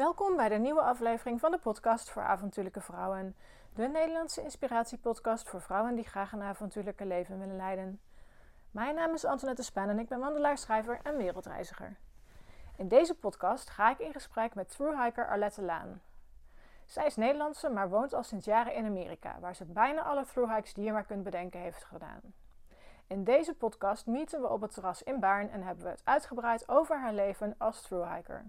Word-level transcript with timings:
Welkom 0.00 0.36
bij 0.36 0.48
de 0.48 0.58
nieuwe 0.58 0.80
aflevering 0.80 1.40
van 1.40 1.50
de 1.50 1.58
podcast 1.58 2.10
voor 2.10 2.22
avontuurlijke 2.22 2.80
vrouwen. 2.80 3.36
De 3.74 3.88
Nederlandse 3.88 4.42
inspiratiepodcast 4.42 5.48
voor 5.48 5.60
vrouwen 5.60 5.94
die 5.94 6.04
graag 6.04 6.32
een 6.32 6.42
avontuurlijke 6.42 7.06
leven 7.06 7.38
willen 7.38 7.56
leiden. 7.56 8.00
Mijn 8.70 8.94
naam 8.94 9.14
is 9.14 9.24
Antoinette 9.24 9.62
Span 9.62 9.88
en 9.88 9.98
ik 9.98 10.08
ben 10.08 10.18
wandelaar, 10.18 10.58
schrijver 10.58 11.00
en 11.02 11.16
wereldreiziger. 11.16 11.96
In 12.76 12.88
deze 12.88 13.14
podcast 13.14 13.70
ga 13.70 13.90
ik 13.90 13.98
in 13.98 14.12
gesprek 14.12 14.54
met 14.54 14.70
thru-hiker 14.70 15.28
Arlette 15.28 15.62
Laan. 15.62 16.00
Zij 16.84 17.06
is 17.06 17.16
Nederlandse, 17.16 17.68
maar 17.68 17.88
woont 17.88 18.14
al 18.14 18.22
sinds 18.22 18.46
jaren 18.46 18.74
in 18.74 18.84
Amerika, 18.84 19.36
waar 19.40 19.54
ze 19.54 19.64
bijna 19.64 20.02
alle 20.02 20.24
thru-hikes 20.24 20.74
die 20.74 20.84
je 20.84 20.92
maar 20.92 21.06
kunt 21.06 21.22
bedenken 21.22 21.60
heeft 21.60 21.84
gedaan. 21.84 22.20
In 23.06 23.24
deze 23.24 23.54
podcast 23.54 24.06
meeten 24.06 24.40
we 24.40 24.48
op 24.48 24.60
het 24.60 24.74
terras 24.74 25.02
in 25.02 25.20
Baarn 25.20 25.50
en 25.50 25.62
hebben 25.62 25.84
we 25.84 25.90
het 25.90 26.04
uitgebreid 26.04 26.68
over 26.68 27.00
haar 27.00 27.14
leven 27.14 27.54
als 27.58 27.82
thru-hiker. 27.82 28.44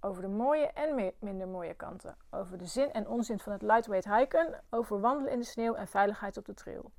Over 0.00 0.22
de 0.22 0.28
mooie 0.28 0.66
en 0.66 1.12
minder 1.18 1.48
mooie 1.48 1.74
kanten. 1.74 2.16
Over 2.30 2.58
de 2.58 2.66
zin 2.66 2.92
en 2.92 3.08
onzin 3.08 3.38
van 3.38 3.52
het 3.52 3.62
lightweight 3.62 4.16
hiken. 4.16 4.62
Over 4.70 5.00
wandelen 5.00 5.32
in 5.32 5.38
de 5.38 5.44
sneeuw 5.44 5.74
en 5.74 5.88
veiligheid 5.88 6.36
op 6.36 6.44
de 6.44 6.54
trail. 6.54 6.90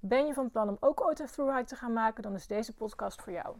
Ben 0.00 0.26
je 0.26 0.34
van 0.34 0.50
plan 0.50 0.68
om 0.68 0.76
ook 0.80 1.00
ooit 1.00 1.18
een 1.18 1.26
thru-hike 1.26 1.64
te 1.64 1.76
gaan 1.76 1.92
maken, 1.92 2.22
dan 2.22 2.34
is 2.34 2.46
deze 2.46 2.74
podcast 2.74 3.22
voor 3.22 3.32
jou. 3.32 3.56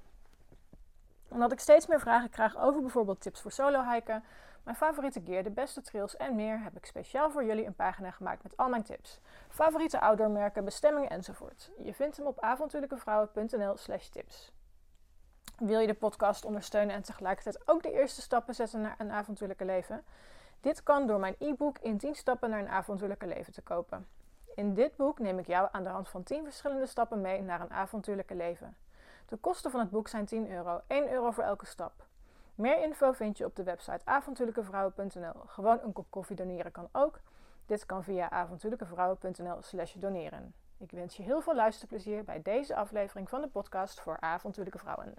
Omdat 1.28 1.52
ik 1.52 1.60
steeds 1.60 1.86
meer 1.86 2.00
vragen 2.00 2.30
krijg 2.30 2.56
over 2.56 2.80
bijvoorbeeld 2.80 3.20
tips 3.20 3.40
voor 3.40 3.52
solo-hiken, 3.52 4.24
mijn 4.62 4.76
favoriete 4.76 5.20
gear, 5.24 5.42
de 5.42 5.50
beste 5.50 5.82
trails 5.82 6.16
en 6.16 6.34
meer, 6.34 6.62
heb 6.62 6.76
ik 6.76 6.86
speciaal 6.86 7.30
voor 7.30 7.44
jullie 7.44 7.66
een 7.66 7.74
pagina 7.74 8.10
gemaakt 8.10 8.42
met 8.42 8.56
al 8.56 8.68
mijn 8.68 8.82
tips. 8.82 9.20
Favoriete 9.48 10.00
outdoormerken, 10.00 10.64
bestemmingen 10.64 11.10
enzovoort. 11.10 11.70
Je 11.78 11.94
vindt 11.94 12.16
hem 12.16 12.26
op 12.26 12.40
avontuurlijkevrouwen.nl 12.40 13.76
slash 13.76 14.08
tips. 14.08 14.52
Wil 15.58 15.80
je 15.80 15.86
de 15.86 15.94
podcast 15.94 16.44
ondersteunen 16.44 16.94
en 16.94 17.02
tegelijkertijd 17.02 17.68
ook 17.68 17.82
de 17.82 17.92
eerste 17.92 18.20
stappen 18.20 18.54
zetten 18.54 18.80
naar 18.80 18.94
een 18.98 19.10
avontuurlijke 19.10 19.64
leven? 19.64 20.04
Dit 20.60 20.82
kan 20.82 21.06
door 21.06 21.20
mijn 21.20 21.34
e-book 21.38 21.78
in 21.78 21.98
10 21.98 22.14
stappen 22.14 22.50
naar 22.50 22.60
een 22.60 22.68
avontuurlijke 22.68 23.26
leven 23.26 23.52
te 23.52 23.62
kopen. 23.62 24.06
In 24.54 24.74
dit 24.74 24.96
boek 24.96 25.18
neem 25.18 25.38
ik 25.38 25.46
jou 25.46 25.68
aan 25.72 25.82
de 25.82 25.88
hand 25.88 26.08
van 26.08 26.22
10 26.22 26.44
verschillende 26.44 26.86
stappen 26.86 27.20
mee 27.20 27.42
naar 27.42 27.60
een 27.60 27.72
avontuurlijke 27.72 28.34
leven. 28.34 28.76
De 29.28 29.36
kosten 29.36 29.70
van 29.70 29.80
het 29.80 29.90
boek 29.90 30.08
zijn 30.08 30.24
10 30.24 30.50
euro, 30.50 30.80
1 30.86 31.10
euro 31.10 31.30
voor 31.30 31.44
elke 31.44 31.66
stap. 31.66 31.92
Meer 32.54 32.82
info 32.82 33.12
vind 33.12 33.38
je 33.38 33.44
op 33.44 33.56
de 33.56 33.62
website 33.62 34.04
avontuurlijkevrouwen.nl. 34.04 35.42
Gewoon 35.46 35.78
een 35.82 35.92
kop 35.92 36.06
koffie 36.10 36.36
doneren 36.36 36.72
kan 36.72 36.88
ook. 36.92 37.20
Dit 37.66 37.86
kan 37.86 38.04
via 38.04 38.30
avontuurlijkevrouwen.nl 38.30 39.62
slash 39.62 39.92
doneren. 39.92 40.54
Ik 40.78 40.90
wens 40.90 41.16
je 41.16 41.22
heel 41.22 41.40
veel 41.40 41.54
luisterplezier 41.54 42.24
bij 42.24 42.42
deze 42.42 42.74
aflevering 42.74 43.28
van 43.28 43.40
de 43.40 43.48
podcast 43.48 44.00
voor 44.00 44.16
avontuurlijke 44.20 44.78
vrouwen. 44.78 45.14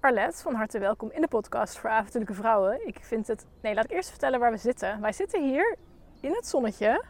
Arlet, 0.00 0.42
van 0.42 0.54
harte 0.54 0.78
welkom 0.78 1.10
in 1.10 1.20
de 1.20 1.28
podcast 1.28 1.78
voor 1.78 1.90
avontuurlijke 1.90 2.34
vrouwen. 2.34 2.86
Ik 2.86 2.98
vind 3.04 3.26
het... 3.26 3.46
Nee, 3.62 3.74
laat 3.74 3.84
ik 3.84 3.90
eerst 3.90 4.08
vertellen 4.08 4.40
waar 4.40 4.50
we 4.50 4.56
zitten. 4.56 5.00
Wij 5.00 5.12
zitten 5.12 5.42
hier 5.42 5.76
in 6.20 6.32
het 6.32 6.46
zonnetje 6.46 7.04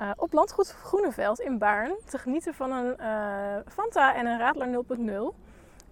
uh, 0.00 0.10
op 0.16 0.32
landgoed 0.32 0.70
Groeneveld 0.70 1.40
in 1.40 1.58
Baarn 1.58 1.94
te 2.04 2.18
genieten 2.18 2.54
van 2.54 2.72
een 2.72 2.96
uh, 3.00 3.56
Fanta 3.66 4.14
en 4.14 4.26
een 4.26 4.38
Radler 4.38 4.84
0.0. 5.32 5.36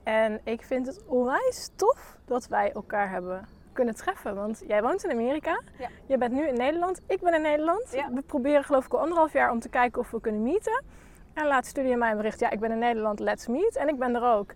En 0.02 0.40
ik 0.44 0.62
vind 0.62 0.86
het 0.86 1.04
onwijs 1.06 1.70
tof 1.76 2.16
dat 2.24 2.46
wij 2.46 2.72
elkaar 2.72 3.10
hebben 3.10 3.48
kunnen 3.72 3.94
treffen. 3.94 4.34
Want 4.34 4.62
jij 4.66 4.82
woont 4.82 5.04
in 5.04 5.10
Amerika, 5.10 5.62
ja. 5.78 5.88
je 6.06 6.18
bent 6.18 6.32
nu 6.32 6.46
in 6.46 6.56
Nederland, 6.56 7.00
ik 7.06 7.20
ben 7.20 7.34
in 7.34 7.42
Nederland. 7.42 7.90
We 7.90 8.22
proberen 8.26 8.64
geloof 8.64 8.84
ik 8.84 8.92
al 8.92 9.00
anderhalf 9.00 9.32
jaar 9.32 9.50
om 9.50 9.60
te 9.60 9.68
kijken 9.68 10.00
of 10.00 10.10
we 10.10 10.20
kunnen 10.20 10.42
meeten. 10.42 10.84
En 11.32 11.46
laat 11.46 11.66
stuurde 11.66 11.90
je 11.90 11.96
mij 11.96 12.10
een 12.10 12.16
bericht, 12.16 12.40
ja 12.40 12.50
ik 12.50 12.60
ben 12.60 12.70
in 12.70 12.78
Nederland, 12.78 13.20
let's 13.20 13.46
meet. 13.46 13.76
En 13.76 13.88
ik 13.88 13.98
ben 13.98 14.14
er 14.14 14.22
ook. 14.22 14.50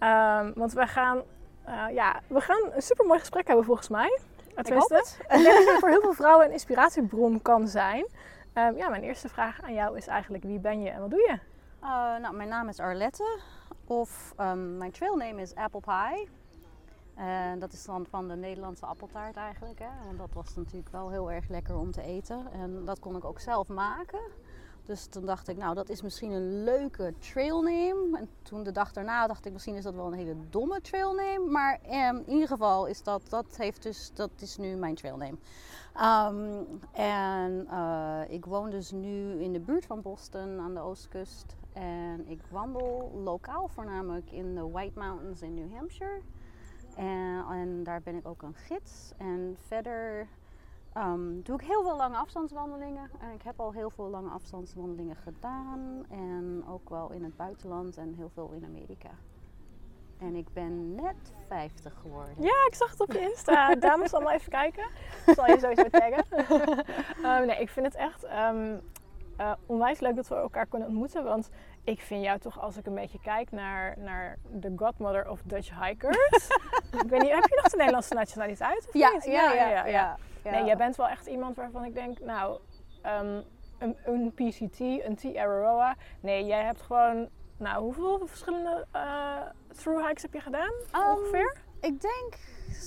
Um, 0.00 0.52
want 0.54 0.72
we 0.72 0.86
gaan, 0.86 1.22
uh, 1.68 1.84
ja, 1.94 2.20
we 2.26 2.40
gaan 2.40 2.70
een 2.72 2.82
supermooi 2.82 3.18
gesprek 3.18 3.46
hebben 3.46 3.64
volgens 3.64 3.88
mij. 3.88 4.18
Tenminste, 4.54 4.94
ik, 4.96 5.36
ik 5.36 5.42
denk 5.42 5.56
dat 5.56 5.64
je 5.64 5.76
voor 5.78 5.88
heel 5.88 6.00
veel 6.00 6.12
vrouwen 6.12 6.46
een 6.46 6.52
inspiratiebron 6.52 7.42
kan 7.42 7.68
zijn. 7.68 8.06
Um, 8.54 8.76
ja, 8.76 8.88
mijn 8.88 9.02
eerste 9.02 9.28
vraag 9.28 9.62
aan 9.62 9.74
jou 9.74 9.96
is 9.96 10.06
eigenlijk 10.06 10.44
wie 10.44 10.58
ben 10.58 10.82
je 10.82 10.90
en 10.90 11.00
wat 11.00 11.10
doe 11.10 11.20
je? 11.20 11.38
Uh, 11.82 12.20
nou, 12.20 12.34
mijn 12.34 12.48
naam 12.48 12.68
is 12.68 12.80
Arlette 12.80 13.38
of 13.84 14.34
um, 14.40 14.76
mijn 14.76 14.90
trailname 14.90 15.40
is 15.40 15.54
Apple 15.54 15.80
Pie. 15.80 16.28
En 17.14 17.58
dat 17.58 17.72
is 17.72 17.84
dan 17.84 18.06
van 18.06 18.28
de 18.28 18.36
Nederlandse 18.36 18.86
appeltaart 18.86 19.36
eigenlijk. 19.36 19.78
Hè? 19.78 19.88
Want 20.06 20.18
dat 20.18 20.32
was 20.32 20.54
natuurlijk 20.54 20.92
wel 20.92 21.10
heel 21.10 21.32
erg 21.32 21.48
lekker 21.48 21.76
om 21.76 21.90
te 21.90 22.02
eten. 22.02 22.52
En 22.52 22.84
dat 22.84 22.98
kon 22.98 23.16
ik 23.16 23.24
ook 23.24 23.40
zelf 23.40 23.68
maken. 23.68 24.20
Dus 24.84 25.06
toen 25.06 25.26
dacht 25.26 25.48
ik, 25.48 25.56
nou, 25.56 25.74
dat 25.74 25.88
is 25.88 26.02
misschien 26.02 26.30
een 26.30 26.64
leuke 26.64 27.14
trailname. 27.18 28.18
En 28.18 28.28
toen 28.42 28.62
de 28.62 28.72
dag 28.72 28.92
daarna 28.92 29.26
dacht 29.26 29.46
ik, 29.46 29.52
misschien 29.52 29.74
is 29.74 29.82
dat 29.82 29.94
wel 29.94 30.06
een 30.06 30.12
hele 30.12 30.36
domme 30.50 30.80
trailname. 30.80 31.50
Maar 31.50 31.80
um, 31.84 32.22
in 32.26 32.32
ieder 32.32 32.48
geval 32.48 32.86
is 32.86 33.02
dat, 33.02 33.22
dat, 33.28 33.56
heeft 33.56 33.82
dus, 33.82 34.10
dat 34.14 34.30
is 34.38 34.56
nu 34.56 34.76
mijn 34.76 34.94
trailname. 34.94 35.36
Um, 35.96 36.80
en 36.92 37.66
uh, 37.70 38.20
ik 38.28 38.44
woon 38.44 38.70
dus 38.70 38.90
nu 38.90 39.42
in 39.42 39.52
de 39.52 39.60
buurt 39.60 39.86
van 39.86 40.02
Boston 40.02 40.60
aan 40.60 40.74
de 40.74 40.80
oostkust. 40.80 41.56
En 41.72 42.28
ik 42.28 42.40
wandel 42.50 43.20
lokaal 43.24 43.68
voornamelijk 43.68 44.30
in 44.30 44.54
de 44.54 44.70
White 44.70 44.98
Mountains 44.98 45.42
in 45.42 45.54
New 45.54 45.72
Hampshire. 45.74 46.20
En, 46.96 47.44
en 47.50 47.84
daar 47.84 48.02
ben 48.02 48.14
ik 48.14 48.28
ook 48.28 48.42
een 48.42 48.54
gids. 48.54 49.12
En 49.16 49.56
verder 49.66 50.28
um, 50.96 51.42
doe 51.42 51.60
ik 51.60 51.66
heel 51.66 51.82
veel 51.82 51.96
lange 51.96 52.16
afstandswandelingen. 52.16 53.10
En 53.20 53.32
ik 53.32 53.42
heb 53.42 53.60
al 53.60 53.72
heel 53.72 53.90
veel 53.90 54.08
lange 54.08 54.30
afstandswandelingen 54.30 55.16
gedaan. 55.16 56.04
En 56.10 56.64
ook 56.68 56.88
wel 56.88 57.12
in 57.12 57.24
het 57.24 57.36
buitenland 57.36 57.96
en 57.96 58.14
heel 58.14 58.30
veel 58.34 58.50
in 58.52 58.64
Amerika. 58.64 59.10
En 60.18 60.34
ik 60.34 60.52
ben 60.52 60.94
net 60.94 61.32
50 61.48 61.94
geworden. 62.02 62.34
Ja, 62.38 62.66
ik 62.66 62.74
zag 62.74 62.90
het 62.90 63.00
op 63.00 63.12
je 63.12 63.20
Insta. 63.20 63.74
Dames, 63.74 64.12
allemaal 64.12 64.32
even 64.32 64.50
kijken. 64.50 64.84
Ik 65.26 65.34
zal 65.34 65.46
je 65.46 65.58
sowieso 65.58 65.88
taggen. 65.88 66.24
um, 67.24 67.46
nee, 67.46 67.60
ik 67.60 67.68
vind 67.68 67.86
het 67.86 67.94
echt 67.94 68.24
um, 68.24 68.80
uh, 69.40 69.52
onwijs 69.66 70.00
leuk 70.00 70.16
dat 70.16 70.28
we 70.28 70.34
elkaar 70.34 70.66
kunnen 70.66 70.88
ontmoeten. 70.88 71.24
Want 71.24 71.50
ik 71.84 72.00
vind 72.00 72.24
jou 72.24 72.38
toch, 72.38 72.60
als 72.60 72.76
ik 72.76 72.86
een 72.86 72.94
beetje 72.94 73.18
kijk 73.22 73.50
naar, 73.50 73.94
naar 73.98 74.38
de 74.50 74.72
godmother 74.76 75.28
of 75.30 75.42
Dutch 75.44 75.84
hikers. 75.84 76.48
ik 77.02 77.08
weet 77.08 77.22
niet, 77.22 77.32
heb 77.32 77.44
je 77.44 77.60
nog 77.62 77.70
de 77.70 77.76
Nederlandse 77.76 78.14
nationaliteit? 78.14 78.88
Of 78.88 78.94
ja, 78.94 79.10
niet? 79.10 79.24
Ja, 79.24 79.52
ja, 79.52 79.68
ja, 79.68 79.86
ja, 79.86 80.16
Nee, 80.42 80.64
jij 80.64 80.76
bent 80.76 80.96
wel 80.96 81.08
echt 81.08 81.26
iemand 81.26 81.56
waarvan 81.56 81.84
ik 81.84 81.94
denk, 81.94 82.18
nou, 82.20 82.58
um, 83.06 83.42
een, 83.78 83.96
een 84.04 84.32
PCT, 84.34 84.80
een 84.80 85.16
T-Aroa. 85.16 85.96
Nee, 86.20 86.44
jij 86.44 86.62
hebt 86.62 86.82
gewoon 86.82 87.28
nou, 87.56 87.82
hoeveel 87.82 88.26
verschillende 88.26 88.86
uh, 88.96 89.36
through 89.76 90.06
hikes 90.06 90.22
heb 90.22 90.32
je 90.32 90.40
gedaan 90.40 90.72
um, 90.94 91.00
ongeveer? 91.00 91.56
Ik 91.82 92.00
denk 92.00 92.38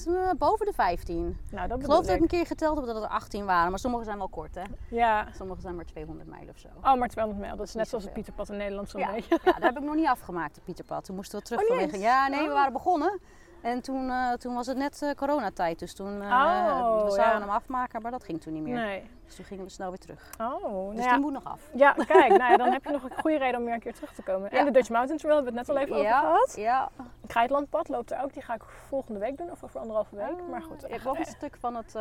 uh, 0.08 0.30
boven 0.38 0.66
de 0.66 0.74
15. 0.74 1.38
Nou, 1.52 1.68
dat 1.68 1.78
ik 1.78 1.84
geloof 1.84 2.06
dat 2.06 2.16
ik 2.16 2.22
een 2.22 2.28
keer 2.28 2.46
geteld 2.46 2.78
heb 2.78 2.86
dat 2.86 3.04
er 3.04 3.10
18 3.10 3.46
waren, 3.46 3.70
maar 3.70 3.80
sommige 3.80 4.04
zijn 4.04 4.18
wel 4.18 4.30
kort 4.30 4.56
hè? 4.56 4.62
Ja. 4.90 5.28
Sommige 5.38 5.62
zijn 5.62 5.76
maar 5.76 5.86
200 5.86 6.30
mijl 6.30 6.50
of 6.50 6.58
zo. 6.58 6.68
Oh, 6.84 6.96
maar 6.96 7.10
200 7.10 7.46
mijl, 7.46 7.58
dat 7.58 7.68
is 7.68 7.74
net 7.74 7.88
zoals 7.88 8.04
het 8.04 8.14
Pieterpad 8.14 8.50
in 8.50 8.58
Nederland 8.58 8.90
zo'n 8.90 9.00
ja. 9.00 9.12
beetje. 9.12 9.40
Ja, 9.44 9.52
dat 9.52 9.64
heb 9.64 9.78
ik 9.78 9.84
nog 9.84 9.96
niet 9.96 10.08
afgemaakt, 10.08 10.56
het 10.56 10.64
Pieterpad. 10.64 11.04
Toen 11.04 11.16
moesten 11.16 11.40
we 11.40 11.46
terug 11.46 11.62
oh, 11.62 11.68
vanwege... 11.68 12.00
Ja, 12.00 12.28
nee, 12.28 12.42
we 12.42 12.48
oh. 12.48 12.54
waren 12.54 12.74
begonnen. 12.74 13.20
En 13.66 13.82
toen, 13.82 14.08
uh, 14.08 14.32
toen 14.32 14.54
was 14.54 14.68
het 14.68 14.78
net 14.78 15.02
uh, 15.02 15.12
coronatijd, 15.12 15.80
dus 15.80 15.94
toen 15.94 16.22
uh, 16.22 16.28
oh, 16.28 17.04
we 17.04 17.12
zouden 17.12 17.42
hem 17.42 17.50
afmaken, 17.50 18.02
maar 18.02 18.12
dat 18.12 18.24
ging 18.24 18.42
toen 18.42 18.54
niet 18.54 18.64
meer. 18.64 18.76
Nee. 18.76 19.04
Dus 19.26 19.36
toen 19.36 19.46
gingen 19.46 19.64
we 19.64 19.70
snel 19.70 19.90
weer 19.90 19.98
terug. 19.98 20.30
Oh, 20.42 20.90
dus 20.90 21.00
nou 21.00 21.10
die 21.10 21.20
moet 21.20 21.32
nog 21.32 21.44
af. 21.44 21.62
Ja, 21.74 21.92
kijk, 22.08 22.30
nou 22.38 22.52
ja, 22.52 22.58
dan 22.58 22.72
heb 22.72 22.84
je 22.84 22.92
nog 22.92 23.04
een 23.04 23.20
goede 23.20 23.38
reden 23.38 23.60
om 23.60 23.66
weer 23.66 23.74
een 23.74 23.80
keer 23.80 23.94
terug 23.94 24.14
te 24.14 24.22
komen. 24.22 24.52
En 24.52 24.66
de 24.66 24.72
Dutch 24.72 24.90
Mountain 24.90 25.20
Trail 25.20 25.36
hebben 25.36 25.54
we 25.54 25.60
het 25.60 25.68
net 25.68 25.78
al 25.78 25.84
even 25.84 25.96
over 25.96 26.12
gehad. 26.12 26.54
Ja. 26.56 26.90
Het 27.22 27.32
Geitlandpad 27.32 27.90
loopt 27.90 28.12
er 28.12 28.24
ook, 28.24 28.34
die 28.34 28.42
ga 28.42 28.54
ik 28.54 28.64
volgende 28.64 29.20
week 29.20 29.38
doen, 29.38 29.52
of 29.52 29.64
over 29.64 29.80
anderhalve 29.80 30.16
week. 30.16 30.42
Oh, 30.42 30.50
maar 30.50 30.62
goed. 30.62 30.84
Ik 30.84 30.92
heb 30.92 31.04
nog 31.04 31.18
een 31.18 31.26
stuk 31.26 31.58
van 31.60 31.76
het, 31.76 31.94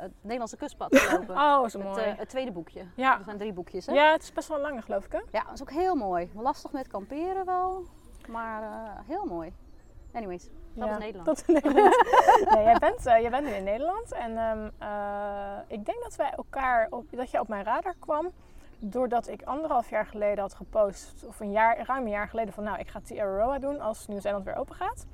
het 0.00 0.12
Nederlandse 0.20 0.56
kustpad 0.56 0.96
gelopen. 0.98 1.34
oh, 1.34 1.68
zo 1.68 1.78
mooi. 1.78 2.02
Het, 2.02 2.18
het, 2.18 2.28
tweede 2.28 2.52
boekje. 2.52 2.84
Ja. 2.94 3.18
Er 3.18 3.24
zijn 3.24 3.38
drie 3.38 3.52
boekjes, 3.52 3.86
hè? 3.86 3.92
Ja, 3.92 4.12
het 4.12 4.22
is 4.22 4.32
best 4.32 4.48
wel 4.48 4.60
lang, 4.60 4.84
geloof 4.84 5.04
ik, 5.04 5.12
hè? 5.12 5.20
Ja, 5.30 5.42
dat 5.44 5.54
is 5.54 5.62
ook 5.62 5.70
heel 5.70 5.94
mooi. 5.94 6.30
Lastig 6.34 6.72
met 6.72 6.88
kamperen 6.88 7.44
wel, 7.44 7.84
maar 8.26 8.62
heel 9.06 9.24
mooi. 9.24 9.52
Anyways. 10.12 10.48
Dat 10.74 10.90
is 10.90 10.98
Nederland. 10.98 11.26
Dat 11.26 11.38
is 11.38 11.46
Nederland. 11.62 12.04
nee, 12.54 12.64
jij, 12.64 12.78
bent, 12.78 13.06
uh, 13.06 13.20
jij 13.20 13.30
bent 13.30 13.46
nu 13.46 13.52
in 13.52 13.64
Nederland. 13.64 14.12
En 14.12 14.38
um, 14.38 14.70
uh, 14.82 15.58
ik 15.66 15.86
denk 15.86 16.02
dat 16.02 16.16
wij 16.16 16.30
elkaar 16.36 16.86
op, 16.90 17.04
dat 17.10 17.30
je 17.30 17.40
op 17.40 17.48
mijn 17.48 17.64
radar 17.64 17.94
kwam. 17.98 18.30
Doordat 18.78 19.28
ik 19.28 19.42
anderhalf 19.42 19.90
jaar 19.90 20.06
geleden 20.06 20.38
had 20.38 20.54
gepost, 20.54 21.24
of 21.26 21.40
een 21.40 21.50
jaar, 21.50 21.86
ruim 21.86 22.04
een 22.04 22.10
jaar 22.10 22.28
geleden, 22.28 22.54
van 22.54 22.64
nou, 22.64 22.78
ik 22.78 22.88
ga 22.88 23.00
Aroa 23.20 23.58
doen 23.58 23.80
als 23.80 24.06
Nieuw-Zeeland 24.06 24.44
weer 24.44 24.56
open 24.56 24.74
gaat. 24.74 25.06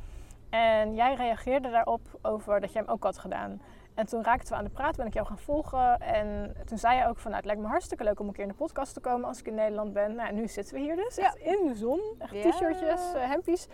En 0.51 0.95
jij 0.95 1.15
reageerde 1.15 1.71
daarop 1.71 2.01
over 2.23 2.61
dat 2.61 2.73
jij 2.73 2.83
hem 2.83 2.91
ook 2.91 3.03
had 3.03 3.19
gedaan. 3.19 3.61
En 3.95 4.07
toen 4.07 4.23
raakten 4.23 4.49
we 4.49 4.55
aan 4.55 4.65
de 4.65 4.71
praat, 4.71 4.97
ben 4.97 5.07
ik 5.07 5.15
jou 5.15 5.27
gaan 5.27 5.39
volgen. 5.39 6.01
En 6.01 6.57
toen 6.65 6.79
zei 6.79 6.99
je 6.99 7.07
ook 7.07 7.19
van, 7.19 7.31
nou, 7.31 7.37
het 7.37 7.45
lijkt 7.45 7.61
me 7.61 7.69
hartstikke 7.69 8.05
leuk 8.05 8.21
om 8.21 8.27
een 8.27 8.33
keer 8.33 8.43
in 8.43 8.49
de 8.49 8.55
podcast 8.55 8.95
te 8.95 9.01
komen 9.01 9.29
als 9.29 9.39
ik 9.39 9.47
in 9.47 9.55
Nederland 9.55 9.93
ben. 9.93 10.15
Nou, 10.15 10.33
nu 10.33 10.49
zitten 10.49 10.75
we 10.75 10.81
hier 10.81 10.97
dus, 10.97 11.19
echt 11.19 11.37
in 11.37 11.67
de 11.67 11.75
zon. 11.75 12.01
Echt 12.19 12.33
t-shirtjes, 12.33 13.15
uh, 13.15 13.31
hempies. 13.31 13.69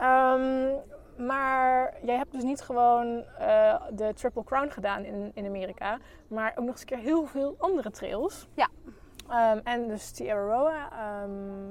Um, 0.00 0.78
maar 1.26 1.94
jij 2.02 2.16
hebt 2.16 2.32
dus 2.32 2.42
niet 2.42 2.60
gewoon 2.60 3.24
eh, 3.38 3.82
de 3.90 4.12
Triple 4.14 4.44
Crown 4.44 4.68
gedaan 4.68 5.04
in, 5.04 5.30
in 5.34 5.46
Amerika, 5.46 5.98
maar 6.28 6.50
ook 6.50 6.64
nog 6.64 6.68
eens 6.68 6.80
een 6.80 6.86
keer 6.86 6.98
heel 6.98 7.26
veel 7.26 7.54
andere 7.58 7.90
trails. 7.90 8.48
Ja. 8.54 8.68
Ehm, 9.28 9.60
en 9.64 9.88
dus 9.88 10.10
Tierra 10.10 10.54
Roa. 10.54 10.90
ehm, 10.92 11.70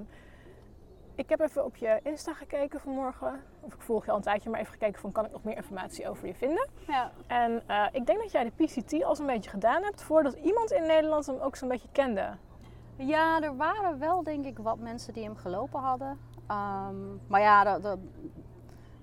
ik 1.15 1.29
heb 1.29 1.39
even 1.39 1.65
op 1.65 1.75
je 1.75 1.99
Insta 2.03 2.33
gekeken 2.33 2.79
vanmorgen. 2.79 3.43
Of 3.61 3.73
ik 3.73 3.81
volg 3.81 4.05
je 4.05 4.11
al 4.11 4.17
een 4.17 4.23
tijdje, 4.23 4.49
maar 4.49 4.59
even 4.59 4.71
gekeken 4.71 5.01
van 5.01 5.11
kan 5.11 5.25
ik 5.25 5.31
nog 5.31 5.43
meer 5.43 5.55
informatie 5.55 6.09
over 6.09 6.27
je 6.27 6.35
vinden. 6.35 6.69
Ja. 6.87 7.11
En 7.27 7.63
eh, 7.67 7.85
ik 7.91 8.05
denk 8.05 8.19
dat 8.21 8.31
jij 8.31 8.43
de 8.43 8.65
PCT 8.65 9.03
al 9.03 9.15
zo'n 9.15 9.25
beetje 9.25 9.49
gedaan 9.49 9.83
hebt 9.83 10.03
voordat 10.03 10.33
iemand 10.33 10.71
in 10.71 10.85
Nederland 10.85 11.25
hem 11.25 11.39
ook 11.39 11.55
zo'n 11.55 11.69
beetje 11.69 11.87
kende. 11.91 12.29
Ja, 12.97 13.41
er 13.41 13.55
waren 13.55 13.99
wel 13.99 14.23
denk 14.23 14.45
ik 14.45 14.57
wat 14.57 14.77
mensen 14.77 15.13
die 15.13 15.23
hem 15.23 15.35
gelopen 15.35 15.79
hadden. 15.79 16.19
Ehm, 16.47 16.95
maar 17.27 17.41
ja, 17.41 17.65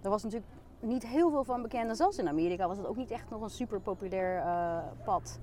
er 0.03 0.11
was 0.11 0.23
natuurlijk 0.23 0.53
niet 0.81 1.07
heel 1.07 1.31
veel 1.31 1.45
van 1.45 1.63
bekend. 1.63 1.89
En 1.89 1.97
zelfs 1.97 2.19
in 2.19 2.29
Amerika 2.29 2.69
was 2.69 2.77
het 2.77 2.87
ook 2.87 2.97
niet 2.97 3.11
echt 3.11 3.31
nog 3.31 3.41
een 3.43 3.51
super 3.51 3.81
populair 3.81 4.39
eh, 4.39 4.79
pad. 5.05 5.41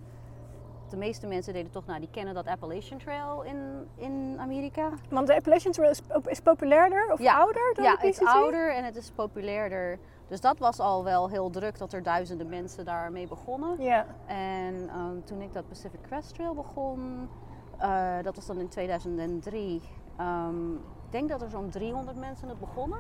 De 0.90 0.98
meeste 0.98 1.28
mensen 1.28 1.54
deden 1.54 1.72
toch, 1.72 1.86
nou 1.86 2.00
die 2.00 2.10
kennen 2.12 2.34
dat 2.34 2.48
Appalachian 2.48 3.00
Trail 3.00 3.42
in, 3.42 3.88
in 3.96 4.36
Amerika. 4.40 4.90
Want 5.10 5.28
de 5.28 5.36
Appalachian 5.36 5.72
Trail 5.74 5.90
is, 5.90 6.02
is 6.26 6.40
populairder 6.40 7.12
of 7.14 7.20
Ja. 7.20 7.38
ouder 7.40 7.72
dan 7.76 7.84
ja, 7.84 7.96
de 7.96 8.08
het 8.08 8.22
is 8.22 8.28
ouder 8.28 8.76
en 8.76 8.84
het 8.84 8.96
is 8.96 9.12
populairder. 9.12 10.00
Dus 10.28 10.42
dat 10.42 10.60
was 10.60 10.80
al 10.80 11.04
wel 11.04 11.30
heel 11.30 11.50
druk 11.50 11.78
dat 11.78 11.94
er 11.94 12.04
duizenden 12.04 12.50
mensen 12.50 12.86
daarmee 12.86 13.28
begonnen. 13.28 13.82
Ja. 13.82 14.06
En 14.26 14.90
ehm, 14.90 15.22
toen 15.24 15.42
ik 15.42 15.54
dat 15.54 15.68
Pacific 15.68 16.02
Crest 16.02 16.34
Trail 16.34 16.54
begon, 16.54 17.30
eh, 17.78 18.16
dat 18.22 18.36
was 18.36 18.46
dan 18.46 18.60
in 18.60 18.68
2003. 18.70 19.82
ehm, 20.18 20.74
ik 20.74 20.80
denk 21.12 21.30
dat 21.30 21.42
er 21.42 21.50
zo'n 21.50 21.70
300 21.70 22.18
mensen 22.18 22.50
het 22.50 22.60
begonnen. 22.60 23.00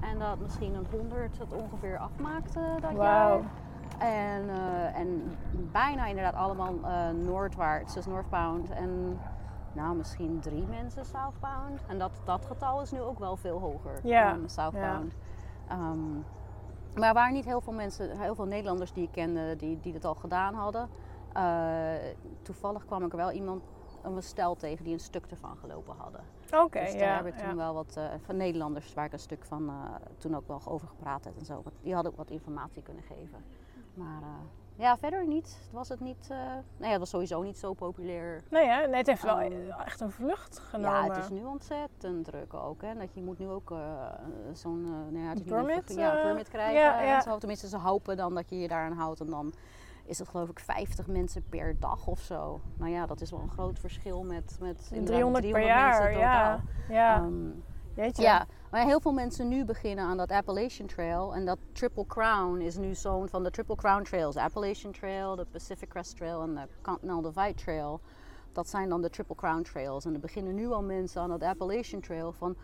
En 0.00 0.18
dat 0.18 0.38
misschien 0.38 0.74
een 0.74 0.86
100 0.90 1.38
het 1.38 1.52
ongeveer 1.52 1.98
afmaakte 1.98 2.60
dat 2.80 2.96
jaar. 2.96 3.40
En, 3.98 4.48
eh, 4.48 4.98
en 4.98 5.36
bijna 5.72 6.06
inderdaad 6.06 6.34
allemaal 6.34 6.74
eh, 6.84 7.10
noordwaarts, 7.10 7.94
dus 7.94 8.06
northbound. 8.06 8.70
En 8.70 9.18
nou, 9.72 9.96
misschien 9.96 10.40
drie 10.40 10.66
mensen 10.66 11.04
southbound. 11.04 11.80
En 11.86 11.98
dat, 11.98 12.10
dat 12.24 12.44
getal 12.44 12.80
is 12.80 12.90
nu 12.90 13.00
ook 13.00 13.18
wel 13.18 13.36
veel 13.36 13.58
hoger 13.58 14.00
Ja, 14.02 14.32
dan 14.32 14.48
southbound. 14.48 15.14
Ehm, 15.68 16.14
maar 16.94 17.08
er 17.08 17.14
waren 17.14 17.34
niet 17.34 17.44
heel 17.44 17.60
veel 17.60 17.72
mensen, 17.72 18.20
heel 18.20 18.34
veel 18.34 18.44
Nederlanders 18.44 18.92
die 18.92 19.04
ik 19.04 19.12
kende 19.12 19.56
die, 19.56 19.78
die 19.80 19.92
het 19.92 20.04
al 20.04 20.14
gedaan 20.14 20.54
hadden. 20.54 20.88
Eh, 21.32 21.92
toevallig 22.42 22.86
kwam 22.86 23.04
ik 23.04 23.10
er 23.10 23.16
wel 23.16 23.30
iemand, 23.30 23.62
een 24.02 24.22
stel 24.22 24.56
tegen 24.56 24.84
die 24.84 24.92
een 24.92 25.00
stuk 25.00 25.26
ervan 25.30 25.56
gelopen 25.56 25.94
hadden. 25.96 26.20
Oké, 26.52 26.80
dus 26.80 26.92
daar 26.92 27.00
ja. 27.00 27.16
heb 27.16 27.26
ik 27.26 27.34
toen 27.34 27.48
ja. 27.48 27.54
wel 27.54 27.74
wat 27.74 27.96
eh, 27.96 28.04
van 28.20 28.36
Nederlanders 28.36 28.94
waar 28.94 29.04
ik 29.04 29.12
een 29.12 29.18
stuk 29.18 29.44
van 29.44 29.68
eh, 29.68 29.94
toen 30.18 30.36
ook 30.36 30.46
wel 30.46 30.60
over 30.64 30.88
gepraat 30.88 31.24
heb 31.24 31.38
en 31.38 31.44
zo. 31.44 31.60
Want 31.62 31.74
Die 31.82 31.94
hadden 31.94 32.12
ook 32.12 32.18
wat 32.18 32.30
informatie 32.30 32.82
kunnen 32.82 33.02
geven. 33.02 33.44
Maar 33.94 34.22
eh, 34.22 34.28
ja, 34.76 34.96
verder 34.96 35.26
niet. 35.26 35.58
Was 35.72 35.88
het 35.88 36.00
niet. 36.00 36.28
nee, 36.76 36.90
het 36.90 36.98
was 36.98 37.10
sowieso 37.10 37.42
niet 37.42 37.58
zo 37.58 37.72
populair. 37.72 38.42
Nee, 38.50 38.66
hè? 38.66 38.86
nee, 38.86 38.96
het 38.96 39.06
heeft 39.06 39.22
wel 39.22 39.40
Ehm, 39.40 39.70
echt 39.84 40.00
een 40.00 40.10
vlucht 40.10 40.58
genomen. 40.58 41.04
Ja, 41.04 41.14
het 41.14 41.24
is 41.24 41.30
nu 41.30 41.44
ontzettend 41.44 42.24
druk 42.24 42.54
ook. 42.54 42.82
Hè? 42.82 42.94
Dat 42.94 43.14
je 43.14 43.22
moet 43.22 43.38
nu 43.38 43.48
ook 43.48 43.72
zo'n 44.52 45.10
nou 45.12 45.24
ja, 45.24 45.34
Permit, 45.46 45.94
ja, 45.94 46.20
permit 46.22 46.48
krijgen. 46.48 46.80
ja, 46.80 47.16
en 47.16 47.22
zo. 47.22 47.38
Tenminste, 47.38 47.68
ze 47.68 47.78
hopen 47.78 48.16
dan 48.16 48.34
dat 48.34 48.50
je 48.50 48.58
je 48.58 48.68
daaraan 48.68 48.96
houdt. 48.96 49.20
En 49.20 49.26
dan 49.26 49.52
is 50.08 50.18
het 50.18 50.28
geloof 50.28 50.48
ik 50.48 50.60
50 50.60 51.06
mensen 51.06 51.42
per 51.48 51.76
dag 51.78 52.06
of 52.06 52.20
zo. 52.20 52.60
Nou 52.76 52.90
ja, 52.90 53.06
dat 53.06 53.20
is 53.20 53.30
wel 53.30 53.40
een 53.40 53.50
groot 53.50 53.78
verschil 53.78 54.24
met, 54.24 54.56
met 54.60 54.88
inderdaad 54.90 55.06
300 55.06 55.44
per 55.44 55.52
mensen 55.52 55.76
jaar, 55.76 56.12
totaal. 56.12 56.20
ja. 56.20 56.60
Ja, 56.88 57.28
jeetje. 57.94 58.22
ja, 58.22 58.46
maar 58.70 58.84
heel 58.84 59.00
veel 59.00 59.12
mensen 59.12 59.48
nu 59.48 59.64
beginnen 59.64 60.04
aan 60.04 60.16
dat 60.16 60.30
Appalachian 60.30 60.86
Trail. 60.86 61.34
En 61.34 61.44
dat 61.44 61.58
Triple 61.72 62.06
Crown 62.06 62.60
is 62.60 62.76
nu 62.76 62.94
zo'n 62.94 63.28
van 63.28 63.42
de 63.42 63.50
Triple 63.50 63.76
Crown 63.76 64.02
Trails. 64.02 64.36
Appalachian 64.36 64.92
Trail, 64.92 65.36
de 65.36 65.44
Pacific 65.44 65.88
Crest 65.88 66.16
Trail 66.16 66.42
en 66.42 66.54
de 66.54 66.68
Continental 66.82 67.32
Divide 67.32 67.54
Trail. 67.54 68.00
Dat 68.52 68.68
zijn 68.68 68.88
dan 68.88 69.02
de 69.02 69.10
Triple 69.10 69.36
Crown 69.36 69.62
Trails. 69.62 70.04
En 70.04 70.14
er 70.14 70.20
beginnen 70.20 70.54
nu 70.54 70.70
al 70.70 70.82
mensen 70.82 71.22
aan 71.22 71.28
dat 71.28 71.42
Appalachian 71.42 72.00
Trail 72.00 72.32
van... 72.32 72.56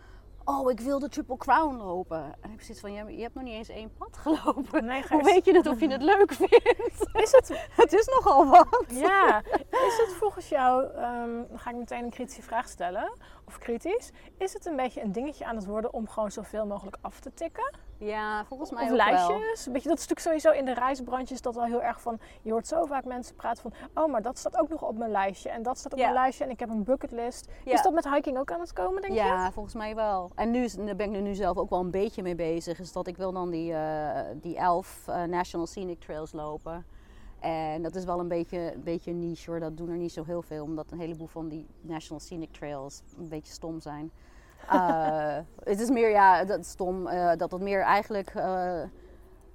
Oh, 0.47 0.71
ik 0.71 0.79
wil 0.79 0.99
de 0.99 1.09
Triple 1.09 1.37
Crown 1.37 1.75
lopen. 1.75 2.23
En 2.23 2.33
ik 2.43 2.49
heb 2.49 2.61
zoiets 2.61 2.79
van, 2.79 2.93
ja, 2.93 3.07
je 3.07 3.21
hebt 3.21 3.33
nog 3.33 3.43
niet 3.43 3.53
eens 3.53 3.69
één 3.69 3.91
pad 3.97 4.17
gelopen. 4.23 4.85
Nee, 4.85 5.03
Hoe 5.09 5.23
weet 5.23 5.45
je 5.45 5.53
het 5.53 5.67
of 5.67 5.79
je 5.79 5.87
het 5.87 6.01
leuk 6.01 6.33
vindt? 6.33 7.07
Is 7.25 7.31
het, 7.31 7.65
het 7.81 7.93
is 7.93 8.05
nogal 8.05 8.47
wat. 8.47 8.85
ja, 8.89 9.41
is 9.69 9.97
het 10.05 10.13
volgens 10.19 10.49
jou, 10.49 10.85
ehm, 10.85 11.43
dan 11.49 11.59
ga 11.59 11.69
ik 11.69 11.75
meteen 11.75 12.03
een 12.03 12.09
kritische 12.09 12.41
vraag 12.41 12.67
stellen, 12.69 13.13
of 13.47 13.57
kritisch, 13.57 14.11
is 14.37 14.53
het 14.53 14.65
een 14.65 14.75
beetje 14.75 15.01
een 15.01 15.11
dingetje 15.11 15.45
aan 15.45 15.55
het 15.55 15.65
worden 15.65 15.93
om 15.93 16.07
gewoon 16.07 16.31
zoveel 16.31 16.65
mogelijk 16.65 16.97
af 17.01 17.19
te 17.19 17.33
tikken? 17.33 17.73
Ja, 17.97 18.45
volgens 18.45 18.71
mij 18.71 18.83
Of 18.83 18.89
ook 18.91 18.95
wel. 18.97 19.05
lijstjes? 19.05 19.65
Weet 19.65 19.83
je, 19.83 19.89
dat 19.89 19.97
is 19.99 20.07
natuurlijk 20.07 20.19
sowieso 20.19 20.51
in 20.59 20.65
de 20.65 20.73
reisbranche 20.73 21.33
is 21.33 21.41
dat 21.41 21.55
wel 21.55 21.63
heel 21.65 21.81
erg 21.81 22.01
van, 22.01 22.19
je 22.41 22.51
hoort 22.51 22.67
zo 22.67 22.85
vaak 22.85 23.05
mensen 23.05 23.35
praten 23.35 23.61
van, 23.61 24.03
oh, 24.03 24.11
maar 24.11 24.21
dat 24.21 24.37
staat 24.37 24.57
ook 24.57 24.69
nog 24.69 24.81
op 24.81 24.97
mijn 24.97 25.11
lijstje 25.11 25.49
en 25.49 25.63
dat 25.63 25.77
staat 25.77 25.91
op 25.93 25.97
Ja. 25.97 26.03
mijn 26.03 26.17
lijstje 26.19 26.43
en 26.43 26.49
ik 26.49 26.59
heb 26.59 26.69
een 26.69 26.83
bucketlist. 26.83 27.47
Ja. 27.65 27.73
Is 27.73 27.81
dat 27.81 27.93
met 27.93 28.09
hiking 28.09 28.37
ook 28.37 28.51
aan 28.51 28.59
het 28.59 28.73
komen, 28.73 29.01
denk 29.01 29.13
je? 29.13 29.19
Ja, 29.19 29.51
volgens 29.51 29.75
mij 29.75 29.95
wel. 29.95 30.31
En 30.35 30.51
nu 30.51 30.67
daar 30.77 30.95
ben 30.95 31.09
ik 31.09 31.15
er 31.15 31.21
nu 31.21 31.35
zelf 31.35 31.57
ook 31.57 31.69
wel 31.69 31.79
een 31.79 31.91
beetje 31.91 32.21
mee 32.23 32.35
bezig. 32.35 32.79
Is 32.79 32.91
dat 32.91 33.07
ik 33.07 33.17
wil 33.17 33.31
dan 33.31 33.49
die, 33.49 33.73
eh, 33.73 34.21
die 34.35 34.57
elf 34.57 35.03
eh, 35.07 35.23
National 35.23 35.67
Scenic 35.67 35.99
Trails 35.99 36.31
lopen. 36.31 36.85
En 37.39 37.81
dat 37.81 37.95
is 37.95 38.05
wel 38.05 38.19
een 38.19 38.27
beetje, 38.27 38.73
een 38.73 38.83
beetje 38.83 39.11
niche 39.13 39.49
hoor. 39.51 39.59
Dat 39.59 39.77
doen 39.77 39.89
er 39.89 39.97
niet 39.97 40.11
zo 40.11 40.23
heel 40.23 40.41
veel. 40.41 40.63
Omdat 40.63 40.91
een 40.91 40.99
heleboel 40.99 41.27
van 41.27 41.47
die 41.47 41.67
National 41.81 42.19
Scenic 42.19 42.51
Trails 42.51 43.01
een 43.17 43.29
beetje 43.29 43.53
stom 43.53 43.79
zijn. 43.79 44.11
Eh, 44.69 45.37
het 45.63 45.79
is 45.79 45.89
meer, 45.89 46.09
ja, 46.09 46.43
dat 46.45 46.65
stom. 46.65 47.07
eh, 47.07 47.37
dat 47.37 47.51
het 47.51 47.61
meer 47.61 47.81
eigenlijk 47.81 48.29
eh, 48.29 48.81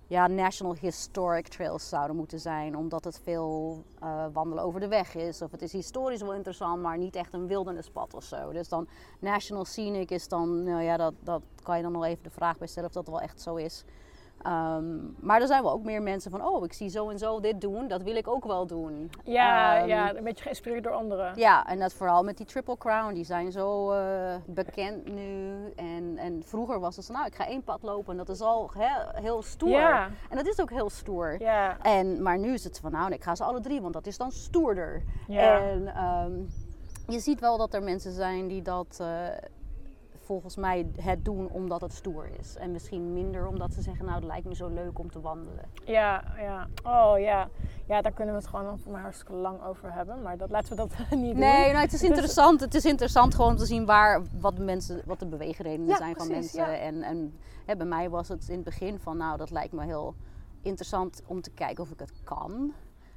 ja, 0.07 0.27
National 0.27 0.75
Historic 0.81 1.49
Trails 1.49 1.89
zouden 1.89 2.17
moeten 2.17 2.41
zijn. 2.41 2.77
Omdat 2.77 3.05
het 3.05 3.21
veel 3.23 3.85
wandelen 4.33 4.65
over 4.65 4.81
de 4.81 4.89
weg 4.89 5.15
is. 5.15 5.43
Of 5.43 5.51
het 5.51 5.63
is 5.63 5.73
historisch 5.73 6.21
wel 6.21 6.35
interessant, 6.35 6.83
maar 6.83 6.99
niet 6.99 7.17
echt 7.17 7.33
een 7.33 7.47
wildernispad 7.47 8.15
of 8.15 8.25
zo. 8.25 8.53
Dus 8.53 8.69
dan 8.69 8.89
National 9.19 9.65
Scenic 9.65 10.11
is 10.11 10.29
dan, 10.29 10.63
nou 10.63 10.83
ja, 10.83 10.97
dat, 10.97 11.15
dat 11.21 11.43
kan 11.63 11.77
je 11.77 11.83
dan 11.83 11.93
nog 11.93 12.05
even 12.05 12.23
de 12.23 12.31
vraag 12.31 12.59
bij 12.59 12.67
stellen 12.67 12.89
of 12.89 12.95
dat 12.95 13.07
wel 13.09 13.21
echt 13.21 13.41
zo 13.41 13.57
is. 13.57 13.85
Ehm, 14.43 14.97
maar 15.19 15.41
er 15.41 15.47
zijn 15.47 15.63
wel 15.63 15.73
ook 15.73 15.85
meer 15.85 16.03
mensen 16.03 16.31
van, 16.31 16.47
oh, 16.47 16.65
ik 16.65 16.73
zie 16.73 16.89
zo 16.89 17.09
en 17.09 17.19
zo 17.19 17.41
dit 17.41 17.61
doen, 17.61 17.89
dat 17.89 18.03
wil 18.03 18.17
ik 18.17 18.29
ook 18.29 18.45
wel 18.45 18.67
doen. 18.67 19.11
Ja, 19.25 19.77
Ehm, 19.79 19.89
ja, 19.89 20.15
een 20.17 20.25
beetje 20.25 20.43
geïnspireerd 20.43 20.83
door 20.85 20.93
anderen. 20.93 21.33
ja, 21.37 21.67
en 21.67 21.79
dat 21.79 21.93
vooral 21.93 22.23
met 22.23 22.37
die 22.37 22.47
Triple 22.47 22.77
Crown. 22.79 23.15
Die 23.15 23.25
zijn 23.25 23.53
zo 23.53 23.91
eh, 23.93 24.35
bekend 24.47 25.13
nu. 25.15 25.53
En, 25.77 26.15
en 26.17 26.43
vroeger 26.45 26.81
was 26.81 26.97
het 26.97 27.05
zo, 27.05 27.13
nou, 27.13 27.27
ik 27.27 27.35
ga 27.35 27.47
één 27.47 27.63
pad 27.63 27.83
lopen. 27.83 28.11
En 28.13 28.17
dat 28.17 28.29
is 28.29 28.41
al 28.41 28.71
he- 28.79 29.21
heel 29.21 29.43
stoer. 29.43 29.71
Ja. 29.71 30.09
En 30.31 30.37
dat 30.37 30.47
is 30.47 30.61
ook 30.61 30.71
heel 30.71 30.91
stoer. 30.91 31.37
Ja, 31.41 31.77
En, 31.83 32.23
maar 32.23 32.39
nu 32.39 32.53
is 32.53 32.65
het 32.65 32.81
van, 32.81 32.93
nou, 32.93 33.13
ik 33.13 33.23
ga 33.25 33.35
ze 33.35 33.45
alle 33.45 33.61
drie, 33.61 33.81
want 33.81 33.93
dat 33.95 34.07
is 34.07 34.17
dan 34.19 34.33
stoerder. 34.33 35.03
Ja. 35.29 35.59
En 35.61 35.87
ehm, 35.95 36.33
je 37.09 37.19
ziet 37.21 37.41
wel 37.41 37.57
dat 37.59 37.75
er 37.75 37.83
mensen 37.83 38.13
zijn 38.13 38.49
die 38.49 38.63
dat 38.63 38.99
eh, 39.01 39.07
volgens 40.31 40.57
mij 40.57 40.87
het 41.01 41.25
doen 41.25 41.49
omdat 41.49 41.81
het 41.81 41.93
stoer 41.93 42.29
is. 42.39 42.57
En 42.57 42.71
misschien 42.71 43.13
minder 43.13 43.47
omdat 43.47 43.73
ze 43.73 43.83
zeggen, 43.83 44.05
nou, 44.05 44.17
het 44.17 44.27
lijkt 44.27 44.47
me 44.47 44.55
zo 44.55 44.69
leuk 44.69 44.99
om 44.99 45.11
te 45.11 45.21
wandelen. 45.21 45.65
ja, 45.85 46.25
ja. 46.39 46.69
Oh 46.85 47.19
ja. 47.19 47.49
Ja, 47.87 48.03
daar 48.03 48.13
kunnen 48.13 48.35
we 48.35 48.41
het 48.41 48.51
gewoon 48.51 48.65
nog 48.65 48.87
maar 48.87 49.01
hartstikke 49.01 49.33
lang 49.33 49.63
over 49.63 49.93
hebben. 49.93 50.23
Maar 50.23 50.37
dat, 50.37 50.51
laten 50.51 50.69
we 50.69 50.77
dat 50.77 50.89
niet 51.11 51.31
doen. 51.31 51.39
Nee, 51.39 51.73
nou, 51.73 51.77
het 51.85 51.93
is 51.93 52.03
interessant. 52.11 52.61
Het 52.61 52.75
is 52.75 52.85
interessant 52.85 53.35
gewoon 53.35 53.51
om 53.51 53.57
te 53.57 53.67
zien 53.67 53.87
waar, 53.87 54.23
wat, 54.41 54.57
de 54.57 54.63
mensen, 54.63 55.03
wat 55.05 55.19
de 55.19 55.27
beweegredenen 55.27 55.87
Ja, 55.87 55.97
zijn 55.97 56.17
van 56.17 56.29
mensen. 56.29 56.61
ja. 56.71 56.77
En, 56.79 57.03
en 57.03 57.35
hè, 57.67 57.77
bij 57.77 57.87
mij 57.87 58.11
was 58.11 58.29
het 58.29 58.49
in 58.49 58.55
het 58.55 58.65
begin 58.65 58.99
van, 58.99 59.17
nou, 59.17 59.37
dat 59.37 59.51
lijkt 59.51 59.73
me 59.73 59.85
heel 59.85 60.15
interessant 60.63 61.23
om 61.27 61.41
te 61.41 61.51
kijken 61.51 61.85
of 61.85 61.91
ik 61.91 61.99
het 61.99 62.13
kan. 62.25 62.73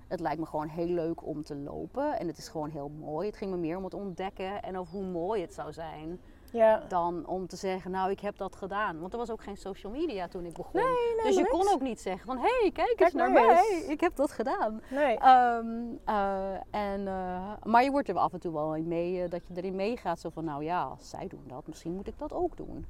Het 0.08 0.20
lijkt 0.20 0.40
me 0.40 0.46
gewoon 0.46 0.68
heel 0.68 0.88
leuk 0.88 1.26
om 1.26 1.44
te 1.44 1.56
lopen. 1.56 2.20
En 2.20 2.28
het 2.28 2.38
is 2.38 2.48
gewoon 2.48 2.70
heel 2.70 2.90
mooi. 2.90 3.28
Het 3.28 3.38
ging 3.38 3.52
me 3.52 3.58
meer 3.58 3.78
om 3.78 3.84
het 3.84 3.94
ontdekken 3.94 4.62
en 4.64 4.78
over 4.78 4.94
hoe 4.94 5.06
mooi 5.06 5.42
het 5.42 5.54
zou 5.54 5.74
zijn. 5.74 6.20
Ja. 6.54 6.84
Dan 6.88 7.26
om 7.26 7.48
te 7.48 7.56
zeggen, 7.56 7.92
nou, 7.92 8.12
ik 8.12 8.20
heb 8.20 8.38
dat 8.38 8.56
gedaan. 8.56 9.00
Want 9.00 9.14
er 9.14 9.20
was 9.20 9.32
ook 9.32 9.44
geen 9.44 9.58
social 9.58 9.92
media 9.92 10.28
toen 10.28 10.46
ik 10.46 10.54
begon. 10.54 10.82
Nee, 10.82 11.16
nee, 11.16 11.26
dus 11.26 11.36
je 11.36 11.42
niks. 11.42 11.52
kon 11.52 11.74
ook 11.74 11.82
niet 11.82 12.02
zeggen 12.02 12.26
van, 12.26 12.38
hé, 12.38 12.60
hey, 12.60 12.72
kijk 12.72 13.00
eens 13.00 13.14
naar 13.14 13.32
mij. 13.32 13.64
eens. 13.72 13.88
Ik 13.88 14.00
heb 14.00 14.16
dat 14.16 14.32
gedaan. 14.32 14.82
Nee. 14.90 15.18
Ehm, 15.18 15.68
eh, 16.06 16.54
en, 16.72 17.08
eh, 17.08 17.54
maar 17.64 17.84
je 17.84 17.92
wordt 17.92 18.10
er 18.10 18.18
af 18.18 18.34
en 18.34 18.40
toe 18.40 18.54
wel 18.54 18.76
in 18.76 18.88
mee, 18.88 19.24
eh, 19.24 19.30
dat 19.30 19.42
je 19.48 19.54
erin 19.56 19.76
meegaat. 19.76 20.20
Zo 20.20 20.30
van, 20.30 20.44
nou 20.44 20.64
ja, 20.64 20.84
als 20.84 21.10
zij 21.10 21.28
doen 21.28 21.44
dat, 21.48 21.68
misschien 21.68 21.94
moet 21.96 22.08
ik 22.08 22.18
dat 22.18 22.34
ook 22.34 22.58
doen. 22.58 22.86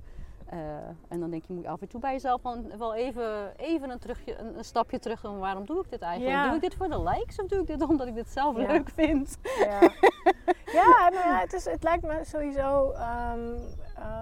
Eh, 0.53 0.59
en 1.07 1.19
dan 1.19 1.29
denk 1.29 1.43
je, 1.47 1.53
moet 1.53 1.63
je 1.63 1.69
af 1.69 1.81
en 1.81 1.87
toe 1.87 1.99
bij 1.99 2.11
jezelf 2.11 2.41
van, 2.41 2.77
wel 2.77 2.93
even, 2.95 3.53
even 3.57 3.89
een, 3.89 3.99
terugje, 3.99 4.37
een, 4.39 4.57
een 4.57 4.63
stapje 4.65 4.99
terug 4.99 5.21
doen. 5.21 5.39
Waarom 5.39 5.65
doe 5.65 5.83
ik 5.83 5.89
dit 5.89 6.01
eigenlijk? 6.01 6.35
Ja. 6.35 6.45
Doe 6.45 6.55
ik 6.55 6.61
dit 6.61 6.75
voor 6.75 6.87
de 6.89 7.01
likes 7.03 7.39
of 7.39 7.47
doe 7.47 7.59
ik 7.59 7.67
dit 7.67 7.81
omdat 7.89 8.07
ik 8.07 8.15
dit 8.15 8.29
zelf 8.29 8.57
Ja. 8.57 8.67
leuk 8.67 8.89
vind? 8.89 9.37
Ja, 9.59 9.79
ja, 10.79 11.09
nou 11.09 11.27
ja 11.29 11.39
het, 11.39 11.53
is, 11.53 11.65
het 11.65 11.83
lijkt 11.83 12.03
me 12.03 12.21
sowieso. 12.25 12.91
ehm, 12.91 13.53
eh, 13.95 14.21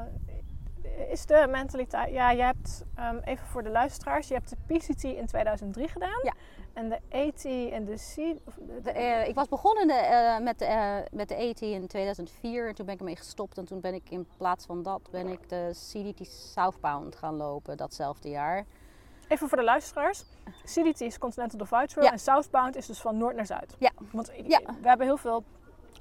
is 1.10 1.26
de 1.26 1.48
mentaliteit. 1.50 2.12
Ja, 2.14 2.32
je 2.32 2.42
hebt, 2.42 2.84
ehm, 2.96 3.18
even 3.24 3.48
voor 3.48 3.64
de 3.64 3.70
luisteraars, 3.70 4.28
je 4.28 4.34
hebt 4.34 4.50
de 4.50 4.56
PCT 4.68 5.04
in 5.04 5.26
2003 5.26 5.88
gedaan. 5.88 6.20
Ja. 6.24 6.34
En 6.74 6.90
de 6.90 6.96
AT 7.12 7.46
en 7.74 7.86
de 7.86 7.96
C. 7.96 8.38
Of 8.48 8.54
de, 8.56 8.80
De, 8.82 8.92
eh, 8.92 9.28
ik 9.28 9.36
was 9.36 9.48
begonnen 9.48 9.88
de, 9.88 9.94
eh, 9.94 10.40
met, 10.40 10.60
de, 10.60 10.66
eh, 10.66 10.96
met 11.12 11.28
de 11.30 11.36
AT 11.50 11.62
in 11.62 11.88
2004 11.88 12.68
en 12.68 12.76
toen 12.76 12.86
ben 12.86 12.94
ik 12.94 13.00
ermee 13.00 13.16
gestopt. 13.16 13.58
En 13.58 13.66
toen 13.66 13.80
ben 13.80 13.94
ik 13.94 14.10
in 14.10 14.28
plaats 14.38 14.66
van 14.66 14.84
dat 14.84 15.02
ben 15.12 15.28
ik 15.28 15.50
de 15.50 15.70
CDT 15.74 16.28
Southbound 16.28 17.16
gaan 17.16 17.36
lopen 17.36 17.78
datzelfde 17.78 18.30
jaar. 18.30 18.66
Even 19.28 19.48
voor 19.50 19.58
de 19.58 19.64
luisteraars. 19.64 20.24
CDT 20.66 21.02
is 21.02 21.18
Continental 21.18 21.60
Divide 21.60 21.88
Trail 21.88 22.06
Ja. 22.08 22.12
en 22.14 22.20
Southbound 22.20 22.76
is 22.76 22.86
dus 22.86 23.02
van 23.02 23.18
noord 23.18 23.36
naar 23.36 23.46
zuid. 23.46 23.76
Ja. 23.80 23.92
Want 24.12 24.32
Ja. 24.48 24.60
we 24.82 24.88
hebben 24.88 25.06
heel 25.08 25.18
veel 25.18 25.44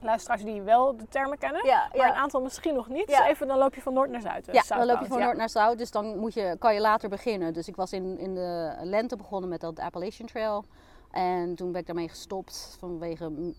luisteraars 0.01 0.43
die 0.43 0.63
wel 0.63 0.97
de 0.97 1.09
termen 1.09 1.39
kennen, 1.39 1.67
Ja, 1.67 1.91
maar 1.97 2.09
een 2.09 2.15
aantal 2.15 2.41
misschien 2.41 2.75
nog 2.75 2.89
niet. 2.89 3.11
Ja. 3.11 3.19
Dus 3.19 3.27
even, 3.27 3.47
dan 3.47 3.59
loop 3.59 3.75
je 3.75 3.81
van 3.81 3.93
noord 3.93 4.11
naar 4.11 4.21
zuid. 4.21 4.45
dus 4.45 4.69
Ja, 4.69 4.77
dan 4.77 4.87
loop 4.87 5.01
je 5.01 5.07
van 5.07 5.19
noord 5.19 5.37
naar 5.37 5.49
zuid, 5.49 5.79
dus 5.79 5.91
dan 5.91 6.19
moet 6.19 6.35
je, 6.35 6.57
kan 6.59 6.75
je 6.75 6.81
later 6.81 7.09
beginnen. 7.09 7.53
Dus 7.53 7.69
ik 7.69 7.77
was 7.77 7.93
in, 7.93 8.19
in 8.19 8.35
de 8.35 8.75
lente 8.83 9.17
begonnen 9.17 9.51
met 9.51 9.61
dat 9.61 9.79
Appalachian 9.79 10.29
Trail. 10.29 10.65
En 11.11 11.55
toen 11.55 11.73
ben 11.73 11.81
ik 11.81 11.87
daarmee 11.87 12.09
gestopt 12.09 12.77
vanwege 12.79 13.53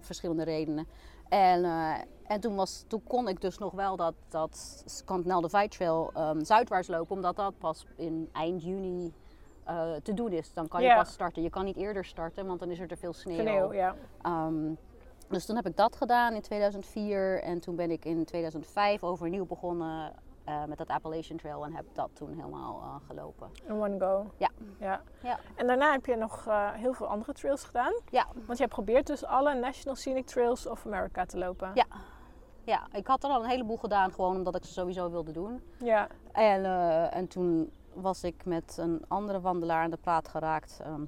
verschillende 0.00 0.44
redenen. 0.44 0.86
En, 1.28 1.64
eh, 1.64 1.94
en 2.26 2.40
toen, 2.40 2.54
was, 2.54 2.84
toen 2.86 3.02
kon 3.06 3.28
ik 3.28 3.40
dus 3.40 3.58
nog 3.58 3.72
wel 3.72 3.96
dat, 3.96 4.14
dat 4.28 4.84
Continental 5.06 5.40
Divide 5.40 5.68
Trail 5.68 6.10
ehm, 6.14 6.44
zuidwaarts 6.44 6.88
lopen, 6.88 7.16
omdat 7.16 7.36
dat 7.36 7.58
pas 7.58 7.86
in 7.96 8.28
eind 8.32 8.64
juni 8.64 9.12
eh, 9.64 9.92
te 10.02 10.14
doen 10.14 10.32
is. 10.32 10.52
Dan 10.52 10.68
kan 10.68 10.82
je 10.82 10.94
pas 10.94 11.12
starten. 11.12 11.42
Je 11.42 11.50
kan 11.50 11.64
niet 11.64 11.76
eerder 11.76 12.04
starten, 12.04 12.46
want 12.46 12.60
dan 12.60 12.70
is 12.70 12.78
er 12.78 12.88
te 12.88 12.96
veel 12.96 13.12
sneeuw. 13.12 13.40
Sneeuw, 13.40 13.72
ja. 13.72 13.94
Ehm, 14.22 14.72
dus 15.28 15.46
toen 15.46 15.56
heb 15.56 15.66
ik 15.66 15.76
dat 15.76 15.96
gedaan 15.96 16.34
in 16.34 16.40
2004 16.40 17.42
en 17.42 17.60
toen 17.60 17.76
ben 17.76 17.90
ik 17.90 18.04
in 18.04 18.24
2005 18.24 19.02
overnieuw 19.02 19.46
begonnen 19.46 20.12
eh, 20.48 20.64
met 20.64 20.78
dat 20.78 20.88
Appalachian 20.88 21.38
Trail 21.38 21.64
en 21.64 21.74
heb 21.74 21.84
dat 21.92 22.10
toen 22.12 22.34
helemaal 22.34 22.80
eh, 22.82 22.94
gelopen. 23.06 23.50
In 23.66 23.72
one 23.72 23.98
go. 23.98 24.30
Ja. 24.36 24.50
ja. 24.78 25.02
Ja. 25.22 25.38
En 25.54 25.66
daarna 25.66 25.92
heb 25.92 26.06
je 26.06 26.16
nog 26.16 26.46
eh, 26.46 26.72
heel 26.72 26.92
veel 26.92 27.06
andere 27.06 27.32
trails 27.32 27.64
gedaan. 27.64 27.92
Ja, 28.10 28.26
Want 28.46 28.58
jij 28.58 28.68
probeert 28.68 29.06
dus 29.06 29.24
alle 29.24 29.54
National 29.54 29.96
Scenic 29.96 30.26
Trails 30.26 30.66
of 30.66 30.86
America 30.86 31.24
te 31.24 31.38
lopen. 31.38 31.70
Ja. 31.74 31.86
ja, 32.64 32.86
ik 32.92 33.06
had 33.06 33.24
er 33.24 33.30
al 33.30 33.42
een 33.42 33.50
helebool 33.50 33.76
gedaan 33.76 34.12
gewoon 34.12 34.36
omdat 34.36 34.56
ik 34.56 34.64
ze 34.64 34.72
sowieso 34.72 35.10
wilde 35.10 35.32
doen. 35.32 35.62
Ja. 35.78 36.08
En, 36.32 36.64
en 37.12 37.28
toen 37.28 37.72
was 37.92 38.24
ik 38.24 38.44
met 38.44 38.76
een 38.80 39.04
andere 39.08 39.40
wandelaar 39.40 39.82
aan 39.82 39.90
de 39.90 39.96
praat 39.96 40.28
geraakt. 40.28 40.80
Ehm, 40.82 41.02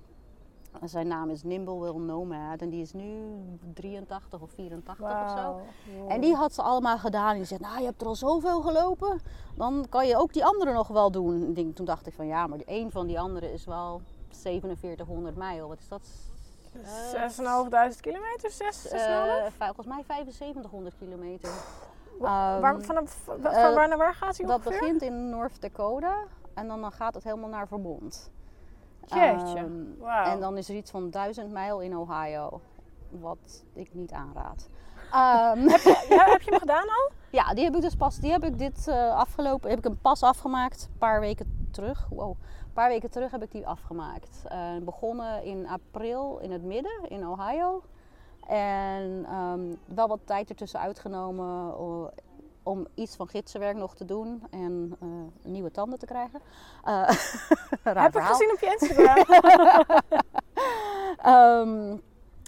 zijn 0.84 1.06
naam 1.06 1.30
is 1.30 1.42
Nimble 1.42 1.78
Will 1.80 2.02
Nomad 2.04 2.60
en 2.60 2.68
die 2.68 2.80
is 2.82 2.92
nu 2.92 3.36
83 3.74 4.40
of 4.40 4.50
84 4.50 5.04
of 5.24 5.30
zo. 5.38 5.60
En 6.08 6.20
die 6.20 6.34
had 6.34 6.54
ze 6.54 6.62
allemaal 6.62 6.98
gedaan. 6.98 7.30
En 7.30 7.36
die 7.36 7.44
zegt, 7.44 7.60
nou 7.60 7.78
je 7.78 7.84
hebt 7.84 8.00
er 8.00 8.06
al 8.06 8.14
zoveel 8.14 8.60
gelopen. 8.60 9.20
Dan 9.56 9.86
kan 9.88 10.06
je 10.06 10.16
ook 10.16 10.32
die 10.32 10.44
andere 10.44 10.72
nog 10.72 10.88
wel 10.88 11.10
doen. 11.10 11.72
Toen 11.74 11.84
dacht 11.86 12.06
ik 12.06 12.12
van 12.14 12.26
ja, 12.26 12.46
maar 12.46 12.58
een 12.64 12.90
van 12.90 13.06
die 13.06 13.20
andere 13.20 13.52
is 13.52 13.64
wel 13.64 14.00
4700 14.28 15.36
mijl. 15.36 15.68
Wat 15.68 15.78
is 15.78 15.88
dat? 15.88 16.08
6.500 16.72 18.00
kilometer? 18.00 18.50
6, 18.50 18.86
6,5? 18.88 18.96
Eh, 18.96 19.46
volgens 19.58 19.86
mij 19.86 20.02
7500 20.06 20.94
kilometer. 20.98 21.50
Waar, 22.18 22.62
Ehm, 22.74 22.80
van, 22.82 23.08
van, 23.08 23.44
eh, 23.46 23.74
waar 23.74 23.88
naar 23.88 23.98
waar 23.98 24.14
gaat 24.14 24.36
hij 24.36 24.46
Dat 24.46 24.56
ongeveer? 24.56 24.78
begint 24.80 25.02
in 25.02 25.28
North 25.28 25.60
Dakota. 25.60 26.24
En 26.54 26.68
dan, 26.68 26.80
dan 26.80 26.92
gaat 26.92 27.14
het 27.14 27.24
helemaal 27.24 27.48
naar 27.48 27.68
Vermont. 27.68 28.30
Jeetje, 29.06 29.58
Ehm. 30.02 30.24
En 30.30 30.40
dan 30.40 30.56
is 30.56 30.68
er 30.68 30.74
iets 30.74 30.90
van 30.90 31.10
1000 31.10 31.50
mijl 31.52 31.80
in 31.80 31.96
Ohio. 31.96 32.60
Wat 33.08 33.64
ik 33.72 33.94
niet 33.94 34.12
aanraad. 34.12 34.68
Ehm, 35.12 35.68
Ja, 36.14 36.24
heb 36.30 36.40
je 36.42 36.50
hem 36.50 36.58
gedaan 36.58 36.88
al? 36.88 37.10
Ja, 37.30 37.54
die 37.54 37.64
heb 37.64 37.74
ik 37.74 37.80
dus 37.80 37.96
pas, 37.96 38.16
die 38.18 38.30
heb 38.30 38.44
ik 38.44 38.58
dit 38.58 38.88
eh, 38.88 39.14
afgelopen, 39.16 39.68
heb 39.70 39.78
ik 39.78 39.84
hem 39.84 39.98
pas 40.02 40.22
afgemaakt, 40.22 40.88
een 40.92 40.98
paar 40.98 41.20
weken 41.20 41.68
terug. 41.70 42.06
Wow, 42.10 42.28
een 42.30 42.72
paar 42.72 42.88
weken 42.88 43.10
terug 43.10 43.30
heb 43.30 43.42
ik 43.42 43.50
die 43.52 43.66
afgemaakt. 43.66 44.42
Eh, 44.44 44.76
begonnen 44.82 45.44
in 45.44 45.68
april 45.68 46.38
in 46.38 46.52
het 46.52 46.62
midden 46.62 47.08
in 47.08 47.26
Ohio. 47.28 47.82
En 48.46 49.24
ehm, 49.28 49.60
wel 49.94 50.08
wat 50.08 50.20
tijd 50.24 50.48
ertussen 50.48 50.80
uitgenomen 50.80 51.78
om 52.70 52.86
iets 52.94 53.16
van 53.16 53.28
gidsenwerk 53.28 53.76
nog 53.76 53.94
te 53.94 54.04
doen 54.04 54.42
en 54.50 54.96
eh, 55.00 55.08
nieuwe 55.42 55.70
tanden 55.70 55.98
te 55.98 56.06
krijgen. 56.06 56.40
Eh, 56.84 57.08
heb 58.04 58.16
ik 58.16 58.22
gezien 58.22 58.52
op 58.52 58.58
je 58.60 58.76
Instagram. 58.78 59.24
Ehm, 61.22 61.96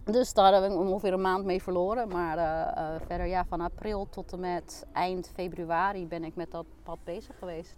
dus 0.05 0.33
daar 0.33 0.53
heb 0.55 0.71
ik 0.71 0.79
ongeveer 0.79 1.13
een 1.13 1.21
maand 1.21 1.45
mee 1.45 1.63
verloren. 1.63 2.09
Maar 2.09 2.39
eh, 2.39 3.01
verder, 3.07 3.27
ja, 3.27 3.45
van 3.45 3.61
april 3.61 4.07
tot 4.11 4.33
en 4.33 4.41
met 4.41 4.87
eind 4.93 5.31
februari 5.35 6.07
ben 6.07 6.25
ik 6.25 6.37
met 6.37 6.51
dat 6.51 6.67
pad 6.83 6.99
bezig 7.05 7.39
geweest. 7.39 7.77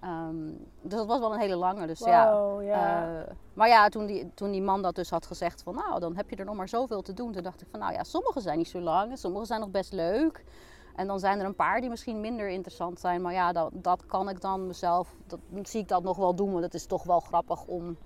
Ehm, 0.00 0.46
dus 0.80 0.98
dat 0.98 1.06
was 1.06 1.18
wel 1.18 1.32
een 1.32 1.40
hele 1.40 1.56
lange. 1.56 1.86
Dus 1.86 1.98
ja. 1.98 2.32
Wow, 2.32 2.62
ja. 2.62 3.24
Maar 3.54 3.68
ja, 3.68 3.88
toen 3.88 4.06
die, 4.06 4.30
toen 4.34 4.50
die 4.50 4.62
man 4.62 4.82
dat 4.82 4.94
dus 4.94 5.10
had 5.10 5.26
gezegd 5.26 5.62
van 5.62 5.74
nou, 5.74 6.00
dan 6.00 6.16
heb 6.16 6.30
je 6.30 6.36
er 6.36 6.44
nog 6.44 6.56
maar 6.56 6.68
zoveel 6.68 7.02
te 7.02 7.14
doen. 7.14 7.32
Toen 7.32 7.42
dacht 7.42 7.60
ik 7.60 7.68
van 7.70 7.80
nou 7.80 7.92
ja, 7.92 8.04
sommige 8.04 8.40
zijn 8.40 8.58
niet 8.58 8.68
zo 8.68 8.80
lang, 8.80 9.18
sommige 9.18 9.44
zijn 9.44 9.60
nog 9.60 9.70
best 9.70 9.92
leuk. 9.92 10.44
En 10.96 11.06
dan 11.06 11.18
zijn 11.18 11.38
er 11.40 11.46
een 11.46 11.54
paar 11.54 11.80
die 11.80 11.90
misschien 11.90 12.20
minder 12.20 12.48
interessant 12.48 13.00
zijn. 13.00 13.22
Maar 13.22 13.32
ja, 13.32 13.52
dat, 13.52 13.70
dat 13.72 14.06
kan 14.06 14.28
ik 14.28 14.40
dan 14.40 14.66
mezelf, 14.66 15.14
dat, 15.26 15.38
zie 15.62 15.80
ik 15.80 15.88
dat 15.88 16.02
nog 16.02 16.16
wel 16.16 16.34
doen. 16.34 16.52
Want 16.52 16.64
het 16.64 16.74
is 16.74 16.86
toch 16.86 17.02
wel 17.02 17.20
grappig 17.20 17.64
om, 17.64 17.96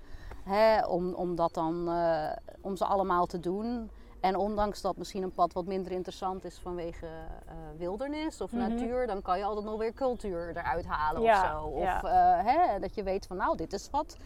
hè, 0.45 0.87
om, 0.87 1.15
om 1.15 1.35
dat 1.37 1.55
dan, 1.55 1.89
eh, 1.89 2.31
om 2.61 2.77
ze 2.77 2.85
allemaal 2.85 3.27
te 3.27 3.41
doen. 3.41 3.91
En 4.21 4.37
ondanks 4.37 4.81
dat 4.81 4.97
misschien 4.97 5.23
een 5.23 5.33
pad 5.33 5.53
wat 5.53 5.65
minder 5.67 5.93
interessant 5.93 6.45
is 6.45 6.59
vanwege 6.59 7.07
eh, 7.07 7.55
wildernis 7.77 8.41
of 8.41 8.53
Mhm. 8.53 8.61
natuur, 8.69 9.07
dan 9.07 9.23
kan 9.23 9.39
je 9.39 9.45
altijd 9.45 9.65
nog 9.67 9.79
weer 9.79 9.93
cultuur 9.93 10.49
eruit 10.57 10.87
halen 10.87 11.23
Ja, 11.23 11.43
of 11.43 11.51
zo. 11.63 11.67
Of 11.69 11.83
ja. 11.83 12.03
eh, 12.03 12.47
hè, 12.47 12.79
dat 12.79 12.95
je 12.95 13.03
weet 13.03 13.27
van 13.27 13.37
nou, 13.37 13.57
dit 13.57 13.73
is 13.73 13.89
wat 13.91 14.17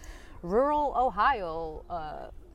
rural 0.43 1.05
Ohio, 1.05 1.83
eh, 1.87 2.12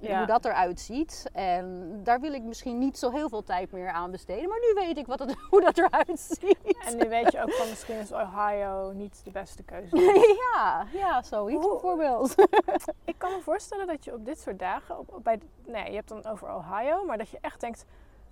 Ja. 0.08 0.18
hoe 0.18 0.26
dat 0.28 0.46
eruit 0.46 0.80
ziet. 0.80 1.30
En 1.34 2.00
daar 2.04 2.20
wil 2.20 2.34
ik 2.34 2.42
misschien 2.44 2.78
niet 2.78 2.98
zo 2.98 3.12
heel 3.12 3.30
veel 3.30 3.44
tijd 3.44 3.72
meer 3.72 3.90
aan 3.92 4.12
besteden, 4.12 4.50
maar 4.50 4.60
nu 4.60 4.74
weet 4.86 4.98
ik 4.98 5.06
wat 5.06 5.20
het, 5.20 5.36
hoe 5.50 5.62
dat 5.62 5.78
eruit 5.78 6.20
ziet. 6.20 6.78
En 6.86 6.98
nu 6.98 7.10
weet 7.10 7.32
je 7.32 7.42
ook 7.42 7.52
van 7.54 7.70
misschien 7.70 8.00
is 8.00 8.12
Ohio 8.12 8.92
niet 8.92 9.22
de 9.24 9.32
beste 9.32 9.64
keuze. 9.64 9.98
ja, 10.54 10.86
ja, 10.94 11.22
zoiets 11.22 11.62
Hoe- 11.66 11.72
bijvoorbeeld. 11.72 12.36
Ik 13.06 13.16
kan 13.18 13.32
me 13.32 13.40
voorstellen 13.42 13.88
dat 13.88 14.04
je 14.06 14.14
op 14.14 14.26
dit 14.26 14.40
soort 14.40 14.60
dagen, 14.60 15.00
op, 15.00 15.14
op- 15.14 15.24
bij, 15.24 15.40
nee, 15.66 15.90
je 15.90 15.96
hebt 15.96 16.10
dan 16.10 16.26
over 16.26 16.54
Ohio, 16.56 17.04
maar 17.06 17.18
dat 17.18 17.30
je 17.30 17.38
echt 17.42 17.60
denkt, 17.60 17.86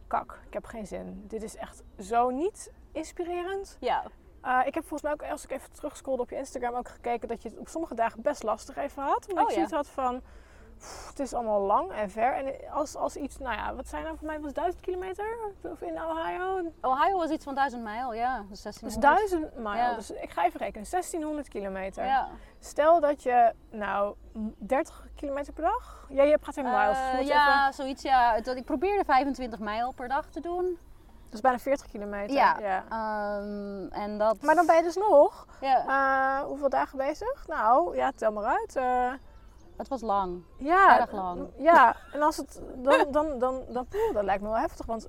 kak, 0.08 0.40
ik 0.48 0.54
heb 0.54 0.66
geen 0.66 0.88
zin. 0.88 1.24
Dit 1.28 1.44
is 1.44 1.56
echt 1.56 1.84
zo 2.00 2.30
niet 2.30 2.72
inspirerend. 2.92 3.78
ja, 3.80 4.04
Uh, 4.46 4.60
ik 4.66 4.74
heb 4.74 4.84
volgens 4.88 5.02
mij 5.02 5.12
ook, 5.12 5.32
als 5.32 5.44
ik 5.44 5.52
even 5.52 5.72
terugscrollde 5.72 6.22
op 6.22 6.30
je 6.30 6.36
Instagram, 6.36 6.74
ook 6.76 6.88
gekeken 6.90 7.28
dat 7.28 7.42
je 7.42 7.50
het 7.50 7.58
op 7.58 7.68
sommige 7.68 7.96
dagen 7.96 8.22
best 8.22 8.44
lastig 8.44 8.76
even 8.78 9.04
had. 9.04 9.28
Omdat 9.30 9.44
Oh, 9.46 9.50
je 9.52 9.58
ja. 9.58 9.64
iets 9.64 9.72
had 9.74 9.88
van, 9.88 10.22
pff, 10.82 11.08
het 11.10 11.20
is 11.20 11.34
allemaal 11.34 11.62
lang 11.62 11.92
en 11.92 12.10
ver. 12.10 12.34
En 12.34 12.72
als, 12.72 12.96
als 12.96 13.16
iets, 13.16 13.38
nou 13.38 13.56
ja, 13.56 13.76
wat 13.76 13.88
zijn 13.88 14.04
nou 14.04 14.18
voor 14.18 14.28
mij, 14.28 14.40
was 14.40 14.54
1000 14.54 14.82
kilometer 14.84 15.38
of 15.62 15.82
in 15.82 16.02
Ohio? 16.04 16.72
Ohio 16.82 17.18
was 17.18 17.30
iets 17.30 17.44
van 17.44 17.56
1000 17.56 17.84
mijl, 17.84 18.14
ja. 18.14 18.46
Dus 18.50 18.62
Dus 18.62 18.74
1600. 18.78 19.02
1000 19.30 19.64
mijl. 19.64 19.76
Ja. 19.90 19.96
Dus 19.96 20.12
ik 20.12 20.30
ga 20.30 20.46
even 20.46 20.60
rekenen, 20.60 20.88
1600 20.90 21.48
kilometer. 21.48 22.06
Ja. 22.06 22.28
Stel 22.60 23.00
dat 23.00 23.24
je, 23.24 23.54
nou, 23.70 24.16
30 24.58 25.08
kilometer 25.16 25.54
per 25.54 25.64
dag? 25.64 26.06
Ja, 26.10 26.24
je 26.24 26.38
praat 26.38 26.58
in 26.58 26.64
miles. 26.64 26.98
dus 27.12 27.20
Eh, 27.20 27.28
ja, 27.28 27.72
zoiets, 27.72 28.02
ja. 28.02 28.42
Dat, 28.42 28.56
ik 28.56 28.66
probeerde 28.66 29.04
25 29.06 29.60
mijl 29.60 29.92
per 29.92 30.08
dag 30.08 30.26
te 30.30 30.40
doen. 30.40 30.78
dat 31.26 31.34
is 31.34 31.42
bijna 31.42 31.60
40 31.60 31.88
kilometer. 31.88 32.36
Ja. 32.36 32.58
ja. 32.60 32.84
Ehm, 32.90 33.88
en 34.02 34.18
dat... 34.18 34.42
Maar 34.42 34.56
dan 34.56 34.66
ben 34.66 34.76
je 34.76 34.84
dus 34.84 34.96
nog, 34.96 35.46
Ja, 35.62 35.86
eh, 35.88 36.46
hoeveel 36.46 36.70
dagen 36.70 36.98
bezig? 36.98 37.48
Nou, 37.48 37.96
ja, 37.96 38.12
tel 38.16 38.32
maar 38.32 38.46
uit. 38.46 38.76
eh, 38.76 39.12
het 39.82 39.90
was 39.90 40.02
lang. 40.02 40.44
Ja, 40.58 41.00
Erg 41.00 41.12
lang. 41.12 41.48
Ja, 41.58 41.96
en 42.14 42.22
als 42.22 42.38
het 42.38 42.62
dan, 42.76 43.12
dan, 43.12 43.40
dan, 43.40 43.64
dan, 43.70 43.86
poeh, 43.86 44.14
dat 44.14 44.24
lijkt 44.24 44.42
me 44.44 44.50
wel 44.50 44.58
heftig. 44.58 44.86
Want 44.86 45.08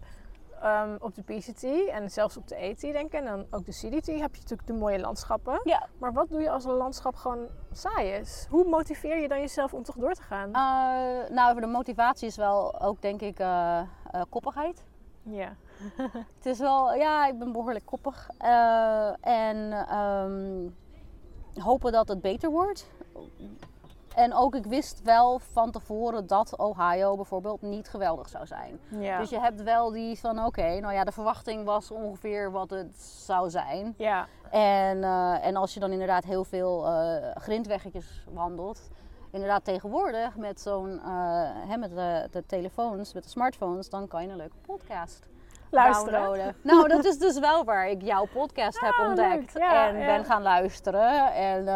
ehm, 0.61 0.97
op 1.00 1.14
de 1.14 1.23
PCT 1.23 1.88
en 1.88 2.11
zelfs 2.11 2.37
op 2.37 2.49
de 2.49 2.57
AT 2.57 2.81
denk 2.81 3.07
ik, 3.07 3.12
en 3.12 3.25
dan 3.25 3.47
ook 3.50 3.67
de 3.67 3.73
CDT 3.73 4.07
heb 4.07 4.35
je 4.35 4.41
natuurlijk 4.41 4.67
de 4.67 4.73
mooie 4.73 5.00
landschappen. 5.00 5.61
Ja. 5.64 5.88
Maar 5.99 6.12
wat 6.12 6.29
doe 6.29 6.41
je 6.41 6.50
als 6.50 6.64
een 6.64 6.73
landschap 6.73 7.17
gewoon 7.17 7.47
saai 7.73 8.11
is? 8.11 8.47
Hoe 8.50 8.64
motiveer 8.64 9.21
je 9.21 9.29
dan 9.29 9.41
jezelf 9.41 9.75
om 9.75 9.83
toch 9.83 9.97
door 9.97 10.12
te 10.14 10.23
gaan? 10.23 10.52
Eh, 10.52 11.31
nou, 11.31 11.61
de 11.61 11.67
motivatie 11.67 12.26
is 12.26 12.37
wel 12.37 12.81
ook, 12.81 13.02
denk 13.02 13.21
ik, 13.21 13.38
eh, 13.38 13.79
eh, 13.79 13.87
koppigheid. 14.29 14.85
Ja. 15.23 15.55
Het 16.37 16.47
is 16.47 16.59
wel, 16.59 16.95
ja, 16.95 17.26
ik 17.26 17.38
ben 17.38 17.52
behoorlijk 17.52 17.87
koppig. 17.87 18.29
En 19.21 19.73
ehm, 19.73 20.69
hopen 21.61 21.93
dat 21.93 22.09
het 22.09 22.21
beter 22.21 22.50
wordt. 22.50 22.91
En 24.14 24.35
ook, 24.35 24.54
ik 24.54 24.66
wist 24.66 25.00
wel 25.02 25.38
van 25.38 25.71
tevoren 25.71 26.26
dat 26.26 26.57
Ohio 26.57 27.16
bijvoorbeeld 27.16 27.62
niet 27.62 27.88
geweldig 27.88 28.28
zou 28.28 28.47
zijn. 28.47 28.81
Ja. 28.88 29.19
Dus 29.19 29.31
je 29.31 29.40
hebt 29.40 29.62
wel 29.62 29.90
die 29.90 30.19
van, 30.19 30.45
oké, 30.45 30.81
nou 30.81 30.95
ja, 30.95 31.04
de 31.04 31.12
verwachting 31.12 31.64
was 31.64 31.90
ongeveer 31.90 32.50
wat 32.50 32.71
het 32.71 33.00
zou 33.00 33.50
zijn. 33.50 33.95
ja. 33.97 34.26
En, 34.50 35.04
eh, 35.04 35.47
en 35.47 35.57
als 35.57 35.75
je 35.75 35.81
dan 35.81 35.92
inderdaad 35.92 36.25
heel 36.25 36.45
veel 36.45 36.87
eh 36.87 37.31
grindweggetjes 37.35 38.25
wandelt. 38.33 38.90
Inderdaad 39.31 39.64
tegenwoordig 39.64 40.37
met 40.37 40.61
zo'n, 40.61 41.00
hè, 41.69 41.76
met 41.76 41.90
de, 41.90 42.28
de 42.31 42.47
telefoons, 42.47 43.12
met 43.12 43.23
de 43.23 43.28
smartphones, 43.28 43.90
dan 43.90 44.09
kan 44.09 44.23
je 44.23 44.28
een 44.28 44.37
leuke 44.37 44.57
podcast 44.66 45.28
Luisteren. 45.71 46.12
downloaden. 46.21 46.54
Nou, 46.62 46.88
dat 46.88 47.04
is 47.04 47.19
dus 47.19 47.38
wel 47.38 47.64
waar 47.64 47.88
ik 47.88 48.02
jouw 48.02 48.26
podcast 48.33 48.81
heb 48.81 48.92
Ah, 48.92 49.07
ontdekt. 49.09 49.52
Ja, 49.59 49.88
en 49.88 49.99
ja. 49.99 50.07
ben 50.07 50.25
gaan 50.25 50.42
luisteren. 50.42 51.33
En, 51.33 51.69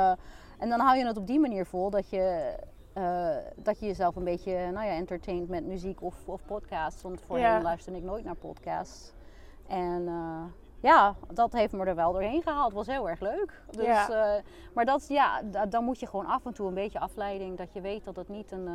en 0.59 0.69
dan 0.69 0.81
hou 0.81 0.99
je 0.99 1.07
het 1.07 1.17
op 1.17 1.27
die 1.27 1.41
manier 1.41 1.67
vol 1.67 1.91
dat 1.91 2.11
je, 2.11 2.55
eh, 2.93 3.37
dat 3.57 3.79
je 3.81 3.87
jezelf 3.87 4.17
een 4.17 4.25
beetje 4.25 4.53
nou 4.71 4.87
ja, 4.87 4.93
entertaint 4.93 5.49
met 5.49 5.65
muziek 5.67 6.03
of, 6.03 6.15
of 6.29 6.45
podcasts. 6.47 7.03
Want 7.03 7.21
voorheen 7.21 7.45
Ja. 7.47 7.63
luisterde 7.63 7.99
ik 7.99 8.05
nooit 8.05 8.25
naar 8.25 8.35
podcasts. 8.37 9.13
En 9.69 10.07
eh, 10.09 10.43
ja, 10.81 11.15
dat 11.33 11.53
heeft 11.53 11.73
me 11.73 11.85
er 11.85 11.95
wel 11.95 12.13
doorheen 12.13 12.43
gehaald. 12.43 12.73
Was 12.73 12.87
heel 12.87 13.09
erg 13.09 13.21
leuk. 13.21 13.63
Dus, 13.71 13.85
Ja. 13.87 14.35
eh, 14.37 14.43
maar 14.75 14.85
dat, 14.85 15.09
ja, 15.09 15.43
da- 15.43 15.67
dan 15.67 15.85
moet 15.85 16.01
je 16.01 16.07
gewoon 16.07 16.27
af 16.27 16.45
en 16.47 16.53
toe 16.53 16.69
een 16.69 16.75
beetje 16.75 16.99
afleiding. 17.01 17.57
Dat 17.57 17.73
je 17.73 17.81
weet 17.81 18.05
dat 18.05 18.17
het 18.17 18.29
niet 18.29 18.51
een, 18.53 18.67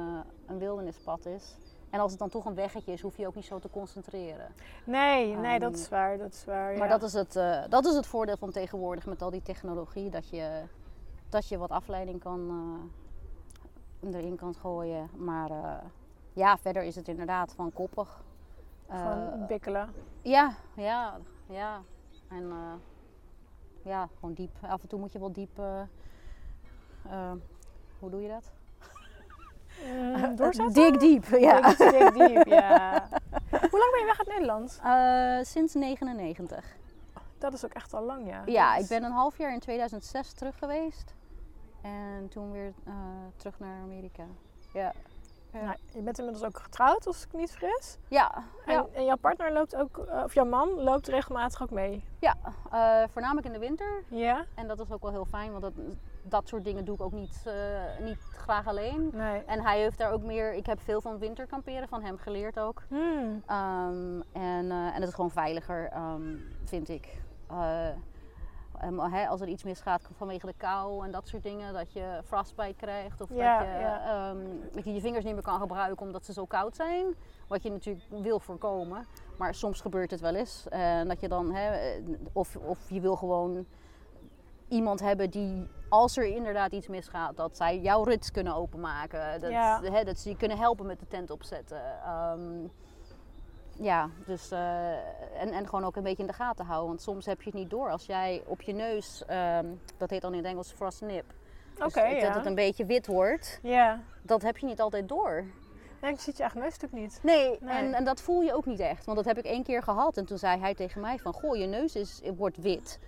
een 0.46 0.58
wildernispad 0.58 1.26
is. 1.26 1.58
En 1.90 2.00
als 2.00 2.12
het 2.12 2.20
dan 2.20 2.30
toch 2.30 2.46
een 2.46 2.56
weggetje 2.56 2.92
is, 2.92 3.02
hoef 3.02 3.18
je 3.18 3.28
ook 3.28 3.36
niet 3.36 3.46
zo 3.46 3.60
te 3.60 3.70
concentreren. 3.70 4.48
Nee, 4.86 5.36
nee, 5.36 5.60
dat 5.60 5.72
Ehm, 5.72 5.80
is 5.82 5.90
waar. 5.90 6.18
Dat 6.18 6.34
is 6.34 6.46
waar 6.46 6.78
Maar 6.78 6.88
ja. 6.88 6.98
dat 6.98 7.04
is, 7.04 7.14
het, 7.14 7.34
dat 7.70 7.86
is 7.86 7.96
het 7.96 8.06
voordeel 8.06 8.38
van 8.38 8.52
tegenwoordig 8.52 9.06
met 9.06 9.22
al 9.22 9.30
die 9.30 9.42
technologie. 9.42 10.10
Dat 10.10 10.30
je, 10.30 10.62
dat 11.32 11.48
je 11.48 11.58
wat 11.58 11.70
afleiding 11.70 12.20
kan, 12.20 12.50
eh, 14.02 14.14
erin 14.16 14.36
kan 14.36 14.56
gooien. 14.56 15.10
Maar 15.18 15.50
eh, 15.52 15.74
ja, 16.34 16.58
verder 16.58 16.84
is 16.84 16.96
het 16.96 17.08
inderdaad 17.08 17.54
van 17.54 17.74
koppig. 17.74 18.24
Gewoon 18.90 19.42
Eh, 19.42 19.46
bikkelen. 19.48 19.94
ja, 20.22 20.54
ja, 20.76 21.18
ja. 21.46 21.82
En 22.30 22.52
ja, 23.84 24.08
gewoon 24.16 24.34
diep. 24.34 24.52
Af 24.62 24.82
en 24.82 24.88
toe 24.88 25.00
moet 25.00 25.12
je 25.12 25.20
wel 25.20 25.32
diep. 25.32 25.56
hoe 28.00 28.10
doe 28.10 28.22
je 28.22 28.28
dat? 28.28 28.52
Mm, 29.86 30.36
doorzetten? 30.36 30.74
Dig 30.74 30.98
diep, 30.98 31.26
ja. 31.26 31.62
Dig 31.62 32.12
diep, 32.12 32.46
ja. 32.48 33.08
Hoe 33.72 33.80
lang 33.80 33.92
ben 33.92 34.00
je 34.00 34.06
weg 34.06 34.20
uit 34.20 34.28
Nederland? 34.28 34.80
Sinds 35.48 35.74
99. 35.74 36.76
Dat 37.38 37.54
is 37.54 37.66
ook 37.66 37.74
echt 37.74 37.94
al 37.94 38.04
lang, 38.04 38.28
ja. 38.28 38.42
Ja, 38.46 38.76
ik 38.76 38.88
ben 38.88 39.04
een 39.04 39.12
half 39.12 39.38
jaar 39.38 39.54
in 39.54 39.60
2006 39.60 40.34
terug 40.34 40.58
geweest. 40.58 41.14
En 41.82 42.28
toen 42.30 42.52
weer 42.52 42.74
eh, 42.86 42.94
terug 43.36 43.60
naar 43.60 43.82
Amerika. 43.82 44.24
Ja. 44.74 44.94
Ja. 45.54 45.62
Nou, 45.62 45.78
je 45.94 46.02
bent 46.02 46.18
inmiddels 46.20 46.46
ook 46.46 46.60
getrouwd, 46.60 47.08
als 47.08 47.24
ik 47.26 47.34
niet 47.34 47.52
vergis. 47.52 47.98
Ja, 48.08 48.44
En, 48.66 48.74
ja, 48.74 48.86
en 48.94 49.06
jouw 49.06 49.16
partner 49.16 49.52
loopt 49.54 49.76
ook, 49.76 49.98
eh, 49.98 50.24
of 50.24 50.34
jouw 50.34 50.46
man 50.46 50.70
loopt 50.70 51.08
regelmatig 51.08 51.62
ook 51.62 51.72
mee. 51.72 52.04
ja. 52.20 52.36
eh, 52.72 53.04
voornamelijk 53.10 53.48
in 53.48 53.54
de 53.54 53.60
winter. 53.60 54.04
Ja? 54.08 54.46
En 54.56 54.68
dat 54.68 54.80
is 54.80 54.92
ook 54.92 55.02
wel 55.02 55.12
heel 55.12 55.26
fijn, 55.26 55.52
want 55.52 55.62
dat, 55.64 55.74
dat 56.24 56.48
soort 56.48 56.64
dingen 56.64 56.86
doe 56.86 56.96
ik 56.96 57.02
ook 57.02 57.12
niet, 57.12 57.44
niet 58.00 58.20
graag 58.20 58.68
alleen. 58.68 59.10
Nee. 59.14 59.44
En 59.44 59.62
hij 59.62 59.80
heeft 59.80 59.98
daar 59.98 60.12
ook 60.12 60.24
meer, 60.24 60.54
ik 60.54 60.66
heb 60.66 60.82
veel 60.82 61.02
van 61.02 61.18
winterkamperen 61.18 61.88
van 61.88 62.04
hem 62.04 62.18
geleerd 62.18 62.60
ook. 62.60 62.82
Hmm. 62.88 63.44
Ehm, 63.46 64.22
en, 64.32 64.72
en 64.72 64.94
het 64.94 65.08
is 65.08 65.14
gewoon 65.14 65.32
veiliger, 65.32 65.88
ehm, 65.90 66.36
vind 66.66 66.90
ik. 66.90 67.22
Eh, 68.82 68.88
ehm, 68.88 69.30
als 69.30 69.42
er 69.42 69.48
iets 69.48 69.64
misgaat 69.64 70.10
vanwege 70.16 70.46
de 70.46 70.54
kou 70.58 71.06
en 71.06 71.12
dat 71.12 71.28
soort 71.28 71.44
dingen, 71.44 71.74
dat 71.74 71.94
je 71.94 72.20
frostbite 72.26 72.74
krijgt 72.78 73.22
of 73.22 73.30
Ja, 73.30 73.60
dat, 73.60 73.68
je, 73.68 73.74
ja. 73.80 74.30
ehm, 74.30 74.46
dat 74.72 74.84
je 74.84 74.94
je 74.94 75.02
vingers 75.02 75.24
niet 75.26 75.34
meer 75.34 75.44
kan 75.44 75.60
gebruiken 75.60 76.06
omdat 76.06 76.26
ze 76.26 76.34
zo 76.34 76.46
koud 76.46 76.76
zijn. 76.76 77.16
Wat 77.48 77.64
je 77.64 77.70
natuurlijk 77.72 78.06
wil 78.10 78.40
voorkomen. 78.40 79.06
Maar 79.38 79.54
soms 79.56 79.82
gebeurt 79.82 80.12
het 80.12 80.20
wel 80.20 80.36
eens. 80.36 80.66
En 80.70 81.08
dat 81.08 81.20
je 81.20 81.28
dan, 81.28 81.56
eh, 81.56 82.00
of, 82.34 82.56
of 82.56 82.90
je 82.90 83.00
wil 83.02 83.16
gewoon 83.16 83.66
iemand 84.68 85.00
hebben 85.00 85.30
die, 85.30 85.68
als 85.90 86.18
er 86.18 86.26
inderdaad 86.26 86.72
iets 86.72 86.88
misgaat, 86.88 87.38
dat 87.38 87.58
zij 87.58 87.80
jouw 87.80 88.04
rits 88.04 88.32
kunnen 88.32 88.56
openmaken. 88.56 89.42
Dat, 89.42 89.52
Ja. 89.52 90.04
dat 90.04 90.20
ze 90.20 90.30
je 90.30 90.38
kunnen 90.38 90.58
helpen 90.58 90.86
met 90.86 91.00
de 91.00 91.08
tent 91.08 91.32
opzetten. 91.32 91.82
Ehm, 92.04 92.68
ja, 93.82 94.10
dus 94.26 94.52
eh, 94.52 94.92
en, 95.42 95.52
en 95.52 95.66
gewoon 95.68 95.84
ook 95.86 95.96
een 95.96 96.04
beetje 96.04 96.22
in 96.22 96.28
de 96.28 96.34
gaten 96.34 96.66
houden. 96.66 96.88
Want 96.88 97.02
soms 97.02 97.26
heb 97.26 97.42
je 97.42 97.50
het 97.50 97.60
niet 97.60 97.70
door. 97.70 97.90
Als 97.90 98.06
jij 98.06 98.44
op 98.46 98.62
je 98.62 98.74
neus, 98.74 99.24
ehm, 99.26 99.66
dat 99.98 100.10
heet 100.10 100.22
dan 100.22 100.32
in 100.32 100.38
het 100.38 100.48
Engels 100.48 100.72
frost 100.72 101.02
nip. 101.02 101.34
Oké, 101.76 101.84
dus 101.84 101.94
het- 101.94 102.12
ja. 102.22 102.26
dat 102.28 102.36
het 102.36 102.46
een 102.46 102.56
beetje 102.56 102.86
wit 102.86 103.08
wordt, 103.08 103.60
Ja. 103.62 104.00
dat 104.22 104.42
heb 104.42 104.58
je 104.58 104.66
niet 104.66 104.82
altijd 104.82 105.08
door. 105.10 105.46
Nee, 106.02 106.12
ik 106.12 106.20
ziet 106.20 106.36
je 106.38 106.42
eigen 106.42 106.60
neustuk 106.62 106.92
niet. 106.92 107.20
Nee, 107.24 107.58
Nee. 107.60 107.78
En, 107.78 107.94
en 107.94 108.04
dat 108.04 108.22
voel 108.22 108.42
je 108.42 108.54
ook 108.56 108.66
niet 108.66 108.80
echt. 108.80 109.06
Want 109.06 109.18
dat 109.18 109.26
heb 109.26 109.38
ik 109.38 109.46
één 109.46 109.64
keer 109.64 109.84
gehad. 109.84 110.18
En 110.18 110.26
toen 110.26 110.38
zei 110.38 110.60
hij 110.60 110.74
tegen 110.74 111.02
mij 111.02 111.18
van, 111.20 111.34
goh, 111.34 111.56
je 111.56 111.66
neus 111.66 111.96
is, 111.96 112.22
wordt 112.38 112.58
wit. 112.58 113.00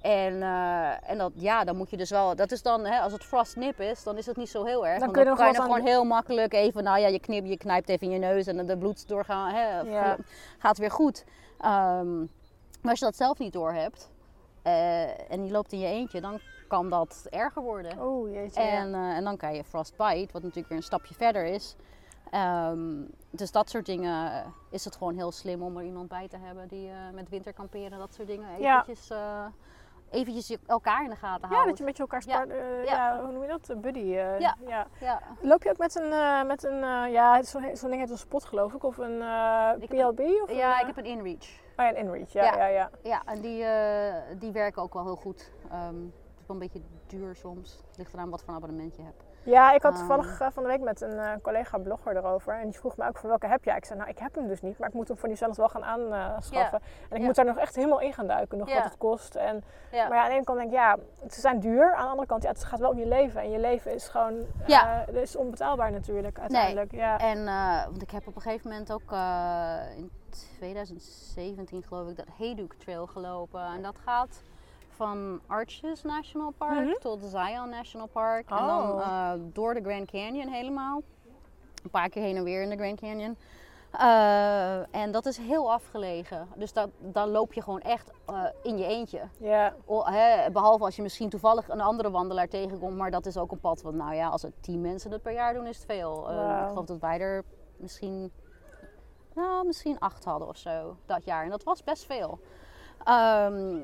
En, 0.00 0.42
eh, 0.42 1.10
en 1.10 1.18
dat, 1.18 1.32
ja, 1.34 1.64
dan 1.64 1.76
moet 1.76 1.90
je 1.90 1.96
dus 1.96 2.10
wel... 2.10 2.36
Dat 2.36 2.52
is 2.52 2.62
dan, 2.62 2.84
hè, 2.84 2.98
als 3.00 3.12
het 3.12 3.24
frost 3.24 3.56
nip 3.56 3.80
is, 3.80 4.02
dan 4.02 4.16
is 4.16 4.26
het 4.26 4.36
niet 4.36 4.48
zo 4.48 4.64
heel 4.64 4.86
erg. 4.86 4.98
Dan 4.98 5.12
kun 5.12 5.22
je 5.22 5.28
dan 5.28 5.36
kan 5.36 5.52
je 5.52 5.60
gewoon 5.62 5.80
heel 5.84 6.04
makkelijk 6.04 6.52
even... 6.52 6.84
Nou 6.84 6.98
ja, 6.98 7.06
je, 7.06 7.18
knip, 7.20 7.46
je 7.46 7.56
knijpt 7.56 7.88
even 7.88 8.06
in 8.06 8.12
je 8.12 8.18
neus 8.18 8.46
en 8.46 8.66
de 8.66 8.78
bloed 8.78 9.08
doorgaan, 9.08 9.54
hè, 9.54 9.80
Ja. 9.80 10.16
gaat 10.58 10.78
weer 10.78 10.90
goed. 10.90 11.24
Ehm, 11.60 12.18
maar 12.82 12.90
als 12.90 12.98
je 12.98 13.04
dat 13.04 13.16
zelf 13.16 13.38
niet 13.38 13.52
door 13.52 13.72
hebt 13.72 14.10
eh, 14.62 15.30
en 15.30 15.44
je 15.44 15.50
loopt 15.52 15.72
in 15.72 15.78
je 15.78 15.86
eentje, 15.86 16.20
dan 16.20 16.40
kan 16.68 16.90
dat 16.90 17.26
erger 17.30 17.62
worden. 17.62 17.98
Oeh, 18.00 18.32
jeetje. 18.32 18.60
ja. 18.62 18.68
En, 18.68 18.94
eh, 18.94 19.16
en 19.16 19.24
dan 19.24 19.36
kan 19.36 19.54
je 19.54 19.64
frostbite, 19.64 20.32
wat 20.32 20.42
natuurlijk 20.42 20.68
weer 20.68 20.76
een 20.78 20.82
stapje 20.82 21.14
verder 21.14 21.44
is. 21.44 21.76
Ehm, 22.30 23.02
dus 23.30 23.50
dat 23.50 23.70
soort 23.70 23.86
dingen 23.86 24.32
eh, 24.32 24.46
is 24.70 24.84
het 24.84 24.96
gewoon 24.96 25.14
heel 25.14 25.32
slim 25.32 25.62
om 25.62 25.76
er 25.76 25.84
iemand 25.84 26.08
bij 26.08 26.28
te 26.28 26.36
hebben 26.36 26.68
die 26.68 26.88
eh, 26.88 26.94
met 27.14 27.28
winterkamperen, 27.28 27.98
dat 27.98 28.14
soort 28.14 28.28
dingen, 28.28 28.60
Ja. 28.60 28.80
eventjes, 28.80 29.10
eh, 29.10 29.44
eventjes 30.10 30.48
je- 30.48 30.58
elkaar 30.66 31.04
in 31.04 31.10
de 31.10 31.16
gaten 31.16 31.48
Ja, 31.48 31.54
houdt. 31.54 31.68
dat 31.68 31.78
je 31.78 31.84
met 31.84 31.96
je 31.96 32.02
elkaar 32.02 32.22
Ja. 32.26 32.32
spart. 32.34 32.50
eh, 32.50 32.84
Ja. 32.84 32.90
ja. 33.14 33.22
hoe 33.22 33.32
noem 33.32 33.42
je 33.42 33.48
dat? 33.48 33.80
Buddy. 33.80 33.98
eh, 33.98 34.38
Ja. 34.38 34.54
ja. 34.66 34.86
Ja. 35.00 35.20
Loop 35.40 35.62
je 35.62 35.70
ook 35.70 35.78
met 35.78 35.94
een, 35.94 36.12
eh, 36.12 36.42
met 36.44 36.62
een 36.64 36.78
ja, 37.10 37.42
zo'n 37.42 37.76
zo'n 37.76 37.88
ding 37.90 38.00
heet 38.02 38.10
een 38.10 38.18
spot 38.18 38.44
geloof 38.44 38.74
ik, 38.74 38.82
of 38.84 38.98
een 38.98 39.18
PLB? 39.88 40.20
Of 40.42 40.52
ja, 40.52 40.74
een, 40.74 40.80
ik 40.88 40.94
heb 40.94 40.96
een 41.04 41.10
InReach. 41.10 41.48
Oh 41.76 41.84
ja, 41.84 41.88
een 41.88 41.96
InReach, 41.96 42.32
ja, 42.32 42.44
Ja. 42.44 42.56
ja, 42.56 42.66
ja. 42.66 42.90
Ja, 43.02 43.22
en 43.24 43.40
die, 43.40 43.64
die 44.38 44.52
werken 44.52 44.82
ook 44.82 44.94
wel 44.94 45.04
heel 45.04 45.16
goed. 45.16 45.50
Ehm, 45.70 45.94
het 46.04 46.40
is 46.40 46.46
wel 46.46 46.56
een 46.56 46.58
beetje 46.58 46.80
duur 47.06 47.36
soms. 47.36 47.76
Het 47.88 47.96
ligt 47.96 48.12
eraan 48.14 48.30
wat 48.30 48.40
voor 48.40 48.48
een 48.50 48.56
abonnement 48.56 48.96
je 48.96 49.02
hebt. 49.02 49.24
Ja, 49.50 49.72
ik 49.72 49.82
had 49.82 49.92
Ehm. 49.92 49.98
toevallig 50.00 50.40
eh, 50.40 50.48
van 50.52 50.62
de 50.62 50.68
week 50.68 50.80
met 50.80 51.00
een 51.00 51.18
eh, 51.18 51.30
collega-blogger 51.42 52.16
erover. 52.16 52.54
En 52.54 52.68
die 52.68 52.78
vroeg 52.78 52.96
me 52.96 53.08
ook 53.08 53.18
van 53.18 53.28
welke 53.28 53.46
heb 53.46 53.64
jij? 53.64 53.76
Ik 53.76 53.84
zei, 53.84 53.98
nou 53.98 54.10
ik 54.10 54.18
heb 54.18 54.34
hem 54.34 54.46
dus 54.48 54.60
niet, 54.62 54.78
maar 54.78 54.88
ik 54.88 54.94
moet 54.94 55.08
hem 55.08 55.16
voor 55.16 55.28
die 55.28 55.36
zelfs 55.36 55.56
wel 55.58 55.68
gaan 55.68 55.84
aanschaffen. 55.84 56.80
en 57.08 57.16
ik 57.16 57.18
Ja. 57.18 57.24
moet 57.26 57.34
daar 57.34 57.44
nog 57.44 57.56
echt 57.58 57.74
helemaal 57.74 58.00
in 58.00 58.12
gaan 58.12 58.26
duiken, 58.26 58.58
nog 58.58 58.68
Ja. 58.68 58.74
wat 58.74 58.84
het 58.84 58.96
kost. 58.98 59.34
En. 59.34 59.64
Maar 59.92 60.18
aan 60.18 60.28
de 60.28 60.34
ene 60.34 60.44
kant 60.44 60.58
denk 60.58 60.70
ik, 60.70 60.76
ja, 60.76 60.96
ze 61.30 61.40
zijn 61.40 61.60
duur. 61.60 61.94
Aan 61.94 62.04
de 62.04 62.10
andere 62.10 62.26
kant, 62.28 62.42
ja, 62.42 62.48
het 62.48 62.64
gaat 62.64 62.78
wel 62.78 62.90
om 62.90 62.98
je 62.98 63.06
leven. 63.06 63.40
En 63.40 63.50
je 63.50 63.58
leven 63.58 63.94
is 63.94 64.08
gewoon, 64.08 64.46
eh, 64.66 64.98
is 65.12 65.36
onbetaalbaar 65.36 65.90
natuurlijk 65.92 66.38
uiteindelijk. 66.38 66.92
Ja. 66.92 67.18
En, 67.18 67.44
want 67.90 68.02
ik 68.02 68.10
heb 68.10 68.26
op 68.26 68.36
een 68.36 68.42
gegeven 68.42 68.70
moment 68.70 68.92
ook 68.92 69.12
in 69.96 70.10
2017 70.58 71.82
geloof 71.82 72.08
ik 72.08 72.16
dat 72.16 72.26
Haydock 72.38 72.74
Trail 72.74 73.06
gelopen. 73.06 73.60
En 73.62 73.82
dat 73.82 73.96
gaat 74.04 74.42
van 74.98 75.40
Arches 75.46 76.02
National 76.02 76.50
Park 76.50 76.84
Mhm. 76.84 76.98
tot 77.00 77.20
Zion 77.24 77.68
National 77.68 78.06
Park. 78.06 78.50
En 78.50 78.56
dan 78.66 78.90
Oh. 78.92 79.00
eh, 79.00 79.32
door 79.52 79.74
de 79.74 79.80
Grand 79.82 80.10
Canyon 80.10 80.48
helemaal. 80.48 81.02
Een 81.84 81.90
paar 81.90 82.08
keer 82.08 82.22
heen 82.22 82.36
en 82.36 82.44
weer 82.44 82.62
in 82.62 82.70
de 82.70 82.76
Grand 82.76 83.00
Canyon. 83.00 83.36
Eh, 83.92 84.94
en 84.94 85.12
dat 85.12 85.26
is 85.26 85.36
heel 85.38 85.72
afgelegen. 85.72 86.48
Dus 86.56 86.72
dat, 86.72 86.88
dan 86.98 87.28
loop 87.30 87.52
je 87.52 87.62
gewoon 87.62 87.80
echt 87.80 88.10
eh, 88.26 88.44
in 88.62 88.78
je 88.78 88.84
eentje. 88.86 89.20
ja. 89.38 89.74
O- 89.86 90.04
hè, 90.04 90.50
behalve 90.50 90.84
als 90.84 90.96
je 90.96 91.02
misschien 91.02 91.28
toevallig 91.28 91.68
een 91.68 91.80
andere 91.80 92.10
wandelaar 92.10 92.48
tegenkomt. 92.48 92.96
Maar 92.96 93.10
dat 93.10 93.26
is 93.26 93.36
ook 93.36 93.52
een 93.52 93.60
pad. 93.60 93.82
Want 93.82 93.96
nou 93.96 94.14
ja, 94.14 94.28
als 94.28 94.42
er 94.42 94.52
tien 94.60 94.80
mensen 94.80 95.10
het 95.12 95.22
per 95.22 95.32
jaar 95.32 95.54
doen, 95.54 95.66
is 95.66 95.76
het 95.76 95.86
veel. 95.86 96.30
Ik 96.30 96.68
geloof 96.68 96.86
dat 96.86 96.98
wij 97.00 97.20
er 97.20 97.44
misschien, 97.76 98.32
nou, 99.34 99.66
misschien 99.66 99.98
acht 99.98 100.24
hadden 100.24 100.48
of 100.48 100.56
zo 100.56 100.96
dat 101.06 101.24
jaar. 101.24 101.44
En 101.44 101.50
dat 101.50 101.62
was 101.64 101.84
best 101.84 102.04
veel. 102.04 102.38
Ehm, 103.04 103.80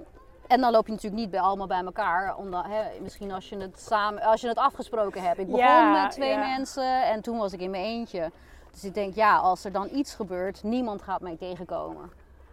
en 0.46 0.60
dan 0.60 0.72
loop 0.72 0.86
je 0.86 0.92
natuurlijk 0.92 1.20
niet 1.22 1.30
bij, 1.30 1.40
allemaal 1.40 1.66
bij 1.66 1.84
elkaar. 1.84 2.36
Omdat, 2.36 2.64
hè, 2.64 3.00
misschien 3.00 3.32
als 3.32 3.48
je, 3.48 3.56
het 3.56 3.80
samen, 3.80 4.22
als 4.22 4.40
je 4.40 4.48
het 4.48 4.58
afgesproken 4.58 5.22
hebt. 5.22 5.38
Ik 5.38 5.46
begon 5.46 5.60
Ja, 5.60 6.02
met 6.02 6.10
twee 6.12 6.30
ja. 6.30 6.38
mensen 6.38 7.02
en 7.04 7.20
toen 7.20 7.38
was 7.38 7.52
ik 7.52 7.60
in 7.60 7.70
mijn 7.70 7.84
eentje. 7.84 8.30
Dus 8.72 8.84
ik 8.84 8.94
denk, 8.94 9.14
ja, 9.14 9.36
als 9.36 9.64
er 9.64 9.72
dan 9.72 9.88
iets 9.92 10.14
gebeurt, 10.14 10.62
niemand 10.62 11.02
gaat 11.02 11.20
mij 11.20 11.36
tegenkomen. 11.36 12.10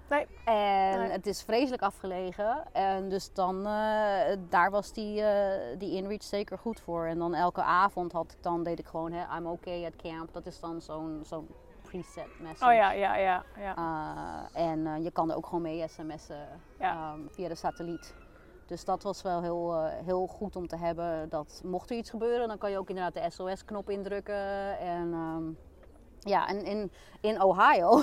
Nee. 0.09 0.27
En 0.45 0.99
Nee. 0.99 1.09
het 1.09 1.27
is 1.27 1.41
vreselijk 1.41 1.81
afgelegen. 1.81 2.63
En 2.71 3.09
dus 3.09 3.33
dan, 3.33 3.57
eh, 3.65 4.37
daar 4.49 4.71
was 4.71 4.93
die, 4.93 5.21
eh, 5.21 5.77
die 5.77 5.95
InReach 5.95 6.23
zeker 6.23 6.57
goed 6.57 6.79
voor. 6.79 7.05
En 7.05 7.17
dan 7.19 7.33
elke 7.33 7.61
avond 7.61 8.11
had 8.11 8.31
ik 8.31 8.43
dan, 8.43 8.63
deed 8.63 8.79
ik 8.79 8.85
gewoon, 8.87 9.11
hè, 9.11 9.37
I'm 9.37 9.45
okay 9.47 9.85
at 9.85 9.95
camp. 9.95 10.33
Dat 10.33 10.45
is 10.45 10.59
dan 10.59 10.81
zo'n 10.81 11.19
zo'n 11.23 11.47
preset 11.91 12.39
message. 12.39 12.71
Oh 12.71 12.75
ja, 12.75 12.91
ja, 12.91 13.15
ja. 13.15 13.43
ja. 13.57 13.75
Uh, 13.77 14.69
en 14.69 14.79
uh, 14.79 15.03
je 15.03 15.11
kan 15.11 15.29
er 15.29 15.35
ook 15.35 15.45
gewoon 15.45 15.61
mee 15.61 15.87
sms'en 15.87 16.47
Ja. 16.79 17.13
um, 17.13 17.27
via 17.31 17.47
de 17.47 17.55
satelliet. 17.55 18.15
Dus 18.65 18.85
dat 18.85 19.03
was 19.03 19.21
wel 19.21 19.41
heel, 19.41 19.73
uh, 19.73 19.89
heel 20.05 20.27
goed 20.27 20.55
om 20.55 20.67
te 20.67 20.77
hebben. 20.77 21.29
Dat 21.29 21.61
mocht 21.65 21.89
er 21.89 21.97
iets 21.97 22.09
gebeuren, 22.09 22.47
dan 22.47 22.57
kan 22.57 22.71
je 22.71 22.77
ook 22.77 22.89
inderdaad 22.89 23.13
de 23.13 23.29
SOS-knop 23.29 23.89
indrukken. 23.89 24.77
En 24.79 25.13
um, 25.13 25.57
ja, 26.19 26.47
en 26.47 26.65
in, 26.65 26.91
in 27.21 27.41
Ohio 27.41 28.01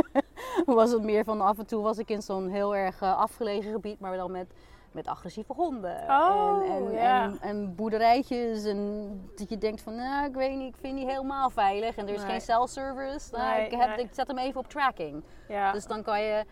was 0.80 0.90
het 0.90 1.02
meer 1.02 1.24
van 1.24 1.40
af 1.40 1.58
en 1.58 1.66
toe 1.66 1.82
was 1.82 1.98
ik 1.98 2.08
in 2.10 2.22
zo'n 2.22 2.48
heel 2.48 2.76
erg 2.76 3.02
afgelegen 3.02 3.72
gebied, 3.72 4.00
maar 4.00 4.16
dan 4.16 4.30
met, 4.30 4.52
met 4.90 5.06
agressieve 5.06 5.52
honden. 5.52 6.02
Oh, 6.08 6.62
en, 6.64 6.86
en, 6.86 6.92
ja. 6.92 7.24
en, 7.24 7.38
en, 7.40 7.74
boerderijtjes. 7.74 8.64
En 8.64 9.10
dat 9.36 9.48
je 9.48 9.58
denkt 9.58 9.80
van, 9.80 9.94
nou, 9.94 10.28
ik 10.28 10.34
weet 10.34 10.56
niet, 10.56 10.74
ik 10.74 10.80
vind 10.80 10.96
die 10.96 11.06
helemaal 11.06 11.50
veilig. 11.50 11.96
En 11.96 12.08
er 12.08 12.14
is 12.14 12.20
Nee. 12.20 12.30
geen 12.30 12.40
cell 12.40 12.66
service. 12.66 13.36
Nou, 13.36 13.56
Nee, 13.56 13.66
ik, 13.66 13.78
heb, 13.78 13.88
nee. 13.88 14.04
ik 14.04 14.14
zet 14.14 14.26
hem 14.26 14.38
even 14.38 14.60
op 14.60 14.68
tracking. 14.68 15.22
ja. 15.48 15.72
Dus 15.72 15.86
dan 15.86 16.02
kan 16.02 16.22
je 16.22 16.44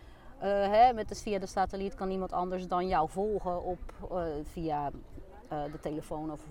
uh, 0.43 0.47
hè, 0.47 0.93
met 0.93 1.09
de, 1.09 1.15
via 1.15 1.39
de 1.39 1.45
satelliet 1.45 1.95
kan 1.95 2.09
iemand 2.09 2.33
anders 2.33 2.67
dan 2.67 2.87
jou 2.87 3.09
volgen 3.09 3.63
op, 3.63 3.79
uh, 4.11 4.23
via 4.43 4.91
uh, 5.53 5.63
de 5.71 5.79
telefoon 5.79 6.31
of 6.31 6.41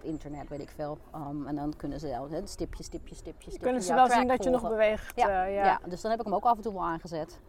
internet, 0.00 0.48
weet 0.48 0.60
ik 0.60 0.70
veel. 0.70 0.98
Um, 1.14 1.46
en 1.46 1.54
dan 1.54 1.76
kunnen 1.76 2.00
ze 2.00 2.08
jou, 2.08 2.30
hè, 2.30 2.46
stipje, 2.46 2.82
stipje, 2.82 3.14
stipje, 3.14 3.50
stipje. 3.50 3.58
Kunnen 3.58 3.82
ze 3.82 3.94
wel 3.94 4.10
zien 4.10 4.28
dat 4.28 4.44
je 4.44 4.50
nog 4.50 4.68
beweegt. 4.68 5.16
Ja, 5.16 5.44
eh, 5.44 5.54
ja. 5.54 5.64
ja. 5.64 5.80
dus 5.88 6.00
dan 6.00 6.10
heb 6.10 6.20
ik 6.20 6.26
hem 6.26 6.34
ook 6.34 6.44
af 6.44 6.56
en 6.56 6.62
toe 6.62 6.72
wel 6.72 6.84
aangezet. 6.84 7.40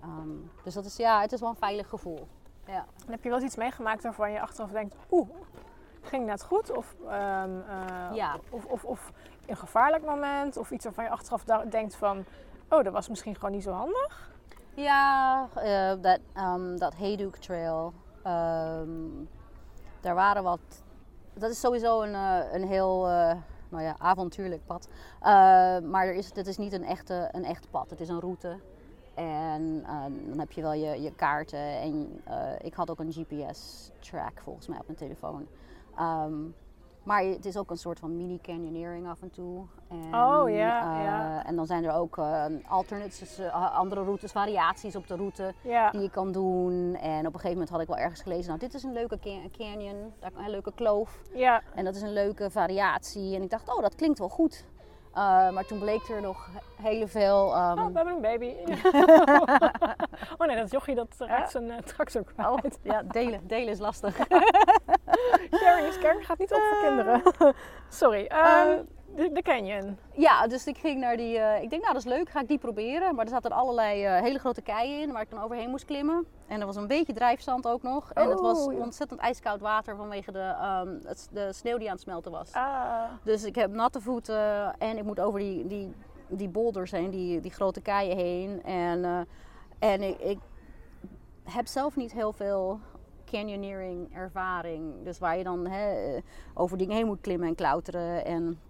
Ehm, 0.00 0.28
dus 0.64 0.74
dat 0.74 0.84
is, 0.84 0.96
ja, 0.96 1.20
het 1.20 1.32
is 1.32 1.40
wel 1.40 1.48
een 1.48 1.56
veilig 1.56 1.88
gevoel. 1.88 2.26
Ja. 2.66 2.84
En 3.06 3.10
heb 3.12 3.22
je 3.22 3.28
wel 3.28 3.38
eens 3.38 3.46
iets 3.46 3.56
meegemaakt 3.56 4.02
waarvan 4.02 4.32
je 4.32 4.40
achteraf 4.40 4.70
denkt, 4.70 4.96
oeh, 5.10 5.28
ging 6.00 6.26
net 6.26 6.42
goed? 6.44 6.70
Of, 6.76 6.94
Ja. 8.14 8.36
of, 8.50 8.64
of, 8.64 8.84
of 8.84 9.12
een 9.46 9.56
gevaarlijk 9.56 10.04
moment? 10.04 10.56
Of 10.56 10.70
iets 10.70 10.84
waarvan 10.84 11.04
je 11.04 11.10
achteraf 11.10 11.44
denkt 11.68 11.94
van, 11.94 12.24
oh, 12.68 12.84
dat 12.84 12.92
was 12.92 13.08
misschien 13.08 13.34
gewoon 13.34 13.50
niet 13.50 13.62
zo 13.62 13.72
handig? 13.72 14.30
Ja, 14.74 15.48
eh, 15.54 15.92
dat, 16.00 16.20
dat 16.78 16.94
Hayduk 16.94 17.36
Trail. 17.36 17.92
ehm, 18.22 18.90
daar 20.00 20.14
waren 20.14 20.42
wat. 20.42 20.60
Dat 21.34 21.50
is 21.50 21.60
sowieso 21.60 22.02
een, 22.02 22.14
eh, 22.14 22.52
een 22.52 22.66
heel 22.68 23.06
nou 23.68 23.82
ja, 23.84 23.94
avontuurlijk 23.98 24.66
pad. 24.66 24.88
Maar 25.82 26.06
er 26.06 26.14
is, 26.14 26.32
dit 26.32 26.46
is 26.46 26.56
niet 26.56 26.72
een, 26.72 26.84
echte, 26.84 27.28
een 27.32 27.44
echt 27.44 27.70
pad. 27.70 27.90
Het 27.90 28.00
is 28.00 28.08
een 28.08 28.20
route. 28.20 28.58
En 29.14 29.82
eh, 29.86 30.02
dan 30.28 30.38
heb 30.38 30.52
je 30.52 30.62
wel 30.62 30.72
je, 30.72 31.02
je 31.02 31.14
kaarten. 31.14 31.58
En 31.80 32.20
eh, 32.24 32.36
ik 32.62 32.74
had 32.74 32.90
ook 32.90 32.98
een 33.00 33.12
GPS-track 33.12 34.40
volgens 34.40 34.66
mij 34.68 34.78
op 34.78 34.86
mijn 34.86 34.98
telefoon. 34.98 35.46
Ehm, 35.96 36.34
maar 37.02 37.22
het 37.22 37.44
is 37.46 37.56
ook 37.56 37.70
een 37.70 37.76
soort 37.76 37.98
van 37.98 38.16
mini-canyoneering 38.16 39.08
af 39.08 39.22
en 39.22 39.30
toe. 39.30 39.64
En, 39.88 39.96
Oh, 40.14 40.50
ja, 40.50 40.98
eh, 40.98 41.04
ja. 41.04 41.44
En 41.46 41.56
dan 41.56 41.66
zijn 41.66 41.84
er 41.84 41.92
ook 41.92 42.18
eh, 42.18 42.44
alternates, 42.68 43.18
dus, 43.18 43.38
eh, 43.38 43.76
andere 43.76 44.02
routes, 44.02 44.32
variaties 44.32 44.96
op 44.96 45.06
de 45.06 45.16
route 45.16 45.54
Ja, 45.62 45.90
die 45.90 46.00
je 46.00 46.10
kan 46.10 46.32
doen. 46.32 46.94
En 46.94 47.18
op 47.18 47.24
een 47.34 47.40
gegeven 47.40 47.50
moment 47.50 47.68
had 47.70 47.80
ik 47.80 47.86
wel 47.86 47.96
ergens 47.98 48.22
gelezen, 48.22 48.46
nou 48.46 48.58
dit 48.58 48.74
is 48.74 48.82
een 48.82 48.92
leuke 48.92 49.18
ca- 49.18 49.48
canyon, 49.58 50.12
een 50.36 50.50
leuke 50.50 50.72
kloof. 50.74 51.22
ja. 51.34 51.62
En 51.74 51.84
dat 51.84 51.94
is 51.94 52.02
een 52.02 52.12
leuke 52.12 52.50
variatie. 52.50 53.34
En 53.36 53.42
ik 53.42 53.50
dacht, 53.50 53.68
oh 53.76 53.80
dat 53.82 53.94
klinkt 53.94 54.18
wel 54.18 54.28
goed. 54.28 54.64
Eh, 55.14 55.50
maar 55.50 55.66
toen 55.66 55.78
bleek 55.78 56.08
er 56.08 56.20
nog 56.20 56.48
hele 56.82 57.08
veel... 57.08 57.54
ehm, 57.54 57.78
Oh, 57.78 57.86
we 57.86 57.92
hebben 57.94 58.14
een 58.14 58.20
baby. 58.20 58.54
oh 60.38 60.46
nee, 60.46 60.56
dat 60.56 60.70
jochie 60.70 60.94
dat 60.94 61.14
raakt 61.18 61.50
zijn 61.50 61.64
uh, 61.64 61.78
tractor 61.78 62.24
oh, 62.36 62.56
kwijt. 62.56 62.78
ja, 62.82 63.02
delen, 63.02 63.46
delen 63.46 63.68
is 63.68 63.78
lastig. 63.78 64.16
Sharing 65.60 65.86
is 65.88 65.98
caring 65.98 66.26
gaat 66.26 66.38
niet 66.38 66.52
op 66.52 66.60
voor 66.60 66.88
kinderen. 66.88 67.22
Sorry. 67.88 68.26
ehm, 68.26 68.68
Ehm, 68.68 68.78
de, 69.16 69.30
de 69.32 69.42
canyon. 69.42 69.96
Ja, 70.12 70.46
dus 70.46 70.66
ik 70.66 70.78
ging 70.78 71.00
naar 71.00 71.16
die. 71.16 71.38
eh, 71.38 71.62
ik 71.62 71.70
denk, 71.70 71.82
nou 71.82 71.94
dat 71.94 72.04
is 72.04 72.08
leuk, 72.12 72.28
ga 72.30 72.40
ik 72.40 72.48
die 72.48 72.58
proberen. 72.58 73.14
Maar 73.14 73.24
er 73.24 73.30
zaten 73.30 73.52
allerlei 73.52 74.04
eh, 74.04 74.20
hele 74.22 74.38
grote 74.38 74.62
keien 74.62 75.00
in 75.02 75.12
waar 75.12 75.22
ik 75.22 75.30
dan 75.30 75.42
overheen 75.42 75.70
moest 75.70 75.84
klimmen. 75.84 76.26
En 76.46 76.60
er 76.60 76.66
was 76.66 76.76
een 76.76 76.86
beetje 76.86 77.12
drijfzand 77.12 77.66
ook 77.66 77.82
nog. 77.82 78.12
En 78.12 78.28
het 78.30 78.40
was 78.40 78.66
Oh, 78.66 78.72
ja. 78.72 78.78
ontzettend 78.78 79.20
ijskoud 79.20 79.60
water 79.60 79.96
vanwege 79.96 80.32
de, 80.32 80.38
ehm, 80.60 80.88
het, 81.04 81.28
de 81.32 81.52
sneeuw 81.52 81.78
die 81.78 81.86
aan 81.86 81.92
het 81.94 82.02
smelten 82.02 82.30
was. 82.32 82.52
Ah, 82.52 83.02
Dus 83.24 83.44
ik 83.44 83.54
heb 83.54 83.70
natte 83.70 84.00
voeten 84.00 84.74
en 84.78 84.96
ik 84.96 85.04
moet 85.04 85.20
over 85.20 85.38
die, 85.40 85.66
die, 85.66 85.92
die 86.28 86.48
boulders 86.48 86.90
heen, 86.90 87.10
die, 87.10 87.40
die 87.40 87.50
grote 87.50 87.80
keien 87.80 88.16
heen. 88.16 88.62
En, 88.64 89.04
eh, 89.04 89.20
en 89.92 90.02
ik, 90.02 90.18
ik 90.20 90.38
heb 91.44 91.66
zelf 91.66 91.96
niet 91.96 92.12
heel 92.12 92.32
veel 92.32 92.80
canyoneering 93.24 94.14
ervaring. 94.14 94.92
Dus 95.04 95.18
waar 95.18 95.38
je 95.38 95.44
dan 95.44 95.68
over 96.54 96.78
dingen 96.78 96.96
heen 96.96 97.06
moet 97.06 97.20
klimmen 97.20 97.48
en 97.48 97.54
klauteren. 97.54 98.24
En 98.24 98.60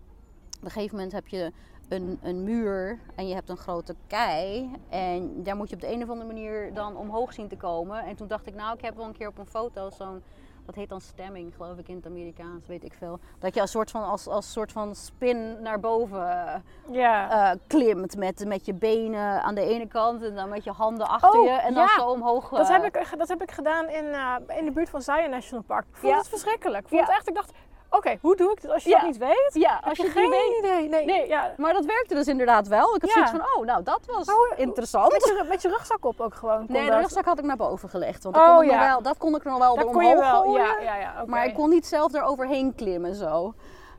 op 0.62 0.68
een 0.68 0.75
gegeven 0.75 0.96
moment 0.96 1.12
heb 1.12 1.29
je 1.29 1.53
een, 1.88 2.18
een 2.22 2.44
muur 2.44 2.98
en 3.14 3.29
je 3.29 3.35
hebt 3.35 3.48
een 3.48 3.57
grote 3.57 3.94
kei. 4.07 4.70
En 4.88 5.42
daar 5.42 5.57
moet 5.57 5.68
je 5.68 5.75
op 5.75 5.81
de 5.81 5.92
een 5.92 6.03
of 6.03 6.09
andere 6.09 6.27
manier 6.27 6.75
dan 6.75 6.96
omhoog 6.96 7.33
zien 7.33 7.48
te 7.48 7.57
komen. 7.57 8.05
En 8.05 8.16
toen 8.16 8.27
dacht 8.29 8.46
ik, 8.46 8.55
nou, 8.55 8.75
ik 8.75 8.85
heb 8.85 8.96
wel 8.96 9.05
een 9.07 9.16
keer 9.16 9.29
op 9.29 9.38
een 9.38 9.46
foto 9.46 9.90
zo'n. 9.90 10.22
Dat 10.66 10.75
heet 10.75 10.88
dan 10.88 11.01
stemming, 11.01 11.55
geloof 11.57 11.79
ik 11.79 11.88
in 11.88 11.96
het 11.96 12.07
Amerikaans, 12.07 12.66
weet 12.66 12.85
ik 12.85 12.92
veel. 12.98 13.18
Dat 13.38 13.55
je 13.55 13.61
als 13.61 13.70
soort 13.70 13.90
van, 13.90 14.05
als, 14.05 14.27
als 14.27 14.53
soort 14.53 14.72
van 14.72 14.94
spin 14.94 15.62
naar 15.62 15.81
boven 15.81 16.46
eh, 16.46 16.55
ja. 16.90 17.51
eh, 17.53 17.59
klimt. 17.66 18.16
Met, 18.16 18.44
met 18.46 18.66
je 18.66 18.75
benen 18.75 19.42
aan 19.42 19.55
de 19.55 19.61
ene 19.64 19.87
kant 19.88 20.22
en 20.22 20.35
dan 20.35 20.48
met 20.48 20.64
je 20.64 20.70
handen 20.70 21.09
achter 21.09 21.40
Oh, 21.40 21.44
je. 21.46 21.51
En 21.53 21.75
dan 21.75 21.83
ja. 21.83 21.94
zo 21.98 22.07
omhoog. 22.07 22.48
dat, 22.48 22.68
eh, 22.68 22.81
heb 22.83 22.85
ik, 22.96 23.18
dat 23.18 23.29
heb 23.29 23.42
ik 23.42 23.51
gedaan 23.51 23.88
in, 23.88 24.05
eh, 24.05 24.59
in 24.59 24.64
de 24.64 24.70
buurt 24.72 24.88
van 24.90 25.03
Zion 25.03 25.31
National 25.31 25.64
Park. 25.64 25.87
Ik 25.88 25.96
vond 25.96 26.12
Ja. 26.12 26.18
het 26.18 26.29
verschrikkelijk. 26.29 26.83
Ik 26.83 26.88
vond 26.88 27.01
Ja. 27.01 27.07
het 27.07 27.16
echt, 27.16 27.29
ik 27.29 27.35
dacht, 27.35 27.53
oké, 27.96 28.18
hoe 28.20 28.37
doe 28.37 28.50
ik 28.50 28.61
dit 28.61 28.70
als 28.70 28.85
je 28.85 28.90
Ja. 28.90 28.96
dat 28.98 29.07
niet 29.07 29.16
weet? 29.18 29.50
Ja, 29.52 29.81
als 29.85 29.98
je 29.98 30.09
geen 30.09 30.31
weet. 30.31 30.59
idee. 30.59 30.88
Nee, 30.88 31.05
Nee. 31.05 31.28
Ja. 31.28 31.52
Maar 31.57 31.72
dat 31.72 31.85
werkte 31.85 32.14
dus 32.14 32.26
inderdaad 32.26 32.68
wel. 32.68 32.94
Ik 32.94 33.00
had 33.00 33.11
Ja. 33.11 33.26
zoiets 33.26 33.31
van, 33.31 33.40
oh, 33.61 33.66
nou 33.66 33.83
dat 33.83 34.00
was 34.07 34.26
interessant. 34.57 35.12
Met 35.12 35.24
je, 35.24 35.44
met 35.48 35.62
je 35.62 35.68
rugzak 35.68 36.05
op 36.05 36.20
ook 36.20 36.35
gewoon. 36.35 36.64
Nee, 36.68 36.90
de 36.90 36.96
rugzak 36.96 37.24
had 37.24 37.38
ik 37.38 37.44
naar 37.44 37.57
boven 37.57 37.88
gelegd. 37.88 38.22
Want 38.22 38.37
Oh, 38.37 38.57
kon 38.57 38.66
ja. 38.66 38.78
wel, 38.88 39.02
dat 39.02 39.18
kon 39.18 39.35
ik 39.35 39.44
nog 39.44 39.59
wel 39.59 39.74
Dat 39.76 39.85
er 39.85 39.90
kon 39.90 40.05
je 40.07 40.14
omhoog 40.16 40.31
wel. 40.31 40.42
gooien. 40.42 40.64
Ja, 40.66 40.81
ja, 40.81 40.96
ja. 40.96 41.22
Maar 41.26 41.44
ik 41.46 41.55
kon 41.55 41.68
niet 41.70 41.87
zelf 41.87 42.14
eroverheen 42.14 42.74
klimmen 42.74 43.14
zo. 43.14 43.55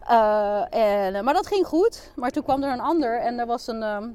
Eh, 0.07 0.61
en, 1.05 1.15
eh, 1.15 1.21
maar 1.21 1.33
dat 1.33 1.47
ging 1.47 1.65
goed. 1.67 2.11
Maar 2.15 2.29
toen 2.29 2.43
kwam 2.43 2.63
er 2.63 2.71
een 2.71 2.79
ander 2.81 3.19
en 3.19 3.39
er 3.39 3.45
was 3.45 3.67
een, 3.67 3.83
ehm, 3.83 4.09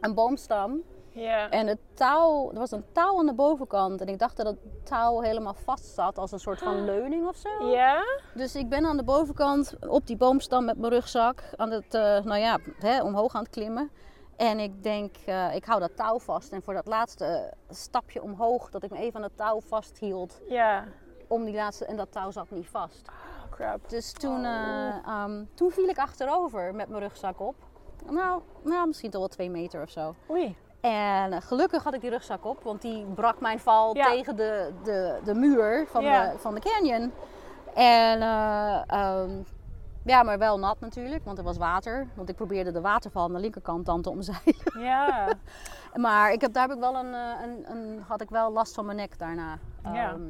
een 0.00 0.14
boomstam. 0.14 0.82
Ja. 1.12 1.50
En 1.50 1.66
het 1.66 1.78
touw, 1.94 2.50
er 2.52 2.58
was 2.58 2.70
een 2.70 2.84
touw 2.92 3.18
aan 3.18 3.26
de 3.26 3.34
bovenkant. 3.34 4.00
En 4.00 4.08
ik 4.08 4.18
dacht 4.18 4.36
dat 4.36 4.46
het 4.46 4.58
touw 4.86 5.20
helemaal 5.20 5.54
vast 5.54 5.84
zat 5.84 6.18
als 6.18 6.32
een 6.32 6.38
soort 6.40 6.58
van 6.58 6.84
leuning 6.92 7.26
of 7.28 7.36
zo. 7.36 7.68
Ja? 7.70 8.02
Dus 8.34 8.54
ik 8.56 8.68
ben 8.68 8.86
aan 8.86 8.96
de 8.96 9.04
bovenkant 9.04 9.74
op 9.88 10.06
die 10.06 10.16
boomstam 10.16 10.64
met 10.64 10.78
mijn 10.78 10.92
rugzak 10.92 11.42
aan 11.56 11.70
het, 11.70 11.94
eh, 11.94 12.00
nou 12.24 12.38
ja, 12.38 12.58
hè, 12.78 13.02
omhoog 13.02 13.34
aan 13.34 13.42
het 13.42 13.50
klimmen. 13.52 13.90
En 14.36 14.58
ik 14.58 14.82
denk, 14.82 15.16
eh, 15.26 15.54
ik 15.54 15.64
hou 15.64 15.80
dat 15.80 15.96
touw 15.96 16.18
vast. 16.18 16.52
En 16.52 16.62
voor 16.62 16.74
dat 16.74 16.86
laatste 16.86 17.52
stapje 17.70 18.22
omhoog, 18.22 18.70
dat 18.70 18.82
ik 18.82 18.90
me 18.90 18.98
even 18.98 19.16
aan 19.16 19.22
het 19.22 19.36
touw 19.36 19.60
vasthield. 19.60 20.40
Ja. 20.48 20.84
Om 21.28 21.44
die 21.44 21.54
laatste, 21.54 21.84
en 21.84 21.96
dat 21.96 22.12
touw 22.12 22.30
zat 22.30 22.50
niet 22.50 22.68
vast. 22.68 23.08
Oh, 23.08 23.50
crap. 23.50 23.88
Dus 23.88 24.12
toen, 24.12 24.38
Oh. 24.38 24.46
eh, 24.46 25.06
ehm, 25.06 25.44
toen 25.54 25.70
viel 25.70 25.88
ik 25.88 25.98
achterover 25.98 26.74
met 26.74 26.88
mijn 26.88 27.02
rugzak 27.02 27.40
op. 27.40 27.54
Nou, 28.10 28.42
nou 28.64 28.86
misschien 28.86 29.10
toch 29.10 29.20
wel 29.20 29.28
twee 29.28 29.50
meter 29.50 29.82
of 29.82 29.90
zo. 29.90 30.14
Oei. 30.30 30.56
En 30.80 31.42
gelukkig 31.42 31.82
had 31.82 31.94
ik 31.94 32.00
die 32.00 32.10
rugzak 32.10 32.44
op, 32.44 32.62
want 32.62 32.82
die 32.82 33.04
brak 33.14 33.40
mijn 33.40 33.58
val 33.58 33.96
Ja. 33.96 34.04
tegen 34.06 34.36
de, 34.36 34.72
de, 34.84 35.18
de 35.24 35.34
muur 35.34 35.86
van, 35.90 36.02
Ja. 36.02 36.30
de, 36.32 36.38
van 36.38 36.54
de 36.54 36.60
canyon. 36.60 37.12
En 37.74 38.20
eh, 38.22 38.80
ehm, 38.86 39.30
ja, 40.04 40.22
maar 40.22 40.38
wel 40.38 40.58
nat 40.58 40.80
natuurlijk, 40.80 41.24
want 41.24 41.38
er 41.38 41.44
was 41.44 41.56
water. 41.58 42.06
Want 42.14 42.28
ik 42.28 42.36
probeerde 42.36 42.72
de 42.72 42.80
waterval 42.80 43.22
aan 43.24 43.32
de 43.32 43.38
linkerkant 43.38 43.86
dan 43.86 44.02
te 44.02 44.10
omzeilen. 44.10 44.54
Ja. 44.90 45.28
Maar 45.94 46.32
ik 46.32 46.40
heb, 46.40 46.52
daar 46.52 46.66
heb 46.68 46.76
ik 46.76 46.82
wel 46.82 46.96
een, 46.96 47.14
eh, 47.14 47.42
een, 47.42 47.70
een, 47.70 48.02
had 48.08 48.20
ik 48.20 48.30
wel 48.30 48.52
last 48.52 48.74
van 48.74 48.84
mijn 48.84 48.96
nek 48.96 49.18
daarna. 49.18 49.58
Ja. 49.82 50.08
Ehm, 50.10 50.20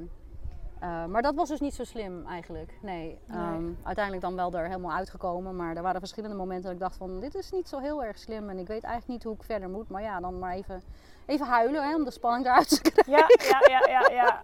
eh, 0.80 1.04
maar 1.04 1.22
dat 1.22 1.34
was 1.34 1.48
dus 1.48 1.60
niet 1.60 1.74
zo 1.74 1.84
slim 1.84 2.26
eigenlijk. 2.26 2.78
Nee. 2.82 3.18
Nee. 3.26 3.38
Ehm, 3.38 3.64
uiteindelijk 3.82 4.24
dan 4.24 4.36
wel 4.36 4.52
er 4.52 4.66
helemaal 4.66 4.96
uitgekomen. 4.96 5.56
Maar 5.56 5.76
er 5.76 5.82
waren 5.82 6.00
verschillende 6.00 6.36
momenten 6.36 6.64
dat 6.64 6.72
ik 6.72 6.80
dacht 6.80 6.96
van 6.96 7.20
dit 7.20 7.34
is 7.34 7.50
niet 7.50 7.68
zo 7.68 7.78
heel 7.78 8.04
erg 8.04 8.18
slim. 8.18 8.48
En 8.48 8.58
ik 8.58 8.66
weet 8.66 8.82
eigenlijk 8.82 9.06
niet 9.06 9.22
hoe 9.22 9.34
ik 9.34 9.42
verder 9.42 9.68
moet. 9.68 9.88
Maar 9.88 10.02
ja, 10.02 10.20
dan 10.20 10.38
maar 10.38 10.54
even, 10.54 10.82
even 11.26 11.46
huilen 11.46 11.88
hè, 11.88 11.94
om 11.94 12.04
de 12.04 12.10
spanning 12.10 12.46
eruit 12.46 12.68
te 12.68 12.90
krijgen. 12.90 13.12
Ja, 13.12 13.26
ja, 13.68 13.88
ja, 13.88 13.90
ja, 13.90 14.10
ja. 14.14 14.40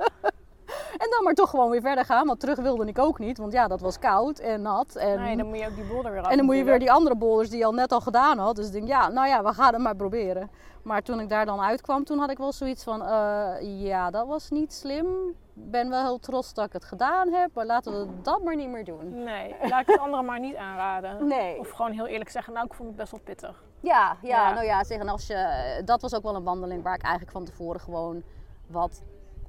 En 0.98 1.10
dan 1.10 1.24
maar 1.24 1.34
toch 1.34 1.50
gewoon 1.50 1.70
weer 1.70 1.80
verder 1.80 2.04
gaan. 2.04 2.26
Want 2.26 2.40
terug 2.40 2.58
wilde 2.58 2.86
ik 2.86 2.98
ook 2.98 3.18
niet. 3.18 3.38
Want 3.38 3.52
ja, 3.52 3.68
dat 3.68 3.80
was 3.80 3.98
koud 3.98 4.38
en 4.38 4.62
nat. 4.62 4.94
En, 4.96 5.20
Nee, 5.20 5.36
dan 5.36 5.46
moet 5.46 5.58
je 5.58 5.66
ook 5.66 5.74
die 5.74 5.84
boulder 5.84 6.12
weer 6.12 6.20
af. 6.22 6.30
en 6.30 6.36
dan 6.36 6.46
moet 6.46 6.56
je 6.56 6.64
weer 6.64 6.78
die 6.78 6.92
andere 6.92 7.16
boulders 7.16 7.48
die 7.50 7.58
je 7.58 7.64
al 7.64 7.72
net 7.74 7.92
al 7.92 8.00
gedaan 8.00 8.38
had. 8.38 8.56
Dus 8.56 8.66
ik 8.66 8.72
denk, 8.72 8.88
ja, 8.88 9.08
nou 9.08 9.28
ja, 9.28 9.42
we 9.42 9.52
gaan 9.52 9.72
het 9.72 9.82
maar 9.82 9.96
proberen. 9.96 10.50
Maar 10.82 11.02
toen 11.02 11.20
ik 11.20 11.28
daar 11.28 11.46
dan 11.46 11.60
uitkwam, 11.60 12.04
toen 12.04 12.18
had 12.18 12.30
ik 12.30 12.38
wel 12.38 12.52
zoiets 12.52 12.84
van, 12.84 13.02
eh, 13.02 13.52
ja, 13.60 14.10
dat 14.10 14.26
was 14.26 14.50
niet 14.50 14.72
slim. 14.72 15.06
Ik 15.54 15.70
ben 15.70 15.90
wel 15.90 16.02
heel 16.02 16.18
trots 16.18 16.54
dat 16.54 16.66
ik 16.66 16.72
het 16.72 16.84
gedaan 16.84 17.32
heb, 17.32 17.50
maar 17.54 17.66
laten 17.66 17.92
we 17.92 18.06
dat 18.22 18.42
maar 18.42 18.56
niet 18.56 18.68
meer 18.68 18.84
doen. 18.84 19.22
Nee, 19.24 19.56
laat 19.62 19.80
ik 19.80 19.86
het 19.86 19.98
anderen 19.98 20.24
maar 20.24 20.40
niet 20.40 20.56
aanraden. 20.56 21.26
Nee. 21.26 21.58
Of 21.58 21.70
gewoon 21.70 21.92
heel 21.92 22.06
eerlijk 22.06 22.30
zeggen, 22.30 22.52
nou 22.52 22.66
ik 22.66 22.74
vond 22.74 22.88
het 22.88 22.96
best 22.96 23.10
wel 23.10 23.20
pittig. 23.24 23.64
Ja, 23.80 24.16
ja, 24.22 24.28
Ja. 24.48 24.52
nou 24.52 24.66
ja, 24.66 24.84
zeggen 24.84 25.08
als 25.08 25.26
je, 25.26 25.82
dat 25.84 26.02
was 26.02 26.14
ook 26.14 26.22
wel 26.22 26.34
een 26.34 26.44
wandeling 26.44 26.82
waar 26.82 26.94
ik 26.94 27.02
eigenlijk 27.02 27.32
van 27.32 27.44
tevoren 27.44 27.80
gewoon 27.80 28.22
wat 28.66 29.02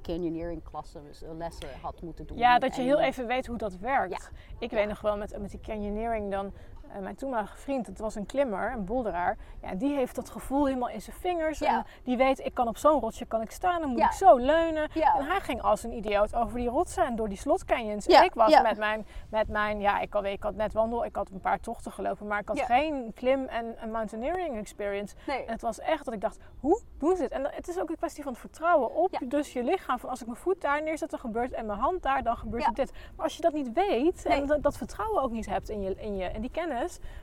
canyoneering 0.08 0.64
klassen, 0.64 1.04
dus 1.04 1.22
lessen 1.38 1.70
had 1.82 2.02
moeten 2.02 2.28
doen. 2.28 2.38
Ja, 2.38 2.60
dat 2.60 2.76
je 2.76 2.82
heel 2.82 3.00
even 3.00 3.28
weet 3.28 3.48
hoe 3.48 3.58
dat 3.58 3.78
werkt. 3.78 4.12
Ja. 4.32 4.38
Ik 4.60 4.72
weet 4.72 4.88
nog 4.88 5.02
wel 5.02 5.18
met, 5.18 5.40
met 5.40 5.52
die 5.52 5.60
canyoneering 5.60 6.32
dan. 6.32 6.54
Eh, 6.96 7.02
mijn 7.02 7.16
toenmalige 7.16 7.58
vriend, 7.58 7.88
het 7.88 8.00
was 8.00 8.16
een 8.16 8.26
klimmer, 8.26 8.72
een 8.72 8.86
boulderaar. 8.86 9.38
Ja, 9.62 9.74
die 9.76 9.96
heeft 9.96 10.16
dat 10.16 10.30
gevoel 10.30 10.66
helemaal 10.66 10.90
in 10.90 11.02
zijn 11.02 11.16
vingers. 11.16 11.60
Ja. 11.60 11.68
En 11.78 11.86
die 12.04 12.18
weet, 12.18 12.40
ik 12.46 12.54
kan 12.54 12.68
op 12.68 12.78
zo'n 12.78 13.00
rotsje 13.00 13.26
kan 13.26 13.42
ik 13.42 13.52
staan, 13.52 13.82
dan 13.82 13.90
moet 13.90 14.00
Ja. 14.00 14.06
ik 14.06 14.12
zo 14.12 14.36
leunen. 14.38 14.90
Ja. 14.94 15.16
En 15.18 15.26
hij 15.26 15.40
ging 15.40 15.62
als 15.62 15.84
een 15.84 15.92
idioot 15.94 16.36
over 16.36 16.58
die 16.58 16.70
rotsen 16.70 17.06
en 17.06 17.16
door 17.16 17.30
die 17.30 17.38
slotcanyons. 17.38 18.06
En 18.06 18.24
ik 18.24 18.34
was 18.34 18.62
met 18.62 18.78
mijn, 18.78 19.06
met 19.30 19.48
mijn, 19.48 19.80
ja, 19.80 20.00
ik 20.00 20.14
had, 20.14 20.24
ik 20.24 20.44
had 20.44 20.56
net 20.56 20.74
wandel, 20.74 21.06
ik 21.06 21.16
had 21.16 21.30
een 21.30 21.40
paar 21.42 21.60
tochten 21.60 21.92
gelopen, 21.92 22.28
maar 22.28 22.40
ik 22.40 22.48
had 22.48 22.62
geen 22.62 23.12
klim- 23.16 23.48
en, 23.48 23.76
mountaineering 23.92 24.58
experience. 24.58 25.16
Nee. 25.28 25.46
En 25.46 25.52
het 25.52 25.62
was 25.62 25.80
echt 25.80 26.06
dat 26.06 26.14
ik 26.14 26.22
dacht, 26.22 26.38
hoe 26.60 26.82
doen 26.98 27.16
ze 27.16 27.22
dit? 27.22 27.32
En 27.32 27.50
het 27.52 27.68
is 27.68 27.80
ook 27.80 27.90
een 27.90 27.96
kwestie 27.98 28.24
van 28.24 28.32
het 28.32 28.42
vertrouwen 28.42 28.96
op 28.96 29.20
dus 29.26 29.54
je 29.54 29.64
lichaam. 29.64 30.00
Van 30.00 30.10
als 30.10 30.20
ik 30.22 30.28
mijn 30.28 30.40
voet 30.40 30.62
daar 30.62 30.84
neerzet, 30.84 31.10
dan 31.10 31.20
gebeurt 31.20 31.52
en 31.52 31.66
mijn 31.66 31.80
hand 31.80 32.04
daar, 32.04 32.24
dan 32.24 32.38
gebeurt 32.38 32.76
dit. 32.76 32.92
Maar 33.16 33.26
als 33.26 33.36
je 33.36 33.42
dat 33.42 33.54
niet 33.54 33.74
weet 33.74 34.24
Nee. 34.28 34.38
en 34.42 34.46
dat, 34.48 34.64
dat 34.64 34.78
vertrouwen 34.78 35.22
ook 35.22 35.32
niet 35.32 35.46
hebt 35.46 35.70
in 35.70 35.82
je, 35.82 35.96
in 35.96 36.16
je 36.16 36.26
en 36.26 36.42
die 36.42 36.52
kennis, 36.52 36.77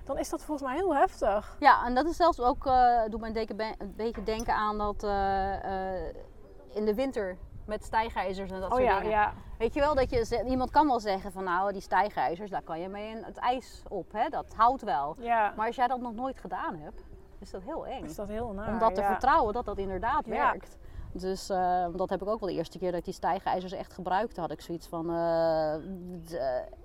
dan 0.05 0.19
is 0.19 0.29
dat 0.29 0.45
volgens 0.45 0.69
mij 0.69 0.77
heel 0.77 0.95
heftig. 0.95 1.57
Ja, 1.59 1.85
en 1.87 1.95
dat 1.95 2.07
is 2.07 2.17
zelfs 2.17 2.41
ook, 2.41 2.67
eh 2.67 3.01
doet 3.09 3.21
mij 3.21 3.31
een, 3.35 3.75
een 3.79 3.95
beetje 3.97 4.23
denken 4.23 4.55
aan 4.55 4.79
dat 4.79 5.03
eh, 5.03 6.05
eh, 6.05 6.15
in 6.73 6.85
de 6.85 6.95
winter 6.95 7.37
met 7.67 7.85
stijgijzers 7.85 8.51
en 8.51 8.61
dat 8.61 8.71
Oh 8.71 8.77
soort 8.77 8.89
ja, 8.89 8.97
dingen. 8.99 9.11
ja. 9.11 9.33
Weet 9.59 9.75
je 9.75 9.81
wel, 9.81 9.95
dat 9.95 10.11
je, 10.11 10.45
iemand 10.47 10.71
kan 10.71 10.87
wel 10.87 11.01
zeggen 11.01 11.33
van 11.33 11.45
nou, 11.45 11.73
die 11.73 11.81
stijgijzers, 11.81 12.51
daar 12.51 12.63
kan 12.63 12.81
je 12.81 12.89
mee 12.89 13.09
in 13.11 13.23
het 13.25 13.37
ijs 13.37 13.83
op, 13.89 14.13
hè? 14.13 14.29
dat 14.29 14.55
houdt 14.57 14.83
wel. 14.83 15.17
Ja, 15.19 15.53
Maar 15.57 15.67
als 15.67 15.77
jij 15.77 15.87
dat 15.87 16.01
nog 16.01 16.15
nooit 16.15 16.39
gedaan 16.39 16.77
hebt, 16.77 17.03
is 17.39 17.51
dat 17.51 17.63
heel 17.63 17.87
eng. 17.87 18.05
is 18.05 18.15
dat 18.15 18.29
heel 18.29 18.53
naar. 18.53 18.69
Om 18.69 18.79
dat 18.79 18.95
te 18.95 19.03
vertrouwen 19.03 19.53
dat 19.53 19.65
dat 19.65 19.79
inderdaad 19.79 20.27
werkt. 20.27 20.77
Dus 21.13 21.47
dat 21.97 22.11
heb 22.11 22.23
ik 22.23 22.29
ook 22.29 22.41
wel 22.41 22.49
de 22.49 22.55
eerste 22.55 22.79
keer 22.79 22.91
dat 22.91 22.99
ik 22.99 23.05
die 23.05 23.15
stijgijzers 23.15 23.73
echt 23.73 23.93
gebruikte. 23.93 24.41
Had 24.41 24.51
ik 24.51 24.61
zoiets 24.61 24.87
van 24.87 25.11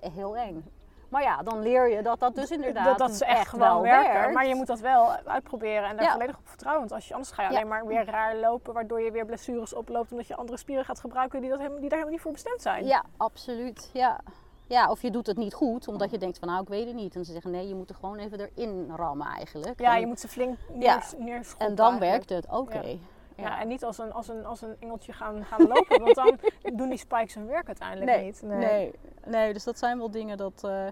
heel 0.00 0.36
eng. 0.36 0.64
Maar 1.10 1.22
ja, 1.22 1.42
dan 1.42 1.62
leer 1.62 1.88
je 1.90 2.02
dat 2.02 2.20
dat 2.20 2.34
dus 2.34 2.50
inderdaad 2.50 2.98
dat, 2.98 2.98
dat 3.08 3.16
ze 3.16 3.24
echt, 3.24 3.48
gewoon 3.48 3.68
wel 3.68 3.82
werken. 3.82 4.12
werkt. 4.12 4.34
Maar 4.34 4.46
je 4.46 4.54
moet 4.54 4.66
dat 4.66 4.80
wel 4.80 5.12
uitproberen 5.24 5.88
en 5.88 5.96
daar 5.96 6.04
Ja. 6.04 6.10
volledig 6.12 6.36
op 6.38 6.48
vertrouwen. 6.48 6.80
Want 6.88 6.94
als 6.94 7.08
je, 7.08 7.14
anders 7.14 7.32
ga 7.32 7.42
je 7.42 7.48
Ja. 7.48 7.54
alleen 7.56 7.68
maar 7.68 7.86
weer 7.86 8.04
raar 8.04 8.36
lopen, 8.36 8.74
waardoor 8.74 9.00
je 9.00 9.10
weer 9.10 9.26
blessures 9.26 9.74
oploopt. 9.74 10.10
Omdat 10.10 10.26
je 10.26 10.36
andere 10.36 10.58
spieren 10.58 10.84
gaat 10.84 11.00
gebruiken 11.00 11.40
die, 11.40 11.50
dat 11.50 11.58
helemaal, 11.58 11.80
die 11.80 11.88
daar 11.88 11.98
helemaal 11.98 12.16
niet 12.16 12.22
voor 12.24 12.32
bestemd 12.32 12.62
zijn. 12.62 12.84
Ja, 12.86 13.04
absoluut. 13.16 13.90
Ja. 13.92 14.20
ja, 14.66 14.90
of 14.90 15.02
je 15.02 15.10
doet 15.10 15.26
het 15.26 15.36
niet 15.36 15.54
goed, 15.54 15.88
omdat 15.88 16.10
je 16.10 16.18
denkt 16.18 16.38
van 16.38 16.48
nou, 16.48 16.62
ik 16.62 16.68
weet 16.68 16.86
het 16.86 16.94
niet. 16.94 17.14
En 17.14 17.24
ze 17.24 17.32
zeggen 17.32 17.50
nee, 17.50 17.68
je 17.68 17.74
moet 17.74 17.88
er 17.90 17.94
gewoon 17.94 18.18
even 18.18 18.50
erin 18.54 18.92
rammen 18.96 19.26
eigenlijk. 19.26 19.80
Ja, 19.80 19.94
en, 19.94 20.00
je 20.00 20.06
moet 20.06 20.20
ze 20.20 20.28
flink 20.28 20.58
Ja. 20.78 20.94
neers, 20.94 21.12
neerschoppen 21.18 21.66
en 21.68 21.74
dan 21.74 21.90
eigenlijk. 22.00 22.28
werkt 22.28 22.44
het, 22.46 22.54
oké. 22.58 22.80
Ja. 22.88 22.96
Ja. 23.40 23.48
Ja, 23.48 23.60
en 23.60 23.68
niet 23.68 23.84
als 23.84 23.98
een, 23.98 24.12
als 24.12 24.28
een, 24.28 24.46
als 24.46 24.62
een 24.62 24.76
engeltje 24.80 25.12
gaan, 25.12 25.44
gaan 25.44 25.66
lopen, 25.66 26.00
want 26.02 26.14
dan 26.14 26.38
doen 26.78 26.88
die 26.88 26.98
spikes 26.98 27.34
hun 27.34 27.46
werk 27.46 27.66
uiteindelijk 27.66 28.10
Nee, 28.10 28.24
niet. 28.24 28.42
nee. 28.42 28.92
Nee, 29.26 29.52
dus 29.52 29.64
dat 29.64 29.78
zijn 29.78 29.98
wel 29.98 30.10
dingen 30.10 30.36
dat 30.36 30.64
eh, 30.64 30.86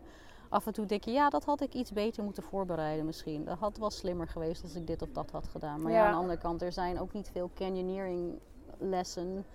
af 0.48 0.66
en 0.66 0.72
toe 0.72 0.86
denk 0.86 1.04
je, 1.04 1.10
ja, 1.12 1.28
dat 1.28 1.44
had 1.44 1.60
ik 1.60 1.74
iets 1.74 1.92
beter 1.92 2.22
moeten 2.24 2.42
voorbereiden 2.42 3.06
misschien. 3.06 3.44
Dat 3.44 3.58
had 3.58 3.76
wel 3.78 3.90
slimmer 3.90 4.28
geweest 4.28 4.62
als 4.62 4.74
ik 4.74 4.86
dit 4.86 5.02
of 5.02 5.08
dat 5.12 5.30
had 5.30 5.48
gedaan. 5.48 5.82
Maar 5.82 5.92
ja, 5.92 5.98
Ja. 5.98 6.04
aan 6.04 6.12
de 6.12 6.18
andere 6.18 6.38
kant, 6.38 6.62
er 6.62 6.72
zijn 6.72 7.00
ook 7.00 7.12
niet 7.12 7.30
veel 7.32 7.50
canyoneering 7.54 8.38
lessen 8.78 9.46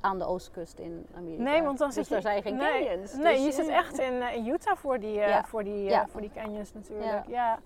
aan 0.00 0.18
de 0.18 0.24
oostkust 0.24 0.78
in 0.78 1.06
Amerika. 1.16 1.42
Nee, 1.42 1.62
want 1.62 1.78
dan 1.78 1.86
dus 1.86 1.96
zit 1.96 2.06
je... 2.06 2.12
daar 2.12 2.22
zijn 2.22 2.42
geen 2.42 2.56
nee, 2.56 2.86
canyons. 2.86 3.12
Nee, 3.14 3.34
dus 3.36 3.44
je 3.44 3.52
zit 3.52 3.68
echt 3.68 3.98
in, 3.98 4.22
eh, 4.22 4.34
in 4.36 4.46
Utah 4.46 4.76
voor 4.76 5.00
die, 5.00 5.20
eh, 5.20 5.28
Ja. 5.28 5.44
voor, 5.44 5.64
die, 5.64 5.82
Ja. 5.82 6.06
voor 6.08 6.20
die 6.20 6.30
canyons 6.34 6.72
natuurlijk. 6.72 7.26
Ja. 7.28 7.58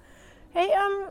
hey, 0.50 0.70
ehm, 0.70 1.10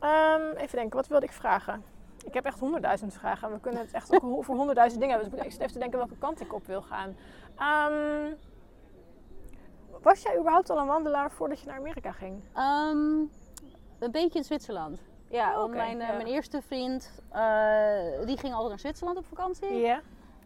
ehm, 0.00 0.56
even 0.56 0.78
denken, 0.78 0.96
wat 0.96 1.06
wilde 1.06 1.26
ik 1.26 1.32
vragen? 1.32 1.84
Ik 2.26 2.34
heb 2.34 2.44
echt 2.44 2.58
honderdduizend 2.58 3.14
vragen. 3.14 3.52
We 3.52 3.60
kunnen 3.60 3.80
het 3.80 3.92
echt 3.92 4.12
ook 4.22 4.44
voor 4.44 4.56
honderdduizend 4.56 5.00
dingen 5.00 5.20
hebben. 5.20 5.36
Dus 5.36 5.44
ik 5.46 5.52
zit 5.52 5.60
even 5.60 5.72
te 5.72 5.78
denken 5.78 5.98
welke 5.98 6.16
kant 6.18 6.40
ik 6.40 6.54
op 6.54 6.66
wil 6.66 6.82
gaan. 6.82 7.16
Ehm, 7.56 8.32
was 10.02 10.22
jij 10.22 10.38
überhaupt 10.38 10.70
al 10.70 10.78
een 10.78 10.86
wandelaar 10.86 11.30
voordat 11.30 11.60
je 11.60 11.66
naar 11.66 11.78
Amerika 11.78 12.12
ging? 12.12 12.40
Ehm, 12.54 13.18
een 13.98 14.10
beetje 14.10 14.38
in 14.38 14.44
Zwitserland. 14.44 14.98
Ja, 15.30 15.62
Oh, 15.62 15.70
mijn, 15.70 16.00
eh, 16.00 16.08
ja. 16.08 16.14
mijn 16.14 16.26
eerste 16.26 16.62
vriend, 16.62 17.22
eh, 17.30 18.26
die 18.26 18.36
ging 18.38 18.52
altijd 18.52 18.68
naar 18.68 18.78
Zwitserland 18.78 19.18
op 19.18 19.26
vakantie. 19.26 19.72
Ja. 19.76 20.00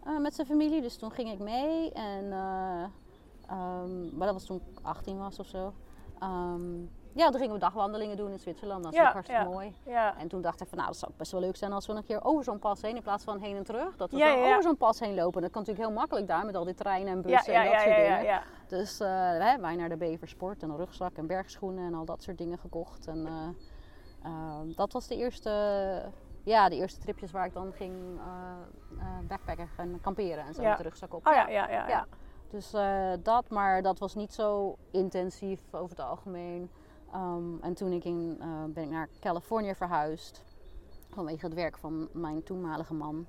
eh, 0.05 0.19
met 0.19 0.35
zijn 0.35 0.47
familie. 0.47 0.81
Dus 0.81 0.97
toen 0.97 1.11
ging 1.11 1.31
ik 1.33 1.39
mee. 1.39 1.93
En, 1.93 2.33
eh, 2.33 2.85
ehm, 3.49 4.17
maar 4.17 4.27
dat 4.27 4.33
was 4.33 4.45
toen 4.45 4.57
ik 4.57 4.79
18 4.83 5.19
was 5.19 5.39
of 5.39 5.47
zo. 5.47 5.73
Ja, 7.13 7.31
toen 7.31 7.39
gingen 7.41 7.55
we 7.55 7.61
dagwandelingen 7.61 8.17
doen 8.17 8.31
in 8.31 8.39
Zwitserland. 8.39 8.83
Dat 8.83 8.93
is 8.93 8.99
Ja, 8.99 9.13
hartstikke 9.13 9.43
ja. 9.43 9.49
mooi. 9.49 9.75
Ja. 9.87 10.17
En 10.19 10.29
toen 10.29 10.41
dacht 10.41 10.61
ik 10.61 10.69
van 10.69 10.79
nou, 10.79 10.91
dat 10.91 10.99
zou 10.99 11.13
best 11.17 11.33
wel 11.33 11.41
leuk 11.41 11.57
zijn 11.57 11.73
als 11.73 11.87
we 11.87 11.93
een 11.93 12.05
keer 12.05 12.25
over 12.25 12.45
zo'n 12.45 12.59
pas 12.59 12.83
heen 12.83 12.97
in 12.97 13.03
plaats 13.03 13.25
van 13.25 13.39
heen 13.39 13.57
en 13.57 13.65
terug. 13.65 13.97
Dat 13.97 14.11
we 14.11 14.25
over 14.25 14.63
zo'n 14.63 14.77
pas 14.77 15.01
heen 15.01 15.15
lopen. 15.15 15.43
Dat 15.43 15.51
kan 15.51 15.61
natuurlijk 15.61 15.89
heel 15.89 15.99
makkelijk 15.99 16.27
daar 16.27 16.45
met 16.45 16.55
al 16.57 16.65
die 16.65 16.75
treinen 16.75 17.13
en 17.13 17.23
bussen 17.23 17.53
ja, 17.53 17.59
en 17.59 17.65
dat 17.65 17.75
ja, 17.75 17.81
soort 17.81 17.97
ja, 17.97 18.19
dingen. 18.19 18.43
Dus 18.67 18.99
hè, 18.99 19.61
wij 19.61 19.77
naar 19.77 19.89
de 19.89 19.97
Beversport 19.97 20.63
en 20.63 20.71
een 20.71 20.77
rugzak 20.77 21.17
en 21.17 21.27
bergschoenen 21.27 21.87
en 21.87 21.95
al 21.95 22.05
dat 22.05 22.23
soort 22.23 22.39
dingen 22.39 22.59
gekocht. 22.59 23.07
En 23.07 23.27
eh, 23.27 23.33
eh, 24.23 24.61
dat 24.77 24.93
was 24.93 25.07
de 25.07 25.17
eerste, 25.17 25.51
ja, 26.43 26.69
de 26.69 26.77
eerste 26.77 27.01
tripjes 27.01 27.31
waar 27.31 27.47
ik 27.47 27.53
dan 27.53 27.73
ging 27.73 27.95
backpacken 29.29 29.69
en 29.77 29.99
kamperen 30.01 30.45
en 30.45 30.55
zo 30.55 30.63
Ja. 30.63 30.69
met 30.69 30.77
de 30.77 30.83
rugzak 30.83 31.15
op. 31.15 31.27
Oh 31.27 31.35
ja, 31.35 31.49
ja, 31.49 31.69
ja. 31.69 31.89
ja. 31.89 31.89
Ja. 31.89 32.07
Dus 32.51 32.71
dat, 33.23 33.49
maar 33.49 33.83
dat 33.83 33.99
was 33.99 34.15
niet 34.15 34.33
zo 34.33 34.77
intensief 34.91 35.61
over 35.71 35.91
het 35.91 36.01
algemeen. 36.01 36.71
Ehm, 37.13 37.59
en 37.61 37.75
toen 37.75 37.93
ik 37.93 38.05
in, 38.05 38.37
eh, 38.41 38.65
ben 38.69 38.85
ik 38.85 38.91
naar 38.91 39.09
Californië 39.21 39.75
verhuisd. 39.75 40.45
Vanwege 41.11 41.47
het 41.47 41.55
werk 41.55 41.79
van 41.79 42.09
mijn 42.13 42.43
toenmalige 42.43 42.95
man. 42.95 43.27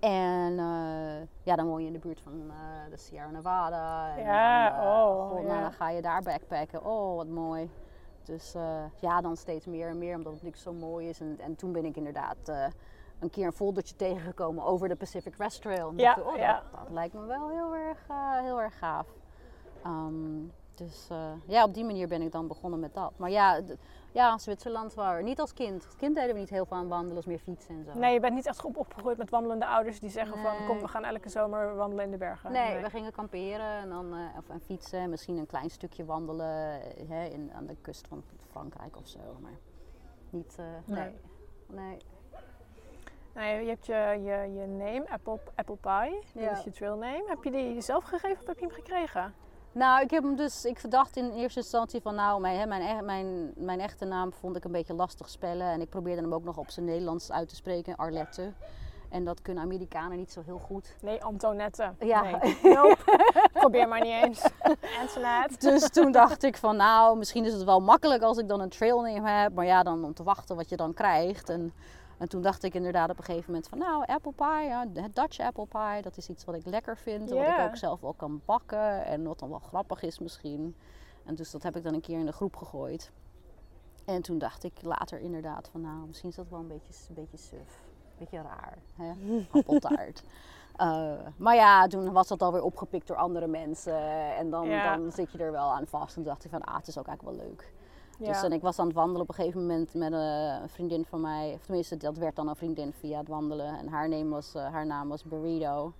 En 0.00 0.58
eh, 0.58 1.26
ja, 1.42 1.56
dan 1.56 1.66
woon 1.66 1.80
je 1.80 1.86
in 1.86 1.92
de 1.92 1.98
buurt 1.98 2.20
van 2.20 2.50
eh, 2.50 2.90
de 2.90 2.96
Sierra 2.96 3.30
Nevada. 3.30 4.16
En 4.16 4.24
Ja, 4.24 4.70
dan, 4.70 4.86
oh, 4.86 5.30
god, 5.30 5.40
ja. 5.42 5.46
nou, 5.46 5.60
dan 5.60 5.72
ga 5.72 5.90
je 5.90 6.02
daar 6.02 6.22
backpacken. 6.22 6.84
Oh, 6.84 7.16
wat 7.16 7.28
mooi. 7.28 7.70
Dus 8.24 8.54
ja, 9.00 9.20
dan 9.20 9.36
steeds 9.36 9.66
meer 9.66 9.88
en 9.88 9.98
meer, 9.98 10.16
omdat 10.16 10.32
het 10.32 10.42
natuurlijk 10.42 10.80
zo 10.80 10.86
mooi 10.86 11.08
is. 11.08 11.20
En, 11.20 11.38
en 11.40 11.56
toen 11.56 11.72
ben 11.72 11.84
ik 11.84 11.96
inderdaad 11.96 12.36
een 13.18 13.30
keer 13.30 13.46
een 13.46 13.52
foldertje 13.52 13.96
tegengekomen 13.96 14.64
over 14.64 14.88
de 14.88 14.96
Pacific 14.96 15.32
Crest 15.32 15.62
Trail. 15.62 15.88
En 15.88 15.96
Ja, 15.98 16.14
dacht 16.14 16.26
oh, 16.26 16.36
ja. 16.36 16.52
dat, 16.70 16.80
dat 16.80 16.90
lijkt 16.90 17.14
me 17.14 17.24
wel 17.24 17.48
heel 17.48 17.74
erg, 17.74 17.98
heel 18.42 18.60
erg 18.60 18.78
gaaf. 18.78 19.06
Ehm, 19.82 20.40
dus 20.78 21.08
eh, 21.10 21.32
ja, 21.46 21.64
op 21.64 21.74
die 21.74 21.84
manier 21.84 22.08
ben 22.08 22.22
ik 22.22 22.32
dan 22.32 22.46
begonnen 22.46 22.80
met 22.80 22.94
dat. 22.94 23.12
Maar 23.16 23.30
ja, 23.30 23.60
ja 24.12 24.38
Zwitserland 24.38 24.94
waar 24.94 25.22
niet 25.22 25.40
als 25.40 25.52
kind. 25.52 25.84
Als 25.84 25.96
kind 25.96 26.14
deden 26.14 26.34
we 26.34 26.40
niet 26.40 26.50
heel 26.50 26.66
veel 26.66 26.76
aan 26.76 26.88
wandelen, 26.88 27.16
als 27.16 27.26
meer 27.26 27.38
fietsen 27.38 27.74
en 27.74 27.84
zo. 27.84 27.98
Nee, 27.98 28.12
je 28.12 28.20
bent 28.20 28.34
niet 28.34 28.46
echt 28.46 28.64
op 28.64 28.76
opgegroeid 28.76 29.18
met 29.18 29.30
wandelende 29.30 29.66
ouders 29.66 30.00
die 30.00 30.10
zeggen 30.10 30.38
van 30.38 30.66
kom, 30.66 30.80
we 30.80 30.88
gaan 30.88 31.04
elke 31.04 31.28
zomer 31.28 31.76
wandelen 31.76 32.04
in 32.04 32.10
de 32.10 32.16
bergen. 32.16 32.52
Nee, 32.52 32.82
we 32.82 32.90
gingen 32.90 33.12
kamperen 33.12 33.80
en 33.80 33.88
dan 33.88 34.14
eh, 34.14 34.38
of, 34.38 34.48
en 34.48 34.60
fietsen. 34.60 34.98
en 34.98 35.10
Misschien 35.10 35.36
een 35.36 35.46
klein 35.46 35.70
stukje 35.70 36.04
wandelen 36.04 36.82
eh, 36.82 37.08
hè, 37.08 37.24
in, 37.24 37.50
aan 37.54 37.66
de 37.66 37.76
kust 37.80 38.08
van 38.08 38.22
Frankrijk 38.50 38.96
of 38.96 39.08
zo. 39.08 39.18
Maar 39.40 39.58
niet, 40.30 40.56
nee. 40.84 41.12
nee. 41.66 41.98
Nee, 43.34 43.62
je 43.62 43.68
hebt 43.68 43.86
je, 43.86 44.20
je, 44.24 44.60
je 44.60 44.66
name, 44.66 45.04
Apple, 45.10 45.38
Apple 45.54 45.76
Pie. 45.76 46.44
Dat 46.44 46.58
is 46.58 46.64
je 46.64 46.70
trail 46.70 46.96
name. 46.96 47.24
Heb 47.26 47.44
je 47.44 47.50
die 47.50 47.80
zelf 47.80 48.04
gegeven 48.04 48.40
of 48.40 48.46
heb 48.46 48.58
je 48.58 48.64
hem 48.66 48.74
gekregen? 48.74 49.34
Nou, 49.72 50.02
ik 50.02 50.10
heb 50.10 50.22
hem 50.22 50.36
dus, 50.36 50.64
ik 50.64 50.90
dacht 50.90 51.16
in 51.16 51.30
eerste 51.30 51.60
instantie 51.60 52.00
van 52.00 52.14
nou, 52.14 52.40
mijn, 52.40 52.68
mijn, 52.68 53.04
mijn, 53.04 53.52
mijn 53.56 53.80
echte 53.80 54.04
naam 54.04 54.32
vond 54.32 54.56
ik 54.56 54.64
een 54.64 54.72
beetje 54.72 54.94
lastig 54.94 55.28
spellen. 55.28 55.66
En 55.66 55.80
ik 55.80 55.88
probeerde 55.88 56.22
hem 56.22 56.34
ook 56.34 56.44
nog 56.44 56.56
op 56.56 56.70
zijn 56.70 56.86
Nederlands 56.86 57.32
uit 57.32 57.48
te 57.48 57.54
spreken, 57.54 57.96
Arlette. 57.96 58.52
En 59.10 59.24
dat 59.24 59.42
kunnen 59.42 59.62
Amerikanen 59.62 60.16
niet 60.16 60.32
zo 60.32 60.42
heel 60.44 60.58
goed. 60.58 60.96
Nee, 61.02 61.24
Antoinette. 61.24 61.92
Ja. 61.98 62.22
Nee. 62.22 62.58
Nope. 62.62 63.26
Probeer 63.52 63.88
maar 63.88 64.00
niet 64.00 64.24
eens. 64.24 64.42
Antoinette. 65.00 65.70
Dus 65.70 65.90
toen 65.90 66.12
dacht 66.12 66.42
ik 66.42 66.56
van 66.56 66.76
nou, 66.76 67.18
misschien 67.18 67.44
is 67.44 67.52
het 67.52 67.64
wel 67.64 67.80
makkelijk 67.80 68.22
als 68.22 68.38
ik 68.38 68.48
dan 68.48 68.60
een 68.60 68.68
trailname 68.68 69.30
heb. 69.30 69.54
Maar 69.54 69.64
ja, 69.64 69.82
dan 69.82 70.04
om 70.04 70.14
te 70.14 70.22
wachten 70.22 70.56
wat 70.56 70.68
je 70.68 70.76
dan 70.76 70.94
krijgt. 70.94 71.48
En, 71.48 71.72
en 72.18 72.28
toen 72.28 72.42
dacht 72.42 72.62
ik 72.62 72.74
inderdaad 72.74 73.10
op 73.10 73.18
een 73.18 73.24
gegeven 73.24 73.46
moment 73.52 73.68
van 73.68 73.78
nou, 73.78 74.04
apple 74.06 74.32
pie, 74.32 74.68
ja, 74.68 74.86
het 74.92 75.14
Dutch 75.16 75.40
apple 75.40 75.66
pie, 75.66 76.02
dat 76.02 76.16
is 76.16 76.28
iets 76.28 76.44
wat 76.44 76.54
ik 76.54 76.66
lekker 76.66 76.96
vind. 76.96 77.30
Wat 77.30 77.46
ik 77.46 77.58
ook 77.58 77.76
zelf 77.76 78.00
wel 78.00 78.12
kan 78.12 78.40
bakken 78.44 79.04
en 79.04 79.24
wat 79.24 79.38
dan 79.38 79.48
wel 79.48 79.58
grappig 79.58 80.02
is 80.02 80.18
misschien. 80.18 80.76
En 81.24 81.34
dus 81.34 81.50
dat 81.50 81.62
heb 81.62 81.76
ik 81.76 81.82
dan 81.82 81.94
een 81.94 82.00
keer 82.00 82.18
in 82.18 82.26
de 82.26 82.32
groep 82.32 82.56
gegooid. 82.56 83.10
En 84.04 84.22
toen 84.22 84.38
dacht 84.38 84.64
ik 84.64 84.72
later 84.82 85.18
inderdaad 85.20 85.68
van 85.68 85.80
nou, 85.80 86.06
misschien 86.06 86.28
is 86.28 86.34
dat 86.36 86.48
wel 86.48 86.58
een 86.58 86.68
beetje, 86.68 86.92
een 87.08 87.14
beetje 87.14 87.36
suf. 87.36 87.82
Een 88.10 88.16
beetje 88.18 88.42
raar, 88.42 88.78
hè? 88.96 89.12
appeltaart. 89.58 90.22
Eh, 90.76 91.12
maar 91.36 91.54
ja, 91.54 91.86
toen 91.86 92.12
was 92.12 92.28
dat 92.28 92.42
alweer 92.42 92.62
opgepikt 92.62 93.06
door 93.06 93.16
andere 93.16 93.46
mensen. 93.46 94.00
En 94.36 94.50
dan, 94.50 94.68
Ja. 94.68 94.96
dan 94.96 95.12
zit 95.12 95.32
je 95.32 95.38
er 95.38 95.52
wel 95.52 95.72
aan 95.72 95.86
vast. 95.86 96.08
En 96.08 96.14
toen 96.14 96.24
dacht 96.32 96.44
ik 96.44 96.50
van, 96.50 96.62
ah, 96.64 96.76
het 96.76 96.86
is 96.88 96.98
ook 96.98 97.06
eigenlijk 97.06 97.38
wel 97.38 97.46
leuk. 97.48 97.72
Ja. 98.18 98.26
Dus 98.32 98.42
en 98.42 98.52
ik 98.52 98.62
was 98.62 98.78
aan 98.78 98.86
het 98.86 98.94
wandelen 98.94 99.22
op 99.22 99.28
een 99.28 99.34
gegeven 99.34 99.60
moment 99.60 99.94
met 99.94 100.12
eh, 100.12 100.58
een 100.62 100.68
vriendin 100.68 101.04
van 101.04 101.20
mij. 101.20 101.52
Of 101.54 101.64
tenminste, 101.64 101.96
dat 101.96 102.16
werd 102.16 102.36
dan 102.36 102.48
een 102.48 102.56
vriendin 102.56 102.92
via 102.92 103.18
het 103.18 103.28
wandelen. 103.28 103.78
En 103.78 103.88
haar, 103.88 104.08
naam 104.08 104.30
was, 104.30 104.54
eh, 104.54 104.72
haar 104.72 104.86
naam 104.86 105.08
was 105.08 105.24
Burrito. 105.24 105.92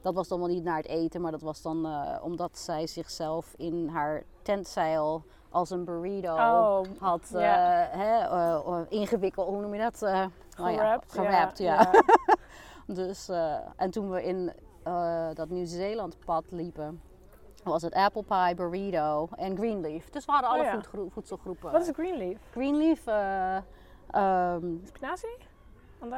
Dat 0.00 0.14
was 0.14 0.28
dan 0.28 0.38
wel 0.38 0.48
niet 0.48 0.64
naar 0.64 0.76
het 0.76 0.86
eten, 0.86 1.20
maar 1.20 1.30
dat 1.30 1.40
was 1.40 1.62
dan 1.62 1.86
eh, 1.86 2.18
omdat 2.22 2.58
zij 2.58 2.86
zichzelf 2.86 3.54
in 3.56 3.88
haar 3.88 4.22
tentzeil 4.42 5.22
als 5.50 5.70
een 5.70 5.84
burrito 5.84 6.32
Oh, 6.34 6.80
had 6.98 7.28
ja. 7.32 7.88
hè, 7.90 8.88
ingewikkeld. 8.88 9.48
Hoe 9.48 9.60
noem 9.60 9.74
je 9.74 9.80
dat? 9.80 10.02
Eh, 10.02 10.26
nou 10.56 10.70
ja, 10.70 10.76
Gerapt. 10.76 11.12
gerapt, 11.12 11.58
ja. 11.58 11.90
Dus, 12.86 13.28
en 13.76 13.90
toen 13.90 14.10
we 14.10 14.24
in 14.24 14.52
dat 15.34 15.48
Nieuw-Zeeland 15.48 16.16
pad 16.24 16.44
liepen, 16.50 17.00
was 17.64 17.82
het 17.82 17.94
apple 17.94 18.22
pie, 18.22 18.54
burrito 18.54 19.28
en 19.36 19.56
greenleaf. 19.56 20.10
Dus 20.10 20.24
we 20.24 20.32
hadden 20.32 20.50
alle 20.50 20.58
Oh 20.60 20.64
ja. 20.64 20.72
voedgro- 20.74 21.08
voedselgroepen. 21.08 21.72
Wat 21.72 21.80
is 21.86 21.90
greenleaf? 21.94 22.38
Greenleaf? 22.50 23.06
eh, 23.06 23.56
ehm, 24.10 24.66
Spinazie? 24.84 25.36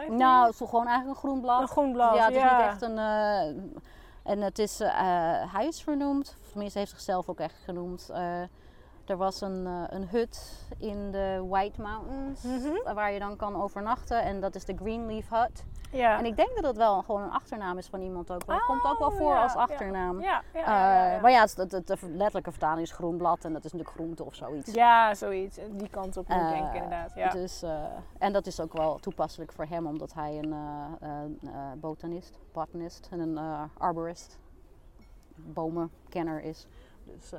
Nou, 0.08 0.46
het 0.46 0.60
is 0.60 0.68
gewoon 0.68 0.86
eigenlijk 0.86 1.22
een 1.22 1.28
groen 1.28 1.40
blad. 1.40 1.60
een 1.60 1.68
groen 1.68 1.92
blad. 1.92 2.14
ja, 2.14 2.24
het 2.24 2.34
is 2.34 2.40
ja. 2.42 2.56
niet 2.58 2.66
echt 2.66 2.82
een... 2.82 2.98
eh, 2.98 3.46
en 4.32 4.40
het 4.40 4.58
is, 4.58 4.80
eh, 4.80 4.92
hij 5.54 5.66
is 5.66 5.82
vernoemd, 5.82 6.36
tenminste 6.50 6.78
heeft 6.78 6.90
zichzelf 6.90 7.28
ook 7.28 7.40
echt 7.40 7.56
genoemd. 7.64 8.10
er 9.04 9.16
was 9.16 9.40
een, 9.40 9.66
een 9.66 10.08
hut 10.08 10.66
in 10.78 11.10
de 11.10 11.44
White 11.48 11.80
Mountains 11.82 12.42
Mhm. 12.42 12.94
waar 12.94 13.12
je 13.12 13.18
dan 13.18 13.36
kan 13.36 13.62
overnachten. 13.62 14.22
En 14.22 14.40
dat 14.40 14.54
is 14.54 14.64
de 14.64 14.76
Greenleaf 14.76 15.28
Hut. 15.28 15.64
Ja. 15.92 16.18
En 16.18 16.24
ik 16.24 16.36
denk 16.36 16.54
dat 16.54 16.64
het 16.64 16.76
wel 16.76 17.02
gewoon 17.02 17.22
een 17.22 17.30
achternaam 17.30 17.78
is 17.78 17.86
van 17.86 18.00
iemand 18.00 18.30
ook. 18.30 18.44
wel. 18.44 18.56
Het 18.56 18.64
komt 18.64 18.84
ook 18.84 18.98
wel 18.98 19.08
Oh, 19.08 19.16
voor 19.16 19.32
ja, 19.34 19.42
als 19.42 19.54
achternaam. 19.54 20.20
Ja, 20.20 20.42
ja, 20.54 20.60
Eh, 20.60 21.14
ja. 21.14 21.20
Maar 21.20 21.30
ja, 21.30 21.40
het, 21.40 21.56
het, 21.56 21.72
het- 21.72 21.86
de 21.86 21.96
letterlijke 22.08 22.50
vertaling 22.50 22.80
is 22.86 22.92
groenblad 22.92 23.44
en 23.44 23.52
dat 23.52 23.64
is 23.64 23.72
natuurlijk 23.72 23.98
groente 23.98 24.24
of 24.24 24.34
zoiets. 24.34 24.72
Ja, 24.72 25.14
zoiets. 25.14 25.58
Die 25.70 25.88
kant 25.88 26.16
op 26.16 26.28
moet 26.28 26.36
ik 26.36 26.42
Eh, 26.42 26.50
denken 26.50 26.74
inderdaad. 26.74 27.14
Ja. 27.14 27.28
Dus, 27.28 27.62
eh, 27.62 27.84
en 28.18 28.32
dat 28.32 28.46
is 28.46 28.60
ook 28.60 28.72
wel 28.72 28.98
toepasselijk 28.98 29.52
voor 29.52 29.64
hem, 29.64 29.86
omdat 29.86 30.12
hij 30.14 30.38
een 30.42 30.54
botanist, 31.80 32.38
botanist 32.52 33.08
en 33.10 33.20
een 33.20 33.38
arborist, 33.78 34.38
bomenkenner 35.36 36.42
is. 36.42 36.66
Dus 37.04 37.32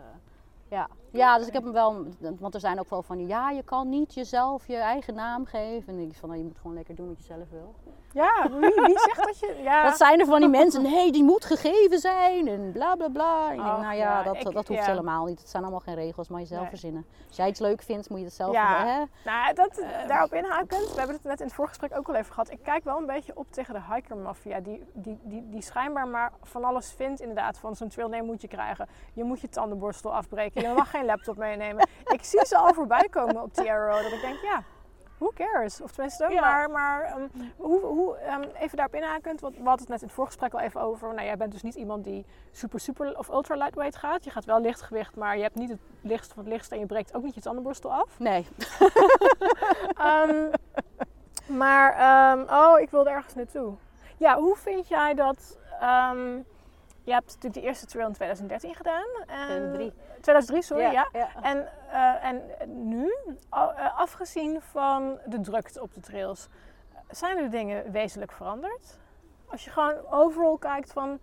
ja. 0.67 0.87
ja, 1.11 1.37
dus 1.37 1.47
ik 1.47 1.53
heb 1.53 1.63
hem 1.63 1.71
wel, 1.73 2.05
want 2.39 2.53
er 2.53 2.59
zijn 2.59 2.79
ook 2.79 2.89
wel 2.89 3.03
van 3.03 3.27
ja, 3.27 3.49
je 3.49 3.63
kan 3.63 3.89
niet 3.89 4.13
jezelf 4.13 4.67
je 4.67 4.75
eigen 4.77 5.13
naam 5.13 5.45
geven. 5.45 5.87
En 5.93 5.99
ik 5.99 5.99
denk 6.05 6.15
van, 6.15 6.29
nou, 6.29 6.41
je 6.41 6.47
moet 6.47 6.57
gewoon 6.59 6.75
lekker 6.75 6.95
doen 6.95 7.07
wat 7.07 7.17
je 7.17 7.23
zelf 7.23 7.49
wil. 7.49 7.73
Ja, 8.13 8.47
wie, 8.49 8.59
wie 8.75 8.99
zegt 8.99 9.23
dat 9.25 9.39
je... 9.39 9.59
Ja. 9.63 9.83
Dat 9.83 9.97
zijn 9.97 10.19
er 10.19 10.25
van 10.25 10.39
die 10.39 10.49
mensen, 10.49 10.81
nee, 10.91 11.11
die 11.11 11.23
moet 11.23 11.45
gegeven 11.45 11.99
zijn 11.99 12.47
en 12.47 12.71
bla 12.71 12.95
bla 12.95 13.07
bla. 13.07 13.51
Ik 13.51 13.63
denk, 13.63 13.77
nou 13.77 13.93
ja, 13.95 14.23
dat, 14.23 14.35
ik- 14.35 14.43
dat 14.43 14.67
hoeft 14.67 14.79
ja. 14.79 14.85
helemaal 14.85 15.25
niet. 15.25 15.39
Het 15.39 15.49
zijn 15.49 15.63
allemaal 15.63 15.79
geen 15.81 15.95
regels, 15.95 16.27
maar 16.29 16.39
je 16.39 16.45
zelf 16.45 16.59
Nee. 16.61 16.69
verzinnen. 16.69 17.05
Als 17.27 17.35
jij 17.37 17.47
iets 17.47 17.59
leuk 17.59 17.81
vindt, 17.81 18.09
moet 18.09 18.19
je 18.19 18.25
het 18.25 18.33
zelf 18.33 18.53
Ja. 18.53 18.85
hè? 18.85 19.03
Nou, 19.25 19.53
dat, 19.53 19.81
daarop 20.07 20.33
inhakend, 20.33 20.91
we 20.91 20.97
hebben 20.97 21.15
het 21.15 21.23
net 21.25 21.39
in 21.39 21.45
het 21.45 21.55
voorgesprek 21.55 21.97
ook 21.97 22.07
al 22.07 22.15
even 22.15 22.33
gehad. 22.33 22.51
Ik 22.51 22.59
kijk 22.63 22.83
wel 22.83 22.97
een 22.97 23.05
beetje 23.05 23.31
op 23.35 23.45
tegen 23.51 23.73
de 23.73 23.81
hiker-maffia. 23.93 24.59
Die, 24.59 24.83
die, 24.93 25.19
die, 25.23 25.49
die 25.49 25.61
schijnbaar 25.61 26.07
maar 26.07 26.31
van 26.43 26.63
alles 26.63 26.93
vindt 26.97 27.19
inderdaad. 27.21 27.57
Van 27.57 27.75
zo'n 27.75 27.89
trail, 27.89 28.09
nee, 28.09 28.23
moet 28.23 28.41
je 28.41 28.47
krijgen. 28.47 28.87
Je 29.13 29.23
moet 29.23 29.39
je 29.41 29.49
tandenborstel 29.49 30.13
afbreken. 30.15 30.61
Je 30.61 30.73
mag 30.75 30.89
geen 30.89 31.05
laptop 31.05 31.37
meenemen. 31.37 31.87
Ik 32.15 32.23
zie 32.23 32.45
ze 32.45 32.57
al 32.57 32.73
voorbij 32.73 33.07
komen 33.11 33.41
op 33.41 33.55
die 33.55 33.71
arrow. 33.71 34.01
Dat 34.03 34.11
ik 34.11 34.21
denk, 34.21 34.39
ja, 34.41 34.63
who 35.21 35.31
cares? 35.33 35.81
Of 35.81 35.91
tenminste, 35.91 36.29
Ja. 36.29 36.41
maar, 36.41 36.69
maar 36.69 37.01
ehm, 37.03 37.27
hoe, 37.57 37.81
hoe, 37.81 38.17
ehm, 38.17 38.43
even 38.59 38.77
daarop 38.77 38.95
inhakend. 38.95 39.41
Want 39.41 39.53
we 39.57 39.63
hadden 39.63 39.79
het 39.79 39.89
net 39.89 40.01
in 40.01 40.07
het 40.07 40.15
voorgesprek 40.15 40.53
al 40.53 40.59
even 40.59 40.81
over. 40.81 41.13
Nou, 41.13 41.25
jij 41.25 41.37
bent 41.37 41.51
dus 41.51 41.61
niet 41.61 41.75
iemand 41.75 42.03
die 42.03 42.25
super, 42.51 42.79
super 42.79 43.17
of 43.17 43.29
ultra 43.29 43.55
lightweight 43.55 43.95
gaat. 43.95 44.23
Je 44.23 44.29
gaat 44.29 44.45
wel 44.45 44.61
lichtgewicht, 44.61 45.15
maar 45.15 45.35
je 45.37 45.41
hebt 45.43 45.55
niet 45.55 45.69
het 45.69 45.79
lichtst 46.01 46.33
van 46.33 46.43
het 46.43 46.51
lichtst. 46.51 46.71
En 46.71 46.79
je 46.79 46.85
breekt 46.85 47.13
ook 47.15 47.23
niet 47.23 47.35
je 47.35 47.41
tandenborstel 47.41 47.91
af. 47.93 48.19
Nee. 48.19 48.47
Ehm, 49.97 50.49
maar, 51.47 51.95
oh, 52.49 52.79
ik 52.79 52.89
wilde 52.89 53.09
ergens 53.09 53.35
naartoe. 53.35 53.73
Ja, 54.17 54.37
hoe 54.37 54.55
vind 54.55 54.87
jij 54.87 55.13
dat... 55.13 55.57
je 57.03 57.11
hebt 57.13 57.25
natuurlijk 57.25 57.53
de 57.53 57.61
eerste 57.61 57.85
trail 57.85 58.07
in 58.07 58.13
2013 58.13 58.75
gedaan. 58.75 59.07
En, 59.27 59.45
2003. 59.47 59.93
2003, 60.21 60.61
sorry, 60.61 60.83
ja. 60.83 61.07
ja. 61.11 61.29
En, 61.41 61.67
eh, 61.91 62.25
en 62.25 62.41
nu, 62.67 63.13
eh, 63.49 63.99
afgezien 63.99 64.61
van 64.61 65.17
de 65.25 65.41
drukte 65.41 65.81
op 65.81 65.93
de 65.93 65.99
trails, 65.99 66.47
zijn 67.09 67.37
er 67.37 67.49
dingen 67.49 67.91
wezenlijk 67.91 68.31
veranderd? 68.31 68.99
Als 69.45 69.63
je 69.63 69.69
gewoon 69.69 69.95
overal 70.09 70.57
kijkt 70.57 70.93
van, 70.93 71.19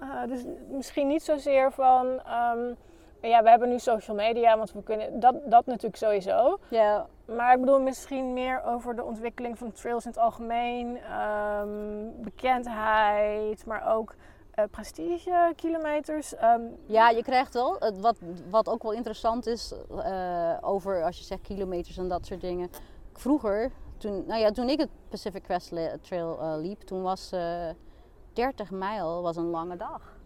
eh, 0.00 0.24
dus 0.26 0.44
misschien 0.68 1.06
niet 1.06 1.22
zozeer 1.22 1.72
van, 1.72 2.20
ehm, 2.20 2.74
ja, 3.20 3.42
we 3.42 3.48
hebben 3.48 3.68
nu 3.68 3.78
social 3.78 4.16
media, 4.16 4.56
want 4.56 4.72
we 4.72 4.82
kunnen, 4.82 5.20
dat, 5.20 5.34
dat 5.44 5.66
natuurlijk 5.66 5.96
sowieso. 5.96 6.58
Ja, 6.68 7.06
Maar 7.24 7.54
ik 7.54 7.60
bedoel 7.60 7.80
misschien 7.80 8.32
meer 8.32 8.64
over 8.64 8.96
de 8.96 9.04
ontwikkeling 9.04 9.58
van 9.58 9.72
trails 9.72 10.04
in 10.04 10.10
het 10.10 10.20
algemeen, 10.20 10.98
ehm, 11.02 11.68
bekendheid, 12.16 13.66
maar 13.66 13.94
ook 13.94 14.14
prestige, 14.70 15.52
kilometers. 15.56 16.34
ehm, 16.34 16.60
Ja, 16.86 17.08
je 17.10 17.22
krijgt 17.22 17.54
wel. 17.54 17.78
Wat, 18.00 18.18
wat 18.50 18.68
ook 18.68 18.82
wel 18.82 18.92
interessant 18.92 19.46
is 19.46 19.72
eh, 20.04 20.56
over 20.60 21.04
als 21.04 21.18
je 21.18 21.24
zegt 21.24 21.42
kilometers 21.42 21.96
en 21.98 22.08
dat 22.08 22.26
soort 22.26 22.40
dingen. 22.40 22.70
Vroeger, 23.12 23.70
toen, 23.96 24.24
nou 24.26 24.40
ja, 24.40 24.50
toen 24.50 24.68
ik 24.68 24.78
het 24.78 24.88
Pacific 25.08 25.42
Crest 25.42 25.72
Trail 26.00 26.40
eh, 26.40 26.54
liep, 26.56 26.80
toen 26.80 27.02
was 27.02 27.32
eh 27.32 27.68
30 28.32 28.70
mijl 28.70 29.22
was 29.22 29.36
een 29.36 29.50
lange 29.50 29.76
dag. 29.76 30.18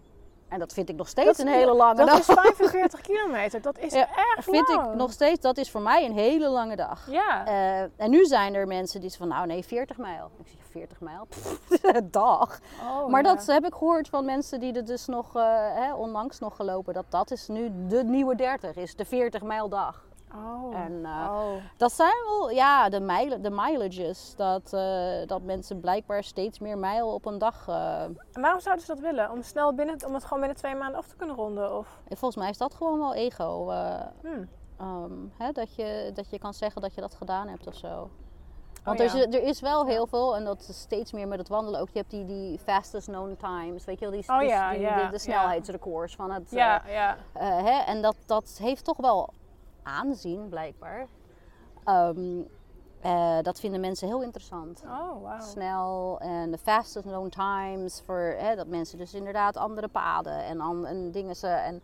En 0.55 0.61
dat 0.61 0.73
vind 0.73 0.89
ik 0.89 0.97
nog 0.97 1.09
steeds 1.09 1.27
Dat- 1.37 1.39
een 1.47 1.53
hele 1.53 1.75
lange 1.75 1.95
dat 1.95 2.07
dag. 2.07 2.19
is 2.25 2.25
45 2.25 3.01
kilometer, 3.01 3.61
dat 3.63 3.79
is 3.79 3.93
Ja, 3.93 4.09
echt 4.09 4.45
vind 4.45 4.69
lang. 4.69 4.89
ik 4.91 4.95
nog 4.95 5.13
steeds, 5.13 5.41
dat 5.41 5.57
is 5.59 5.71
voor 5.71 5.81
mij 5.81 6.05
een 6.05 6.13
hele 6.13 6.49
lange 6.49 6.77
dag. 6.77 7.07
Ja, 7.11 7.47
Eh, 7.47 7.81
en 7.97 8.11
nu 8.11 8.25
zijn 8.25 8.55
er 8.55 8.67
mensen 8.67 9.01
die 9.01 9.11
zeggen 9.11 9.29
van, 9.29 9.37
nou 9.37 9.49
nee, 9.49 9.65
40 9.65 9.97
mijl. 9.99 10.31
Ik 10.39 10.47
zeg, 10.47 10.67
40 10.71 11.01
mijl? 11.01 11.27
Pff, 11.29 11.59
dag. 12.11 12.59
Oh, 12.83 13.09
maar 13.09 13.23
ja. 13.25 13.35
dat 13.35 13.47
heb 13.47 13.65
ik 13.65 13.73
gehoord 13.75 14.09
van 14.09 14.25
mensen 14.25 14.61
die 14.61 14.73
er 14.73 14.85
dus 14.85 15.07
nog, 15.07 15.37
eh, 15.37 15.43
hè, 15.75 15.95
onlangs 15.95 16.39
nog 16.39 16.57
gelopen. 16.57 16.95
Dat 16.95 17.05
dat 17.09 17.31
is 17.31 17.49
nu 17.49 17.71
de 17.89 18.05
nieuwe 18.05 18.35
30, 18.35 18.77
is 18.77 18.95
de 18.97 19.05
40 19.05 19.43
mijl 19.43 19.69
dag. 19.69 20.05
Oh. 20.37 20.75
En 20.77 21.05
eh, 21.05 21.29
oh. 21.31 21.53
dat 21.77 21.93
zijn 21.93 22.15
wel, 22.29 22.51
ja, 22.51 22.89
de, 22.89 23.01
mijl, 23.01 23.43
de 23.43 23.51
mileages. 23.51 24.35
Dat, 24.37 24.73
eh, 24.73 25.27
dat 25.27 25.43
mensen 25.43 25.81
blijkbaar 25.81 26.25
steeds 26.25 26.59
meer 26.59 26.79
mijl 26.79 27.15
op 27.15 27.27
een 27.27 27.39
dag... 27.39 27.69
eh, 27.69 28.03
En 28.03 28.41
waarom 28.41 28.61
zouden 28.61 28.85
ze 28.85 28.93
dat 28.95 29.01
willen? 29.03 29.31
Om 29.31 29.43
snel 29.43 29.75
binnen, 29.75 30.07
om 30.07 30.15
het 30.15 30.23
gewoon 30.25 30.39
binnen 30.39 30.57
twee 30.59 30.75
maanden 30.75 30.99
af 30.99 31.07
te 31.07 31.17
kunnen 31.17 31.37
ronden? 31.37 31.77
Of? 31.79 32.01
en 32.09 32.17
volgens 32.17 32.41
mij 32.43 32.51
is 32.51 32.59
dat 32.59 32.75
gewoon 32.75 32.99
wel 32.99 33.15
ego. 33.15 33.71
Hmm. 34.21 34.49
ehm, 34.79 35.13
hè, 35.39 35.53
dat, 35.53 35.75
je, 35.75 36.11
dat 36.15 36.31
je 36.31 36.39
kan 36.39 36.55
zeggen 36.55 36.81
dat 36.83 36.95
je 36.95 37.01
dat 37.01 37.15
gedaan 37.15 37.49
hebt 37.49 37.67
of 37.67 37.75
zo. 37.75 38.11
Want 38.85 39.01
Oh, 39.01 39.07
er, 39.07 39.17
ja. 39.17 39.27
is, 39.27 39.35
er 39.35 39.43
is 39.43 39.61
wel 39.61 39.87
heel 39.87 40.07
veel, 40.07 40.37
en 40.37 40.45
dat 40.45 40.67
is 40.69 40.81
steeds 40.81 41.13
meer 41.13 41.29
met 41.29 41.39
het 41.39 41.49
wandelen 41.49 41.81
ook. 41.81 41.89
Je 41.93 41.99
hebt 41.99 42.11
die, 42.11 42.25
die 42.25 42.59
fastest 42.59 43.07
known 43.07 43.37
times, 43.41 43.85
weet 43.85 43.99
je 44.01 44.11
wel, 44.11 44.21
die, 44.21 44.29
Oh 44.31 44.39
die- 44.39 44.49
ja, 44.49 44.71
die- 44.71 44.81
ja, 44.81 45.09
de, 45.11 45.19
snelheidsrecords 45.19 46.15
van 46.15 46.31
het... 46.31 46.51
Ja, 46.51 46.83
ja. 46.89 47.17
hè, 47.39 47.79
en 47.83 48.03
dat, 48.03 48.17
dat 48.27 48.59
heeft 48.63 48.85
toch 48.85 48.97
wel 48.97 49.29
aanzien, 49.85 50.49
blijkbaar. 50.49 51.07
Ehm, 51.85 52.41
eh, 53.01 53.39
dat 53.43 53.61
vinden 53.61 53.81
mensen 53.81 54.07
heel 54.09 54.23
interessant. 54.23 54.83
Oh, 54.87 55.23
wauw. 55.23 55.41
Snel 55.41 56.17
en 56.21 56.51
de 56.51 56.59
fastest 56.59 57.07
known 57.07 57.29
times. 57.29 58.03
Voor, 58.07 58.35
hè, 58.39 58.55
dat 58.57 58.67
mensen 58.67 58.99
dus 58.99 59.15
inderdaad 59.15 59.57
andere 59.57 59.89
paden 59.89 60.45
en, 60.45 60.61
an, 60.61 60.87
en 60.87 61.11
dingen 61.11 61.37
ze. 61.37 61.47
En, 61.49 61.83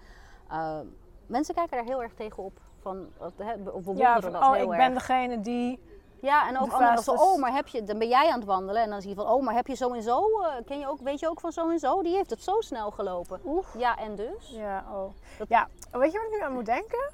eh, 0.49 0.79
mensen 1.27 1.55
kijken 1.55 1.77
daar 1.77 1.87
heel 1.87 2.03
erg 2.03 2.15
tegen 2.15 2.43
op. 2.43 2.61
Van, 2.81 3.07
hè, 3.37 3.57
bewonderen 3.59 3.97
Ja, 3.97 4.21
van, 4.21 4.33
dat 4.33 4.43
oh, 4.43 4.53
heel 4.53 4.63
ik 4.65 4.69
erg. 4.71 4.79
ben 4.79 4.95
degene 4.95 5.41
die... 5.41 5.81
Ja, 6.21 6.49
en 6.49 6.59
ook 6.59 6.67
de 6.71 6.73
anderen 6.77 7.03
van, 7.05 7.19
oh, 7.19 7.39
maar 7.41 7.53
heb 7.53 7.69
je, 7.69 7.85
dan 7.85 7.99
ben 7.99 8.09
jij 8.09 8.29
aan 8.31 8.39
het 8.39 8.49
wandelen. 8.49 8.83
En 8.83 8.91
dan 8.91 9.01
zie 9.01 9.11
je 9.11 9.17
van, 9.17 9.27
oh, 9.29 9.43
maar 9.43 9.55
heb 9.55 9.67
je 9.67 9.75
zo 9.75 9.93
en 9.93 10.03
zo, 10.03 10.23
ken 10.67 10.79
je 10.79 10.89
ook, 10.89 11.01
weet 11.01 11.21
je 11.21 11.29
ook 11.29 11.41
van 11.41 11.53
zo 11.53 11.71
en 11.71 11.79
zo? 11.79 12.03
Die 12.03 12.15
heeft 12.15 12.31
het 12.31 12.43
zo 12.43 12.61
snel 12.61 12.91
gelopen. 12.91 13.41
Ja, 13.79 13.97
en 13.97 14.17
dus? 14.17 14.51
Ja, 14.51 14.85
oh. 14.93 15.11
Dat- 15.39 15.49
Ja, 15.49 15.69
weet 15.91 16.13
je 16.13 16.19
waar 16.19 16.27
ik 16.27 16.33
nu 16.33 16.43
aan 16.43 16.53
moet 16.53 16.67
denken? 16.67 17.11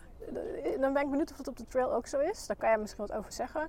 Dan 0.81 0.93
ben 0.93 1.03
ik 1.03 1.11
benieuwd 1.11 1.31
of 1.31 1.37
het 1.37 1.49
op 1.49 1.57
de 1.57 1.67
trail 1.67 1.93
ook 1.93 2.07
zo 2.07 2.19
is. 2.19 2.47
Daar 2.47 2.57
kan 2.57 2.69
jij 2.69 2.79
misschien 2.79 3.07
wat 3.07 3.17
over 3.17 3.33
zeggen. 3.33 3.69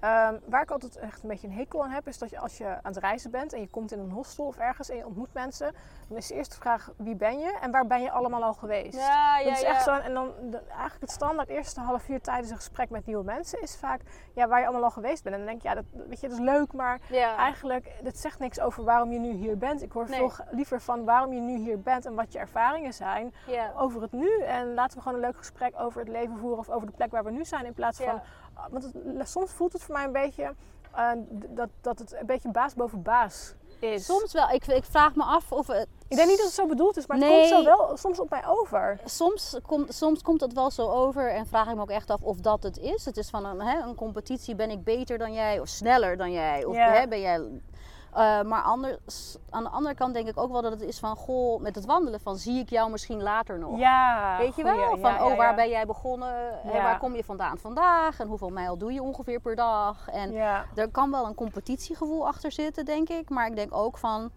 Ehm, 0.00 0.34
waar 0.46 0.62
ik 0.62 0.70
altijd 0.70 0.96
echt 0.96 1.22
een 1.22 1.28
beetje 1.28 1.46
een 1.46 1.52
hekel 1.54 1.84
aan 1.84 1.90
heb, 1.90 2.06
is 2.08 2.18
dat 2.18 2.30
je 2.30 2.38
als 2.38 2.58
je 2.58 2.66
aan 2.66 2.78
het 2.82 2.96
reizen 2.96 3.30
bent 3.30 3.52
en 3.52 3.60
je 3.60 3.68
komt 3.68 3.92
in 3.92 3.98
een 3.98 4.10
hostel 4.10 4.44
of 4.46 4.56
ergens 4.58 4.88
en 4.90 4.96
je 4.96 5.06
ontmoet 5.06 5.32
mensen, 5.32 5.72
dan 6.08 6.16
is 6.16 6.26
de 6.26 6.34
eerste 6.34 6.56
vraag 6.56 6.90
wie 6.96 7.14
ben 7.16 7.38
je 7.38 7.58
en 7.60 7.70
waar 7.70 7.86
ben 7.86 8.02
je 8.02 8.10
allemaal 8.10 8.42
al 8.42 8.54
geweest? 8.54 8.94
Ja, 8.98 9.42
dat 9.42 9.52
is 9.52 9.62
echt 9.62 9.82
zo. 9.82 9.94
En 9.94 10.14
dan 10.14 10.32
de- 10.50 10.62
eigenlijk 10.68 11.00
het 11.00 11.10
standaard 11.10 11.48
eerste 11.48 11.80
half 11.80 12.08
uur 12.08 12.20
tijdens 12.20 12.50
een 12.50 12.56
gesprek 12.56 12.90
met 12.90 13.06
nieuwe 13.06 13.24
mensen 13.24 13.62
is 13.62 13.76
vaak 13.76 14.00
ja, 14.34 14.48
waar 14.48 14.58
je 14.60 14.64
allemaal 14.66 14.84
al 14.84 14.90
geweest 14.90 15.22
bent. 15.22 15.34
En 15.34 15.40
dan 15.40 15.50
denk 15.50 15.62
je, 15.62 15.68
ja, 15.68 15.74
dat, 15.74 15.84
weet 16.08 16.20
je, 16.20 16.28
dat 16.28 16.38
is 16.38 16.44
leuk, 16.44 16.72
maar 16.72 17.00
Ja. 17.08 17.36
eigenlijk, 17.36 17.92
dat 18.02 18.16
zegt 18.18 18.38
niks 18.38 18.60
over 18.60 18.84
waarom 18.84 19.12
je 19.12 19.18
nu 19.18 19.30
hier 19.32 19.58
bent. 19.58 19.82
Ik 19.82 19.92
hoor 19.92 20.08
Nee. 20.08 20.18
veel 20.18 20.44
liever 20.50 20.80
van 20.80 21.04
waarom 21.04 21.32
je 21.32 21.40
nu 21.40 21.56
hier 21.56 21.80
bent 21.80 22.06
en 22.06 22.14
wat 22.14 22.32
je 22.32 22.38
ervaringen 22.38 22.92
zijn 22.94 23.34
ja. 23.46 23.72
over 23.76 24.02
het 24.02 24.12
nu. 24.12 24.40
En 24.40 24.74
laten 24.74 24.96
we 24.96 25.02
gewoon 25.02 25.18
een 25.18 25.24
leuk 25.24 25.36
gesprek 25.36 25.72
over 25.80 26.00
het 26.00 26.08
leven 26.08 26.38
voeren 26.38 26.58
of 26.58 26.68
over 26.70 26.86
de 26.86 26.92
plek 26.96 27.10
waar 27.10 27.24
we 27.24 27.30
nu 27.30 27.44
zijn. 27.44 27.64
In 27.64 27.74
plaats 27.74 28.00
van. 28.02 28.20
Want 28.70 28.84
het- 28.84 29.28
soms 29.28 29.50
voelt 29.50 29.72
het 29.72 29.82
voor 29.82 29.94
mij 29.94 30.04
een 30.04 30.12
beetje 30.12 30.54
eh, 30.94 31.10
dat, 31.48 31.68
dat 31.80 31.98
het 31.98 32.14
een 32.20 32.26
beetje 32.26 32.50
baas 32.50 32.74
boven 32.74 33.02
baas 33.02 33.54
is. 33.78 34.04
Soms 34.04 34.32
wel. 34.32 34.48
Ik, 34.50 34.66
ik 34.66 34.84
vraag 34.84 35.14
me 35.14 35.22
af 35.22 35.52
of 35.52 35.66
het... 35.66 35.86
Ik 36.08 36.16
denk 36.16 36.28
niet 36.28 36.36
dat 36.36 36.46
het 36.46 36.54
zo 36.54 36.66
bedoeld 36.66 36.96
is, 36.96 37.06
maar 37.06 37.16
het 37.18 37.26
komt 37.28 37.46
zo 37.48 37.64
wel 37.64 37.96
soms 37.96 38.20
op 38.20 38.30
mij 38.30 38.46
over. 38.46 39.00
Soms, 39.04 39.58
komt 39.66 39.94
soms 39.94 40.22
komt 40.22 40.40
het 40.40 40.52
wel 40.52 40.70
zo 40.70 40.88
over 40.90 41.30
en 41.30 41.46
vraag 41.46 41.68
ik 41.68 41.74
me 41.74 41.80
ook 41.80 41.90
echt 41.90 42.10
af 42.10 42.22
of 42.22 42.36
dat 42.36 42.62
het 42.62 42.78
is. 42.78 43.04
Het 43.04 43.16
is 43.16 43.30
van 43.30 43.44
een, 43.44 43.60
hè, 43.60 43.78
een 43.82 43.94
competitie, 43.94 44.54
ben 44.54 44.70
ik 44.70 44.84
beter 44.84 45.18
dan 45.18 45.32
jij 45.32 45.60
of 45.60 45.68
sneller 45.68 46.16
dan 46.16 46.32
jij? 46.32 46.64
Of 46.64 46.74
Ja. 46.74 46.90
hè, 46.92 47.08
ben 47.08 47.20
jij... 47.20 47.40
Eh, 48.16 48.42
maar 48.42 48.62
anders, 48.62 49.36
aan 49.50 49.62
de 49.62 49.68
andere 49.68 49.94
kant 49.94 50.14
denk 50.14 50.28
ik 50.28 50.38
ook 50.38 50.52
wel 50.52 50.62
dat 50.62 50.72
het 50.72 50.80
is 50.80 50.98
van, 50.98 51.16
goh, 51.16 51.60
met 51.60 51.74
het 51.74 51.84
wandelen 51.84 52.20
van 52.20 52.36
zie 52.36 52.58
ik 52.58 52.70
jou 52.70 52.90
misschien 52.90 53.22
later 53.22 53.58
nog. 53.58 53.78
Ja, 53.78 54.36
Weet 54.38 54.56
je 54.56 54.62
wel? 54.62 54.98
Van, 54.98 55.00
ja, 55.00 55.26
oh, 55.26 55.36
waar 55.36 55.50
ja. 55.50 55.54
ben 55.54 55.68
jij 55.68 55.86
begonnen? 55.86 56.60
Ja. 56.64 56.82
waar 56.82 56.98
kom 56.98 57.14
je 57.14 57.24
vandaan 57.24 57.58
vandaag? 57.58 58.20
En 58.20 58.28
hoeveel 58.28 58.48
mijl 58.48 58.78
doe 58.78 58.92
je 58.92 59.02
ongeveer 59.02 59.40
per 59.40 59.56
dag? 59.56 60.08
En 60.08 60.34
er 60.74 60.90
kan 60.90 61.10
wel 61.10 61.26
een 61.26 61.34
competitiegevoel 61.34 62.26
achter 62.26 62.52
zitten, 62.52 62.84
denk 62.84 63.08
ik. 63.08 63.28
Maar 63.28 63.46
ik 63.46 63.56
denk 63.56 63.74
ook 63.74 63.98
van 63.98 64.30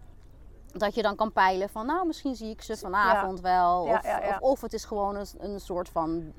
dat 0.72 0.94
je 0.94 1.02
dan 1.02 1.16
kan 1.16 1.32
peilen 1.32 1.68
van, 1.68 1.86
nou, 1.86 2.06
misschien 2.06 2.34
zie 2.34 2.50
ik 2.50 2.62
ze 2.62 2.76
vanavond 2.76 3.40
wel. 3.40 3.82
Of, 3.82 4.02
ja, 4.02 4.20
ja. 4.22 4.28
Of, 4.28 4.50
of 4.50 4.60
het 4.60 4.72
is 4.72 4.84
gewoon 4.84 5.16
een, 5.16 5.26
een 5.38 5.60
soort 5.60 5.88
van 5.88 6.32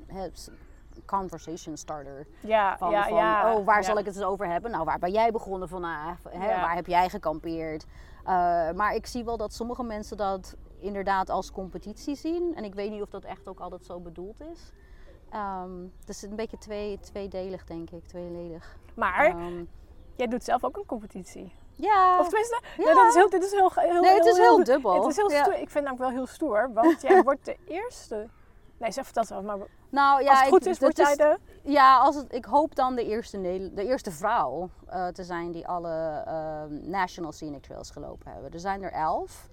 conversation 1.06 1.76
starter. 1.76 2.26
Ja, 2.40 2.78
Van, 2.78 2.90
ja, 2.90 3.02
van 3.08 3.16
ja. 3.16 3.54
oh, 3.54 3.64
waar 3.66 3.84
zal 3.84 3.98
ik 3.98 4.04
het 4.04 4.14
eens 4.16 4.24
over 4.24 4.46
hebben? 4.46 4.70
Nou, 4.70 4.84
waar 4.84 4.98
ben 4.98 5.10
jij 5.12 5.30
begonnen 5.30 5.68
vandaag? 5.68 6.18
Hè. 6.28 6.38
Waar 6.60 6.74
heb 6.74 6.86
jij 6.86 7.08
gekampeerd? 7.08 7.84
Eh, 8.24 8.70
maar 8.70 8.94
ik 8.94 9.06
zie 9.06 9.24
wel 9.24 9.36
dat 9.36 9.52
sommige 9.52 9.82
mensen 9.82 10.16
dat 10.16 10.56
inderdaad 10.78 11.30
als 11.30 11.52
competitie 11.52 12.14
zien. 12.14 12.52
En 12.56 12.64
ik 12.64 12.74
weet 12.74 12.90
niet 12.90 13.02
of 13.02 13.08
dat 13.10 13.24
echt 13.24 13.48
ook 13.48 13.60
altijd 13.60 13.84
zo 13.84 14.00
bedoeld 14.00 14.40
is. 14.52 14.72
Ehm, 15.30 15.70
het 16.00 16.08
is 16.08 16.22
een 16.22 16.36
beetje 16.36 16.58
twee, 16.58 16.98
tweedelig, 17.00 17.64
denk 17.64 17.90
ik. 17.90 18.06
Tweeledig. 18.06 18.76
Maar 18.94 19.26
Ehm, 19.26 19.64
jij 20.16 20.26
doet 20.26 20.44
zelf 20.44 20.64
ook 20.64 20.76
een 20.76 20.86
competitie. 20.86 21.54
ja. 21.76 22.18
Of 22.18 22.28
tenminste, 22.28 22.60
Ja. 22.76 22.84
nee, 22.84 22.94
dat 22.94 23.06
is 23.06 23.14
heel, 23.14 23.30
dit 23.30 23.42
is 23.44 23.50
heel, 23.52 23.70
heel, 23.74 24.00
Nee, 24.00 24.14
het 24.14 24.24
is 24.26 24.36
heel 24.38 24.64
dubbel. 24.64 24.94
Het 24.94 25.06
is 25.10 25.16
heel 25.16 25.30
Ja. 25.30 25.42
stoer. 25.42 25.52
Ik 25.52 25.58
vind 25.70 25.72
het 25.74 25.82
namelijk 25.84 26.00
wel 26.02 26.10
heel 26.10 26.26
stoer, 26.26 26.70
want 26.72 27.02
jij 27.02 27.22
wordt 27.28 27.44
de 27.44 27.56
eerste. 27.66 28.28
Nee, 28.82 28.92
zeg 28.92 29.10
het 29.14 29.28
wel, 29.28 29.42
maar 29.42 29.58
nou, 29.90 30.22
ja, 30.22 30.28
als 30.30 30.38
het 30.38 30.46
ik- 30.46 30.52
goed 30.52 30.66
is, 30.66 30.78
dat 30.78 30.96
word 30.96 31.08
jij 31.08 31.16
de. 31.16 31.38
Ja, 31.62 31.98
als 31.98 32.16
het, 32.16 32.34
ik 32.34 32.44
hoop 32.44 32.74
dan 32.74 32.94
de 32.94 33.04
eerste, 33.04 33.40
de 33.74 33.84
eerste 33.84 34.10
vrouw 34.10 34.70
eh, 34.86 35.06
te 35.06 35.24
zijn 35.24 35.52
die 35.52 35.66
alle 35.68 36.22
ehm, 36.26 36.90
National 36.90 37.32
Scenic 37.32 37.62
Trails 37.62 37.90
gelopen 37.90 38.32
hebben. 38.32 38.52
Er 38.52 38.60
zijn 38.60 38.82
er 38.82 38.92
elf. 38.92 39.48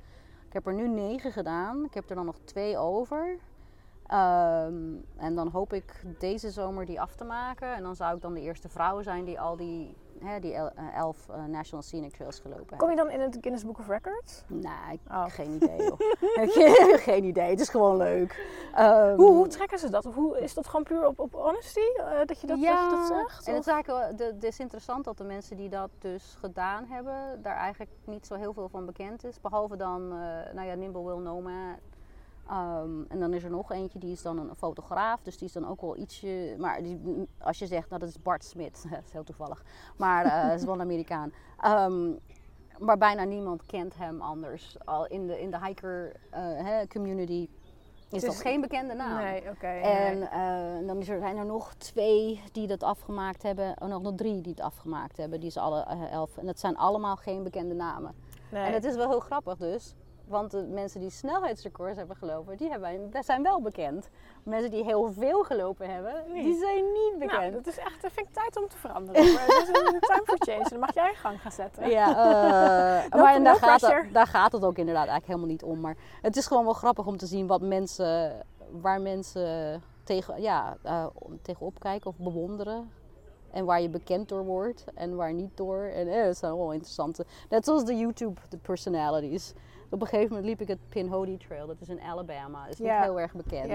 Ik 0.47 0.53
heb 0.53 0.67
er 0.67 0.73
nu 0.73 0.87
negen 0.87 1.31
gedaan. 1.31 1.85
Ik 1.85 1.93
heb 1.93 2.09
er 2.09 2.15
dan 2.15 2.25
nog 2.25 2.37
twee 2.45 2.77
over. 2.77 3.37
Ehm, 4.09 4.93
en 5.17 5.35
dan 5.35 5.47
hoop 5.47 5.73
ik 5.73 6.03
deze 6.19 6.51
zomer 6.51 6.85
die 6.85 7.01
af 7.01 7.15
te 7.15 7.23
maken. 7.23 7.73
En 7.75 7.83
dan 7.83 7.95
zou 7.95 8.15
ik 8.15 8.21
dan 8.21 8.33
de 8.33 8.41
eerste 8.41 8.69
vrouw 8.69 9.01
zijn 9.01 9.25
die 9.25 9.39
al 9.39 9.55
die, 9.57 9.95
hè, 10.23 10.39
die 10.39 10.53
eh, 10.53 10.95
elf 10.95 11.29
eh, 11.29 11.43
National 11.45 11.81
Scenic 11.83 12.11
Trails 12.13 12.39
gelopen 12.39 12.77
Kom 12.77 12.87
heeft. 12.89 12.99
je 13.01 13.05
dan 13.07 13.13
in 13.15 13.21
het 13.21 13.37
Guinness 13.41 13.65
Book 13.65 13.79
of 13.79 13.87
Records? 13.87 14.43
Nee, 14.47 14.71
ik 14.91 14.99
Oh. 15.11 15.25
geen 15.27 15.51
idee. 15.51 15.77
joh. 15.83 15.99
geen, 17.07 17.23
idee, 17.23 17.49
het 17.49 17.59
is 17.59 17.69
gewoon 17.69 17.97
leuk. 17.97 18.45
Ehm, 18.75 19.15
Hoe, 19.15 19.31
hoe 19.31 19.47
trekken 19.47 19.79
ze 19.79 19.89
dat? 19.89 20.05
Of 20.05 20.15
hoe, 20.15 20.39
is 20.39 20.53
dat 20.53 20.67
gewoon 20.67 20.83
puur 20.83 21.07
op, 21.07 21.19
op 21.19 21.33
honesty? 21.33 21.79
eh, 21.97 22.05
dat, 22.25 22.41
je 22.41 22.47
dat, 22.47 22.57
dat 22.57 22.59
je 22.59 22.87
dat 22.91 23.07
zegt? 23.07 23.47
En 23.47 23.53
het 23.53 23.65
is, 23.67 23.71
eigenlijk, 23.73 23.87
wel- 23.87 24.15
de, 24.15 24.23
het 24.33 24.43
is 24.43 24.59
interessant 24.59 25.03
dat 25.05 25.17
de 25.17 25.23
mensen 25.23 25.57
die 25.57 25.69
dat 25.69 25.89
dus 25.99 26.35
gedaan 26.39 26.85
hebben, 26.85 27.41
daar 27.41 27.55
eigenlijk 27.55 27.91
niet 28.05 28.25
zo 28.25 28.35
heel 28.35 28.53
veel 28.53 28.69
van 28.69 28.85
bekend 28.85 29.23
is. 29.23 29.41
Behalve 29.41 29.75
dan, 29.77 30.07
nou 30.53 30.61
ja, 30.67 30.73
Nimble 30.75 31.03
Will 31.03 31.17
Nomad. 31.23 31.77
Ehm, 32.49 33.03
en 33.07 33.19
dan 33.19 33.33
is 33.33 33.43
er 33.43 33.49
nog 33.49 33.71
eentje, 33.71 33.99
die 33.99 34.11
is 34.11 34.21
dan 34.21 34.37
een 34.37 34.55
fotograaf, 34.55 35.21
dus 35.23 35.37
die 35.37 35.47
is 35.47 35.53
dan 35.53 35.67
ook 35.67 35.81
wel 35.81 35.97
ietsje. 35.97 36.55
Maar 36.57 36.81
die, 36.81 37.27
als 37.37 37.59
je 37.59 37.67
zegt, 37.67 37.89
nou 37.89 38.01
dat 38.01 38.09
is 38.09 38.21
Bart 38.21 38.43
Smit, 38.43 38.85
dat 38.89 39.03
is 39.05 39.11
heel 39.11 39.23
toevallig. 39.23 39.63
Maar 39.97 40.47
dat 40.49 40.59
is 40.59 40.65
wel 40.65 40.73
een 40.73 40.81
Amerikaan. 40.81 41.31
Ehm, 41.59 42.11
maar 42.77 42.97
bijna 42.97 43.23
niemand 43.23 43.65
kent 43.65 43.97
hem 43.97 44.21
anders. 44.21 44.77
Al 44.85 45.07
in 45.07 45.27
de, 45.27 45.41
in 45.41 45.51
de 45.51 45.65
hiker 45.65 46.15
hè, 46.63 46.87
community 46.87 47.49
is 48.09 48.21
Het 48.21 48.31
dat 48.31 48.41
geen 48.41 48.61
bekende 48.61 48.93
naam. 48.93 49.23
Nee, 49.23 49.49
oké. 49.49 49.67
En 49.67 50.19
nee. 50.19 50.27
eh, 50.27 50.87
dan 50.87 50.97
is 50.97 51.09
er, 51.09 51.19
zijn 51.19 51.37
er 51.37 51.45
nog 51.45 51.73
twee 51.73 52.41
die 52.51 52.67
dat 52.67 52.83
afgemaakt 52.83 53.43
hebben. 53.43 53.75
Oh, 53.81 53.89
nog, 53.89 54.01
nog 54.01 54.15
drie 54.15 54.41
die 54.41 54.51
het 54.51 54.61
afgemaakt 54.61 55.17
hebben. 55.17 55.39
Die 55.39 55.49
is 55.49 55.57
alle 55.57 55.83
elf. 56.11 56.37
En 56.37 56.45
dat 56.45 56.59
zijn 56.59 56.77
allemaal 56.77 57.15
geen 57.15 57.43
bekende 57.43 57.75
namen. 57.75 58.15
nee. 58.51 58.63
En 58.63 58.73
het 58.73 58.83
is 58.83 58.95
wel 58.95 59.09
heel 59.09 59.19
grappig 59.19 59.57
dus. 59.57 59.95
Want 60.29 60.51
de 60.51 60.63
mensen 60.63 60.99
die 60.99 61.09
snelheidsrecords 61.09 61.97
hebben 61.97 62.15
gelopen, 62.15 62.57
die, 62.57 62.69
hebben, 62.69 63.09
zijn 63.23 63.43
wel 63.43 63.61
bekend. 63.61 64.09
Mensen 64.43 64.71
die 64.71 64.83
heel 64.83 65.11
veel 65.11 65.43
gelopen 65.43 65.93
hebben, 65.93 66.23
die 66.33 66.57
zijn 66.57 66.83
niet 66.91 67.15
Nou, 67.17 67.19
bekend. 67.19 67.53
dat 67.53 67.67
is 67.67 67.77
echt, 67.77 68.01
dat 68.01 68.11
vind 68.11 68.27
ik 68.27 68.33
tijd 68.33 68.57
om 68.57 68.67
te 68.67 68.77
veranderen. 68.77 69.33
Maar 69.33 69.47
is 69.47 69.67
een 69.67 69.99
time 69.99 70.21
for 70.25 70.37
change. 70.39 70.69
Dan 70.69 70.79
mag 70.79 70.93
jij 70.93 71.13
gang 71.13 71.41
gaan 71.41 71.51
zetten. 71.51 71.89
Ja, 71.89 72.07
eh, 72.09 73.09
No- 73.11 73.21
maar 73.21 73.43
daar, 73.43 73.55
gaat 73.55 73.81
het, 73.81 74.13
daar 74.13 74.27
gaat 74.27 74.51
het 74.51 74.63
ook 74.63 74.77
inderdaad 74.77 75.07
eigenlijk 75.07 75.27
helemaal 75.27 75.47
niet 75.49 75.63
om. 75.63 75.79
Maar 75.79 75.97
het 76.21 76.35
is 76.35 76.47
gewoon 76.47 76.63
wel 76.63 76.73
grappig 76.73 77.05
om 77.05 77.17
te 77.17 77.25
zien 77.25 77.47
wat 77.47 77.61
mensen, 77.61 78.45
waar 78.71 79.01
mensen 79.01 79.81
tegen, 80.03 80.41
ja, 80.41 80.77
eh, 80.83 81.05
tegen 81.41 81.65
opkijken 81.65 82.09
of 82.09 82.17
bewonderen. 82.17 82.91
En 83.51 83.65
waar 83.65 83.81
je 83.81 83.89
bekend 83.89 84.29
door 84.29 84.45
wordt 84.45 84.85
en 84.93 85.15
waar 85.15 85.33
niet 85.33 85.57
door. 85.57 85.83
En 85.83 86.07
eh, 86.07 86.23
dat 86.25 86.37
zijn 86.37 86.57
wel 86.57 86.71
interessante. 86.71 87.25
Net 87.49 87.65
zoals 87.65 87.85
de 87.85 87.97
YouTube, 87.97 88.41
de 88.49 88.57
personalities. 88.57 89.53
Op 89.89 90.01
een 90.01 90.07
gegeven 90.07 90.29
moment 90.29 90.45
liep 90.47 90.61
ik 90.61 90.67
het 90.67 90.89
Pinhoti 90.89 91.37
Trail. 91.37 91.67
Dat 91.67 91.81
is 91.81 91.89
in 91.89 92.01
Alabama. 92.01 92.63
Dat 92.63 92.73
is 92.73 92.79
niet 92.79 92.87
heel 93.03 93.19
erg 93.19 93.33
bekend. 93.33 93.67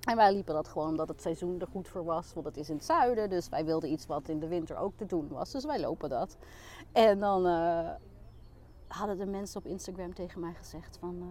En 0.00 0.16
wij 0.16 0.32
liepen 0.32 0.54
dat 0.54 0.68
gewoon 0.68 0.88
omdat 0.88 1.08
het 1.08 1.22
seizoen 1.22 1.60
er 1.60 1.66
goed 1.66 1.88
voor 1.88 2.04
was. 2.04 2.32
Want 2.34 2.46
het 2.46 2.56
is 2.56 2.68
in 2.68 2.74
het 2.76 2.84
zuiden. 2.84 3.30
Dus 3.30 3.48
wij 3.48 3.64
wilden 3.64 3.90
iets 3.90 4.06
wat 4.06 4.28
in 4.28 4.38
de 4.40 4.48
winter 4.48 4.76
ook 4.76 4.92
te 4.96 5.06
doen 5.06 5.28
was. 5.28 5.50
Dus 5.52 5.64
wij 5.64 5.80
lopen 5.80 6.08
dat. 6.08 6.36
En 6.92 7.18
dan 7.18 7.46
eh, 7.46 7.90
hadden 8.88 9.18
de 9.18 9.26
mensen 9.26 9.58
op 9.60 9.66
Instagram 9.66 10.14
tegen 10.14 10.40
mij 10.40 10.54
gezegd 10.54 10.96
van... 11.00 11.16
eh, 11.20 11.26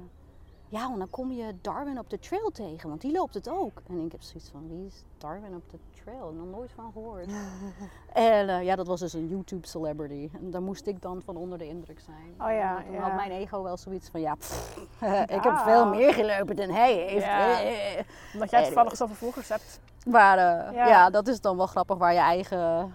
ja, 0.69 0.87
want 0.87 0.97
dan 0.97 1.09
kom 1.09 1.31
je 1.31 1.55
Darwin 1.61 1.99
op 1.99 2.09
de 2.09 2.19
trail 2.19 2.49
tegen. 2.51 2.89
Want 2.89 3.01
die 3.01 3.11
loopt 3.11 3.33
het 3.33 3.49
ook. 3.49 3.81
En 3.87 4.05
ik 4.05 4.11
heb 4.11 4.21
zoiets 4.21 4.49
van, 4.49 4.67
wie 4.67 4.85
is 4.85 5.03
Darwin 5.17 5.55
op 5.55 5.69
de 5.69 5.77
trail? 6.03 6.31
Nog 6.31 6.45
nooit 6.45 6.71
van 6.71 6.91
gehoord. 6.93 7.27
en 8.13 8.49
eh, 8.49 8.63
ja, 8.63 8.75
dat 8.75 8.87
was 8.87 8.99
dus 8.99 9.13
een 9.13 9.27
YouTube 9.27 9.67
celebrity. 9.67 10.29
En 10.37 10.51
daar 10.51 10.61
moest 10.61 10.87
ik 10.87 11.01
dan 11.01 11.21
van 11.21 11.35
onder 11.35 11.57
de 11.57 11.67
indruk 11.67 11.99
zijn. 11.99 12.33
Oh 12.37 12.51
ja, 12.51 12.77
En 12.77 12.85
toen 12.85 12.93
ja. 12.93 13.01
had 13.01 13.15
mijn 13.15 13.31
ego 13.31 13.63
wel 13.63 13.77
zoiets 13.77 14.09
van, 14.09 14.21
ja, 14.21 14.35
pff, 14.35 14.77
ik 15.37 15.43
heb 15.43 15.57
veel 15.57 15.85
meer 15.85 16.13
gelopen 16.13 16.55
dan 16.55 16.69
hij 16.69 16.93
heeft. 16.93 17.25
Ja. 17.25 17.61
Eh. 17.61 18.03
Omdat 18.33 18.49
jij 18.49 18.59
Eh, 18.59 18.65
toevallig 18.65 18.95
zoveel 18.95 19.15
volgers 19.15 19.49
hebt. 19.49 19.79
Maar 20.05 20.37
ja. 20.73 21.09
dat 21.09 21.27
is 21.27 21.41
dan 21.41 21.57
wel 21.57 21.67
grappig 21.67 21.97
waar 21.97 22.13
je 22.13 22.19
eigen, 22.19 22.93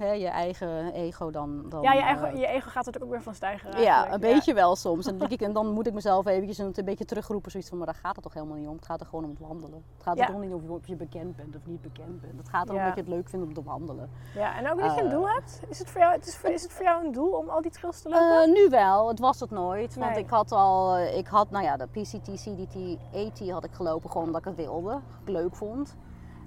hè, 0.00 0.12
je 0.12 0.28
eigen 0.28 0.92
ego 0.92 1.30
dan... 1.30 1.64
dan 1.68 1.82
Ja, 1.82 1.92
je, 1.92 1.98
eh, 1.98 2.04
eigen, 2.06 2.38
je 2.38 2.46
ego 2.46 2.68
gaat 2.70 2.86
er 2.86 3.02
ook 3.02 3.10
weer 3.10 3.22
van 3.22 3.34
stijgen. 3.34 3.80
ja, 3.82 4.12
een 4.12 4.20
beetje 4.20 4.54
wel 4.54 4.76
soms. 4.76 5.06
En 5.06 5.18
denk 5.18 5.30
ik, 5.30 5.40
en 5.40 5.52
dan 5.52 5.72
moet 5.72 5.86
ik 5.86 5.92
mezelf 5.92 6.26
eventjes 6.26 6.58
een, 6.58 6.72
een 6.74 6.84
beetje 6.84 7.04
terugroepen. 7.04 7.50
Zoiets 7.50 7.68
van, 7.68 7.78
maar 7.78 7.86
daar 7.86 7.96
gaat 8.02 8.14
het 8.14 8.24
toch 8.24 8.34
helemaal 8.34 8.56
niet 8.56 8.68
om. 8.68 8.74
Het 8.76 8.84
gaat 8.86 9.00
er 9.00 9.06
gewoon 9.06 9.24
om 9.24 9.30
het 9.30 9.38
wandelen. 9.38 9.84
Het 9.94 10.02
gaat 10.02 10.18
er 10.18 10.26
toch 10.26 10.40
niet 10.40 10.52
om 10.52 10.70
of 10.70 10.86
je 10.86 10.96
bekend 10.96 11.36
bent 11.36 11.56
of 11.56 11.66
niet 11.66 11.80
bekend 11.82 12.20
bent. 12.20 12.38
Het 12.38 12.48
gaat 12.48 12.68
erom 12.68 12.82
dat 12.84 12.94
je 12.94 13.00
het 13.00 13.08
leuk 13.08 13.28
vindt 13.28 13.46
om 13.46 13.54
te 13.54 13.62
wandelen. 13.62 14.10
Ja, 14.34 14.56
en 14.56 14.70
ook 14.70 14.80
dat 14.80 14.94
je 14.94 15.00
een 15.00 15.06
Eh. 15.06 15.12
doel 15.12 15.28
hebt. 15.28 15.60
Is 15.68 15.78
het 15.78 15.90
voor 15.90 16.00
jou, 16.00 16.12
het 16.12 16.26
is, 16.26 16.42
is 16.42 16.62
het 16.62 16.72
voor 16.72 16.84
jou 16.84 17.04
een 17.06 17.12
doel 17.12 17.30
om 17.32 17.48
al 17.48 17.60
die 17.62 17.70
trails 17.70 18.02
te 18.02 18.08
lopen? 18.08 18.42
Eh, 18.42 18.52
nu 18.52 18.68
wel, 18.68 19.08
het 19.08 19.18
was 19.18 19.40
het 19.40 19.50
nooit. 19.50 19.94
Want 19.94 20.10
Nee. 20.14 20.18
ik 20.22 20.30
had 20.30 20.52
al, 20.52 20.96
eh, 20.96 21.16
ik 21.16 21.26
had, 21.26 21.50
nou 21.50 21.64
ja, 21.64 21.76
de 21.76 21.86
PCT, 21.86 22.28
CDT, 22.34 22.76
AT 23.14 23.50
had 23.50 23.64
ik 23.64 23.72
gelopen 23.72 24.10
gewoon 24.10 24.26
omdat 24.26 24.40
ik 24.40 24.46
het 24.46 24.56
wilde, 24.56 25.00
ik 25.22 25.28
leuk 25.28 25.54
vond. 25.56 25.96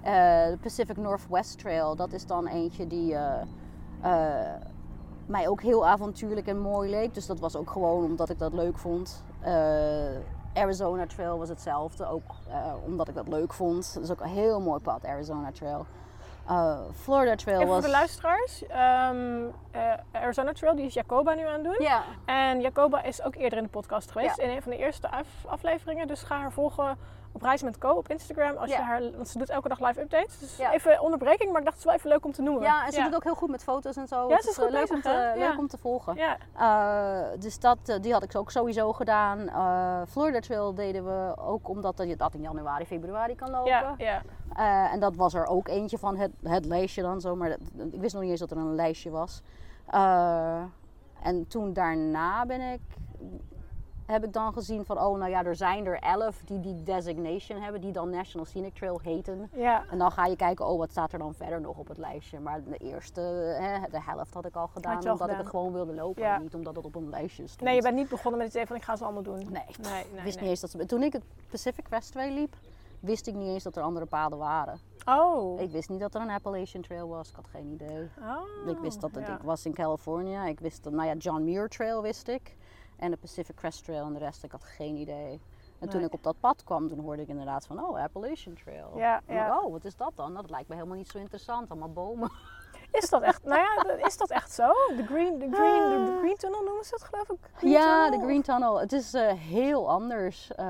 Eh, 0.04 0.12
de 0.50 0.58
Pacific 0.62 0.96
Northwest 0.96 1.58
Trail, 1.58 1.96
dat 1.96 2.12
is 2.12 2.26
dan 2.26 2.46
eentje 2.46 2.86
die 2.86 3.14
eh, 3.14 3.40
eh, 4.00 4.60
mij 5.26 5.48
ook 5.48 5.62
heel 5.62 5.86
avontuurlijk 5.86 6.46
en 6.46 6.58
mooi 6.60 6.90
leek. 6.90 7.14
Dus 7.14 7.26
dat 7.26 7.40
was 7.40 7.56
ook 7.56 7.70
gewoon 7.70 8.04
omdat 8.04 8.30
ik 8.30 8.38
dat 8.38 8.52
leuk 8.52 8.78
vond. 8.78 9.24
Arizona 10.54 11.06
Trail 11.06 11.38
was 11.38 11.48
hetzelfde, 11.48 12.06
ook 12.06 12.22
omdat 12.86 13.08
ik 13.08 13.14
dat 13.14 13.28
leuk 13.28 13.52
vond. 13.52 13.94
Dat 13.94 14.02
is 14.02 14.10
ook 14.10 14.20
een 14.20 14.28
heel 14.28 14.60
mooi 14.60 14.80
pad, 14.80 15.04
Arizona 15.06 15.52
Trail. 15.52 15.86
Eh, 16.48 16.78
Florida 16.92 17.34
Trail 17.36 17.56
Even 17.58 17.68
was... 17.70 17.78
voor 17.78 17.86
de 17.86 17.96
luisteraars. 17.96 18.66
eh, 18.66 19.10
Arizona 20.12 20.52
Trail, 20.52 20.74
die 20.76 20.84
is 20.84 20.94
Jacoba 20.94 21.34
nu 21.34 21.46
aan 21.46 21.52
het 21.54 21.64
doen. 21.64 21.76
Ja, 21.78 22.02
En 22.24 22.60
Jacoba 22.60 23.02
is 23.02 23.22
ook 23.22 23.34
eerder 23.34 23.58
in 23.58 23.64
de 23.64 23.70
podcast 23.70 24.10
geweest. 24.10 24.36
Ja. 24.36 24.42
In 24.44 24.50
een 24.50 24.62
van 24.62 24.72
de 24.72 24.78
eerste 24.78 25.10
af- 25.10 25.44
afleveringen. 25.46 26.06
Dus 26.06 26.22
ga 26.22 26.36
haar 26.38 26.52
volgen 26.52 26.96
op 27.34 27.42
Reis 27.42 27.62
met 27.62 27.78
Co 27.78 27.90
op 27.90 28.08
Instagram. 28.08 28.56
Als 28.56 28.70
je 28.70 28.76
haar, 28.76 29.00
want 29.14 29.28
ze 29.28 29.38
doet 29.38 29.48
elke 29.50 29.68
dag 29.68 29.80
live 29.80 30.00
updates. 30.00 30.38
Dus 30.38 30.56
Ja. 30.56 30.72
even 30.72 31.00
onderbreking, 31.00 31.50
maar 31.50 31.58
ik 31.60 31.64
dacht 31.66 31.76
het 31.76 31.78
is 31.78 31.84
wel 31.84 31.94
even 31.94 32.08
leuk 32.10 32.24
om 32.24 32.32
te 32.32 32.42
noemen. 32.42 32.62
Ja, 32.62 32.86
en 32.86 32.92
ze 32.92 33.02
doet 33.02 33.14
ook 33.14 33.24
heel 33.24 33.34
goed 33.34 33.50
met 33.50 33.62
foto's 33.62 33.96
en 33.96 34.06
zo. 34.06 34.28
Ja, 34.28 34.40
ze 34.40 34.48
is 34.48 34.56
eh, 34.56 34.62
goed 34.62 34.72
leuk, 34.72 34.80
bezig, 34.80 34.94
om 34.96 35.02
te, 35.02 35.32
leuk 35.36 35.58
om 35.58 35.68
te 35.68 35.78
volgen. 35.78 36.14
Ja, 36.16 36.36
Eh, 36.56 37.40
dus 37.40 37.58
dat, 37.60 37.78
eh, 37.86 37.96
die 38.00 38.12
had 38.12 38.22
ik 38.22 38.36
ook 38.36 38.50
sowieso 38.50 38.92
gedaan. 38.92 39.48
Eh, 39.48 40.00
Florida 40.08 40.40
Trail 40.40 40.74
deden 40.74 41.04
we 41.04 41.36
ook 41.36 41.68
omdat 41.68 42.02
je 42.06 42.16
dat 42.16 42.34
in 42.34 42.40
januari, 42.40 42.86
februari 42.86 43.34
kan 43.34 43.50
lopen. 43.50 43.94
ja. 43.98 44.22
Eh, 44.56 44.92
en 44.92 45.00
dat 45.00 45.16
was 45.16 45.34
er 45.34 45.46
ook 45.46 45.68
eentje 45.68 45.98
van 45.98 46.16
het, 46.16 46.30
het 46.42 46.64
lijstje 46.64 47.02
dan 47.02 47.20
zo. 47.20 47.36
Maar 47.36 47.48
dat- 47.48 47.58
ik 47.92 48.00
wist 48.00 48.12
nog 48.14 48.22
niet 48.22 48.30
eens 48.30 48.40
dat 48.40 48.50
er 48.50 48.56
een 48.56 48.74
lijstje 48.74 49.10
was. 49.10 49.42
Eh, 49.86 50.62
en 51.22 51.46
toen 51.48 51.72
daarna 51.72 52.46
ben 52.46 52.60
ik, 52.60 52.80
heb 54.06 54.24
ik 54.24 54.32
dan 54.32 54.52
gezien 54.52 54.84
van, 54.84 54.98
oh 54.98 55.18
nou 55.18 55.30
ja, 55.30 55.44
er 55.44 55.56
zijn 55.56 55.86
er 55.86 55.98
elf 55.98 56.42
die 56.44 56.60
die 56.60 56.82
designation 56.82 57.60
hebben. 57.60 57.80
Die 57.80 57.92
dan 57.92 58.10
National 58.10 58.46
Scenic 58.46 58.74
Trail 58.74 59.00
heten. 59.02 59.50
ja. 59.52 59.84
En 59.90 59.98
dan 59.98 60.12
ga 60.12 60.26
je 60.26 60.36
kijken, 60.36 60.66
oh, 60.66 60.78
wat 60.78 60.90
staat 60.90 61.12
er 61.12 61.18
dan 61.18 61.34
verder 61.34 61.60
nog 61.60 61.76
op 61.76 61.88
het 61.88 61.98
lijstje. 61.98 62.40
Maar 62.40 62.62
de 62.64 62.76
eerste, 62.76 63.20
hè, 63.60 63.90
de 63.90 64.02
helft 64.02 64.34
had 64.34 64.44
ik 64.44 64.56
al 64.56 64.66
gedaan, 64.66 65.06
al 65.06 65.12
omdat 65.12 65.30
ik 65.30 65.36
het 65.36 65.46
gewoon 65.46 65.72
wilde 65.72 65.94
lopen. 65.94 66.22
Ja. 66.22 66.34
en 66.34 66.42
Niet 66.42 66.54
omdat 66.54 66.76
het 66.76 66.84
op 66.84 66.94
een 66.94 67.10
lijstje 67.10 67.46
stond. 67.46 67.60
Nee, 67.60 67.74
je 67.74 67.82
bent 67.82 67.94
niet 67.94 68.08
begonnen 68.08 68.38
met 68.38 68.46
het 68.46 68.54
idee 68.54 68.66
van 68.66 68.76
ik 68.76 68.82
ga 68.82 68.96
ze 68.96 69.04
allemaal 69.04 69.22
doen. 69.22 69.36
Nee, 69.36 69.46
nee, 69.48 69.64
pff, 69.70 69.90
nee, 69.90 70.00
ik 70.00 70.22
wist 70.22 70.24
nee. 70.24 70.42
niet 70.42 70.50
eens 70.50 70.60
dat 70.60 70.70
ze... 70.70 70.86
Toen 70.86 71.02
ik 71.02 71.12
het 71.12 71.24
Pacific 71.50 71.84
Crestway 71.84 72.30
liep, 72.30 72.56
wist 73.00 73.26
ik 73.26 73.34
niet 73.34 73.48
eens 73.48 73.62
dat 73.62 73.76
er 73.76 73.82
andere 73.82 74.06
paden 74.06 74.38
waren. 74.38 74.78
Oh. 75.04 75.60
Ik 75.60 75.70
wist 75.70 75.88
niet 75.88 76.00
dat 76.00 76.14
er 76.14 76.20
een 76.20 76.30
Appalachian 76.30 76.82
Trail 76.82 77.08
was, 77.08 77.28
ik 77.28 77.34
had 77.34 77.46
geen 77.50 77.66
idee. 77.72 78.08
oh. 78.20 78.70
ik 78.70 78.78
wist 78.78 79.00
dat 79.00 79.14
het, 79.14 79.26
ja. 79.26 79.34
ik 79.34 79.42
was 79.42 79.66
in 79.66 79.74
California, 79.74 80.44
ik 80.44 80.60
wist 80.60 80.84
dat, 80.84 80.92
nou 80.92 81.08
ja, 81.08 81.14
John 81.14 81.44
Muir 81.44 81.68
Trail 81.68 82.02
wist 82.02 82.28
ik. 82.28 82.56
En 83.04 83.10
de 83.10 83.16
Pacific 83.16 83.56
Crest 83.56 83.84
Trail 83.84 84.04
en 84.06 84.12
de 84.12 84.18
rest, 84.18 84.44
ik 84.44 84.52
had 84.52 84.64
geen 84.64 84.96
idee. 84.96 85.40
En 85.78 85.88
toen 85.88 85.98
Nee. 85.98 86.08
ik 86.08 86.14
op 86.14 86.22
dat 86.22 86.36
pad 86.40 86.64
kwam, 86.64 86.88
toen 86.88 86.98
hoorde 87.00 87.22
ik 87.22 87.28
inderdaad 87.28 87.66
van, 87.66 87.84
oh, 87.84 88.02
Appalachian 88.02 88.54
Trail. 88.64 88.92
Ja, 88.96 89.20
ja. 89.26 89.46
ik, 89.46 89.62
oh, 89.64 89.72
wat 89.72 89.84
is 89.84 89.96
dat 89.96 90.12
dan? 90.14 90.34
Dat 90.34 90.50
lijkt 90.50 90.68
me 90.68 90.74
helemaal 90.74 90.96
niet 90.96 91.08
zo 91.08 91.18
interessant, 91.18 91.70
allemaal 91.70 91.92
bomen. 91.92 92.30
Is 92.90 93.08
dat 93.10 93.22
echt, 93.22 93.44
nou 93.44 93.60
ja, 93.60 93.96
is 94.06 94.16
dat 94.16 94.30
echt 94.30 94.52
zo? 94.52 94.72
De 94.96 95.04
green, 95.06 95.38
de 95.38 95.48
green, 95.52 96.04
de, 96.04 96.12
de 96.12 96.18
green 96.20 96.36
tunnel 96.36 96.62
noemen 96.62 96.84
ze 96.84 96.90
dat 96.90 97.02
geloof 97.04 97.28
ik? 97.28 97.50
Green 97.54 97.72
Ja, 97.72 98.02
tunnel? 98.02 98.18
de 98.20 98.24
Green 98.26 98.42
Tunnel. 98.42 98.80
Het 98.80 98.92
is 98.92 99.14
eh, 99.14 99.32
heel 99.32 99.90
anders. 99.90 100.52
Eh, 100.54 100.66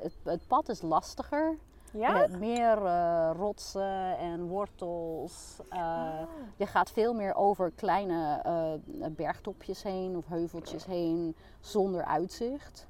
het, 0.00 0.14
het 0.24 0.46
pad 0.46 0.68
is 0.68 0.82
lastiger. 0.82 1.56
Ja? 1.92 2.16
hebt 2.16 2.38
meer 2.38 2.84
eh, 2.86 3.30
rotsen 3.36 4.18
en 4.18 4.46
wortels. 4.48 5.60
Eh, 5.68 5.78
Oh. 5.80 6.28
Je 6.56 6.66
gaat 6.66 6.90
veel 6.90 7.14
meer 7.14 7.34
over 7.34 7.70
kleine 7.70 8.40
eh, 8.42 9.06
bergtopjes 9.10 9.82
heen 9.82 10.16
of 10.16 10.26
heuveltjes 10.26 10.84
heen 10.86 11.36
zonder 11.60 12.04
uitzicht. 12.04 12.86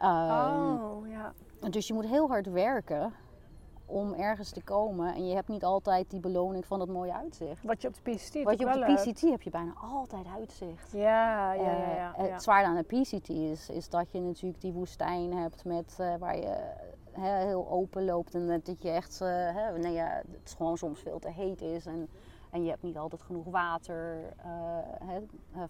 Ehm, 0.00 0.74
Oh, 0.74 1.08
ja. 1.08 1.32
Dus 1.70 1.86
je 1.86 1.94
moet 1.94 2.06
heel 2.06 2.28
hard 2.28 2.46
werken 2.46 3.12
om 3.86 4.12
ergens 4.12 4.50
te 4.50 4.62
komen. 4.62 5.14
En 5.14 5.26
je 5.28 5.34
hebt 5.34 5.48
niet 5.48 5.64
altijd 5.64 6.10
die 6.10 6.20
beloning 6.20 6.66
van 6.66 6.78
dat 6.78 6.88
mooie 6.88 7.14
uitzicht. 7.14 7.62
Wat 7.64 7.82
je 7.82 7.88
op 7.88 7.94
de 7.94 8.00
PCT 8.10 8.42
Wat 8.42 8.58
je 8.58 8.66
op 8.66 8.72
de 8.72 8.84
hebt. 8.84 9.02
PCT 9.12 9.20
heb 9.20 9.42
je 9.42 9.50
bijna 9.50 9.72
altijd 9.92 10.26
uitzicht. 10.38 10.92
Ja, 10.92 11.52
ja, 11.52 11.62
ja. 11.62 11.94
Ja, 11.94 12.12
Het 12.16 12.28
ja. 12.28 12.38
zwaar 12.38 12.64
aan 12.64 12.76
de 12.76 12.82
PCT 13.00 13.28
is, 13.28 13.68
is 13.70 13.88
dat 13.88 14.12
je 14.12 14.20
natuurlijk 14.20 14.60
die 14.60 14.72
woestijn 14.72 15.32
hebt 15.32 15.64
met, 15.64 15.96
waar 16.18 16.36
je 16.36 16.56
heel 17.20 17.68
open 17.68 18.04
loopt. 18.04 18.34
En 18.34 18.46
dat 18.64 18.82
je 18.82 18.90
echt, 18.90 19.20
eh, 19.20 19.28
hè, 19.28 19.78
nee, 19.78 19.92
ja, 19.92 20.22
het 20.42 20.54
gewoon 20.56 20.76
soms 20.76 21.00
veel 21.00 21.18
te 21.18 21.30
heet 21.30 21.60
is. 21.60 21.86
En, 21.86 22.08
en 22.50 22.64
je 22.64 22.70
hebt 22.70 22.82
niet 22.82 22.98
altijd 22.98 23.22
genoeg 23.22 23.46
water. 23.46 24.18
hè, 25.04 25.16
eh, 25.52 25.62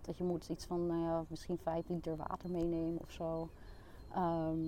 dat 0.00 0.18
je 0.18 0.24
moet 0.24 0.48
iets 0.48 0.64
van 0.64 0.86
nou 0.86 1.00
ja, 1.00 1.24
misschien 1.28 1.58
5 1.58 1.88
liter 1.88 2.16
water 2.16 2.50
meenemen 2.50 2.98
of 3.00 3.10
zo. 3.10 3.48
Ehm, 4.14 4.58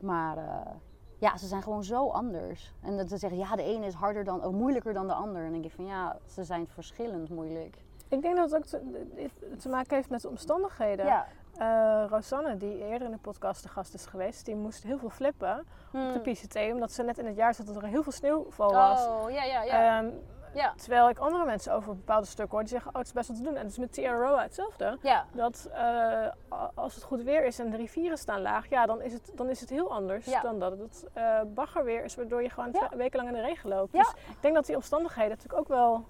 maar 0.00 0.36
eh, 0.36 0.72
ja, 1.18 1.36
ze 1.36 1.46
zijn 1.46 1.62
gewoon 1.62 1.84
zo 1.84 2.08
anders. 2.08 2.74
En 2.80 2.96
dat 2.96 3.08
ze 3.08 3.16
zeggen, 3.16 3.38
ja, 3.38 3.56
de 3.56 3.62
ene 3.62 3.86
is 3.86 3.94
harder 3.94 4.24
dan, 4.24 4.44
of 4.44 4.52
moeilijker 4.52 4.92
dan 4.92 5.06
de 5.06 5.14
ander. 5.14 5.36
En 5.36 5.42
dan 5.42 5.52
denk 5.52 5.64
ik 5.64 5.72
van, 5.72 5.84
ja, 5.84 6.18
ze 6.26 6.44
zijn 6.44 6.66
verschillend 6.66 7.28
moeilijk. 7.28 7.76
Ik 8.08 8.22
denk 8.22 8.36
dat 8.36 8.50
het 8.50 8.58
ook 8.58 8.66
te, 8.66 9.30
te 9.58 9.68
maken 9.68 9.96
heeft 9.96 10.10
met 10.10 10.20
de 10.20 10.28
omstandigheden. 10.28 11.06
Ja. 11.06 11.26
Eh, 11.58 12.04
Rosanne, 12.08 12.56
die 12.56 12.78
eerder 12.84 13.06
in 13.06 13.10
de 13.12 13.18
podcast 13.18 13.62
de 13.62 13.68
gast 13.68 13.94
is 13.94 14.06
geweest, 14.06 14.44
die 14.44 14.56
moest 14.56 14.82
heel 14.82 14.98
veel 14.98 15.10
flippen 15.10 15.58
op 15.58 15.92
de 15.92 15.98
Hmm. 15.98 16.22
PCT, 16.22 16.56
omdat 16.72 16.92
ze 16.92 17.02
net 17.02 17.18
in 17.18 17.26
het 17.26 17.36
jaar 17.36 17.54
zat 17.54 17.66
dat 17.66 17.76
er 17.76 17.84
heel 17.84 18.02
veel 18.02 18.12
sneeuwval 18.12 18.72
was. 18.72 19.06
Oh, 19.06 19.30
ja, 19.30 19.42
ja, 19.44 19.62
ja. 19.62 19.98
Ehm, 19.98 20.10
ja. 20.54 20.72
Terwijl 20.76 21.08
ik 21.08 21.18
andere 21.18 21.44
mensen 21.44 21.72
over 21.72 21.94
bepaalde 21.96 22.26
stukken 22.26 22.50
hoor, 22.54 22.60
die 22.60 22.68
zeggen, 22.68 22.90
oh, 22.90 22.96
het 22.98 23.06
is 23.06 23.12
best 23.12 23.28
wat 23.28 23.36
te 23.36 23.42
doen. 23.42 23.54
En 23.54 23.62
het 23.62 23.70
is 23.70 23.78
met 23.78 23.92
TRO 23.92 24.36
hetzelfde. 24.38 24.98
ja. 25.02 25.24
Dat 25.32 25.68
eh, 25.72 26.26
als 26.74 26.94
het 26.94 27.04
goed 27.04 27.22
weer 27.22 27.44
is 27.44 27.58
en 27.58 27.70
de 27.70 27.76
rivieren 27.76 28.18
staan 28.18 28.40
laag, 28.42 28.68
ja, 28.68 28.86
dan 28.86 29.02
is 29.02 29.12
het, 29.12 29.32
dan 29.34 29.48
is 29.48 29.60
het 29.60 29.70
heel 29.70 29.92
anders 29.92 30.26
Ja. 30.26 30.40
dan 30.40 30.58
dat 30.58 30.78
het 30.78 31.06
eh 31.12 31.40
baggerweer 31.54 32.04
is, 32.04 32.14
waardoor 32.14 32.42
je 32.42 32.50
gewoon 32.50 32.68
Ja. 32.72 32.86
twee 32.86 32.98
weken 32.98 33.16
lang 33.24 33.36
in 33.36 33.42
de 33.42 33.48
regen 33.48 33.68
loopt. 33.68 33.92
Ja. 33.92 34.02
Dus 34.02 34.10
ik 34.12 34.36
denk 34.42 34.54
dat 34.54 34.66
die 34.66 34.74
omstandigheden 34.76 35.30
natuurlijk 35.30 35.60
ook 35.60 35.68
wel, 35.68 36.04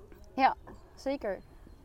Zeker. 0.94 1.38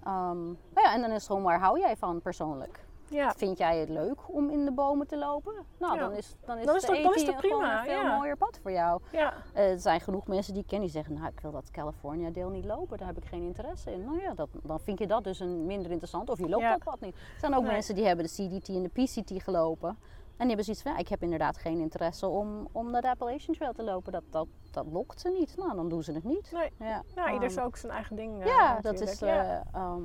Ehm, 0.04 0.44
nou 0.46 0.58
ja, 0.88 0.94
en 0.94 1.02
dan 1.02 1.10
is 1.10 1.16
het 1.16 1.26
gewoon, 1.26 1.44
waar 1.44 1.60
hou 1.60 1.80
jij 1.80 1.96
van 1.98 2.22
persoonlijk? 2.22 2.88
Ja, 3.10 3.34
Vind 3.38 3.58
jij 3.58 3.78
het 3.80 3.90
leuk 3.90 4.18
om 4.36 4.50
in 4.50 4.66
de 4.66 4.72
bomen 4.72 5.08
te 5.08 5.18
lopen? 5.18 5.54
Nou, 5.80 5.94
Ja. 5.94 6.00
dan 6.00 6.14
is, 6.14 6.36
dan 6.46 6.58
is 6.58 6.66
Dan 6.66 6.76
is 6.76 6.82
de 6.82 6.88
dat- 6.92 7.04
dan 7.04 7.14
is 7.16 7.22
AT 7.22 7.26
dat 7.28 7.36
gewoon 7.40 7.60
prima, 7.60 7.80
een 7.80 7.86
veel 7.86 8.02
ja. 8.04 8.16
mooier 8.18 8.38
pad 8.38 8.60
voor 8.62 8.72
jou. 8.72 9.02
ja, 9.12 9.34
Eh, 9.54 9.72
er 9.72 9.80
zijn 9.80 10.02
genoeg 10.02 10.28
mensen 10.28 10.54
die 10.54 10.62
ik 10.62 10.68
ken 10.68 10.80
die 10.80 10.90
zeggen, 10.90 11.14
nou 11.14 11.28
ik 11.28 11.40
wil 11.40 11.52
dat 11.52 11.72
California 11.72 12.30
deel 12.30 12.50
niet 12.50 12.66
lopen, 12.66 12.98
daar 12.98 13.08
heb 13.08 13.18
ik 13.18 13.26
geen 13.26 13.44
interesse 13.44 13.92
in. 13.94 14.06
Nou 14.06 14.22
ja, 14.22 14.34
dat, 14.34 14.50
dan 14.64 14.80
vind 14.80 15.00
je 15.00 15.08
dat 15.08 15.24
dus 15.24 15.40
een 15.40 15.66
minder 15.66 15.92
interessant 15.92 16.30
of 16.30 16.38
je 16.40 16.50
loopt 16.50 16.64
dat 16.64 16.84
pad 16.84 17.00
niet. 17.00 17.16
Er 17.16 17.40
zijn 17.40 17.56
ook 17.56 17.64
Nee. 17.64 17.72
mensen 17.72 17.96
die 17.96 18.06
hebben 18.06 18.26
de 18.26 18.32
CDT 18.32 18.68
en 18.70 18.84
de 18.84 18.90
PCT 19.04 19.44
gelopen. 19.44 19.90
En 19.90 20.48
die 20.48 20.56
hebben 20.56 20.66
zoiets 20.66 20.82
van, 20.84 20.92
ja, 20.92 20.98
ik 20.98 21.08
heb 21.08 21.24
inderdaad 21.24 21.58
geen 21.58 21.80
interesse 21.80 22.28
om, 22.28 22.68
om 22.72 22.92
naar 22.92 23.02
de 23.02 23.10
Appalachian 23.10 23.56
Trail 23.56 23.74
te 23.74 23.84
lopen. 23.84 24.12
Dat, 24.12 24.24
dat, 24.30 24.48
dat 24.72 24.86
lokt 24.92 25.20
ze 25.20 25.30
niet. 25.30 25.58
Nou, 25.58 25.76
dan 25.76 25.90
doen 25.90 26.04
ze 26.04 26.12
het 26.12 26.24
niet. 26.24 26.52
nee. 26.52 26.72
Ja, 26.90 27.04
Nou, 27.16 27.32
ieder 27.34 27.48
Ehm, 27.48 27.58
zo 27.58 27.64
ook 27.66 27.78
zijn 27.78 27.92
eigen 27.92 28.16
ding. 28.16 28.42
eh, 28.42 28.46
ja, 28.48 28.80
dat 28.82 29.00
is. 29.02 29.22
Eh, 29.22 29.56
ehm, 29.74 30.04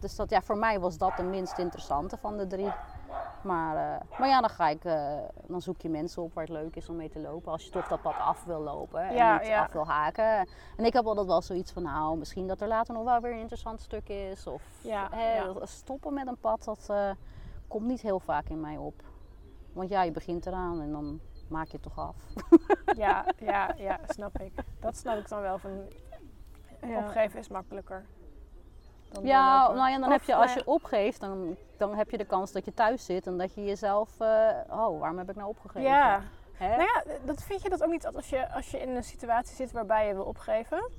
dus 0.00 0.16
dat, 0.16 0.30
ja, 0.30 0.40
voor 0.42 0.56
mij 0.58 0.80
was 0.80 0.98
dat 0.98 1.16
de 1.16 1.22
minst 1.22 1.58
interessante 1.58 2.16
van 2.16 2.36
de 2.36 2.46
drie. 2.46 2.72
Maar, 3.42 3.76
eh, 4.00 4.18
maar 4.18 4.28
ja, 4.28 4.40
dan, 4.40 4.50
ga 4.50 4.68
ik, 4.68 4.84
eh, 4.84 5.18
dan 5.46 5.60
zoek 5.60 5.80
je 5.80 5.88
mensen 5.88 6.22
op 6.22 6.34
waar 6.34 6.44
het 6.44 6.52
leuk 6.52 6.76
is 6.76 6.88
om 6.88 6.96
mee 6.96 7.08
te 7.08 7.18
lopen. 7.20 7.52
Als 7.52 7.64
je 7.64 7.70
toch 7.70 7.88
dat 7.88 8.02
pad 8.02 8.16
af 8.18 8.44
wil 8.44 8.60
lopen 8.60 9.00
en 9.00 9.14
Ja, 9.14 9.38
niet 9.38 9.46
ja. 9.46 9.62
af 9.62 9.72
wil 9.72 9.86
haken. 9.86 10.48
En 10.76 10.84
ik 10.84 10.92
heb 10.92 11.06
altijd 11.06 11.26
wel 11.26 11.42
zoiets 11.42 11.72
van, 11.72 11.82
nou, 11.82 12.16
misschien 12.18 12.46
dat 12.46 12.60
er 12.60 12.68
later 12.68 12.94
nog 12.94 13.04
wel 13.04 13.20
weer 13.20 13.32
een 13.32 13.38
interessant 13.38 13.80
stuk 13.80 14.08
is. 14.08 14.46
Of 14.46 14.62
Ja, 14.82 15.08
stoppen 15.62 16.14
met 16.14 16.26
een 16.26 16.38
pad, 16.40 16.64
dat 16.64 16.86
eh, 16.90 17.10
komt 17.68 17.86
niet 17.86 18.00
heel 18.00 18.20
vaak 18.20 18.48
in 18.48 18.60
mij 18.60 18.76
op. 18.76 19.02
Want 19.72 19.88
ja, 19.88 20.02
je 20.02 20.10
begint 20.10 20.46
eraan 20.46 20.80
en 20.80 20.92
dan 20.92 21.20
maak 21.48 21.66
je 21.66 21.72
het 21.72 21.82
toch 21.82 21.98
af. 21.98 22.16
Ja, 22.96 23.24
ja, 23.38 23.74
ja, 23.76 23.98
snap 24.08 24.38
ik. 24.40 24.52
Dat 24.80 24.96
snap 24.96 25.18
ik 25.18 25.28
dan 25.28 25.40
wel. 25.40 25.58
Van, 25.58 25.70
Ja. 26.82 26.98
Opgeven 26.98 27.38
is 27.38 27.48
makkelijker. 27.48 28.04
Dan 29.08 29.24
Ja, 29.24 29.50
doorlopen. 29.58 29.76
nou 29.76 29.90
ja, 29.90 29.98
dan 29.98 30.10
heb 30.10 30.22
je, 30.22 30.34
als 30.34 30.54
je 30.54 30.62
opgeeft, 30.66 31.20
dan, 31.20 31.56
dan 31.76 31.94
heb 31.94 32.10
je 32.10 32.16
de 32.18 32.24
kans 32.24 32.52
dat 32.52 32.64
je 32.64 32.74
thuis 32.74 33.04
zit 33.04 33.26
en 33.26 33.38
dat 33.38 33.54
je 33.54 33.64
jezelf, 33.64 34.20
eh, 34.20 34.48
oh, 34.70 35.00
waarom 35.00 35.18
heb 35.18 35.30
ik 35.30 35.36
nou 35.36 35.48
opgegeven? 35.48 35.82
Ja, 35.82 36.22
Hè? 36.52 36.68
nou 36.76 36.80
ja, 36.94 37.02
dat 37.24 37.42
vind 37.42 37.62
je 37.62 37.68
dat 37.68 37.82
ook 37.84 37.90
niet 37.90 38.06
als 38.06 38.28
je, 38.28 38.52
als 38.52 38.70
je 38.70 38.80
in 38.80 38.88
een 38.96 39.04
situatie 39.04 39.54
zit 39.56 39.72
waarbij 39.72 40.06
je 40.06 40.14
wil 40.14 40.24
opgeven. 40.24 40.90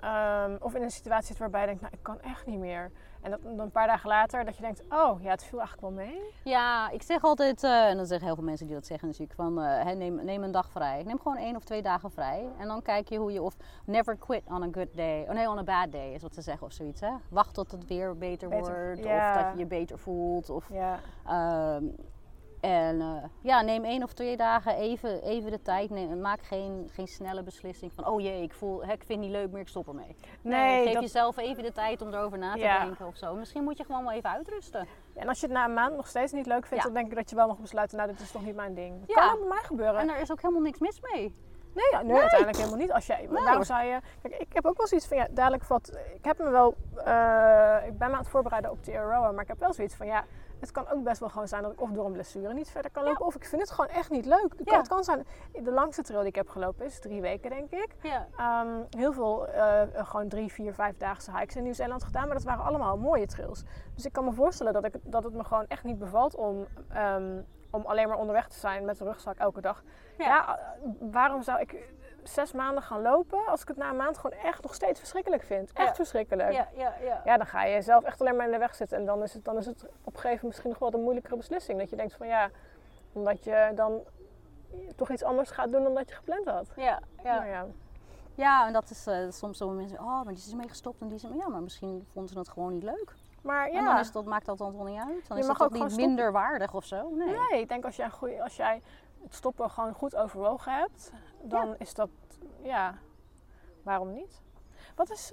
Ehm, 0.00 0.56
of 0.60 0.74
in 0.74 0.82
een 0.82 0.90
situatie 0.90 1.26
zit 1.26 1.38
waarbij 1.38 1.60
je 1.60 1.66
denkt, 1.66 1.80
nou 1.80 1.94
ik 1.94 2.02
kan 2.02 2.20
echt 2.20 2.46
niet 2.46 2.58
meer. 2.58 2.90
En 3.22 3.30
dat, 3.30 3.42
dan 3.42 3.58
een 3.60 3.70
paar 3.70 3.86
dagen 3.86 4.08
later 4.08 4.44
dat 4.44 4.56
je 4.56 4.62
denkt, 4.62 4.82
oh 4.88 5.22
ja, 5.22 5.30
het 5.30 5.44
viel 5.44 5.58
eigenlijk 5.58 5.80
wel 5.80 6.04
mee. 6.06 6.20
Ja, 6.44 6.90
ik 6.90 7.02
zeg 7.02 7.22
altijd, 7.24 7.64
eh, 7.64 7.88
en 7.88 7.96
dan 7.96 8.06
zeggen 8.06 8.26
heel 8.26 8.34
veel 8.36 8.44
mensen 8.44 8.66
die 8.66 8.74
dat 8.74 8.86
zeggen 8.86 9.08
natuurlijk, 9.08 9.38
van 9.38 9.62
eh, 9.62 9.94
neem, 9.94 10.24
neem 10.24 10.42
een 10.42 10.50
dag 10.50 10.70
vrij. 10.70 11.02
Neem 11.02 11.18
gewoon 11.18 11.36
één 11.36 11.56
of 11.56 11.64
twee 11.64 11.82
dagen 11.82 12.10
vrij. 12.10 12.48
En 12.58 12.66
dan 12.68 12.82
kijk 12.82 13.08
je 13.08 13.18
hoe 13.18 13.32
je, 13.32 13.42
of 13.42 13.56
never 13.84 14.16
quit 14.16 14.42
on 14.48 14.62
a 14.62 14.68
good 14.72 14.96
day. 14.96 15.22
Oh 15.22 15.30
nee, 15.34 15.48
on 15.48 15.58
a 15.58 15.62
bad 15.62 15.92
day 15.92 16.12
is 16.12 16.22
wat 16.22 16.34
ze 16.34 16.42
zeggen 16.42 16.66
of 16.66 16.72
zoiets. 16.72 17.00
Hè? 17.00 17.10
Wacht 17.28 17.54
tot 17.54 17.70
het 17.70 17.86
weer 17.86 18.16
beter, 18.18 18.48
Beter, 18.48 18.86
wordt, 18.86 19.04
ja. 19.04 19.36
of 19.36 19.42
dat 19.42 19.52
je 19.52 19.58
je 19.58 19.66
beter 19.66 19.98
voelt. 19.98 20.50
Of, 20.50 20.68
Ja, 20.72 20.98
Ehm, 21.26 21.84
en 22.66 23.00
eh, 23.00 23.24
ja, 23.40 23.60
neem 23.62 23.84
één 23.84 24.02
of 24.02 24.12
twee 24.12 24.36
dagen 24.36 24.74
even, 24.76 25.22
even 25.22 25.50
de 25.50 25.62
tijd. 25.62 25.90
Neem, 25.90 26.20
maak 26.20 26.42
geen, 26.42 26.88
geen 26.92 27.06
snelle 27.06 27.42
beslissing 27.42 27.92
van, 27.92 28.06
oh 28.06 28.20
jee, 28.20 28.42
ik, 28.42 28.52
voel, 28.52 28.84
hè, 28.84 28.92
ik 28.92 29.02
vind 29.04 29.08
het 29.08 29.18
niet 29.18 29.30
leuk 29.30 29.50
meer, 29.50 29.60
ik 29.60 29.68
stop 29.68 29.88
ermee. 29.88 30.16
nee. 30.40 30.84
geef 30.84 30.92
dat- 30.92 31.02
jezelf 31.02 31.36
even 31.36 31.62
de 31.62 31.72
tijd 31.72 32.02
om 32.02 32.12
erover 32.14 32.38
na 32.38 32.52
te 32.52 32.58
Ja. 32.58 32.84
denken 32.84 33.06
of 33.06 33.16
zo. 33.16 33.34
Misschien 33.34 33.64
moet 33.64 33.78
je 33.78 33.84
gewoon 33.84 34.04
wel 34.04 34.12
even 34.12 34.30
uitrusten. 34.30 34.86
En 35.14 35.28
als 35.28 35.40
je 35.40 35.46
het 35.46 35.54
na 35.54 35.64
een 35.64 35.74
maand 35.74 35.96
nog 35.96 36.06
steeds 36.06 36.32
niet 36.32 36.46
leuk 36.46 36.66
vindt, 36.66 36.84
Ja. 36.84 36.90
dan 36.90 36.92
denk 37.00 37.10
ik 37.10 37.16
dat 37.16 37.30
je 37.30 37.36
wel 37.36 37.46
mag 37.46 37.58
besluiten, 37.58 37.96
nou 37.96 38.10
dit 38.10 38.20
is 38.20 38.30
toch 38.30 38.44
niet 38.44 38.56
mijn 38.56 38.74
ding. 38.74 38.94
Ja. 39.06 39.14
kan 39.28 39.38
bij 39.38 39.48
mij 39.48 39.62
gebeuren. 39.62 40.00
En 40.00 40.08
er 40.08 40.20
is 40.20 40.30
ook 40.32 40.40
helemaal 40.42 40.62
niks 40.62 40.78
mis 40.78 41.00
mee. 41.00 41.34
Nee, 41.74 41.88
ja, 41.90 42.02
nee, 42.02 42.16
uiteindelijk 42.20 42.56
helemaal 42.58 42.78
niet. 42.78 42.92
Als 42.92 43.06
jij, 43.06 43.26
Nee, 43.30 43.44
daarom 43.44 43.64
zou 43.64 43.84
je. 43.84 44.00
Kijk, 44.22 44.34
ik 44.34 44.52
heb 44.52 44.66
ook 44.66 44.76
wel 44.76 44.86
zoiets 44.86 45.06
van 45.08 45.16
ja, 45.16 45.26
dadelijk 45.30 45.64
valt. 45.64 45.96
Ik 46.14 46.24
heb 46.24 46.38
me 46.38 46.50
wel. 46.50 46.74
eh, 46.96 47.76
ik 47.86 47.98
ben 47.98 48.08
me 48.08 48.14
aan 48.14 48.20
het 48.20 48.28
voorbereiden 48.28 48.70
op 48.70 48.84
de 48.84 48.98
Aroa, 48.98 49.30
maar 49.32 49.42
ik 49.42 49.48
heb 49.48 49.58
wel 49.58 49.72
zoiets 49.72 49.94
van 49.94 50.06
ja. 50.06 50.24
Het 50.60 50.70
kan 50.70 50.88
ook 50.88 51.02
best 51.02 51.20
wel 51.20 51.28
gewoon 51.28 51.48
zijn 51.48 51.62
dat 51.62 51.72
ik 51.72 51.80
of 51.80 51.90
door 51.90 52.06
een 52.06 52.12
blessure 52.12 52.54
niet 52.54 52.70
verder 52.70 52.90
kan 52.90 53.04
lopen, 53.04 53.26
of 53.26 53.34
ik 53.34 53.44
vind 53.44 53.62
het 53.62 53.70
gewoon 53.70 53.90
echt 53.90 54.10
niet 54.10 54.24
leuk. 54.26 54.42
Het 54.42 54.54
kan, 54.64 54.72
Ja. 54.72 54.78
het 54.78 54.88
kan 54.88 55.04
zijn. 55.04 55.26
De 55.62 55.70
langste 55.72 56.02
trail 56.02 56.20
die 56.20 56.28
ik 56.28 56.34
heb 56.34 56.48
gelopen 56.48 56.84
is 56.86 56.98
drie 57.00 57.20
weken, 57.20 57.50
denk 57.50 57.70
ik. 57.70 57.88
Ja. 58.02 58.26
Ehm, 58.36 58.82
heel 58.96 59.12
veel 59.12 59.46
eh, 59.48 59.82
gewoon 59.94 60.28
drie, 60.28 60.52
vier, 60.52 60.74
vijfdaagse 60.74 61.30
hikes 61.38 61.56
in 61.56 61.62
Nieuw-Zeeland 61.62 62.04
gedaan, 62.04 62.26
maar 62.26 62.36
dat 62.36 62.44
waren 62.44 62.64
allemaal 62.64 62.96
mooie 62.98 63.26
trails. 63.26 63.64
Dus 63.94 64.04
ik 64.04 64.12
kan 64.12 64.24
me 64.24 64.32
voorstellen 64.32 64.72
dat, 64.72 64.84
ik, 64.84 64.94
dat 65.02 65.24
het 65.24 65.34
me 65.34 65.44
gewoon 65.44 65.66
echt 65.68 65.84
niet 65.84 65.98
bevalt 65.98 66.34
om, 66.34 66.66
ehm, 66.88 67.40
om 67.70 67.84
alleen 67.86 68.08
maar 68.08 68.18
onderweg 68.18 68.48
te 68.48 68.58
zijn 68.58 68.84
met 68.84 68.98
de 68.98 69.04
rugzak 69.04 69.36
elke 69.36 69.60
dag. 69.60 69.82
Ja. 70.18 70.24
Ja, 70.26 70.58
waarom 71.00 71.42
zou 71.42 71.60
ik 71.60 71.94
zes 72.22 72.52
maanden 72.52 72.82
gaan 72.82 73.02
lopen 73.02 73.46
als 73.46 73.62
ik 73.62 73.68
het 73.68 73.76
na 73.76 73.90
een 73.90 73.96
maand 73.96 74.18
gewoon 74.18 74.38
echt 74.38 74.62
nog 74.62 74.74
steeds 74.74 74.98
verschrikkelijk 74.98 75.42
vind? 75.42 75.72
Echt 75.72 75.88
Ja. 75.88 75.94
verschrikkelijk. 75.94 76.52
Ja, 76.52 76.68
ja, 76.74 76.94
ja. 77.02 77.20
Ja, 77.24 77.36
dan 77.36 77.46
ga 77.46 77.64
je 77.64 77.82
zelf 77.82 78.04
echt 78.04 78.20
alleen 78.20 78.36
maar 78.36 78.46
in 78.46 78.52
de 78.52 78.58
weg 78.58 78.74
zitten. 78.74 78.98
En 78.98 79.04
dan 79.04 79.22
is 79.22 79.34
het, 79.34 79.44
dan 79.44 79.56
is 79.56 79.66
het 79.66 79.82
op 79.84 79.90
een 79.90 80.02
gegeven 80.04 80.28
moment 80.28 80.42
misschien 80.42 80.70
nog 80.70 80.78
wel 80.78 80.94
een 80.94 81.00
moeilijkere 81.00 81.36
beslissing. 81.36 81.78
Dat 81.78 81.90
je 81.90 81.96
denkt 81.96 82.14
van 82.14 82.26
ja, 82.26 82.50
omdat 83.12 83.44
je 83.44 83.72
dan 83.74 84.00
toch 84.96 85.10
iets 85.10 85.22
anders 85.22 85.50
gaat 85.50 85.72
doen 85.72 85.82
dan 85.82 85.94
dat 85.94 86.08
je 86.08 86.14
gepland 86.14 86.46
had. 86.46 86.66
Ja, 86.76 87.00
ja. 87.22 87.34
Nou 87.34 87.46
ja. 87.46 87.66
ja, 88.34 88.66
en 88.66 88.72
dat 88.72 88.90
is 88.90 89.06
eh, 89.06 89.30
soms 89.30 89.58
zo 89.58 89.68
mensen, 89.68 89.98
oh, 89.98 90.06
maar 90.06 90.34
die 90.34 90.36
is 90.36 90.50
ermee 90.50 90.68
gestopt 90.68 91.00
en 91.00 91.06
die 91.06 91.16
is 91.16 91.22
ermee. 91.24 91.38
Ja, 91.38 91.48
maar 91.48 91.62
misschien 91.62 92.06
vonden 92.12 92.32
ze 92.32 92.38
het 92.38 92.48
gewoon 92.48 92.72
niet 92.72 92.82
leuk. 92.82 93.14
Maar 93.42 93.70
ja. 93.72 93.78
En 93.78 93.84
dan 93.84 93.98
is 93.98 94.12
dat, 94.12 94.24
maakt 94.24 94.46
dat 94.46 94.58
dan 94.58 94.72
toch 94.72 94.84
niet 94.86 94.98
uit. 94.98 95.28
Dan 95.28 95.36
Je 95.36 95.42
is 95.42 95.48
mag 95.48 95.58
dat 95.58 95.66
ook 95.66 95.74
toch 95.76 95.88
niet 95.88 95.96
minder 95.96 96.32
waardig 96.32 96.74
of 96.74 96.84
zo. 96.84 97.08
Nee. 97.10 97.36
Nee, 97.50 97.60
ik 97.60 97.68
denk 97.68 97.84
als 97.84 97.96
jij, 97.96 98.04
een 98.04 98.10
goeie, 98.12 98.42
als 98.42 98.56
jij 98.56 98.82
het 99.26 99.34
stoppen 99.34 99.70
gewoon 99.70 99.92
goed 99.94 100.16
overwogen 100.16 100.72
hebt, 100.72 101.12
dan 101.42 101.74
is 101.78 101.94
dat, 101.94 102.08
ja, 102.62 102.94
waarom 103.82 104.12
niet? 104.12 104.42
Wat 104.94 105.10
is, 105.10 105.30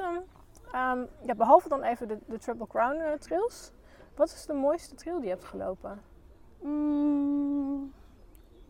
ehm, 0.72 1.06
ja, 1.26 1.36
behalve 1.36 1.70
dan 1.70 1.84
even 1.84 2.08
de, 2.08 2.18
de 2.26 2.38
Triple 2.38 2.68
Crown 2.68 2.96
eh, 3.00 3.14
trails, 3.14 3.72
wat 4.16 4.28
is 4.28 4.46
de 4.46 4.54
mooiste 4.54 4.96
trail 4.96 5.16
die 5.16 5.26
je 5.26 5.34
hebt 5.34 5.46
gelopen? 5.46 6.02
Mm, 6.62 7.94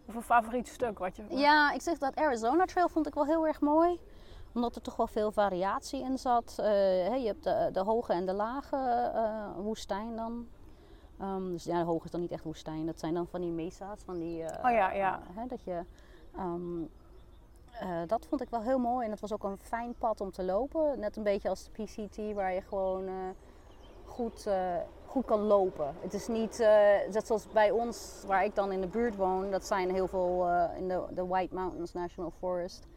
Of 0.07 0.15
een 0.15 0.21
favoriet 0.21 0.67
stuk 0.67 0.99
wat 0.99 1.15
je... 1.15 1.23
Ja, 1.29 1.71
ik 1.71 1.81
zeg 1.81 1.97
dat 1.97 2.15
Arizona 2.15 2.65
Trail 2.65 2.89
vond 2.89 3.07
ik 3.07 3.13
wel 3.13 3.25
heel 3.25 3.47
erg 3.47 3.61
mooi. 3.61 3.99
Omdat 4.53 4.75
er 4.75 4.81
toch 4.81 4.95
wel 4.95 5.07
veel 5.07 5.31
variatie 5.31 6.01
in 6.03 6.17
zat. 6.17 6.55
Eh, 6.59 7.15
je 7.21 7.25
hebt 7.27 7.43
de, 7.43 7.69
de 7.71 7.79
hoge 7.79 8.13
en 8.13 8.25
de 8.25 8.33
lage 8.33 8.75
eh, 9.13 9.49
woestijn 9.57 10.15
dan. 10.15 10.47
Ehm, 11.23 11.51
dus 11.51 11.63
ja, 11.63 11.83
hoge 11.83 12.05
is 12.05 12.11
dan 12.11 12.21
niet 12.21 12.31
echt 12.31 12.43
woestijn. 12.43 12.85
Dat 12.85 12.99
zijn 12.99 13.13
dan 13.13 13.27
van 13.27 13.41
die 13.41 13.51
mesa's. 13.51 14.01
Van 14.03 14.19
die, 14.19 14.43
eh, 14.43 14.65
Oh 14.65 14.71
ja, 14.71 14.91
ja. 14.91 15.19
eh, 15.19 15.37
hè, 15.37 15.47
dat, 15.47 15.63
je, 15.63 15.81
ehm, 16.35 16.81
eh, 17.71 18.07
dat 18.07 18.25
vond 18.25 18.41
ik 18.41 18.49
wel 18.49 18.61
heel 18.61 18.79
mooi. 18.79 19.05
En 19.05 19.11
het 19.11 19.19
was 19.19 19.33
ook 19.33 19.43
een 19.43 19.57
fijn 19.57 19.93
pad 19.97 20.21
om 20.21 20.31
te 20.31 20.43
lopen. 20.43 20.99
Net 20.99 21.17
een 21.17 21.23
beetje 21.23 21.49
als 21.49 21.63
de 21.63 21.83
PCT 21.83 22.33
waar 22.33 22.53
je 22.53 22.61
gewoon 22.61 23.09
goed, 24.05 24.47
goed 25.05 25.25
kan 25.25 25.39
lopen. 25.39 25.95
Het 25.99 26.13
is 26.13 26.27
niet, 26.27 26.57
net 27.11 27.27
zoals 27.27 27.47
bij 27.47 27.71
ons, 27.71 28.23
waar 28.27 28.43
ik 28.43 28.55
dan 28.55 28.71
in 28.71 28.81
de 28.81 28.87
buurt 28.87 29.15
woon, 29.15 29.51
dat 29.51 29.65
zijn 29.65 29.91
heel 29.91 30.07
veel 30.07 30.47
in 30.77 30.87
de, 30.87 31.03
de 31.09 31.25
White 31.27 31.55
Mountains 31.55 31.93
National 31.93 32.31
Forest. 32.31 32.87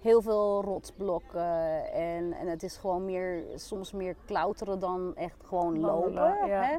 Heel 0.00 0.22
veel 0.22 0.62
rotsblokken 0.62 1.92
en, 1.92 2.32
en 2.32 2.46
het 2.46 2.62
is 2.62 2.76
gewoon 2.76 3.04
meer, 3.04 3.44
soms 3.54 3.92
meer 3.92 4.16
klauteren 4.24 4.78
dan 4.78 5.16
echt 5.16 5.44
gewoon 5.44 5.80
lopen. 5.80 6.46
ja. 6.46 6.62
Hè? 6.62 6.76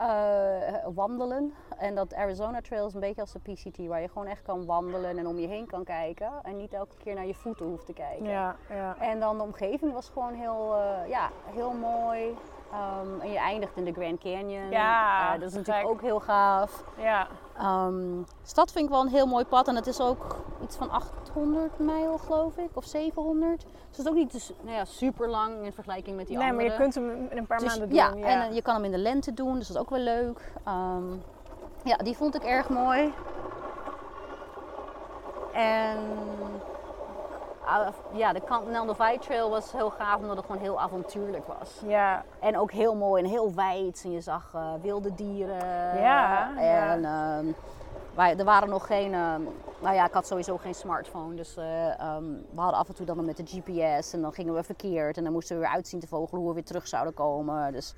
Eh, 0.00 0.86
wandelen. 0.94 1.54
En 1.78 1.94
dat 1.94 2.14
Arizona 2.14 2.60
Trail 2.60 2.86
is 2.86 2.94
een 2.94 3.00
beetje 3.00 3.20
als 3.20 3.32
de 3.32 3.38
PCT, 3.38 3.86
waar 3.86 4.00
je 4.00 4.08
gewoon 4.08 4.26
echt 4.26 4.42
kan 4.42 4.66
wandelen 4.66 5.18
en 5.18 5.26
om 5.26 5.38
je 5.38 5.46
heen 5.46 5.66
kan 5.66 5.84
kijken. 5.84 6.30
En 6.42 6.56
niet 6.56 6.72
elke 6.72 6.96
keer 6.96 7.14
naar 7.14 7.26
je 7.26 7.34
voeten 7.34 7.66
hoeft 7.66 7.86
te 7.86 7.92
kijken. 7.92 8.24
Ja, 8.28 8.56
ja. 8.68 8.96
En 9.00 9.20
dan 9.20 9.36
de 9.36 9.42
omgeving 9.42 9.92
was 9.92 10.08
gewoon 10.08 10.34
heel, 10.34 10.76
eh, 10.76 11.08
ja, 11.08 11.30
heel 11.44 11.72
mooi. 11.72 12.36
Ehm, 12.72 13.20
en 13.20 13.30
je 13.32 13.38
eindigt 13.38 13.76
in 13.76 13.84
de 13.84 13.92
Grand 13.92 14.18
Canyon. 14.20 14.70
Ja, 14.70 15.24
Eh, 15.34 15.40
dat 15.40 15.48
is 15.48 15.54
natuurlijk 15.54 15.86
gek. 15.86 15.94
ook 15.94 16.00
heel 16.00 16.20
gaaf. 16.20 16.84
ja. 16.96 17.26
Ehm 17.58 18.22
stad 18.42 18.72
vind 18.72 18.84
ik 18.84 18.90
wel 18.90 19.00
een 19.00 19.08
heel 19.08 19.26
mooi 19.26 19.44
pad. 19.44 19.68
En 19.68 19.74
het 19.76 19.86
is 19.86 20.00
ook 20.00 20.36
iets 20.62 20.76
van 20.76 20.90
800 20.90 21.78
mijl, 21.78 22.18
geloof 22.18 22.56
ik. 22.56 22.68
Of 22.74 22.84
700. 22.84 23.60
Dus 23.60 23.96
het 23.96 23.98
is 23.98 24.08
ook 24.08 24.14
niet 24.14 24.32
dus, 24.32 24.52
nou 24.60 24.76
ja, 24.76 24.84
super 24.84 25.28
lang 25.28 25.64
in 25.64 25.72
vergelijking 25.72 26.16
met 26.16 26.26
die 26.26 26.36
Nee, 26.36 26.48
andere. 26.50 26.68
maar 26.68 26.76
je 26.76 26.82
kunt 26.82 26.94
hem 26.94 27.10
in 27.30 27.36
een 27.38 27.46
paar 27.46 27.58
Dus 27.58 27.68
maanden 27.68 27.88
doen. 27.88 27.96
ja, 27.98 28.10
Ja, 28.16 28.24
en 28.26 28.48
eh, 28.48 28.54
je 28.54 28.62
kan 28.62 28.74
hem 28.74 28.84
in 28.84 28.90
de 28.90 28.98
lente 28.98 29.34
doen. 29.34 29.54
Dus 29.58 29.66
dat 29.66 29.76
is 29.76 29.82
ook 29.82 29.90
wel 29.90 29.98
leuk. 29.98 30.52
Ehm, 30.64 31.04
ja, 31.84 31.96
die 31.96 32.16
vond 32.16 32.34
ik 32.34 32.42
erg 32.42 32.68
mooi. 32.68 33.12
En 35.52 35.98
ja, 38.12 38.32
de 38.32 38.40
Continental 38.48 38.86
Divide 38.86 39.18
Trail 39.18 39.50
was 39.50 39.72
heel 39.72 39.90
gaaf 39.90 40.20
omdat 40.20 40.36
het 40.36 40.46
gewoon 40.46 40.60
heel 40.60 40.80
avontuurlijk 40.80 41.46
was. 41.46 41.80
Ja, 41.86 42.24
En 42.40 42.58
ook 42.58 42.72
heel 42.72 42.94
mooi 42.96 43.22
en 43.22 43.28
heel 43.28 43.54
wijd. 43.54 44.00
En 44.04 44.10
je 44.12 44.20
zag 44.20 44.50
eh, 44.54 44.72
wilde 44.82 45.14
dieren. 45.14 46.00
Ja, 46.00 46.50
En 46.56 47.04
ehm, 47.04 47.46
wij, 48.14 48.36
er 48.36 48.44
waren 48.44 48.68
nog 48.68 48.86
geen... 48.86 49.14
ehm, 49.14 49.42
nou 49.80 49.94
ja, 49.94 50.06
ik 50.06 50.12
had 50.12 50.26
sowieso 50.26 50.56
geen 50.56 50.74
smartphone. 50.74 51.34
Dus 51.34 51.56
eh, 51.56 52.00
ehm, 52.00 52.24
we 52.54 52.60
hadden 52.60 52.78
af 52.78 52.88
en 52.88 52.94
toe 52.94 53.06
dan 53.06 53.24
met 53.24 53.36
de 53.36 53.46
GPS. 53.46 54.12
En 54.12 54.20
dan 54.20 54.32
gingen 54.32 54.54
we 54.54 54.62
verkeerd. 54.62 55.16
En 55.16 55.24
dan 55.24 55.32
moesten 55.32 55.56
we 55.56 55.62
weer 55.62 55.72
uitzien 55.72 56.00
te 56.00 56.06
vogelen 56.06 56.40
hoe 56.40 56.48
we 56.48 56.54
weer 56.54 56.64
terug 56.64 56.88
zouden 56.88 57.14
komen. 57.14 57.72
Dus 57.72 57.94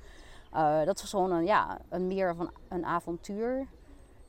eh, 0.53 0.83
dat 0.85 1.01
was 1.01 1.09
gewoon 1.09 1.31
een, 1.31 1.45
ja, 1.45 1.77
een 1.89 2.07
meer 2.07 2.35
van 2.35 2.51
een 2.69 2.85
avontuur. 2.85 3.67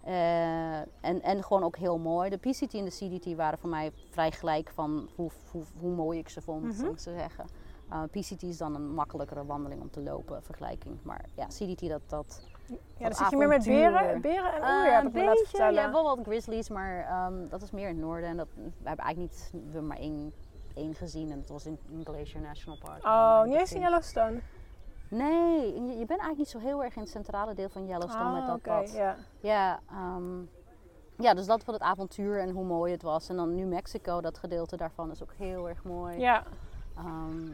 Eh, 0.05 0.77
en, 0.79 1.23
en 1.23 1.43
gewoon 1.43 1.63
ook 1.65 1.77
heel 1.77 1.99
mooi. 1.99 2.31
De 2.31 2.37
PCT 2.37 2.75
en 2.75 2.85
de 2.85 2.91
CDT 2.91 3.35
waren 3.35 3.59
voor 3.59 3.71
mij 3.71 3.93
vrij 4.11 4.31
gelijk 4.31 4.71
van 4.75 5.09
hoe, 5.15 5.31
hoe, 5.51 5.63
hoe 5.81 5.91
mooi 5.95 6.19
ik 6.19 6.29
ze 6.29 6.41
vond, 6.41 6.63
Mhm. 6.63 6.73
zou 6.75 6.91
ik 6.93 6.99
zo 6.99 7.13
zeggen. 7.17 7.45
Uh, 7.93 8.03
PCT 8.11 8.43
is 8.43 8.57
dan 8.59 8.75
een 8.75 8.95
makkelijkere 8.95 9.45
wandeling 9.47 9.81
om 9.81 9.91
te 9.91 10.01
lopen, 10.01 10.43
vergelijking. 10.43 10.99
Maar 11.03 11.25
ja, 11.35 11.47
CDT 11.47 11.89
dat... 11.89 12.01
dat 12.07 12.43
ja 12.97 13.05
dan 13.09 13.15
zit 13.15 13.31
je 13.31 13.37
meer 13.37 13.49
met 13.49 13.65
beren, 13.65 14.21
beren 14.21 14.53
en 14.53 14.61
oer, 14.61 14.87
Eh, 14.87 14.93
heb 14.95 15.01
een 15.03 15.07
ik 15.09 15.13
me 15.13 15.19
laten 15.21 15.31
beetje, 15.35 15.47
vertellen. 15.49 15.75
ja, 15.83 15.93
wel 15.93 16.05
wat 16.17 16.19
grizzlies, 16.27 16.69
maar 16.69 17.05
ehm, 17.05 17.49
dat 17.49 17.63
is 17.63 17.71
meer 17.71 17.89
in 17.89 17.95
het 17.95 18.05
noorden. 18.05 18.29
En 18.29 18.37
dat, 18.37 18.49
we 18.55 18.63
hebben 18.89 19.05
eigenlijk 19.05 19.19
niet, 19.19 19.51
we 19.53 19.59
hebben 19.65 19.87
maar 19.87 19.97
één, 19.99 20.33
één 20.75 20.95
gezien 20.95 21.31
en 21.31 21.41
dat 21.41 21.49
was 21.49 21.67
in, 21.67 21.79
in 21.91 22.05
Glacier 22.05 22.41
National 22.41 22.79
Park. 22.79 23.05
Oh, 23.05 23.43
niet 23.45 23.55
eens 23.59 23.73
in 23.73 23.81
Yellowstone? 23.81 24.41
Nee, 25.09 25.75
je, 25.75 25.81
je 25.99 26.07
bent 26.07 26.09
eigenlijk 26.21 26.39
niet 26.39 26.49
zo 26.49 26.59
heel 26.59 26.85
erg 26.85 26.95
in 26.95 27.01
het 27.03 27.11
centrale 27.11 27.55
deel 27.55 27.69
van 27.69 27.87
Yellowstone 27.87 28.33
met 28.33 28.43
Ah, 28.43 28.49
dat 28.49 28.63
pad. 28.63 28.93
ja. 28.93 29.17
Ja, 29.41 29.81
ehm, 29.91 30.41
ja, 31.19 31.35
dus 31.35 31.47
dat 31.47 31.65
van 31.65 31.75
het 31.75 31.83
avontuur 31.83 32.41
en 32.41 32.51
hoe 32.51 32.65
mooi 32.65 32.93
het 32.93 33.03
was. 33.03 33.29
En 33.29 33.37
dan 33.37 33.55
New 33.55 33.69
Mexico, 33.69 34.21
dat 34.21 34.39
gedeelte 34.39 34.77
daarvan 34.77 35.11
is 35.11 35.23
ook 35.23 35.33
heel 35.37 35.69
erg 35.69 35.85
mooi. 35.85 36.19
Ja, 36.19 36.43
Ehm, 36.97 37.49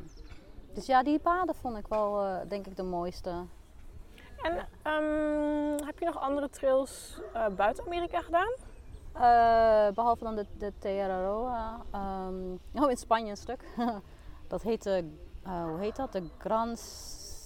dus 0.74 0.86
ja, 0.86 1.02
die 1.02 1.18
paden 1.18 1.54
vond 1.54 1.76
ik 1.76 1.86
wel, 1.86 2.22
eh, 2.24 2.36
denk 2.48 2.66
ik, 2.66 2.76
de 2.76 2.82
mooiste. 2.82 3.30
en 4.42 4.66
ehm, 4.82 5.86
heb 5.86 5.98
je 5.98 6.04
nog 6.04 6.20
andere 6.20 6.48
trails 6.50 7.20
eh, 7.32 7.46
buiten 7.48 7.84
Amerika 7.86 8.20
gedaan? 8.20 8.52
Eh, 9.12 9.94
behalve 9.94 10.24
dan 10.24 10.34
de, 10.36 10.46
de 10.58 10.72
Tierra 10.78 11.80
ehm 11.90 12.52
oh, 12.74 12.90
in 12.90 12.96
Spanje 12.96 13.30
een 13.30 13.36
stuk. 13.36 13.64
dat 14.48 14.62
heette, 14.62 15.04
hoe 15.42 15.78
heet 15.78 15.96
dat? 15.96 16.12
De 16.12 16.28
Gran 16.38 16.76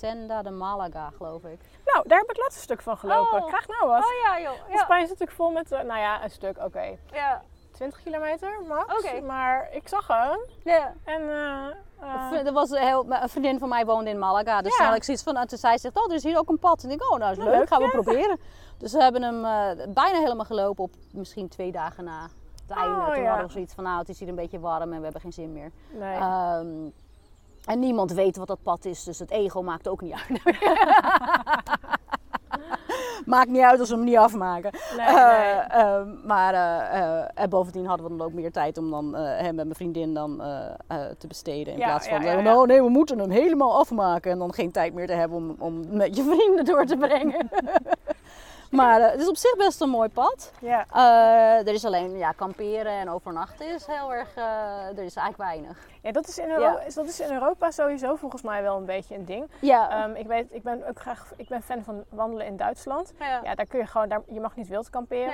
Senda 0.05 0.43
de 0.43 0.51
Malaga, 0.51 1.11
geloof 1.17 1.45
ik. 1.45 1.61
Nou, 1.85 2.09
daar 2.09 2.19
heb 2.19 2.29
ik 2.31 2.37
het 2.37 2.39
laatste 2.39 2.61
stuk 2.63 2.83
van 2.83 2.97
gelopen. 2.97 3.43
Oh. 3.43 3.47
Krijg 3.47 3.69
nou 3.69 3.91
wat. 3.91 4.05
ja, 4.25 4.41
joh. 4.41 4.79
Spanje 4.79 5.03
is 5.03 5.09
natuurlijk 5.09 5.37
vol 5.37 5.51
met, 5.51 5.73
eh, 5.73 5.81
nou 5.81 6.01
ja, 6.01 6.25
een 6.25 6.31
stuk, 6.31 6.59
oké. 6.59 6.97
ja. 7.13 7.43
20 7.73 8.03
kilometer 8.03 8.63
max. 8.69 8.95
Oké. 8.99 9.21
Maar 9.21 9.69
ik 9.73 9.89
zag 9.89 10.07
hem. 10.07 10.39
ja. 10.65 10.93
En 11.05 11.23
Er 12.47 12.53
was 12.53 12.71
een, 12.71 12.83
heel, 12.87 13.07
een 13.09 13.29
vriendin 13.29 13.59
van 13.59 13.69
mij 13.69 13.85
woonde 13.85 14.11
in 14.11 14.19
Malaga. 14.19 14.63
Dus 14.63 14.77
Ja. 14.79 14.85
had 14.85 14.97
ik 14.97 15.05
zoiets 15.05 15.23
van, 15.23 15.37
en 15.37 15.47
toen 15.47 15.59
zij 15.59 15.79
zegt, 15.79 15.97
oh, 15.97 16.05
er 16.09 16.15
is 16.15 16.23
hier 16.23 16.39
ook 16.39 16.49
een 16.49 16.59
pad. 16.59 16.83
En 16.85 16.91
ik 16.91 17.11
oh, 17.13 17.19
nou 17.19 17.31
is 17.33 17.37
Nou, 17.39 17.51
leuk, 17.51 17.59
leuk, 17.59 17.69
gaan 17.69 17.79
we 17.79 17.85
ja. 17.85 17.91
proberen. 17.91 18.39
Dus 18.79 18.93
we 18.93 19.03
hebben 19.03 19.23
hem 19.23 19.43
bijna 19.95 20.19
helemaal 20.19 20.45
gelopen 20.45 20.85
op 20.85 20.91
misschien 21.13 21.49
twee 21.49 21.73
dagen 21.73 22.05
na 22.05 22.29
het 22.67 22.77
einde. 22.77 22.97
Oh, 22.97 23.13
toen 23.13 23.23
ja. 23.23 23.29
hadden 23.29 23.47
we 23.47 23.53
zoiets 23.53 23.75
van, 23.75 23.85
nou, 23.85 23.99
het 23.99 24.09
is 24.09 24.19
hier 24.19 24.29
een 24.29 24.35
beetje 24.35 24.61
warm 24.61 24.93
en 24.93 24.97
we 24.99 25.03
hebben 25.05 25.21
geen 25.21 25.33
zin 25.33 25.53
meer. 25.53 25.71
nee. 25.91 26.15
Ehm, 26.17 26.91
en 27.65 27.79
niemand 27.79 28.13
weet 28.13 28.37
wat 28.37 28.47
dat 28.47 28.63
pad 28.63 28.85
is, 28.85 29.05
dus 29.05 29.19
het 29.19 29.31
ego 29.31 29.63
maakt 29.63 29.89
ook 29.89 30.01
niet 30.01 30.15
uit. 30.29 30.43
maakt 33.27 33.49
niet 33.49 33.63
uit 33.63 33.81
als 33.81 33.89
we 33.89 33.95
hem 33.95 34.05
niet 34.05 34.17
afmaken. 34.17 34.71
nee, 34.97 35.07
Eh, 35.07 35.15
nee. 35.17 35.55
ehm, 35.61 36.27
maar 36.27 36.55
eh, 36.55 37.01
eh, 37.21 37.25
en 37.35 37.49
bovendien 37.51 37.87
hadden 37.87 38.11
we 38.11 38.17
dan 38.17 38.27
ook 38.27 38.33
meer 38.33 38.53
tijd 38.53 38.79
om 38.79 38.91
dan 38.91 39.17
eh, 39.17 39.23
hem 39.23 39.55
met 39.55 39.65
mijn 39.65 39.75
vriendin 39.75 40.15
dan 40.15 40.43
eh, 40.43 40.59
eh, 40.87 40.99
te 41.19 41.27
besteden. 41.27 41.73
In 41.73 41.79
Ja, 41.79 41.85
plaats 41.87 42.09
van, 42.09 42.23
eh, 42.23 42.25
ja. 42.35 42.41
nou 42.41 42.67
nee, 42.67 42.83
we 42.83 42.89
moeten 42.89 43.19
hem 43.19 43.31
helemaal 43.31 43.79
afmaken. 43.79 44.31
En 44.31 44.39
dan 44.39 44.53
geen 44.55 44.71
tijd 44.71 44.95
meer 44.95 45.07
te 45.07 45.13
hebben 45.13 45.37
om, 45.39 45.55
om 45.59 45.97
met 45.97 46.17
je 46.17 46.23
vrienden 46.23 46.65
door 46.65 46.85
te 46.87 46.97
brengen. 46.97 47.49
maar 48.77 49.01
eh, 49.01 49.11
het 49.11 49.21
is 49.21 49.29
op 49.29 49.37
zich 49.37 49.57
best 49.57 49.81
een 49.81 49.89
mooi 49.89 50.09
pad. 50.09 50.53
Ja. 50.61 50.85
Eh, 50.93 51.67
er 51.69 51.73
is 51.75 51.85
alleen 51.85 52.17
ja, 52.19 52.33
kamperen 52.33 52.93
en 52.93 53.11
overnachten 53.11 53.75
is 53.75 53.87
heel 53.87 54.13
erg, 54.15 54.35
eh, 54.37 54.45
er 54.99 55.05
is 55.05 55.17
eigenlijk 55.17 55.37
weinig. 55.37 55.79
ja, 56.03 56.13
dat 56.13 56.29
is, 56.29 56.39
in 56.39 56.51
Euro- 56.51 56.79
is, 56.87 56.95
dat 56.95 57.05
is 57.07 57.21
in 57.21 57.33
Europa 57.33 57.71
sowieso 57.71 58.17
volgens 58.17 58.43
mij 58.43 58.63
wel 58.63 58.77
een 58.77 58.85
beetje 58.85 59.15
een 59.15 59.25
ding. 59.25 59.51
Ja, 59.61 59.91
Ehm, 60.05 60.15
ik, 60.15 60.27
weet, 60.27 60.47
ik 60.51 60.63
ben 60.63 60.89
ook 60.89 61.01
graag 61.01 61.33
ik 61.37 61.49
ben 61.49 61.63
fan 61.63 61.83
van 61.85 62.05
wandelen 62.09 62.47
in 62.47 62.57
Duitsland. 62.57 63.13
ja. 63.19 63.41
Ja, 63.43 63.55
daar 63.55 63.67
kun 63.67 63.79
je 63.79 63.87
gewoon, 63.87 64.09
daar, 64.09 64.21
je 64.29 64.41
mag 64.41 64.57
niet 64.57 64.69
wild 64.69 64.91
kamperen. 64.91 65.33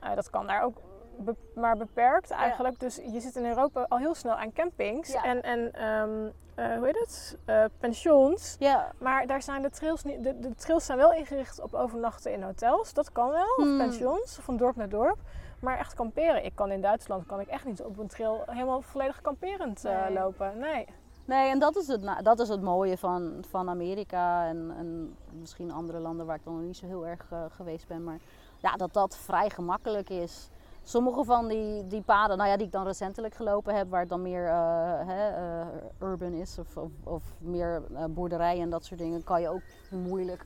Nee. 0.00 0.14
Dat 0.14 0.30
kan 0.30 0.46
daar 0.46 0.62
ook, 0.62 0.76
be- 1.18 1.36
maar 1.54 1.76
beperkt 1.76 2.30
eigenlijk. 2.30 2.80
Dus 2.80 2.96
je 2.96 3.20
zit 3.20 3.36
in 3.36 3.46
Europa 3.46 3.86
al 3.88 3.98
heel 3.98 4.14
snel 4.14 4.34
aan 4.34 4.52
campings 4.52 5.12
Ja. 5.12 5.24
en, 5.24 5.42
en 5.42 5.72
ehm, 5.72 6.30
eh, 6.54 6.76
hoe 6.76 6.86
heet 6.86 6.98
het? 6.98 7.38
Eh, 7.44 7.64
pensions. 7.78 8.56
ja. 8.58 8.92
Maar 8.98 9.26
daar 9.26 9.42
zijn 9.42 9.62
de 9.62 9.70
trails 9.70 10.02
niet. 10.04 10.22
De, 10.24 10.38
de 10.38 10.54
trails 10.54 10.86
zijn 10.86 10.98
wel 10.98 11.12
ingericht 11.12 11.60
op 11.60 11.74
overnachten 11.74 12.32
in 12.32 12.42
hotels. 12.42 12.92
Dat 12.92 13.12
kan 13.12 13.28
wel. 13.30 13.54
Of 13.56 13.64
Hmm. 13.64 13.78
pensions, 13.78 14.38
van 14.40 14.56
dorp 14.56 14.76
naar 14.76 14.88
dorp. 14.88 15.18
Maar 15.60 15.78
echt 15.78 15.94
kamperen. 15.94 16.44
Ik 16.44 16.54
kan 16.54 16.70
in 16.70 16.80
Duitsland 16.80 17.26
kan 17.26 17.40
ik 17.40 17.48
echt 17.48 17.64
niet 17.64 17.82
op 17.82 17.98
een 17.98 18.08
trail 18.08 18.42
helemaal 18.46 18.82
volledig 18.82 19.20
kamperend 19.20 19.84
eh, 19.84 20.00
lopen. 20.10 20.58
Nee. 20.58 20.86
Nee, 21.24 21.50
en 21.50 21.58
dat 21.58 21.76
is 21.76 21.86
het, 21.86 22.00
dat 22.22 22.38
is 22.40 22.48
het 22.48 22.62
mooie 22.62 22.98
van, 22.98 23.44
van 23.50 23.68
Amerika 23.68 24.46
en, 24.46 24.72
en 24.76 25.16
misschien 25.30 25.70
andere 25.70 25.98
landen 25.98 26.26
waar 26.26 26.36
ik 26.36 26.44
dan 26.44 26.54
nog 26.54 26.62
niet 26.62 26.76
zo 26.76 26.86
heel 26.86 27.06
erg 27.06 27.26
geweest 27.48 27.86
ben. 27.88 28.04
Maar 28.04 28.18
ja, 28.58 28.72
dat 28.76 28.92
dat 28.92 29.16
vrij 29.16 29.50
gemakkelijk 29.50 30.10
is. 30.10 30.48
Sommige 30.84 31.24
van 31.24 31.48
die, 31.48 31.86
die 31.86 32.00
paden, 32.02 32.36
nou 32.36 32.50
ja, 32.50 32.56
die 32.56 32.66
ik 32.66 32.72
dan 32.72 32.86
recentelijk 32.86 33.34
gelopen 33.34 33.74
heb, 33.74 33.90
waar 33.90 34.00
het 34.00 34.08
dan 34.08 34.22
meer 34.22 34.46
eh, 34.46 35.06
hè, 35.06 35.28
eh, 35.28 35.66
urban 36.00 36.32
is 36.32 36.58
of, 36.58 36.76
of, 36.76 36.90
of 37.02 37.22
meer 37.38 37.82
eh, 37.94 38.04
boerderijen 38.04 38.62
en 38.62 38.70
dat 38.70 38.84
soort 38.84 39.00
dingen, 39.00 39.24
kan 39.24 39.40
je 39.40 39.48
ook 39.48 39.62
moeilijk 39.90 40.44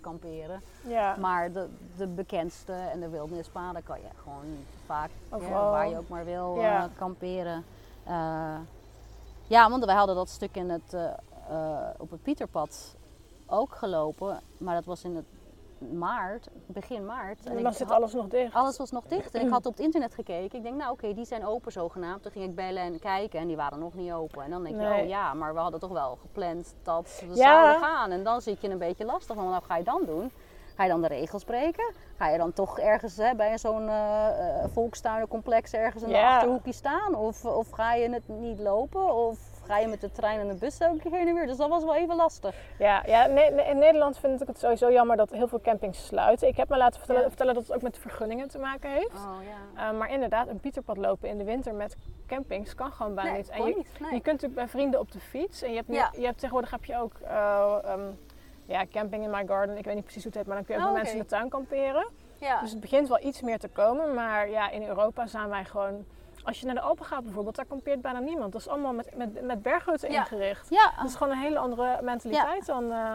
kamperen. 0.00 0.62
Ja. 0.86 1.16
Maar 1.20 1.52
de, 1.52 1.68
de 1.96 2.06
bekendste 2.06 2.72
en 2.72 3.00
de 3.00 3.08
wildnispaden 3.08 3.82
kan 3.82 4.00
je 4.00 4.08
gewoon 4.22 4.44
vaak, 4.86 5.10
ja, 5.30 5.70
waar 5.70 5.88
je 5.88 5.98
ook 5.98 6.08
maar 6.08 6.24
wil, 6.24 6.56
Ja. 6.60 6.88
kamperen. 6.96 7.64
Ja, 9.46 9.70
want 9.70 9.84
wij 9.84 9.94
hadden 9.94 10.14
dat 10.14 10.28
stuk 10.28 10.56
in 10.56 10.70
het, 10.70 10.96
op 11.98 12.10
het 12.10 12.22
Pieterpad 12.22 12.96
ook 13.46 13.74
gelopen. 13.74 14.40
Maar 14.58 14.74
dat 14.74 14.84
was 14.84 15.04
in 15.04 15.16
het 15.16 15.24
maart, 15.78 16.48
begin 16.66 17.06
maart. 17.06 17.46
En 17.46 17.62
dan 17.62 17.72
zit 17.74 17.90
alles 17.90 18.12
nog 18.12 18.28
dicht. 18.28 18.54
alles 18.54 18.76
was 18.76 18.90
nog 18.90 19.04
dicht. 19.06 19.34
En 19.34 19.40
ik 19.40 19.50
had 19.50 19.66
op 19.66 19.72
het 19.76 19.84
internet 19.84 20.14
gekeken. 20.14 20.56
Ik 20.58 20.62
denk, 20.62 20.76
nou 20.76 20.92
oké, 20.92 21.14
die 21.14 21.24
zijn 21.24 21.46
open 21.46 21.72
zogenaamd. 21.72 22.22
Toen 22.22 22.32
ging 22.32 22.44
ik 22.44 22.54
bellen 22.54 22.82
en 22.82 22.98
kijken 22.98 23.40
en 23.40 23.46
die 23.46 23.56
waren 23.56 23.78
nog 23.78 23.94
niet 23.94 24.12
open. 24.12 24.42
En 24.42 24.50
dan 24.50 24.62
denk 24.64 24.80
je, 24.80 24.86
oh 25.02 25.08
ja, 25.08 25.34
maar 25.34 25.54
we 25.54 25.60
hadden 25.60 25.80
toch 25.80 25.92
wel 25.92 26.16
gepland 26.20 26.74
dat 26.82 27.22
we 27.28 27.34
Ja. 27.34 27.62
zouden 27.62 27.82
gaan. 27.88 28.10
En 28.10 28.24
dan 28.24 28.40
zit 28.40 28.60
je 28.60 28.68
een 28.70 28.78
beetje 28.78 29.04
lastig. 29.04 29.36
Want 29.36 29.50
wat 29.50 29.64
ga 29.64 29.76
je 29.76 29.84
dan 29.84 30.02
doen? 30.06 30.30
Ga 30.76 30.82
je 30.82 30.90
dan 30.90 31.00
de 31.02 31.08
regels 31.08 31.44
breken? 31.44 31.92
Ga 32.16 32.28
je 32.28 32.38
dan 32.38 32.52
toch 32.52 32.78
ergens 32.78 33.16
hè, 33.16 33.34
bij 33.34 33.58
zo'n 33.58 33.88
eh, 33.88 34.28
volkstuinencomplex 34.72 35.72
ergens 35.72 36.02
in 36.02 36.08
de 36.08 36.14
Ja. 36.14 36.34
achterhoekje 36.34 36.72
staan? 36.72 37.14
Of, 37.14 37.44
of 37.44 37.70
ga 37.70 37.94
je 37.94 38.10
het 38.10 38.28
niet 38.28 38.58
lopen? 38.58 39.14
Of 39.14 39.38
ga 39.66 39.78
je 39.78 39.86
met 39.86 40.00
de 40.00 40.10
trein 40.10 40.40
en 40.40 40.48
de 40.48 40.54
bus 40.54 40.78
elke 40.78 41.10
keer 41.10 41.26
en 41.26 41.34
weer? 41.34 41.46
Dus 41.46 41.56
dat 41.56 41.68
was 41.68 41.84
wel 41.84 41.94
even 41.94 42.16
lastig. 42.16 42.54
Ja, 42.78 43.02
ja 43.06 43.24
in 43.64 43.78
Nederland 43.78 44.18
vind 44.18 44.40
ik 44.40 44.46
het 44.46 44.58
sowieso 44.58 44.92
jammer 44.92 45.16
dat 45.16 45.30
heel 45.30 45.48
veel 45.48 45.60
campings 45.60 46.06
sluiten. 46.06 46.48
Ik 46.48 46.56
heb 46.56 46.68
me 46.68 46.76
laten 46.76 46.98
vertellen, 46.98 47.22
Ja. 47.22 47.28
vertellen 47.28 47.54
dat 47.54 47.62
het 47.66 47.72
ook 47.76 47.82
met 47.82 47.98
vergunningen 47.98 48.48
te 48.48 48.58
maken 48.58 48.90
heeft. 48.90 49.14
Oh 49.14 49.36
ja. 49.76 49.92
Uh, 49.92 49.98
maar 49.98 50.10
inderdaad, 50.10 50.48
een 50.48 50.60
Pieterpad 50.60 50.96
lopen 50.96 51.28
in 51.28 51.38
de 51.38 51.44
winter 51.44 51.74
met 51.74 51.96
campings 52.26 52.74
kan 52.74 52.92
gewoon 52.92 53.14
bijna 53.14 53.30
Nee, 53.30 53.38
niet. 53.40 53.50
En 53.50 53.66
je, 53.66 53.74
niet, 53.76 53.88
nee. 54.00 54.12
je 54.14 54.20
kunt 54.20 54.24
natuurlijk 54.26 54.54
bij 54.54 54.68
vrienden 54.68 55.00
op 55.00 55.12
de 55.12 55.20
fiets. 55.20 55.62
En 55.62 55.70
je 55.70 55.76
hebt, 55.76 55.88
nu, 55.88 55.94
Ja. 55.94 56.10
je 56.16 56.24
hebt 56.24 56.38
tegenwoordig 56.38 56.70
heb 56.70 56.84
je 56.84 56.98
ook 56.98 57.12
uh, 57.22 57.76
um, 57.88 58.18
ja, 58.66 58.86
camping 58.92 59.24
in 59.24 59.30
my 59.30 59.46
garden. 59.46 59.76
Ik 59.76 59.84
weet 59.84 59.94
niet 59.94 60.04
precies 60.04 60.22
hoe 60.22 60.32
het 60.32 60.40
heet, 60.40 60.46
maar 60.48 60.56
dan 60.56 60.64
kun 60.66 60.74
je 60.74 60.80
ook 60.80 60.88
Oh, 60.88 60.94
mensen 60.94 61.14
in 61.16 61.20
de 61.22 61.26
tuin 61.28 61.48
kamperen. 61.48 62.06
ja. 62.38 62.60
Dus 62.60 62.70
het 62.70 62.80
begint 62.80 63.08
wel 63.08 63.20
iets 63.24 63.40
meer 63.42 63.58
te 63.58 63.68
komen. 63.68 64.14
Maar 64.14 64.50
ja, 64.50 64.70
in 64.70 64.86
Europa 64.86 65.26
zijn 65.26 65.48
wij 65.48 65.64
gewoon... 65.64 66.04
Als 66.46 66.60
je 66.60 66.66
naar 66.66 66.74
de 66.74 66.80
Alpen 66.80 67.04
gaat 67.04 67.22
bijvoorbeeld, 67.22 67.56
daar 67.56 67.64
kampeert 67.64 68.00
bijna 68.00 68.18
niemand. 68.18 68.52
Dat 68.52 68.60
is 68.60 68.68
allemaal 68.68 68.92
met, 68.92 69.16
met, 69.16 69.42
met 69.42 69.62
berghutten 69.62 70.10
Ja. 70.10 70.18
ingericht. 70.20 70.70
ja. 70.70 70.92
Dat 70.96 71.04
is 71.06 71.14
gewoon 71.14 71.32
een 71.32 71.38
hele 71.38 71.58
andere 71.58 71.98
mentaliteit 72.02 72.66
dan... 72.66 72.84
uh, 72.84 73.14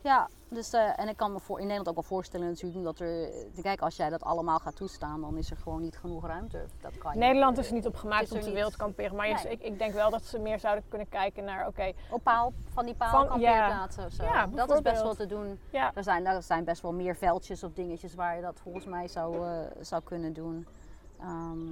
Ja, 0.00 0.28
dus, 0.48 0.72
eh, 0.72 0.98
en 0.98 1.08
ik 1.08 1.16
kan 1.16 1.32
me 1.32 1.40
voor, 1.40 1.56
in 1.56 1.62
Nederland 1.62 1.88
ook 1.88 1.94
wel 1.94 2.04
voorstellen 2.04 2.48
natuurlijk 2.48 2.84
dat 2.84 2.98
er... 2.98 3.28
Kijk, 3.62 3.80
als 3.80 3.96
jij 3.96 4.10
dat 4.10 4.22
allemaal 4.24 4.58
gaat 4.58 4.76
toestaan, 4.76 5.20
dan 5.20 5.36
is 5.36 5.50
er 5.50 5.56
gewoon 5.56 5.80
niet 5.80 5.96
genoeg 5.98 6.26
ruimte. 6.26 6.64
Dat 6.80 6.98
kan 6.98 7.18
Nederland 7.18 7.56
eh, 7.56 7.62
is 7.62 7.68
er 7.68 7.74
niet 7.74 7.86
op 7.86 7.92
het 7.92 8.00
gemaakt 8.00 8.32
om 8.32 8.40
te 8.40 8.52
wild 8.52 8.76
kamperen. 8.76 9.16
Maar 9.16 9.26
Nee. 9.28 9.52
ik, 9.52 9.60
ik 9.62 9.78
denk 9.78 9.92
wel 9.94 10.10
dat 10.10 10.22
ze 10.24 10.38
meer 10.38 10.58
zouden 10.58 10.84
kunnen 10.88 11.08
kijken 11.08 11.44
naar... 11.44 11.66
Oké, 11.66 11.92
Op 12.10 12.22
paal, 12.22 12.52
van 12.72 12.84
die 12.84 12.94
Van- 12.98 13.10
paalkampeerplaatsen 13.10 14.04
of 14.04 14.12
zo. 14.12 14.24
Ja, 14.24 14.46
dat 14.46 14.70
is 14.70 14.80
best 14.82 15.02
wel 15.02 15.14
te 15.14 15.26
doen. 15.26 15.58
ja, 15.70 15.90
Er 15.94 16.02
zijn, 16.02 16.26
er 16.26 16.42
zijn 16.42 16.64
best 16.64 16.82
wel 16.82 16.92
meer 16.92 17.16
veldjes 17.16 17.62
of 17.64 17.72
dingetjes 17.72 18.14
waar 18.14 18.36
je 18.36 18.42
dat 18.42 18.60
volgens 18.62 18.84
mij 18.84 19.08
zou, 19.08 19.46
eh, 19.46 19.58
zou 19.80 20.02
kunnen 20.02 20.32
doen. 20.32 20.66
Ehm, 21.20 21.68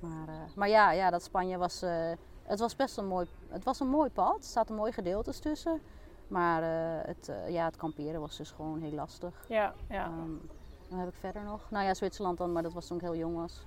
maar, 0.00 0.28
eh, 0.28 0.34
maar 0.54 0.68
ja, 0.68 0.92
ja, 0.92 1.10
dat 1.10 1.22
Spanje 1.22 1.58
was... 1.58 1.82
eh, 1.82 2.10
het 2.42 2.58
was 2.58 2.76
best 2.76 2.96
een 2.98 3.06
mooi, 3.06 3.26
het 3.48 3.64
was 3.64 3.80
een 3.80 3.88
mooi 3.88 4.10
pad. 4.10 4.36
Er 4.36 4.44
zaten 4.44 4.74
mooie 4.74 4.92
gedeeltes 4.92 5.38
tussen. 5.38 5.80
Maar 6.28 6.62
eh, 6.62 7.06
het, 7.06 7.32
ja, 7.48 7.64
het 7.64 7.76
kamperen 7.76 8.20
was 8.20 8.36
dus 8.36 8.50
gewoon 8.50 8.80
heel 8.80 8.92
lastig. 8.92 9.44
ja, 9.48 9.74
ja. 9.88 10.04
Ehm, 10.04 10.30
wat 10.88 10.98
heb 10.98 11.08
ik 11.08 11.14
verder 11.14 11.42
nog? 11.42 11.70
Nou 11.70 11.84
ja, 11.84 11.94
Zwitserland 11.94 12.38
dan, 12.38 12.52
maar 12.52 12.62
dat 12.62 12.72
was 12.72 12.86
toen 12.86 12.96
ik 12.96 13.02
heel 13.02 13.16
jong 13.16 13.36
was. 13.36 13.66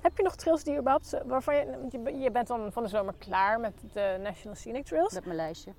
Heb 0.00 0.16
je 0.16 0.22
nog 0.22 0.34
trails 0.34 0.64
die 0.64 0.76
überhaupt, 0.76 1.16
waarvan 1.24 1.54
je, 1.54 1.86
je, 1.90 2.18
je 2.18 2.30
bent 2.30 2.46
dan 2.46 2.72
van 2.72 2.82
de 2.82 2.88
zomer 2.88 3.14
klaar 3.18 3.60
met 3.60 3.72
de 3.92 4.18
National 4.22 4.56
Scenic 4.56 4.84
Trails. 4.84 5.12
Met 5.12 5.24
mijn 5.24 5.36
lijstje. 5.36 5.72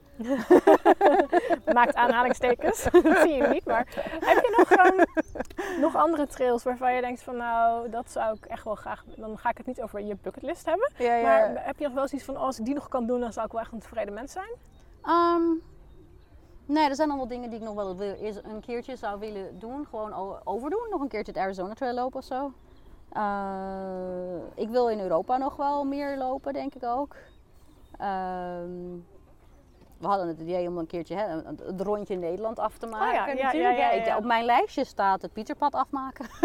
Maakt 1.73 1.95
aanhalingstekens, 1.95 2.83
dat 2.91 3.17
zie 3.17 3.33
je 3.33 3.47
niet. 3.47 3.65
Maar 3.65 3.87
heb 4.19 4.43
je 4.43 4.55
nog, 4.57 4.71
ehm, 4.71 5.81
nog 5.81 5.95
andere 5.95 6.27
trails 6.27 6.63
waarvan 6.63 6.93
je 6.93 7.01
denkt 7.01 7.23
van 7.23 7.37
nou, 7.37 7.89
dat 7.89 8.11
zou 8.11 8.35
ik 8.35 8.45
echt 8.45 8.63
wel 8.63 8.75
graag, 8.75 9.03
dan 9.15 9.37
ga 9.37 9.49
ik 9.49 9.57
het 9.57 9.65
niet 9.65 9.81
over 9.81 10.01
je 10.01 10.17
bucketlist 10.21 10.65
hebben. 10.65 10.91
Ja, 10.97 11.21
Maar 11.21 11.65
heb 11.65 11.77
je 11.77 11.83
nog 11.83 11.93
wel 11.93 12.03
eens 12.03 12.13
iets 12.13 12.23
van, 12.23 12.35
oh, 12.35 12.41
als 12.41 12.59
ik 12.59 12.65
die 12.65 12.73
nog 12.73 12.87
kan 12.87 13.05
doen, 13.05 13.19
dan 13.19 13.33
zou 13.33 13.45
ik 13.45 13.51
wel 13.51 13.61
echt 13.61 13.71
een 13.71 13.79
tevreden 13.79 14.13
mens 14.13 14.31
zijn? 14.31 14.51
Ehm, 15.03 15.41
nee, 16.65 16.89
er 16.89 16.95
zijn 16.95 17.15
wel 17.15 17.27
dingen 17.27 17.49
die 17.49 17.59
ik 17.59 17.65
nog 17.65 17.75
wel 17.75 17.97
wil, 17.97 18.15
is 18.15 18.35
een 18.35 18.61
keertje 18.61 18.95
zou 18.95 19.19
willen 19.19 19.59
doen. 19.59 19.85
Gewoon 19.85 20.41
overdoen. 20.43 20.87
Nog 20.89 21.01
een 21.01 21.07
keertje 21.07 21.31
het 21.31 21.41
Arizona 21.41 21.73
Trail 21.73 21.93
lopen 21.93 22.19
of 22.19 22.25
zo. 22.25 22.51
Eh, 23.13 24.35
ik 24.55 24.69
wil 24.69 24.89
in 24.89 24.99
Europa 24.99 25.37
nog 25.37 25.55
wel 25.55 25.83
meer 25.83 26.17
lopen, 26.17 26.53
denk 26.53 26.75
ik 26.75 26.83
ook. 26.83 27.15
Ehm, 27.97 28.95
we 29.97 30.07
hadden 30.07 30.27
het 30.27 30.39
idee 30.39 30.67
om 30.67 30.77
een 30.77 30.87
keertje 30.87 31.15
hè, 31.15 31.27
een- 31.27 31.59
het 31.65 31.81
rondje 31.81 32.13
in 32.13 32.19
Nederland 32.19 32.59
af 32.59 32.77
te 32.77 32.87
maken. 32.87 33.07
Oh 33.07 33.13
ja, 33.13 33.27
ja, 33.33 33.43
natuurlijk. 33.43 33.77
ja, 33.77 33.91
ja. 33.91 34.17
Op 34.17 34.23
mijn 34.23 34.45
lijstje 34.45 34.83
staat 34.83 35.21
het 35.21 35.33
Pieterpad 35.33 35.73
afmaken. 35.75 36.25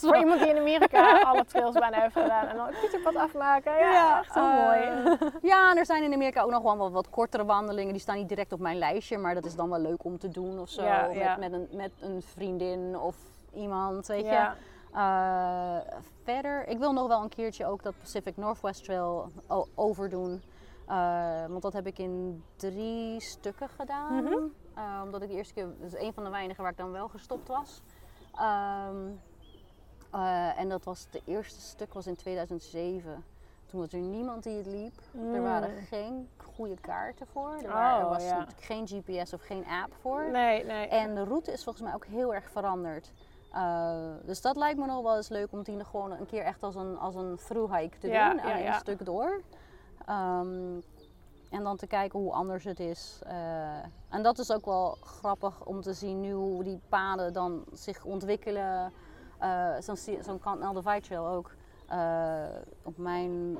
Voor 0.00 0.16
iemand 0.16 0.40
die 0.40 0.48
in 0.48 0.58
Amerika 0.58 1.20
alle 1.20 1.44
trails 1.44 1.74
bijna 1.78 2.00
heeft 2.00 2.12
gedaan 2.18 2.46
en 2.46 2.56
dan 2.56 2.66
het 2.66 2.80
Pieterpad 2.80 3.16
afmaken. 3.16 3.72
Ja, 3.78 4.18
echt 4.20 4.34
heel 4.34 4.42
eh, 4.42 4.64
mooi. 4.64 5.18
Ja, 5.42 5.70
en 5.70 5.76
er 5.76 5.86
zijn 5.86 6.02
in 6.02 6.12
Amerika 6.14 6.42
ook 6.42 6.50
nog 6.50 6.62
wel 6.62 6.76
wat, 6.76 6.92
wat 6.92 7.10
kortere 7.10 7.44
wandelingen. 7.44 7.92
Die 7.92 8.00
staan 8.02 8.16
niet 8.16 8.28
direct 8.28 8.52
op 8.52 8.60
mijn 8.60 8.78
lijstje, 8.78 9.18
maar 9.18 9.34
dat 9.34 9.44
is 9.44 9.54
dan 9.56 9.70
wel 9.70 9.78
leuk 9.80 10.04
om 10.04 10.18
te 10.18 10.28
doen 10.28 10.58
of 10.60 10.68
zo. 10.68 10.82
Ja, 10.82 11.06
met. 11.14 11.38
Met, 11.38 11.52
een, 11.52 11.68
met 11.72 11.90
een 12.00 12.22
vriendin 12.22 12.98
of 12.98 13.16
iemand, 13.54 14.06
weet 14.06 14.24
je. 14.24 14.30
Ja. 14.30 14.56
Eh, 14.92 15.96
verder, 16.22 16.66
ik 16.68 16.78
wil 16.78 16.92
nog 16.92 17.08
wel 17.08 17.22
een 17.22 17.28
keertje 17.28 17.66
ook 17.66 17.82
dat 17.82 17.94
Pacific 17.98 18.36
Northwest 18.36 18.84
Trail 18.84 19.30
overdoen. 19.74 20.42
Eh, 20.86 21.46
want 21.48 21.62
dat 21.62 21.72
heb 21.72 21.86
ik 21.86 21.98
in 21.98 22.44
drie 22.56 23.20
stukken 23.20 23.68
gedaan. 23.68 24.24
Mhm. 24.24 24.34
Eh, 24.74 25.00
omdat 25.04 25.22
ik 25.22 25.28
de 25.28 25.34
eerste 25.34 25.54
keer, 25.54 25.66
dat 25.80 25.92
is 25.92 26.00
een 26.06 26.12
van 26.12 26.24
de 26.24 26.30
weinigen 26.30 26.62
waar 26.62 26.72
ik 26.72 26.78
dan 26.78 26.92
wel 26.92 27.08
gestopt 27.08 27.48
was. 27.48 27.82
Ehm, 28.34 28.96
eh, 30.10 30.58
en 30.58 30.68
dat 30.68 30.84
was, 30.84 31.06
de 31.10 31.22
eerste 31.24 31.60
stuk 31.60 31.94
was 31.94 32.06
in 32.06 32.16
2007. 32.16 33.24
Toen 33.66 33.80
was 33.80 33.92
er 33.92 33.98
niemand 33.98 34.42
die 34.42 34.56
het 34.56 34.66
liep. 34.66 34.94
Er 35.34 35.42
waren 35.42 35.70
Mm. 35.74 35.84
geen 35.84 36.28
goede 36.36 36.76
kaarten 36.80 37.26
voor. 37.26 37.54
Er, 37.62 37.72
Oh, 37.72 37.98
er 37.98 38.08
was 38.08 38.24
ja. 38.24 38.46
geen 38.60 38.86
GPS 38.88 39.32
of 39.32 39.42
geen 39.42 39.64
app 39.82 39.94
voor. 40.00 40.30
Nee, 40.30 40.64
nee. 40.64 40.86
En 40.86 41.14
de 41.14 41.24
route 41.24 41.52
is 41.52 41.64
volgens 41.64 41.84
mij 41.84 41.94
ook 41.94 42.04
heel 42.04 42.34
erg 42.34 42.50
veranderd. 42.50 43.12
Uh, 43.54 43.94
dus 44.24 44.40
dat 44.40 44.56
lijkt 44.56 44.78
me 44.78 44.86
nog 44.86 45.02
wel 45.02 45.16
eens 45.16 45.28
leuk 45.28 45.52
om 45.52 45.62
die 45.62 45.76
nog 45.76 45.88
gewoon 45.90 46.10
een 46.12 46.26
keer 46.26 46.42
echt 46.42 46.62
als 46.62 46.74
een, 46.74 46.98
als 46.98 47.14
een 47.14 47.36
through 47.36 47.74
hike 47.76 47.98
te 47.98 48.08
Ja, 48.08 48.30
doen. 48.30 48.36
ja, 48.46 48.52
aan 48.52 48.66
een 48.66 48.74
stuk 48.74 49.04
door. 49.04 49.42
Ehm, 50.06 50.80
en 51.50 51.62
dan 51.62 51.76
te 51.76 51.86
kijken 51.86 52.18
hoe 52.18 52.32
anders 52.32 52.64
het 52.64 52.80
is. 52.80 53.20
Uh, 53.26 53.32
en 54.08 54.22
dat 54.22 54.38
is 54.38 54.52
ook 54.52 54.64
wel 54.64 54.96
grappig 55.00 55.64
om 55.64 55.80
te 55.80 55.92
zien 55.92 56.20
nu 56.20 56.32
hoe 56.32 56.64
die 56.64 56.80
paden 56.88 57.32
dan 57.32 57.64
zich 57.72 58.04
ontwikkelen. 58.04 58.92
Uh, 59.42 59.74
Zo'n 59.80 59.96
zo 59.96 60.38
Canal 60.38 60.72
Divide 60.72 61.00
Trail 61.00 61.26
ook. 61.26 61.50
Op 62.82 62.96
mijn 62.96 63.58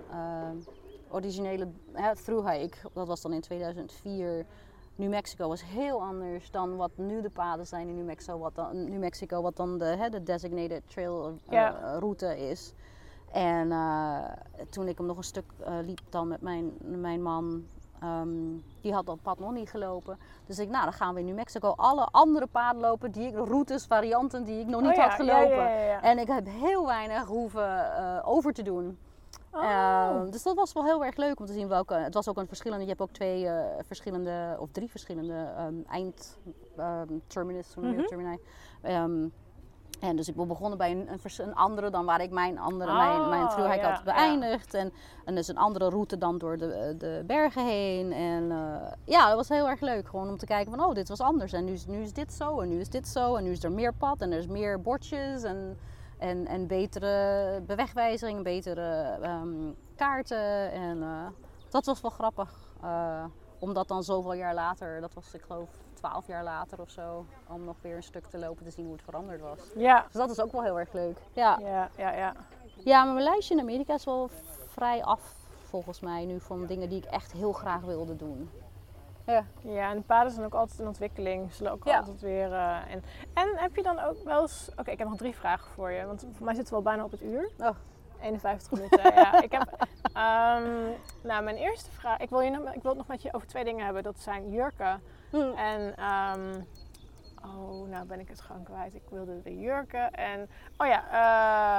originele 1.11 1.69
hè, 1.93 2.15
through 2.17 2.51
hike, 2.51 2.77
dat 2.93 3.07
was 3.07 3.21
dan 3.21 3.33
in 3.33 3.41
2004. 3.41 4.47
New 5.01 5.09
Mexico 5.11 5.49
was 5.49 5.65
heel 5.65 6.03
anders 6.03 6.51
dan 6.51 6.77
wat 6.77 6.91
nu 6.95 7.21
de 7.23 7.31
paden 7.31 7.67
zijn 7.67 7.89
in 7.89 7.97
New 7.97 8.05
Mexico, 8.07 8.39
wat 8.39 8.55
dan, 8.55 8.85
New 8.91 8.99
Mexico, 8.99 9.43
wat 9.43 9.57
dan 9.57 9.79
de, 9.79 9.85
hè, 9.85 10.09
de 10.09 10.23
designated 10.23 10.83
trail 10.87 11.35
Ja. 11.49 11.99
route 11.99 12.39
is. 12.49 12.73
En 13.33 13.71
uh, 13.71 14.19
toen 14.71 14.89
ik 14.89 14.99
hem 14.99 15.07
nog 15.07 15.17
een 15.17 15.23
stuk 15.25 15.45
uh, 15.61 15.67
liep 15.83 16.01
dan 16.09 16.29
met 16.29 16.41
mijn, 16.41 16.73
mijn 16.81 17.23
man, 17.23 17.65
um, 18.05 18.63
die 18.81 18.93
had 18.93 19.07
dat 19.07 19.23
pad 19.23 19.39
nog 19.39 19.53
niet 19.53 19.71
gelopen. 19.71 20.19
Dus 20.47 20.59
ik, 20.59 20.69
nou 20.69 20.85
dan 20.85 20.93
gaan 20.93 21.15
we 21.15 21.21
in 21.21 21.27
New 21.27 21.35
Mexico 21.35 21.73
alle 21.77 22.09
andere 22.11 22.47
paden 22.47 22.81
lopen, 22.81 23.11
die 23.11 23.27
ik, 23.27 23.35
routes, 23.35 23.87
varianten 23.87 24.45
die 24.45 24.61
ik 24.61 24.67
nog 24.67 24.81
niet 24.81 24.91
Oh 24.91 24.97
ja, 24.97 25.03
had 25.03 25.13
gelopen. 25.13 25.71
ja. 25.71 26.03
En 26.03 26.19
ik 26.19 26.27
heb 26.29 26.47
heel 26.47 26.87
weinig 26.87 27.27
hoeven 27.27 27.69
uh, 27.69 28.19
over 28.25 28.53
te 28.53 28.63
doen. 28.63 28.99
Oh. 29.53 29.63
Uh, 29.63 30.31
dus 30.31 30.43
dat 30.43 30.57
was 30.57 30.73
wel 30.73 30.85
heel 30.85 31.05
erg 31.05 31.17
leuk 31.17 31.41
om 31.41 31.47
te 31.47 31.53
zien 31.53 31.69
welke. 31.69 31.95
Het 31.95 32.15
was 32.15 32.29
ook 32.29 32.37
een 32.37 32.47
verschillende. 32.47 32.83
Je 32.83 32.89
hebt 32.89 33.03
ook 33.03 33.13
twee 33.13 33.45
uh, 33.45 33.65
verschillende 33.87 34.57
of 34.59 34.69
drie 34.73 34.91
verschillende 34.91 35.53
um, 35.59 35.85
eind 35.89 36.39
um, 36.79 37.23
terminus, 37.27 37.75
mm 37.75 37.95
-hmm. 37.95 38.07
termini. 38.07 38.39
Um, 38.83 39.33
en 40.01 40.17
dus 40.17 40.29
ik 40.29 40.35
begonnen 40.35 40.79
bij 40.79 40.91
een, 40.91 41.13
een, 41.13 41.21
een, 41.37 41.55
andere 41.55 41.91
dan 41.91 42.05
waar 42.05 42.21
ik 42.21 42.31
mijn 42.31 42.59
andere, 42.59 42.91
oh, 42.91 42.97
mijn, 42.97 43.29
mijn 43.29 43.71
hike 43.71 43.87
ja, 43.87 43.93
had 43.93 44.05
beëindigd. 44.05 44.73
Ja. 44.73 44.79
En, 44.79 44.93
en 45.25 45.35
dus 45.35 45.49
een 45.49 45.57
andere 45.59 45.89
route 45.89 46.19
dan 46.19 46.39
door 46.39 46.59
de, 46.59 46.95
de 46.99 47.23
bergen 47.27 47.67
heen. 47.67 48.13
En 48.13 48.43
uh, 48.51 48.77
ja, 49.05 49.27
dat 49.27 49.37
was 49.37 49.49
heel 49.49 49.69
erg 49.69 49.81
leuk. 49.81 50.09
Gewoon 50.09 50.29
om 50.29 50.37
te 50.37 50.47
kijken 50.47 50.75
van, 50.75 50.85
oh, 50.85 50.95
dit 50.95 51.09
was 51.09 51.21
anders. 51.21 51.53
En 51.53 51.65
nu, 51.65 51.73
is- 51.73 51.87
nu 51.87 52.03
is 52.03 52.13
dit 52.13 52.33
zo 52.33 52.61
en 52.61 52.69
nu 52.69 52.81
is 52.81 52.89
dit 52.89 53.09
zo. 53.09 53.35
En 53.35 53.45
nu 53.45 53.51
is 53.51 53.65
er 53.65 53.73
meer 53.73 53.95
pad 53.95 54.21
en 54.21 54.33
er 54.33 54.39
is 54.39 54.47
meer 54.47 54.81
bordjes. 54.83 55.43
En, 55.43 55.79
en, 56.21 56.47
en 56.47 56.67
betere 56.67 57.61
bewegwijzering, 57.67 58.43
betere 58.43 59.19
um, 59.23 59.77
kaarten. 59.97 60.73
En 60.73 60.97
uh, 60.97 61.27
dat 61.69 61.87
was 61.87 62.01
wel 62.01 62.11
grappig. 62.11 62.75
Uh, 62.85 63.25
omdat 63.59 63.89
dan 63.89 64.03
zoveel 64.03 64.33
jaar 64.33 64.55
later, 64.55 65.01
dat 65.01 65.15
was 65.15 65.35
ik 65.35 65.43
geloof 65.43 65.69
12 65.95 66.27
jaar 66.27 66.45
later 66.45 66.81
of 66.81 66.91
zo, 66.91 67.27
om 67.49 67.65
nog 67.65 67.77
weer 67.81 67.97
een 67.97 68.03
stuk 68.03 68.27
te 68.27 68.39
lopen 68.39 68.65
te 68.65 68.71
zien 68.71 68.85
hoe 68.85 68.95
het 68.95 69.03
veranderd 69.03 69.41
was. 69.41 69.59
Ja. 69.75 70.03
Dus 70.03 70.13
dat 70.13 70.31
is 70.31 70.41
ook 70.41 70.53
wel 70.53 70.63
heel 70.63 70.79
erg 70.79 70.93
leuk. 70.93 71.19
Ja, 71.33 71.59
Ja, 71.61 71.91
ja, 71.97 72.13
ja. 72.13 72.35
ja 72.85 73.05
maar 73.05 73.13
mijn 73.15 73.25
lijstje 73.25 73.55
in 73.55 73.61
Amerika 73.61 73.95
is 73.95 74.05
wel 74.05 74.31
vrij 74.67 75.03
af 75.03 75.35
volgens 75.65 76.01
mij 76.01 76.25
nu 76.25 76.41
van 76.41 76.67
dingen 76.67 76.89
die 76.89 76.99
ik 76.99 77.05
echt 77.05 77.33
heel 77.33 77.53
graag 77.53 77.81
wilde 77.81 78.17
doen. 78.17 78.51
Ja. 79.31 79.45
Ja, 79.61 79.91
en 79.91 79.97
de 79.97 80.03
paden 80.03 80.33
zijn 80.33 80.47
ook 80.47 80.55
altijd 80.55 80.79
in 80.79 80.87
ontwikkeling. 80.87 81.53
Zullen 81.53 81.73
ook 81.73 81.85
Ja. 81.85 81.99
altijd 81.99 82.21
weer. 82.21 82.53
eh, 82.53 82.77
en, 82.93 83.05
en 83.35 83.49
heb 83.57 83.77
je 83.77 83.83
dan 83.83 83.99
ook 84.01 84.25
wel 84.25 84.41
eens. 84.41 84.71
Oké, 84.77 84.91
ik 84.91 84.99
heb 84.99 85.09
nog 85.09 85.17
drie 85.17 85.35
vragen 85.35 85.71
voor 85.71 85.91
je. 85.91 86.07
Want 86.07 86.27
voor 86.33 86.45
mij 86.45 86.55
zitten 86.55 86.73
we 86.73 86.79
al 86.79 86.85
bijna 86.85 87.05
op 87.05 87.11
het 87.11 87.23
uur. 87.23 87.51
Oh. 87.59 87.69
51 88.23 88.71
minuten. 88.71 89.15
ja, 89.15 89.43
ik 89.43 89.53
heb. 89.53 89.87
ehm, 90.13 90.91
nou, 91.23 91.43
mijn 91.45 91.57
eerste 91.57 91.91
vraag. 91.91 92.19
Ik 92.19 92.31
wil, 92.31 92.41
je 92.41 92.51
nog, 92.51 92.75
ik 92.75 92.83
wil 92.83 92.91
het 92.91 92.99
nog 92.99 93.07
met 93.07 93.23
je 93.23 93.35
over 93.35 93.47
twee 93.49 93.65
dingen 93.65 93.85
hebben. 93.85 94.03
Dat 94.03 94.19
zijn 94.19 94.51
jurken. 94.51 95.03
Hm. 95.31 95.37
En. 95.57 95.97
ehm, 95.97 96.61
oh, 97.45 97.89
nou 97.89 98.07
ben 98.07 98.21
ik 98.21 98.29
het 98.29 98.41
gewoon 98.41 98.63
kwijt. 98.63 98.95
Ik 98.95 99.03
wilde 99.11 99.43
de 99.43 99.59
jurken. 99.59 100.11
En. 100.13 100.49
Oh 100.77 100.87
ja, 100.87 101.03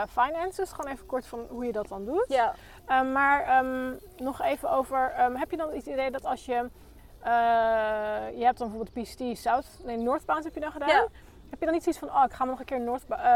eh, 0.04 0.08
finances. 0.24 0.72
Gewoon 0.72 0.92
even 0.92 1.06
kort 1.06 1.28
van 1.28 1.46
hoe 1.50 1.66
je 1.66 1.72
dat 1.72 1.88
dan 1.88 2.06
doet. 2.06 2.26
Ja. 2.28 2.54
Um, 3.02 3.12
maar 3.12 3.66
um, 3.66 4.00
nog 4.18 4.42
even 4.42 4.70
over, 4.72 5.12
heb 5.16 5.52
je 5.52 5.58
dan 5.58 5.72
het 5.74 5.86
idee 5.86 6.12
dat 6.12 6.26
als 6.26 6.46
je, 6.46 6.70
je 8.38 8.44
hebt 8.46 8.58
dan 8.58 8.70
bijvoorbeeld 8.72 9.08
PCT 9.08 9.38
South, 9.38 9.66
nee 9.84 9.98
Northbound 9.98 10.44
heb 10.44 10.54
je 10.54 10.60
dan 10.60 10.72
gedaan. 10.72 10.88
Ja. 10.90 11.08
Heb 11.50 11.60
je 11.60 11.66
dan 11.66 11.74
niet 11.74 11.84
zoiets 11.84 12.02
van, 12.02 12.10
oh 12.10 12.24
ik 12.26 12.34
ga 12.34 12.44
me 12.44 12.50
nog 12.50 12.60
een 12.60 12.66
keer 12.66 12.80
Northbound, 12.82 13.22
uh, 13.22 13.28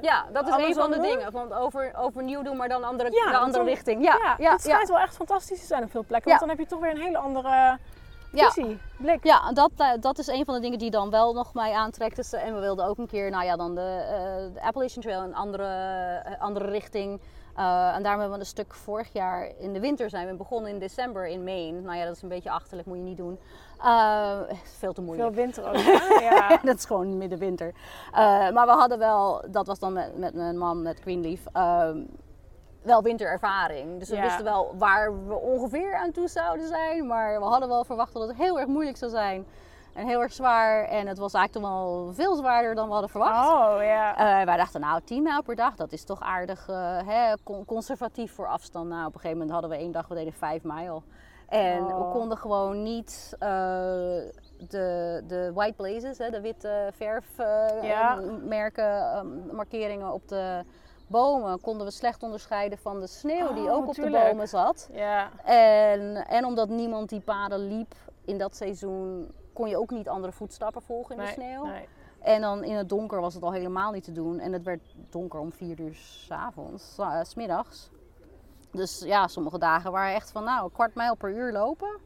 ja, 0.00 0.24
dat 0.32 0.48
is 0.48 0.54
een 0.66 0.74
van 0.74 0.90
de 0.90 1.00
dingen. 1.00 1.32
Want 1.32 1.52
over, 1.52 1.92
overnieuw 1.96 2.42
doen, 2.42 2.56
maar 2.56 2.68
dan 2.68 2.84
andere, 2.84 3.10
Ja, 3.12 3.30
de 3.30 3.36
andere 3.36 3.58
dan- 3.64 3.66
richting. 3.66 4.04
Ja, 4.04 4.16
ja, 4.22 4.34
ja, 4.38 4.52
het 4.52 4.60
schijnt 4.62 4.88
wel 4.88 4.98
echt 4.98 5.14
fantastisch 5.16 5.60
te 5.60 5.66
zijn 5.66 5.82
op 5.82 5.90
veel 5.90 6.04
plekken. 6.04 6.28
Want 6.28 6.40
dan 6.40 6.48
heb 6.48 6.58
je 6.58 6.66
toch 6.66 6.80
weer 6.80 6.90
een 6.90 7.00
hele 7.00 7.18
andere 7.18 7.78
visie, 8.32 8.80
blik. 8.98 9.24
Ja, 9.24 9.52
dat, 9.52 9.70
eh, 9.76 9.90
dat 10.00 10.18
is 10.18 10.26
een 10.26 10.44
van 10.44 10.54
de 10.54 10.60
dingen 10.60 10.78
die 10.78 10.90
dan 10.90 11.10
wel 11.10 11.32
nog 11.32 11.54
mij 11.54 11.72
aantrekt. 11.72 12.16
Dus, 12.16 12.32
eh, 12.32 12.44
en 12.46 12.54
we 12.54 12.60
wilden 12.60 12.86
ook 12.86 12.98
een 12.98 13.06
keer, 13.06 13.30
nou 13.30 13.44
ja, 13.44 13.56
dan 13.56 13.74
de, 13.74 13.80
eh, 14.08 14.54
de 14.54 14.60
Appalachian 14.62 15.02
Trail, 15.02 15.20
een 15.22 15.34
andere, 15.34 15.66
eh, 16.24 16.40
andere 16.40 16.70
richting. 16.70 17.20
Eh, 17.56 17.94
en 17.94 18.02
daarom 18.02 18.20
hebben 18.20 18.30
we 18.30 18.38
een 18.38 18.46
stuk 18.46 18.74
vorig 18.74 19.12
jaar 19.12 19.50
in 19.58 19.72
de 19.72 19.80
winter 19.80 20.10
zijn 20.10 20.28
we 20.28 20.34
begonnen 20.34 20.70
in 20.70 20.78
december 20.78 21.26
in 21.26 21.44
Maine. 21.44 21.80
Nou 21.80 21.96
ja, 21.96 22.04
dat 22.04 22.16
is 22.16 22.22
een 22.22 22.28
beetje 22.28 22.50
achterlijk, 22.50 22.88
moet 22.88 22.96
je 22.96 23.02
niet 23.02 23.16
doen. 23.16 23.38
Eh, 23.82 24.38
veel 24.62 24.92
te 24.92 25.00
moeilijk. 25.00 25.34
Veel 25.34 25.44
winter 25.44 25.68
ook. 25.68 25.76
ja. 26.30 26.58
dat 26.62 26.76
is 26.78 26.84
gewoon 26.84 27.18
middenwinter. 27.18 27.72
Uh, 28.12 28.16
maar 28.50 28.66
we 28.66 28.72
hadden 28.72 28.98
wel, 28.98 29.44
dat 29.50 29.66
was 29.66 29.78
dan 29.78 29.92
met, 29.92 30.18
met 30.18 30.34
mijn 30.34 30.58
man, 30.58 30.82
met 30.82 31.00
Greenleaf, 31.00 31.40
ehm, 31.52 31.98
wel 32.82 33.02
winterervaring. 33.02 33.98
Dus 33.98 34.08
we 34.08 34.16
Ja. 34.16 34.22
wisten 34.22 34.44
wel 34.44 34.74
waar 34.78 35.26
we 35.26 35.34
ongeveer 35.34 35.94
aan 35.94 36.10
toe 36.12 36.28
zouden 36.28 36.66
zijn. 36.68 37.06
Maar 37.06 37.38
we 37.38 37.44
hadden 37.46 37.68
wel 37.68 37.84
verwacht 37.84 38.12
dat 38.12 38.28
het 38.28 38.36
heel 38.36 38.58
erg 38.58 38.68
moeilijk 38.68 38.96
zou 38.96 39.10
zijn. 39.10 39.46
En 39.94 40.06
heel 40.06 40.20
erg 40.22 40.32
zwaar. 40.32 40.84
En 40.84 41.06
het 41.06 41.18
was 41.18 41.34
eigenlijk 41.34 41.66
toch 41.66 41.74
wel 41.74 42.12
veel 42.12 42.34
zwaarder 42.36 42.74
dan 42.74 42.86
we 42.86 42.92
hadden 42.92 43.10
verwacht. 43.10 43.48
Oh 43.48 43.82
ja. 43.82 44.16
Eh, 44.40 44.46
wij 44.46 44.56
dachten, 44.56 44.80
nou, 44.80 45.00
10 45.04 45.22
mijl 45.22 45.42
per 45.42 45.56
dag, 45.56 45.76
dat 45.76 45.92
is 45.92 46.04
toch 46.04 46.20
aardig 46.20 46.68
eh, 46.68 46.98
hè, 47.06 47.34
con- 47.42 47.64
conservatief 47.64 48.34
voor 48.34 48.48
afstand. 48.48 48.88
Nou, 48.88 49.00
op 49.06 49.14
een 49.14 49.20
gegeven 49.20 49.32
moment 49.36 49.50
hadden 49.50 49.70
we 49.70 49.76
één 49.76 49.92
dag, 49.92 50.08
we 50.08 50.14
deden 50.14 50.32
5 50.32 50.62
mijl. 50.62 51.02
En 51.48 51.82
Oh. 51.84 51.98
we 51.98 52.04
konden 52.18 52.38
gewoon 52.38 52.82
niet 52.82 53.36
eh, 53.38 53.48
de, 54.68 55.22
de 55.26 55.50
white 55.54 55.74
blazes, 55.76 56.18
hè, 56.18 56.30
de 56.30 56.40
witte 56.40 56.90
verfmerken, 56.96 58.42
markeringen 59.52 60.12
op 60.12 60.28
de 60.28 60.64
bomen, 61.06 61.60
konden 61.60 61.86
we 61.86 61.92
slecht 61.92 62.22
onderscheiden 62.22 62.78
van 62.78 63.00
de 63.00 63.06
sneeuw 63.06 63.52
die 63.52 63.64
Oh, 63.70 63.76
ook 63.76 63.88
op 63.88 63.94
de 63.94 64.10
bomen 64.10 64.48
zat. 64.48 64.88
ja. 64.92 65.28
En, 65.44 66.26
en 66.28 66.44
omdat 66.44 66.68
niemand 66.68 67.08
die 67.08 67.20
paden 67.20 67.58
liep 67.76 67.94
in 68.24 68.38
dat 68.38 68.56
seizoen, 68.56 69.32
kon 69.54 69.68
je 69.68 69.78
ook 69.78 69.90
niet 69.90 70.08
andere 70.08 70.32
voetstappen 70.32 70.82
volgen 70.82 71.16
in 71.16 71.22
Nee, 71.22 71.34
de 71.34 71.40
sneeuw. 71.40 71.64
nee. 71.64 71.88
En 72.20 72.40
dan 72.40 72.64
in 72.64 72.74
het 72.74 72.88
donker 72.88 73.20
was 73.20 73.34
het 73.34 73.42
al 73.42 73.52
helemaal 73.52 73.92
niet 73.92 74.04
te 74.04 74.12
doen. 74.12 74.38
En 74.38 74.52
het 74.52 74.62
werd 74.62 74.94
donker 75.10 75.40
om 75.40 75.52
vier 75.52 75.80
uur 75.80 75.94
s 75.94 76.30
avonds, 76.30 76.96
uh, 77.00 77.22
s 77.22 77.34
middags. 77.34 77.90
Dus 78.70 79.02
ja, 79.06 79.26
sommige 79.28 79.58
dagen 79.58 79.92
waren 79.92 80.14
echt 80.14 80.30
van 80.32 80.44
nou, 80.44 80.64
een 80.64 80.72
kwart 80.72 80.94
mijl 80.94 81.14
per 81.14 81.30
uur 81.30 81.52
lopen. 81.52 81.98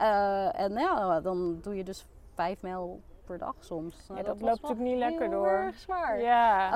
Uh, 0.00 0.60
en 0.60 0.72
ja, 0.72 1.20
dan 1.20 1.58
doe 1.60 1.76
je 1.76 1.84
dus 1.84 2.06
vijf 2.34 2.62
mijl 2.62 3.00
per 3.24 3.38
dag 3.38 3.54
soms. 3.60 4.08
Nou, 4.08 4.20
ja, 4.20 4.26
dat, 4.26 4.38
dat 4.38 4.48
loopt 4.48 4.62
natuurlijk 4.62 4.90
niet 4.90 4.98
lekker 4.98 5.30
door. 5.30 5.46
Erg 5.46 5.78
zwaar. 5.78 6.20
Ja. 6.20 6.72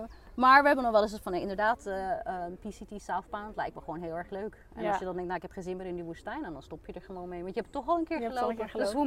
Uh, 0.00 0.02
maar 0.34 0.60
we 0.60 0.66
hebben 0.66 0.84
nog 0.84 0.92
wel 0.92 1.02
eens 1.02 1.18
van, 1.22 1.32
nee, 1.32 1.40
inderdaad, 1.40 1.86
uh, 1.86 2.12
PCT 2.60 3.02
Southbound 3.02 3.56
lijkt 3.56 3.74
me 3.74 3.80
gewoon 3.80 4.00
heel 4.00 4.16
erg 4.16 4.30
leuk. 4.30 4.66
En 4.74 4.82
Ja. 4.82 4.88
als 4.88 4.98
je 4.98 5.04
dan 5.04 5.12
denkt, 5.14 5.28
nou 5.28 5.36
ik 5.36 5.42
heb 5.42 5.50
geen 5.52 5.62
zin 5.62 5.76
meer 5.76 5.86
in 5.86 5.94
die 5.94 6.04
woestijn, 6.04 6.42
dan 6.42 6.62
stop 6.62 6.86
je 6.86 6.92
er 6.92 7.02
gewoon 7.02 7.28
mee. 7.28 7.42
Want 7.42 7.54
je 7.54 7.60
hebt 7.60 7.72
toch 7.72 7.88
al 7.88 7.98
een 7.98 8.04
keer 8.04 8.16
het 8.16 8.36
al 8.36 8.36
gelopen. 8.38 8.60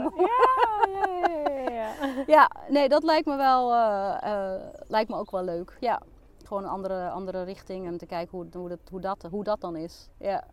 een 0.06 0.12
keer 0.14 0.32
Ja, 1.74 1.94
ja, 2.36 2.50
nee, 2.70 2.90
dat 2.90 3.04
lijkt 3.04 3.26
me 3.28 3.36
wel, 3.36 3.74
eh, 3.74 4.18
eh, 4.56 4.62
lijkt 4.88 5.10
me 5.10 5.16
ook 5.16 5.32
wel 5.32 5.44
leuk. 5.44 5.78
Ja, 5.80 6.02
gewoon 6.46 6.64
een 6.64 6.70
andere, 6.70 7.10
andere 7.10 7.44
richting 7.44 7.88
en 7.88 7.98
te 7.98 8.06
kijken 8.06 8.38
hoe, 8.38 8.48
hoe, 8.54 8.70
dat, 8.70 8.80
hoe, 8.90 9.02
dat, 9.02 9.28
hoe 9.32 9.44
dat 9.44 9.62
dan 9.62 9.76
is. 9.76 10.10
Ja. 10.18 10.44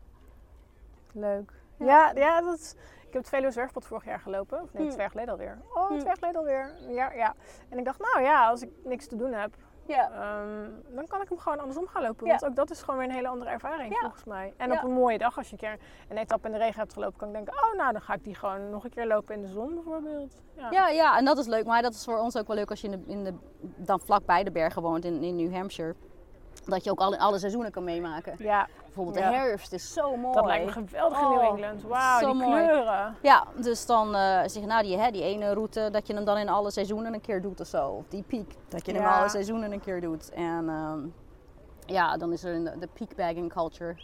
Leuk. 1.13 1.53
Ja, 1.77 2.13
ja, 2.15 2.41
dat 2.41 2.59
is, 2.59 2.73
ik 3.07 3.13
heb 3.13 3.23
het 3.23 3.29
Veluwe 3.29 3.51
Zwerfpad 3.53 3.85
vorig 3.85 4.05
jaar 4.05 4.21
gelopen. 4.21 4.63
Of 4.63 4.73
nee, 4.73 4.83
Hm. 4.83 4.89
twee 4.89 5.01
jaar 5.01 5.11
geleden 5.11 5.31
alweer. 5.33 5.59
Oh, 5.75 5.87
twee 5.87 5.99
Hm. 5.99 6.05
jaar 6.07 6.17
geleden 6.17 6.37
alweer. 6.41 6.75
Ja, 6.89 7.13
ja. 7.13 7.35
En 7.69 7.79
ik 7.79 7.85
dacht, 7.85 7.99
nou 8.01 8.23
ja, 8.25 8.49
als 8.49 8.63
ik 8.63 8.71
niks 8.85 9.07
te 9.07 9.17
doen 9.17 9.33
heb, 9.33 9.55
Ja. 9.95 10.11
ehm, 10.11 10.71
dan 10.95 11.07
kan 11.07 11.21
ik 11.23 11.29
hem 11.29 11.39
gewoon 11.39 11.59
andersom 11.59 11.87
gaan 11.87 12.03
lopen. 12.03 12.27
Want 12.27 12.45
ook 12.45 12.57
dat 12.57 12.71
is 12.71 12.83
gewoon 12.83 12.99
weer 12.99 13.09
een 13.09 13.15
hele 13.15 13.29
andere 13.29 13.51
ervaring 13.51 13.97
volgens 14.01 14.25
mij. 14.25 14.55
En 14.57 14.73
op 14.73 14.83
een 14.83 14.93
mooie 14.93 15.19
dag, 15.19 15.37
als 15.37 15.47
je 15.47 15.53
een 15.53 15.59
keer 15.59 15.79
een 16.09 16.17
etappe 16.17 16.47
in 16.47 16.53
de 16.53 16.59
regen 16.59 16.81
hebt 16.81 16.93
gelopen, 16.93 17.19
kan 17.19 17.29
ik 17.29 17.35
denken, 17.35 17.55
oh 17.55 17.77
nou, 17.77 17.93
dan 17.93 18.01
ga 18.03 18.15
ik 18.15 18.25
die 18.25 18.35
gewoon 18.35 18.71
nog 18.71 18.85
een 18.85 18.91
keer 18.91 19.07
lopen 19.07 19.35
in 19.35 19.43
de 19.43 19.49
zon 19.49 19.75
bijvoorbeeld. 19.75 20.43
Ja. 20.57 20.71
Ja, 20.71 20.89
ja, 20.89 21.19
en 21.19 21.25
dat 21.25 21.39
is 21.39 21.47
leuk. 21.47 21.65
Maar 21.67 21.83
dat 21.83 21.95
is 21.95 22.05
voor 22.05 22.19
ons 22.19 22.37
ook 22.37 22.47
wel 22.47 22.57
leuk 22.57 22.71
als 22.71 22.81
je 22.81 22.89
in 22.89 23.05
de, 23.05 23.13
in 23.13 23.25
de, 23.25 23.35
dan 23.61 24.01
vlak 24.01 24.27
bij 24.27 24.45
de 24.45 24.51
bergen 24.51 24.83
woont 24.83 25.05
in, 25.05 25.23
in 25.23 25.37
New 25.37 25.55
Hampshire. 25.55 25.95
Dat 26.71 26.85
je 26.85 26.91
ook 26.91 27.01
alle, 27.01 27.19
alle 27.19 27.39
seizoenen 27.39 27.71
kan 27.71 27.85
meemaken. 27.85 28.35
Ja, 28.39 28.69
Bijvoorbeeld 28.85 29.19
Ja. 29.19 29.31
de 29.31 29.37
herfst 29.37 29.73
is 29.73 29.93
zo 29.93 30.17
mooi. 30.17 30.35
dat 30.35 30.45
lijkt 30.45 30.65
me 30.65 30.73
geweldig 30.73 31.19
in 31.21 31.29
New 31.29 31.39
Oh, 31.39 31.45
England. 31.45 31.83
Wauw, 31.83 32.19
die 32.19 32.35
mooi. 32.35 32.65
kleuren. 32.65 33.17
Ja, 33.23 33.47
dus 33.57 33.87
dan 33.87 34.15
eh, 34.15 34.39
zeg 34.41 34.53
je, 34.53 34.67
nou 34.67 34.83
die, 34.83 34.99
hè, 34.99 35.11
die 35.11 35.23
ene 35.23 35.53
route, 35.53 35.89
dat 35.93 36.07
je 36.07 36.15
hem 36.15 36.25
dan 36.25 36.39
in 36.39 36.49
alle 36.49 36.71
seizoenen 36.71 37.15
een 37.15 37.21
keer 37.21 37.43
doet 37.43 37.61
of 37.61 37.67
zo. 37.67 37.89
Of 37.89 38.05
die 38.09 38.23
piek, 38.23 38.55
dat 38.69 38.87
je 38.87 38.93
hem 38.93 39.01
in 39.03 39.09
alle 39.09 39.29
seizoenen 39.29 39.73
een 39.73 39.81
keer 39.81 40.01
doet. 40.01 40.31
En 40.31 40.69
ehm, 40.69 40.99
ja, 41.87 42.17
dan 42.17 42.33
is 42.33 42.45
er 42.45 42.55
een, 42.55 42.65
de 42.81 42.89
peakbagging 42.93 43.53
culture. 43.53 43.97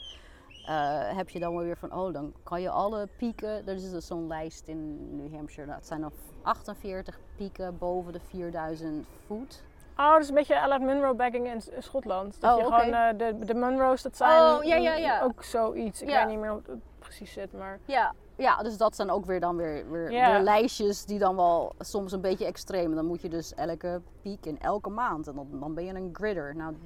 Eh, 0.67 1.17
heb 1.17 1.29
je 1.29 1.39
dan 1.39 1.55
wel 1.55 1.65
weer 1.65 1.77
van, 1.77 1.93
oh, 1.95 2.13
dan 2.13 2.33
kan 2.43 2.61
je 2.61 2.71
alle 2.71 3.09
pieken. 3.17 3.67
Er 3.67 3.75
is 3.75 3.91
dus 3.91 4.07
zo'n 4.07 4.27
lijst 4.27 4.69
in 4.69 5.09
New 5.17 5.35
Hampshire. 5.35 5.71
Dat 5.71 5.87
zijn 5.87 6.01
dan 6.01 6.13
48 6.43 7.19
pieken 7.37 7.79
boven 7.79 8.13
de 8.13 8.21
4000 8.29 9.07
voet. 9.27 9.63
Oh, 9.97 10.13
dat 10.13 10.23
is 10.23 10.29
een 10.29 10.35
beetje 10.35 10.61
à 10.61 10.69
la 10.69 10.79
Munro 10.79 11.15
bagging 11.15 11.47
in 11.47 11.63
Schotland. 11.79 12.41
Dat 12.41 12.53
Oh, 12.55 12.59
je 12.59 12.65
gewoon 12.65 12.95
eh, 12.95 13.19
de, 13.19 13.45
de 13.45 13.55
Munro's, 13.55 14.03
dat 14.03 14.17
zijn 14.17 14.43
Oh, 14.43 14.65
ja, 14.65 14.77
ja, 14.77 14.95
ja. 14.95 15.21
ook 15.23 15.45
zoiets. 15.45 16.03
Ik 16.03 16.09
weet 16.09 16.27
niet 16.27 16.39
meer 16.39 16.51
hoe 16.51 16.61
het 16.67 16.79
precies 16.99 17.33
zit, 17.33 17.53
maar... 17.53 17.79
Ja, 17.85 18.15
ja, 18.37 18.63
dus 18.63 18.77
dat 18.77 18.97
zijn 18.97 19.11
ook 19.11 19.25
weer 19.25 19.41
dan 19.41 19.57
weer, 19.57 19.91
weer, 19.91 20.41
lijstjes 20.41 21.05
die 21.05 21.19
dan 21.19 21.37
wel 21.37 21.73
soms 21.79 22.13
een 22.13 22.21
beetje 22.21 22.45
extreem. 22.45 22.95
Dan 22.95 23.07
moet 23.07 23.21
je 23.23 23.29
dus 23.29 23.55
elke 23.55 24.01
piek 24.23 24.47
in 24.47 24.61
elke 24.61 24.91
maand. 24.91 25.27
En 25.27 25.35
dan, 25.35 25.49
dan 25.53 25.75
ben 25.75 25.85
je 25.85 25.95
een 25.95 26.11
gridder. 26.13 26.57
Nou, 26.57 26.77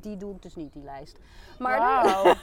die, 0.00 0.16
doe 0.16 0.34
ik 0.34 0.42
dus 0.42 0.54
niet, 0.54 0.72
die 0.72 0.84
lijst. 0.84 1.18
Maar, 1.58 1.78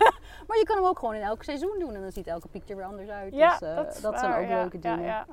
maar 0.47 0.57
je 0.57 0.63
kan 0.63 0.75
hem 0.75 0.85
ook 0.85 0.99
gewoon 0.99 1.15
in 1.15 1.21
elk 1.21 1.43
seizoen 1.43 1.79
doen. 1.79 1.95
En 1.95 2.01
dan 2.01 2.11
ziet 2.11 2.27
elke 2.27 2.47
piek 2.47 2.69
er 2.69 2.75
weer 2.75 2.85
anders 2.85 3.09
uit. 3.09 3.33
Ja, 3.33 3.57
dus, 3.57 3.67
eh, 3.67 4.01
dat 4.01 4.19
zijn 4.19 4.33
ook 4.43 4.47
leuke 4.47 4.79
dingen. 4.79 5.03
ja. 5.03 5.25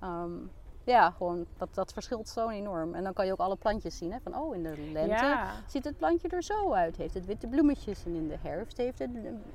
Ja, 0.89 1.11
gewoon, 1.11 1.47
dat, 1.57 1.68
dat 1.74 1.93
verschilt 1.93 2.28
zo 2.28 2.49
enorm. 2.49 2.95
En 2.95 3.03
dan 3.05 3.12
kan 3.12 3.26
je 3.26 3.32
ook 3.32 3.39
alle 3.39 3.57
plantjes 3.57 3.99
zien. 3.99 4.12
Hè? 4.12 4.18
Van, 4.22 4.36
oh, 4.36 4.55
in 4.55 4.62
de 4.62 4.91
lente 4.93 5.14
Ja. 5.14 5.51
ziet 5.66 5.84
het 5.84 5.97
plantje 5.97 6.28
er 6.28 6.43
zo 6.43 6.72
uit. 6.72 6.97
Heeft 6.97 7.14
het 7.14 7.26
witte 7.26 7.47
bloemetjes. 7.47 8.05
En 8.05 8.14
in 8.14 8.28
de 8.28 8.36
herfst 8.43 8.76
heeft 8.76 8.99
het 8.99 9.11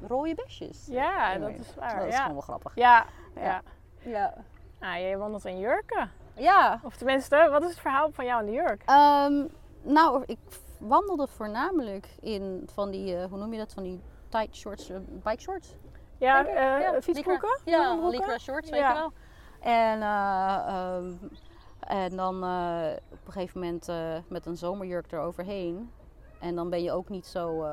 rode 0.08 0.36
besjes. 0.36 0.86
Ja, 0.86 1.38
dat 1.38 1.50
is 1.50 1.76
waar. 1.76 1.96
Dat 2.00 2.08
is 2.08 2.14
ja. 2.14 2.18
gewoon 2.20 2.34
wel 2.34 2.42
grappig. 2.42 2.76
Ja, 2.76 3.06
ja. 3.36 3.62
Ja. 4.00 4.34
Nou, 4.80 4.98
je 5.00 5.18
wandelt 5.18 5.46
in 5.46 5.60
jurken. 5.60 6.12
Ja, 6.36 6.80
Of 6.84 6.96
tenminste, 6.96 7.48
wat 7.52 7.62
is 7.64 7.70
het 7.70 7.80
verhaal 7.80 8.12
van 8.12 8.26
jou 8.26 8.40
in 8.40 8.46
de 8.46 8.52
jurk? 8.58 8.82
Ehm, 8.86 9.46
nou, 9.82 10.24
ik 10.26 10.40
wandelde 10.80 11.28
voornamelijk 11.28 12.08
in 12.20 12.68
van 12.74 12.92
die, 12.92 13.16
eh, 13.16 13.26
hoe 13.30 13.38
noem 13.38 13.52
je 13.54 13.58
dat, 13.60 13.74
van 13.74 13.84
die 13.84 14.02
tight 14.30 14.56
shorts, 14.56 14.90
eh, 14.90 14.98
bike 15.08 15.42
shorts? 15.42 15.76
Ja, 16.18 16.46
eh 16.46 16.82
Ja, 16.82 17.02
fietsbroeken? 17.02 17.60
Ja? 17.66 18.08
Lycra 18.10 18.38
shorts, 18.38 18.70
weet 18.70 18.80
Ja. 18.80 18.90
je 18.90 18.96
wel. 18.96 19.14
En, 19.64 20.02
eh, 20.02 20.58
ehm, 20.68 21.12
en 21.80 22.16
dan 22.16 22.44
eh, 22.44 22.92
op 23.12 23.26
een 23.26 23.32
gegeven 23.32 23.60
moment 23.60 23.88
eh, 23.88 24.16
met 24.28 24.46
een 24.46 24.58
zomerjurk 24.58 25.12
eroverheen. 25.12 25.92
En 26.40 26.56
dan 26.56 26.70
ben 26.70 26.84
je 26.84 26.92
ook 26.92 27.10
niet 27.10 27.26
zo 27.26 27.66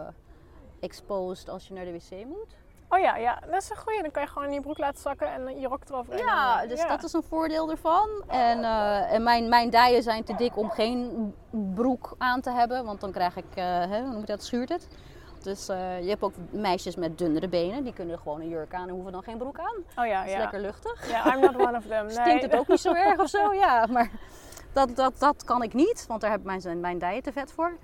exposed 0.81 1.49
als 1.49 1.69
je 1.69 1.75
naar 1.75 1.85
de 1.85 1.93
wc 1.93 2.25
moet. 2.27 2.57
Oh 2.89 2.99
ja, 2.99 3.17
ja, 3.17 3.41
dat 3.51 3.63
is 3.63 3.71
een 3.71 3.77
goeie. 3.77 4.03
Dan 4.03 4.11
kan 4.11 4.23
je 4.23 4.29
gewoon 4.29 4.49
in 4.49 4.55
je 4.55 4.61
broek 4.61 4.79
laten 4.79 5.01
zakken 5.01 5.33
en 5.33 5.61
je 5.61 5.69
rok 5.69 5.89
erover. 5.89 6.17
Ja, 6.17 6.67
dus 6.67 6.87
dat 6.87 7.03
is 7.03 7.13
een 7.13 7.23
voordeel 7.23 7.71
ervan. 7.71 8.09
En, 8.27 8.65
en 9.09 9.23
mijn, 9.23 9.49
mijn 9.49 9.71
dijen 9.71 10.03
zijn 10.03 10.25
te 10.25 10.35
dik 10.35 10.57
om 10.57 10.71
geen 10.71 11.35
broek 11.51 12.15
aan 12.19 12.41
te 12.41 12.51
hebben, 12.51 12.85
want 12.85 13.01
dan 13.01 13.13
krijg 13.13 13.37
ik, 13.37 13.55
hè, 13.55 14.01
hoe 14.01 14.11
noem 14.11 14.21
je 14.21 14.27
dat, 14.27 14.45
schuurt 14.45 14.69
het. 14.69 14.89
Dus 15.43 15.69
eh, 15.69 16.03
je 16.03 16.09
hebt 16.09 16.23
ook 16.23 16.35
meisjes 16.51 16.97
met 16.97 17.19
dunnere 17.19 17.49
benen, 17.49 17.85
die 17.85 17.93
kunnen 17.93 18.19
gewoon 18.19 18.41
een 18.41 18.49
jurk 18.49 18.75
aan 18.75 18.89
en 18.89 18.95
hoeven 18.95 19.13
dan 19.13 19.23
geen 19.23 19.39
broek 19.39 19.59
aan. 19.59 19.77
Oh 19.97 20.07
ja, 20.07 20.19
Dat 20.19 20.27
is 20.27 20.33
ja. 20.33 20.39
lekker 20.39 20.61
luchtig. 20.61 21.11
Ja, 21.11 21.35
I'm 21.35 21.41
not 21.41 21.55
one 21.55 21.77
of 21.77 21.87
them. 21.87 22.07
Nee. 22.07 22.15
Stinkt 22.21 22.43
het 22.43 22.57
ook 22.57 22.69
niet 22.69 22.81
zo 22.81 22.93
erg 22.93 23.21
of 23.21 23.29
zo? 23.29 23.53
Ja, 23.61 23.87
maar 23.87 24.11
dat, 24.73 24.97
dat, 24.97 25.19
dat 25.19 25.45
kan 25.45 25.63
ik 25.63 25.75
niet, 25.75 26.07
want 26.07 26.21
daar 26.21 26.31
heb 26.31 26.41
ik 26.41 26.47
mijn, 26.47 26.81
mijn 26.81 26.99
dijen 26.99 27.23
te 27.23 27.33
vet 27.33 27.53
voor. 27.53 27.77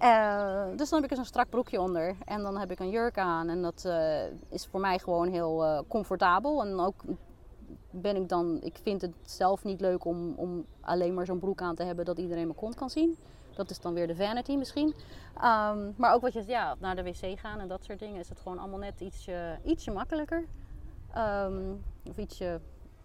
Eh, 0.00 0.64
dus 0.76 0.88
dan 0.88 1.02
heb 1.02 1.04
ik 1.04 1.10
er 1.10 1.16
zo'n 1.16 1.24
strak 1.24 1.48
broekje 1.48 1.80
onder 1.80 2.16
en 2.24 2.42
dan 2.42 2.58
heb 2.58 2.70
ik 2.70 2.78
een 2.78 2.90
jurk 2.90 3.18
aan. 3.18 3.48
En 3.48 3.62
dat 3.62 3.84
eh, 3.84 4.22
is 4.48 4.66
voor 4.66 4.80
mij 4.80 4.98
gewoon 4.98 5.28
heel 5.28 5.84
comfortabel. 5.88 6.64
En 6.64 6.80
ook 6.80 7.02
ben 7.90 8.16
ik 8.16 8.28
dan, 8.28 8.58
ik 8.62 8.78
vind 8.82 9.02
het 9.02 9.14
zelf 9.22 9.64
niet 9.64 9.80
leuk 9.80 10.04
om, 10.04 10.34
om 10.36 10.64
alleen 10.80 11.14
maar 11.14 11.26
zo'n 11.26 11.38
broek 11.38 11.60
aan 11.60 11.74
te 11.74 11.82
hebben 11.82 12.04
dat 12.04 12.18
iedereen 12.18 12.46
mijn 12.46 12.58
kont 12.58 12.74
kan 12.74 12.90
zien. 12.90 13.16
Dat 13.60 13.70
is 13.70 13.80
dan 13.80 13.94
weer 13.94 14.06
de 14.06 14.16
vanity 14.16 14.56
misschien. 14.56 14.94
Ehm, 15.40 15.78
maar 15.96 16.14
ook 16.14 16.20
wat 16.20 16.32
je 16.32 16.44
ja, 16.46 16.74
naar 16.78 16.96
de 16.96 17.02
wc 17.02 17.38
gaan 17.38 17.60
en 17.60 17.68
dat 17.68 17.84
soort 17.84 17.98
dingen 17.98 18.20
is 18.20 18.28
het 18.28 18.40
gewoon 18.40 18.58
allemaal 18.58 18.78
net 18.78 19.00
ietsje, 19.00 19.58
ietsje 19.64 19.90
makkelijker. 19.90 20.44
Ehm, 21.14 21.72
of 22.08 22.16
ietsje, 22.16 22.60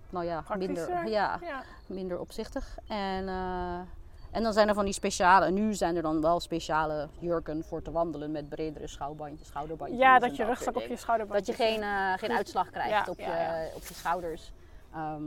nou 0.09 0.25
ja, 0.25 0.43
minder, 0.57 1.07
ja, 1.07 1.39
Ja. 1.41 1.63
minder 1.85 2.19
opzichtig. 2.19 2.77
En, 2.87 3.27
eh, 3.27 3.79
en 4.31 4.43
dan 4.43 4.53
zijn 4.53 4.67
er 4.67 4.73
van 4.73 4.85
die 4.85 4.93
speciale, 4.93 5.45
en 5.45 5.53
nu 5.53 5.73
zijn 5.73 5.95
er 5.95 6.01
dan 6.01 6.21
wel 6.21 6.39
speciale 6.39 7.07
jurken 7.19 7.63
voor 7.63 7.81
te 7.81 7.91
wandelen 7.91 8.31
met 8.31 8.49
bredere 8.49 8.87
schouderbandjes. 8.87 9.47
schouderbandjes 9.47 9.99
ja, 9.99 10.19
dat 10.19 10.35
je 10.35 10.45
rugzak 10.45 10.75
op 10.75 10.87
je 10.87 10.97
schouderbandjes 10.97 11.57
Dat 11.57 11.57
je 11.57 11.63
geen, 11.63 11.81
eh, 11.81 12.13
geen 12.17 12.31
uitslag 12.31 12.69
krijgt 12.69 12.89
Ja, 12.89 13.05
op, 13.11 13.19
ja, 13.19 13.61
je, 13.61 13.71
op 13.75 13.81
je 13.81 13.93
schouders. 13.93 14.51
Ehm, 14.93 15.23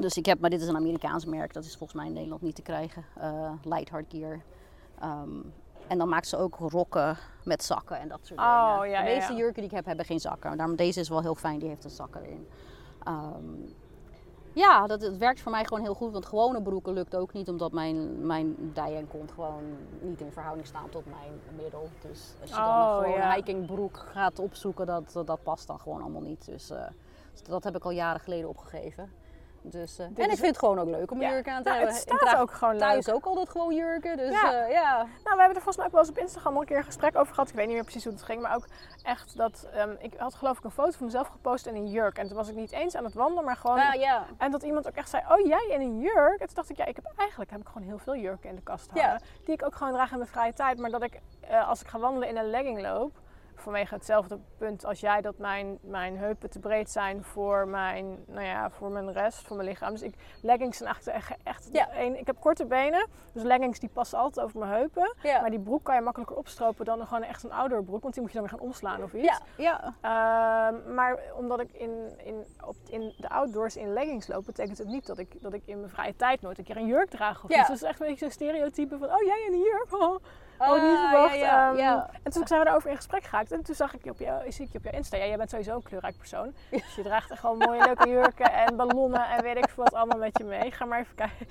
dus 0.00 0.16
ik 0.16 0.26
heb, 0.26 0.40
maar 0.40 0.50
dit 0.50 0.60
is 0.60 0.68
een 0.68 0.76
Amerikaans 0.76 1.24
merk, 1.24 1.52
dat 1.52 1.64
is 1.64 1.76
volgens 1.76 1.98
mij 1.98 2.06
in 2.06 2.12
Nederland 2.12 2.42
niet 2.42 2.54
te 2.54 2.62
krijgen. 2.62 3.04
eh 3.18 3.52
Light 3.62 3.88
Hard 3.90 4.06
Gear. 4.08 4.40
Ehm, 5.00 5.28
en 5.88 5.98
dan 5.98 6.08
maakt 6.08 6.26
ze 6.28 6.36
ook 6.36 6.54
rokken 6.58 7.16
met 7.44 7.64
zakken 7.64 7.98
en 7.98 8.08
dat 8.08 8.18
soort 8.22 8.40
Oh, 8.40 8.74
dingen. 8.80 8.90
ja, 8.90 9.02
de 9.04 9.10
meeste 9.10 9.32
ja. 9.32 9.38
jurken 9.38 9.54
die 9.62 9.70
ik 9.70 9.76
heb, 9.76 9.84
hebben 9.84 10.04
geen 10.04 10.20
zakken. 10.20 10.56
Daarom 10.56 10.76
deze 10.76 11.00
is 11.00 11.08
wel 11.08 11.20
heel 11.20 11.34
fijn, 11.34 11.58
die 11.58 11.68
heeft 11.68 11.84
een 11.84 11.90
zak 11.90 12.14
erin. 12.16 12.48
Ehm, 13.02 13.44
ja, 14.52 14.86
dat, 14.86 15.02
het 15.02 15.16
werkt 15.18 15.40
voor 15.40 15.52
mij 15.52 15.64
gewoon 15.64 15.82
heel 15.82 15.94
goed. 15.94 16.12
Want 16.12 16.26
gewone 16.26 16.62
broeken 16.62 16.92
lukt 16.92 17.16
ook 17.16 17.32
niet, 17.32 17.48
omdat 17.48 17.72
mijn, 17.72 18.26
mijn 18.26 18.56
dij 18.74 18.96
en 18.96 19.08
kont 19.08 19.32
gewoon 19.32 19.62
niet 20.00 20.20
in 20.20 20.32
verhouding 20.32 20.66
staan 20.66 20.88
tot 20.88 21.04
mijn 21.06 21.40
middel. 21.62 21.88
Dus 22.00 22.34
als 22.40 22.50
je 22.50 22.56
dan 22.56 22.64
Oh, 22.64 22.96
een 22.98 23.04
gewone 23.12 23.34
hikingbroek 23.34 23.96
gaat 24.12 24.38
opzoeken, 24.38 24.86
dat, 24.86 25.12
dat 25.24 25.42
past 25.42 25.66
dan 25.66 25.80
gewoon 25.80 26.00
allemaal 26.00 26.20
niet. 26.22 26.44
Dus 26.44 26.70
eh, 26.70 26.86
dat 27.42 27.64
heb 27.64 27.76
ik 27.76 27.84
al 27.84 27.90
jaren 27.90 28.20
geleden 28.20 28.48
opgegeven. 28.48 29.12
Dus, 29.62 29.98
eh, 29.98 30.04
en 30.04 30.12
ik 30.16 30.26
vind 30.26 30.40
het 30.40 30.58
gewoon 30.58 30.78
ook 30.78 30.88
leuk 30.88 31.10
om 31.10 31.16
een 31.20 31.26
Ja. 31.26 31.32
jurk 31.32 31.48
aan 31.48 31.62
te 31.62 31.68
Nou, 31.68 31.76
hebben. 31.80 31.94
het 31.96 32.02
staat 32.20 32.36
ook 32.40 32.50
gewoon 32.50 32.78
thuis 32.78 33.06
leuk. 33.06 33.14
ook 33.14 33.24
altijd 33.24 33.48
gewoon 33.48 33.74
jurken. 33.74 34.16
Dus 34.16 34.30
Ja. 34.32 34.50
ja, 34.52 34.66
ja. 34.66 34.96
Nou, 34.96 35.06
we 35.22 35.28
hebben 35.28 35.46
er 35.48 35.52
volgens 35.54 35.76
mij 35.76 35.86
ook 35.86 35.92
wel 35.92 36.00
eens 36.00 36.10
op 36.10 36.18
Instagram 36.18 36.54
al 36.54 36.60
een 36.60 36.66
keer 36.66 36.76
een 36.76 36.84
gesprek 36.84 37.16
over 37.16 37.34
gehad. 37.34 37.48
Ik 37.48 37.54
weet 37.54 37.66
niet 37.66 37.74
meer 37.74 37.82
precies 37.84 38.04
hoe 38.04 38.12
het 38.12 38.22
ging, 38.22 38.42
maar 38.42 38.54
ook 38.54 38.66
echt 39.02 39.36
dat... 39.36 39.68
ehm, 39.72 39.94
ik 39.98 40.12
had 40.16 40.34
geloof 40.34 40.58
ik 40.58 40.64
een 40.64 40.70
foto 40.70 40.90
van 40.90 41.06
mezelf 41.06 41.26
gepost 41.26 41.66
in 41.66 41.74
een 41.74 41.86
jurk. 41.90 42.18
En 42.18 42.26
toen 42.28 42.36
was 42.36 42.48
ik 42.48 42.54
niet 42.54 42.72
eens 42.72 42.94
aan 42.96 43.04
het 43.04 43.14
wandelen, 43.14 43.44
maar 43.44 43.56
gewoon... 43.56 43.78
Ah, 43.78 43.94
ja. 43.94 44.26
En 44.38 44.50
dat 44.50 44.62
iemand 44.62 44.86
ook 44.88 44.94
echt 44.94 45.08
zei, 45.10 45.22
oh 45.28 45.46
jij 45.46 45.66
in 45.68 45.80
een 45.80 45.98
jurk? 46.00 46.40
En 46.40 46.46
toen 46.46 46.54
dacht 46.54 46.70
ik, 46.70 46.76
ja, 46.76 46.84
ik 46.84 46.96
heb 46.96 47.12
eigenlijk 47.16 47.50
heb 47.50 47.60
ik 47.60 47.66
gewoon 47.66 47.88
heel 47.88 47.98
veel 47.98 48.16
jurken 48.16 48.48
in 48.48 48.54
de 48.56 48.62
kast 48.62 48.90
hangen. 48.90 49.20
Die 49.44 49.54
ik 49.54 49.64
ook 49.64 49.74
gewoon 49.74 49.92
draag 49.92 50.10
in 50.10 50.18
mijn 50.18 50.30
vrije 50.30 50.52
tijd. 50.52 50.78
Maar 50.78 50.90
dat 50.90 51.02
ik, 51.02 51.20
eh, 51.40 51.68
als 51.68 51.80
ik 51.80 51.86
ga 51.86 51.98
wandelen 51.98 52.28
in 52.28 52.36
een 52.36 52.50
legging 52.50 52.80
loop... 52.80 53.12
vanwege 53.60 53.94
hetzelfde 53.94 54.38
punt 54.58 54.84
als 54.84 55.00
jij 55.00 55.20
dat 55.20 55.38
mijn, 55.38 55.78
mijn 55.82 56.16
heupen 56.18 56.50
te 56.50 56.58
breed 56.58 56.90
zijn 56.90 57.24
voor 57.24 57.68
mijn, 57.68 58.24
nou 58.26 58.44
ja, 58.46 58.70
voor 58.70 58.90
mijn 58.90 59.12
rest, 59.12 59.46
voor 59.46 59.56
mijn 59.56 59.68
lichaam. 59.68 59.90
Dus 59.90 60.02
ik, 60.02 60.14
leggings 60.42 60.76
zijn 60.78 60.94
echt, 61.04 61.36
echt, 61.42 61.68
Ja. 61.72 61.88
een, 61.98 62.18
ik 62.18 62.26
heb 62.26 62.36
korte 62.40 62.66
benen, 62.66 63.06
dus 63.32 63.42
leggings 63.42 63.78
die 63.78 63.88
passen 63.88 64.18
altijd 64.18 64.46
over 64.46 64.58
mijn 64.58 64.70
heupen. 64.72 65.14
Ja. 65.22 65.40
Maar 65.40 65.50
die 65.50 65.60
broek 65.60 65.84
kan 65.84 65.94
je 65.94 66.00
makkelijker 66.00 66.36
opstropen 66.36 66.84
dan 66.84 67.06
gewoon 67.06 67.22
echt 67.22 67.42
een 67.42 67.52
outdoor 67.52 67.84
broek, 67.84 68.02
want 68.02 68.14
die 68.14 68.22
moet 68.22 68.32
je 68.32 68.38
dan 68.38 68.48
weer 68.48 68.58
gaan 68.58 68.66
omslaan 68.68 69.02
of 69.02 69.12
iets. 69.14 69.40
Ja, 69.56 69.94
ja. 70.00 70.68
Ehm, 70.70 70.94
maar 70.94 71.18
omdat 71.36 71.60
ik 71.60 71.72
in, 71.72 72.12
in, 72.24 72.44
op, 72.66 72.76
in 72.88 73.14
de 73.18 73.28
outdoors 73.28 73.76
in 73.76 73.92
leggings 73.92 74.26
loop, 74.28 74.44
betekent 74.46 74.78
het 74.78 74.88
niet 74.88 75.06
dat 75.06 75.18
ik, 75.18 75.42
dat 75.42 75.52
ik 75.52 75.62
in 75.64 75.78
mijn 75.78 75.90
vrije 75.90 76.16
tijd 76.16 76.40
nooit 76.40 76.58
een 76.58 76.64
keer 76.64 76.76
een 76.76 76.86
jurk 76.86 77.10
draag 77.10 77.44
of 77.44 77.50
Ja. 77.50 77.58
iets. 77.58 77.68
Het 77.68 77.76
is 77.76 77.82
echt 77.82 78.00
een 78.00 78.06
beetje 78.06 78.24
zo'n 78.24 78.30
stereotype 78.30 78.98
van, 78.98 79.08
oh 79.08 79.22
jij 79.26 79.44
in 79.46 79.52
een 79.52 79.58
jurk? 79.58 79.88
Oh, 80.02 80.16
Ah, 80.60 80.70
oh 80.70 80.82
niet 80.82 80.98
verwacht. 80.98 81.34
Ja, 81.34 81.40
ja, 81.40 81.68
Ehm, 81.68 81.76
ja. 81.76 82.10
En 82.22 82.32
toen 82.32 82.46
zijn 82.46 82.58
we 82.58 82.64
daarover 82.64 82.90
in 82.90 82.96
gesprek 82.96 83.24
geraakt 83.24 83.52
en 83.52 83.62
toen 83.62 83.74
zag 83.74 83.94
ik 83.94 84.04
je 84.04 84.10
op 84.10 84.18
je, 84.18 84.44
zie 84.48 84.64
ik 84.64 84.72
je 84.72 84.78
op 84.78 84.84
je 84.84 84.90
Insta. 84.90 85.16
Ja, 85.16 85.26
jij 85.26 85.36
bent 85.36 85.50
sowieso 85.50 85.74
een 85.74 85.82
kleurrijk 85.82 86.16
persoon. 86.16 86.54
Dus 86.70 86.94
je 86.96 87.02
draagt 87.02 87.30
echt 87.30 87.40
gewoon 87.40 87.58
mooie 87.58 87.84
leuke 87.84 88.08
jurken 88.08 88.52
en 88.52 88.76
ballonnen 88.76 89.28
en 89.28 89.42
weet 89.42 89.56
ik 89.56 89.70
wat 89.76 89.94
allemaal 89.94 90.18
met 90.18 90.38
je 90.38 90.44
mee. 90.44 90.70
Ga 90.70 90.84
maar 90.84 91.00
even 91.00 91.14
kijken. 91.14 91.46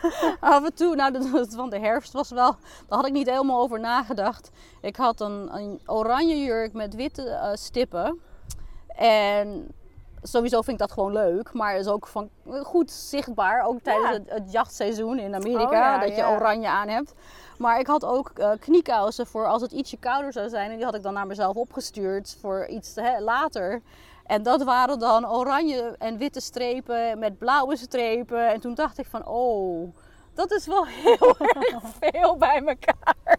Af 0.40 0.64
en 0.64 0.74
toe, 0.74 0.94
nou, 0.94 1.12
dat, 1.12 1.30
dat 1.32 1.54
van 1.54 1.70
de 1.70 1.78
herfst 1.78 2.12
was 2.12 2.30
wel, 2.30 2.56
daar 2.88 2.98
had 2.98 3.06
ik 3.06 3.12
niet 3.12 3.30
helemaal 3.30 3.60
over 3.60 3.80
nagedacht. 3.80 4.50
Ik 4.80 4.96
had 4.96 5.20
een, 5.20 5.54
een 5.54 5.80
oranje 5.86 6.36
jurk 6.36 6.72
met 6.72 6.94
witte 6.94 7.28
eh, 7.28 7.50
stippen. 7.54 8.20
En 8.96 9.74
sowieso 10.22 10.62
vind 10.62 10.80
ik 10.80 10.86
dat 10.86 10.92
gewoon 10.92 11.12
leuk, 11.12 11.52
maar 11.52 11.76
is 11.76 11.86
ook 11.86 12.06
van, 12.06 12.28
goed 12.62 12.90
zichtbaar, 12.90 13.62
ook 13.66 13.80
tijdens 13.82 14.08
Ja. 14.08 14.12
het, 14.12 14.30
het 14.30 14.52
jachtseizoen 14.52 15.18
in 15.18 15.34
Amerika, 15.34 15.64
Oh 15.66 15.72
ja, 15.72 15.98
dat 15.98 16.16
je 16.16 16.26
oranje 16.26 16.68
aan 16.68 16.88
hebt. 16.88 17.14
Maar 17.58 17.78
ik 17.78 17.86
had 17.86 18.04
ook 18.04 18.30
eh, 18.34 18.50
kniekousen 18.60 19.26
voor 19.26 19.46
als 19.46 19.62
het 19.62 19.72
ietsje 19.72 19.96
kouder 19.96 20.32
zou 20.32 20.48
zijn. 20.48 20.70
En 20.70 20.76
die 20.76 20.84
had 20.84 20.94
ik 20.94 21.02
dan 21.02 21.14
naar 21.14 21.26
mezelf 21.26 21.56
opgestuurd 21.56 22.36
voor 22.40 22.66
iets 22.66 22.94
hè, 22.94 23.20
later. 23.20 23.82
En 24.26 24.42
dat 24.42 24.62
waren 24.62 24.98
dan 24.98 25.28
oranje 25.30 25.94
en 25.98 26.18
witte 26.18 26.40
strepen 26.40 27.18
met 27.18 27.38
blauwe 27.38 27.76
strepen. 27.76 28.48
En 28.48 28.60
toen 28.60 28.74
dacht 28.74 28.98
ik 28.98 29.06
van, 29.06 29.26
oh, 29.26 29.94
dat 30.34 30.50
is 30.52 30.66
wel 30.66 30.86
heel 31.02 31.36
erg 31.38 31.82
veel 32.00 32.36
bij 32.36 32.62
elkaar. 32.64 33.38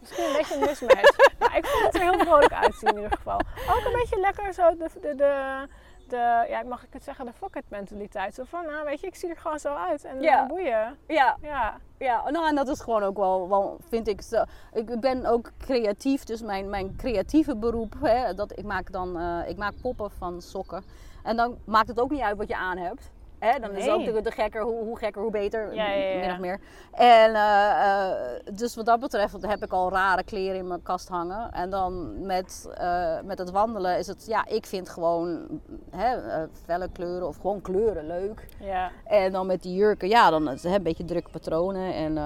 Misschien 0.00 0.24
een 0.24 0.32
beetje 0.32 0.54
een 0.54 0.60
mismatch. 0.60 1.16
Maar 1.38 1.56
ik 1.56 1.66
vond 1.66 1.84
het 1.84 1.94
er 1.94 2.00
heel 2.00 2.18
vrolijk 2.18 2.52
uitzien 2.52 2.88
in 2.88 2.96
ieder 2.96 3.16
geval. 3.16 3.40
Ook 3.70 3.84
een 3.84 3.92
beetje 3.92 4.20
lekker 4.20 4.52
zo 4.54 4.76
de, 4.76 4.88
de, 5.00 5.14
de, 5.14 5.66
de 6.12 6.46
ja, 6.48 6.62
mag 6.62 6.82
ik 6.82 6.92
het 6.92 7.04
zeggen, 7.04 7.26
de 7.26 7.32
fuck 7.32 7.54
it 7.56 7.64
mentaliteit. 7.68 8.34
Zo 8.34 8.42
van, 8.46 8.66
nou 8.66 8.84
weet 8.84 9.00
je, 9.00 9.06
ik 9.06 9.14
zie 9.14 9.28
er 9.28 9.36
gewoon 9.36 9.58
zo 9.58 9.74
uit 9.74 10.04
en 10.04 10.20
Ja. 10.20 10.32
ja. 10.32 10.46
boeien. 10.46 10.96
Ja, 11.06 11.36
Ja, 11.42 11.76
ja, 11.98 12.30
nou 12.30 12.46
en 12.48 12.54
dat 12.54 12.68
is 12.68 12.80
gewoon 12.80 13.02
ook 13.02 13.16
wel, 13.16 13.48
wel 13.48 13.76
vind 13.88 14.08
ik, 14.08 14.22
zo- 14.22 14.44
ik 14.72 15.00
ben 15.00 15.26
ook 15.26 15.50
creatief. 15.58 16.24
Dus 16.24 16.42
mijn, 16.42 16.70
mijn 16.70 16.96
creatieve 16.96 17.56
beroep, 17.56 17.94
hè, 18.00 18.34
dat, 18.34 18.58
ik, 18.58 18.64
maak 18.64 18.92
dan, 18.92 19.18
eh, 19.18 19.48
ik 19.48 19.56
maak 19.56 19.72
poppen 19.82 20.10
van 20.10 20.40
sokken. 20.42 20.84
En 21.22 21.36
dan 21.36 21.58
maakt 21.64 21.88
het 21.88 22.00
ook 22.00 22.10
niet 22.10 22.20
uit 22.20 22.36
wat 22.36 22.48
je 22.48 22.56
aan 22.56 22.76
hebt. 22.78 23.10
Hè, 23.44 23.58
dan 23.58 23.70
is 23.72 23.84
Nee. 23.84 24.14
ook 24.14 24.24
de, 24.24 24.30
gekker, 24.30 24.62
hoe, 24.62 24.84
hoe 24.84 24.98
gekker, 24.98 25.22
hoe 25.22 25.30
beter, 25.30 25.74
Ja, 25.74 25.90
ja, 25.90 26.04
ja. 26.08 26.18
min 26.20 26.30
of 26.30 26.38
meer. 26.38 26.60
En 26.92 27.34
eh, 27.34 28.08
eh, 28.10 28.16
dus 28.54 28.74
wat 28.74 28.86
dat 28.86 29.00
betreft 29.00 29.46
heb 29.46 29.62
ik 29.62 29.72
al 29.72 29.90
rare 29.90 30.24
kleren 30.24 30.56
in 30.58 30.66
mijn 30.66 30.82
kast 30.82 31.08
hangen. 31.08 31.50
En 31.52 31.70
dan 31.70 32.24
met, 32.26 32.68
eh, 32.74 33.20
met 33.24 33.38
het 33.38 33.50
wandelen 33.50 33.98
is 33.98 34.06
het, 34.06 34.26
ja, 34.26 34.46
ik 34.46 34.66
vind 34.66 34.88
gewoon 34.88 35.46
hè, 35.90 36.16
felle 36.64 36.88
kleuren 36.92 37.28
of 37.28 37.36
gewoon 37.36 37.60
kleuren 37.60 38.06
leuk. 38.06 38.48
ja. 38.60 38.90
En 39.04 39.32
dan 39.32 39.46
met 39.46 39.62
die 39.62 39.74
jurken, 39.74 40.08
ja, 40.08 40.30
dan 40.30 40.50
is 40.50 40.62
het 40.62 40.74
een 40.74 40.82
beetje 40.82 41.04
drukke 41.04 41.30
patronen. 41.30 41.94
En 41.94 42.18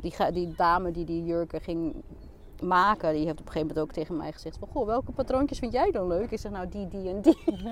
die, 0.00 0.14
die 0.32 0.54
dame 0.56 0.90
die 0.90 1.04
die 1.04 1.24
jurken 1.24 1.60
ging 1.60 2.02
maken, 2.62 3.12
die 3.12 3.24
heeft 3.24 3.40
op 3.40 3.46
een 3.46 3.52
gegeven 3.52 3.68
moment 3.68 3.78
ook 3.78 3.92
tegen 3.92 4.16
mij 4.16 4.32
gezegd 4.32 4.56
van... 4.58 4.68
Goh, 4.68 4.86
welke 4.86 5.12
patroontjes 5.12 5.58
vind 5.58 5.72
jij 5.72 5.90
dan 5.90 6.06
leuk? 6.06 6.30
Ik 6.30 6.38
zeg, 6.38 6.52
nou 6.52 6.68
die, 6.68 6.88
die 6.88 7.08
en 7.08 7.20
die. 7.20 7.38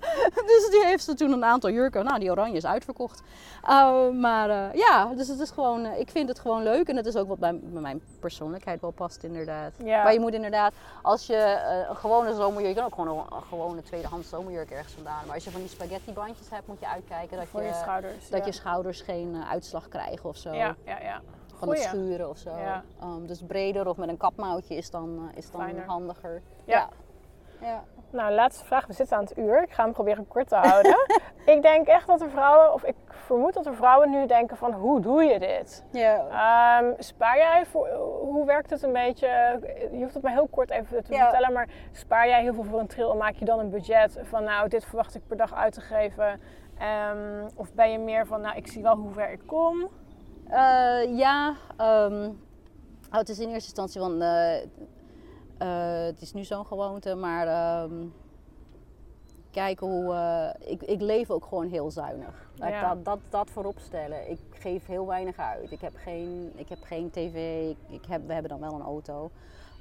dus 0.50 0.68
die 0.70 0.84
heeft 0.84 1.04
ze 1.04 1.14
toen 1.14 1.32
een 1.32 1.44
aantal 1.44 1.70
jurken. 1.70 2.04
Nou, 2.04 2.18
die 2.18 2.30
oranje 2.30 2.56
is 2.56 2.66
uitverkocht. 2.66 3.22
Uh, 3.68 4.10
maar 4.10 4.48
uh, 4.48 4.74
ja, 4.74 5.04
dus 5.14 5.28
het 5.28 5.40
is 5.40 5.50
gewoon, 5.50 5.84
uh, 5.84 5.98
ik 5.98 6.10
vind 6.10 6.28
het 6.28 6.38
gewoon 6.38 6.62
leuk. 6.62 6.88
En 6.88 6.96
het 6.96 7.06
is 7.06 7.16
ook 7.16 7.28
wat 7.28 7.38
bij, 7.38 7.58
bij 7.62 7.80
mijn 7.80 8.02
persoonlijkheid 8.20 8.80
wel 8.80 8.90
past 8.90 9.22
inderdaad. 9.22 9.72
Ja. 9.84 10.02
Maar 10.02 10.12
je 10.12 10.20
moet 10.20 10.34
inderdaad, 10.34 10.72
als 11.02 11.26
je 11.26 11.34
uh, 11.34 11.88
een 11.88 11.96
gewone 11.96 12.34
zomerjurk, 12.34 12.74
je 12.74 12.80
kan 12.80 12.84
ook 12.84 12.94
gewoon 12.94 13.18
een, 13.18 13.36
een 13.36 13.42
gewone 13.42 13.82
tweedehands 13.82 14.28
zomerjurk 14.28 14.70
ergens 14.70 14.92
vandaan. 14.92 15.22
Maar 15.26 15.34
als 15.34 15.44
je 15.44 15.50
van 15.50 15.60
die 15.60 15.70
spaghetti 15.70 16.12
bandjes 16.12 16.50
hebt, 16.50 16.66
moet 16.66 16.80
je 16.80 16.88
uitkijken 16.88 17.36
dat, 17.36 17.46
Voor 17.46 17.62
je, 17.62 17.68
je 17.68 17.74
schouders. 17.74 18.28
dat 18.30 18.40
ja. 18.40 18.46
je 18.46 18.52
schouders 18.52 19.00
geen 19.00 19.44
uitslag 19.50 19.88
krijgen 19.88 20.28
of 20.28 20.36
zo. 20.36 20.52
Ja, 20.52 20.76
ja, 20.84 21.00
ja. 21.02 21.20
Van 21.60 21.68
Goeie. 21.68 21.82
het 21.82 21.90
schuren 21.90 22.28
of 22.28 22.36
zo. 22.38 22.50
Ja. 22.58 22.82
Um, 23.02 23.26
dus 23.26 23.42
breder 23.46 23.88
of 23.88 23.96
met 23.96 24.08
een 24.08 24.16
kapmouwtje 24.16 24.74
is 24.76 24.90
dan, 24.90 25.08
uh, 25.30 25.36
is 25.36 25.50
dan 25.50 25.60
Fijner. 25.60 25.84
handiger. 25.86 26.42
Ja. 26.64 26.88
ja. 27.60 27.66
ja. 27.66 27.82
Nou, 28.10 28.32
laatste 28.32 28.64
vraag. 28.64 28.86
We 28.86 28.92
zitten 28.92 29.16
aan 29.16 29.22
het 29.24 29.38
uur. 29.38 29.62
Ik 29.62 29.70
ga 29.70 29.82
hem 29.84 29.92
proberen 29.92 30.28
kort 30.28 30.48
te 30.48 30.54
houden. 30.56 30.96
ik 31.54 31.62
denk 31.62 31.86
echt 31.86 32.06
dat 32.06 32.20
er 32.20 32.30
vrouwen, 32.30 32.72
of 32.72 32.84
ik 32.84 32.94
vermoed 33.08 33.54
dat 33.54 33.66
er 33.66 33.74
vrouwen 33.74 34.10
nu 34.10 34.26
denken 34.26 34.56
van 34.56 34.72
hoe 34.72 35.00
doe 35.00 35.22
je 35.24 35.38
dit? 35.38 35.84
Ja. 35.92 36.80
Um, 36.82 36.94
spaar 36.98 37.36
jij 37.36 37.66
voor, 37.66 37.88
hoe 38.20 38.46
werkt 38.46 38.70
het 38.70 38.82
een 38.82 38.92
beetje? 38.92 39.26
Je 39.92 39.98
hoeft 40.00 40.14
het 40.14 40.22
maar 40.22 40.32
heel 40.32 40.48
kort 40.50 40.70
even 40.70 41.04
te 41.04 41.12
Ja. 41.12 41.22
vertellen, 41.22 41.52
maar 41.52 41.68
spaar 41.92 42.28
jij 42.28 42.42
heel 42.42 42.54
veel 42.54 42.64
voor 42.64 42.80
een 42.80 42.86
trail 42.86 43.10
en 43.10 43.16
maak 43.16 43.34
je 43.34 43.44
dan 43.44 43.58
een 43.58 43.70
budget 43.70 44.18
van 44.22 44.44
nou, 44.44 44.68
dit 44.68 44.84
verwacht 44.84 45.14
ik 45.14 45.26
per 45.26 45.36
dag 45.36 45.54
uit 45.54 45.72
te 45.72 45.80
geven? 45.80 46.40
Um, 47.10 47.46
of 47.56 47.72
ben 47.74 47.90
je 47.90 47.98
meer 47.98 48.26
van 48.26 48.40
nou, 48.40 48.56
ik 48.56 48.66
zie 48.66 48.82
wel 48.82 48.96
hoe 48.96 49.12
ver 49.12 49.30
ik 49.30 49.40
kom? 49.46 49.88
Uh, 50.50 51.18
ja, 51.18 51.56
um, 51.80 52.40
oh, 53.10 53.18
het 53.18 53.28
is 53.28 53.38
in 53.38 53.48
eerste 53.48 53.82
instantie 53.82 54.00
van. 54.00 54.22
Uh, 54.22 54.56
uh, 55.62 56.04
het 56.04 56.20
is 56.20 56.32
nu 56.32 56.44
zo'n 56.44 56.66
gewoonte, 56.66 57.14
maar 57.14 57.82
um, 57.82 58.12
kijken 59.50 59.86
hoe. 59.86 60.54
ik, 60.58 60.82
ik 60.82 61.00
leef 61.00 61.30
ook 61.30 61.44
gewoon 61.44 61.68
heel 61.68 61.90
zuinig. 61.90 62.48
Ja. 62.54 62.94
Dat, 62.94 63.04
dat, 63.04 63.18
dat 63.28 63.50
voorop 63.50 63.78
stellen. 63.78 64.30
Ik 64.30 64.40
geef 64.50 64.86
heel 64.86 65.06
weinig 65.06 65.38
uit. 65.38 65.70
Ik 65.70 65.80
heb 65.80 65.92
geen, 65.96 66.52
ik 66.54 66.68
heb 66.68 66.82
geen 66.82 67.10
tv. 67.10 67.68
Ik, 67.70 67.76
ik 67.88 68.04
heb, 68.08 68.26
we 68.26 68.32
hebben 68.32 68.50
dan 68.50 68.60
wel 68.60 68.74
een 68.74 68.86
auto. 68.86 69.30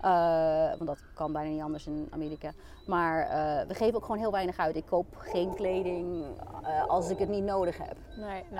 Uh, 0.05 0.69
want 0.69 0.85
dat 0.85 0.99
kan 1.13 1.31
bijna 1.31 1.49
niet 1.49 1.61
anders 1.61 1.87
in 1.87 2.07
Amerika. 2.09 2.51
Maar 2.85 3.23
uh, 3.23 3.67
we 3.67 3.73
geven 3.73 3.95
ook 3.95 4.05
gewoon 4.05 4.19
heel 4.19 4.31
weinig 4.31 4.57
uit. 4.57 4.75
Ik 4.75 4.85
koop 4.85 5.05
geen 5.17 5.55
kleding 5.55 6.25
uh, 6.63 6.85
als 6.87 7.09
ik 7.09 7.17
het 7.19 7.29
niet 7.29 7.43
nodig 7.43 7.77
heb. 7.77 7.95
Nee, 8.17 8.43
nee. 8.49 8.59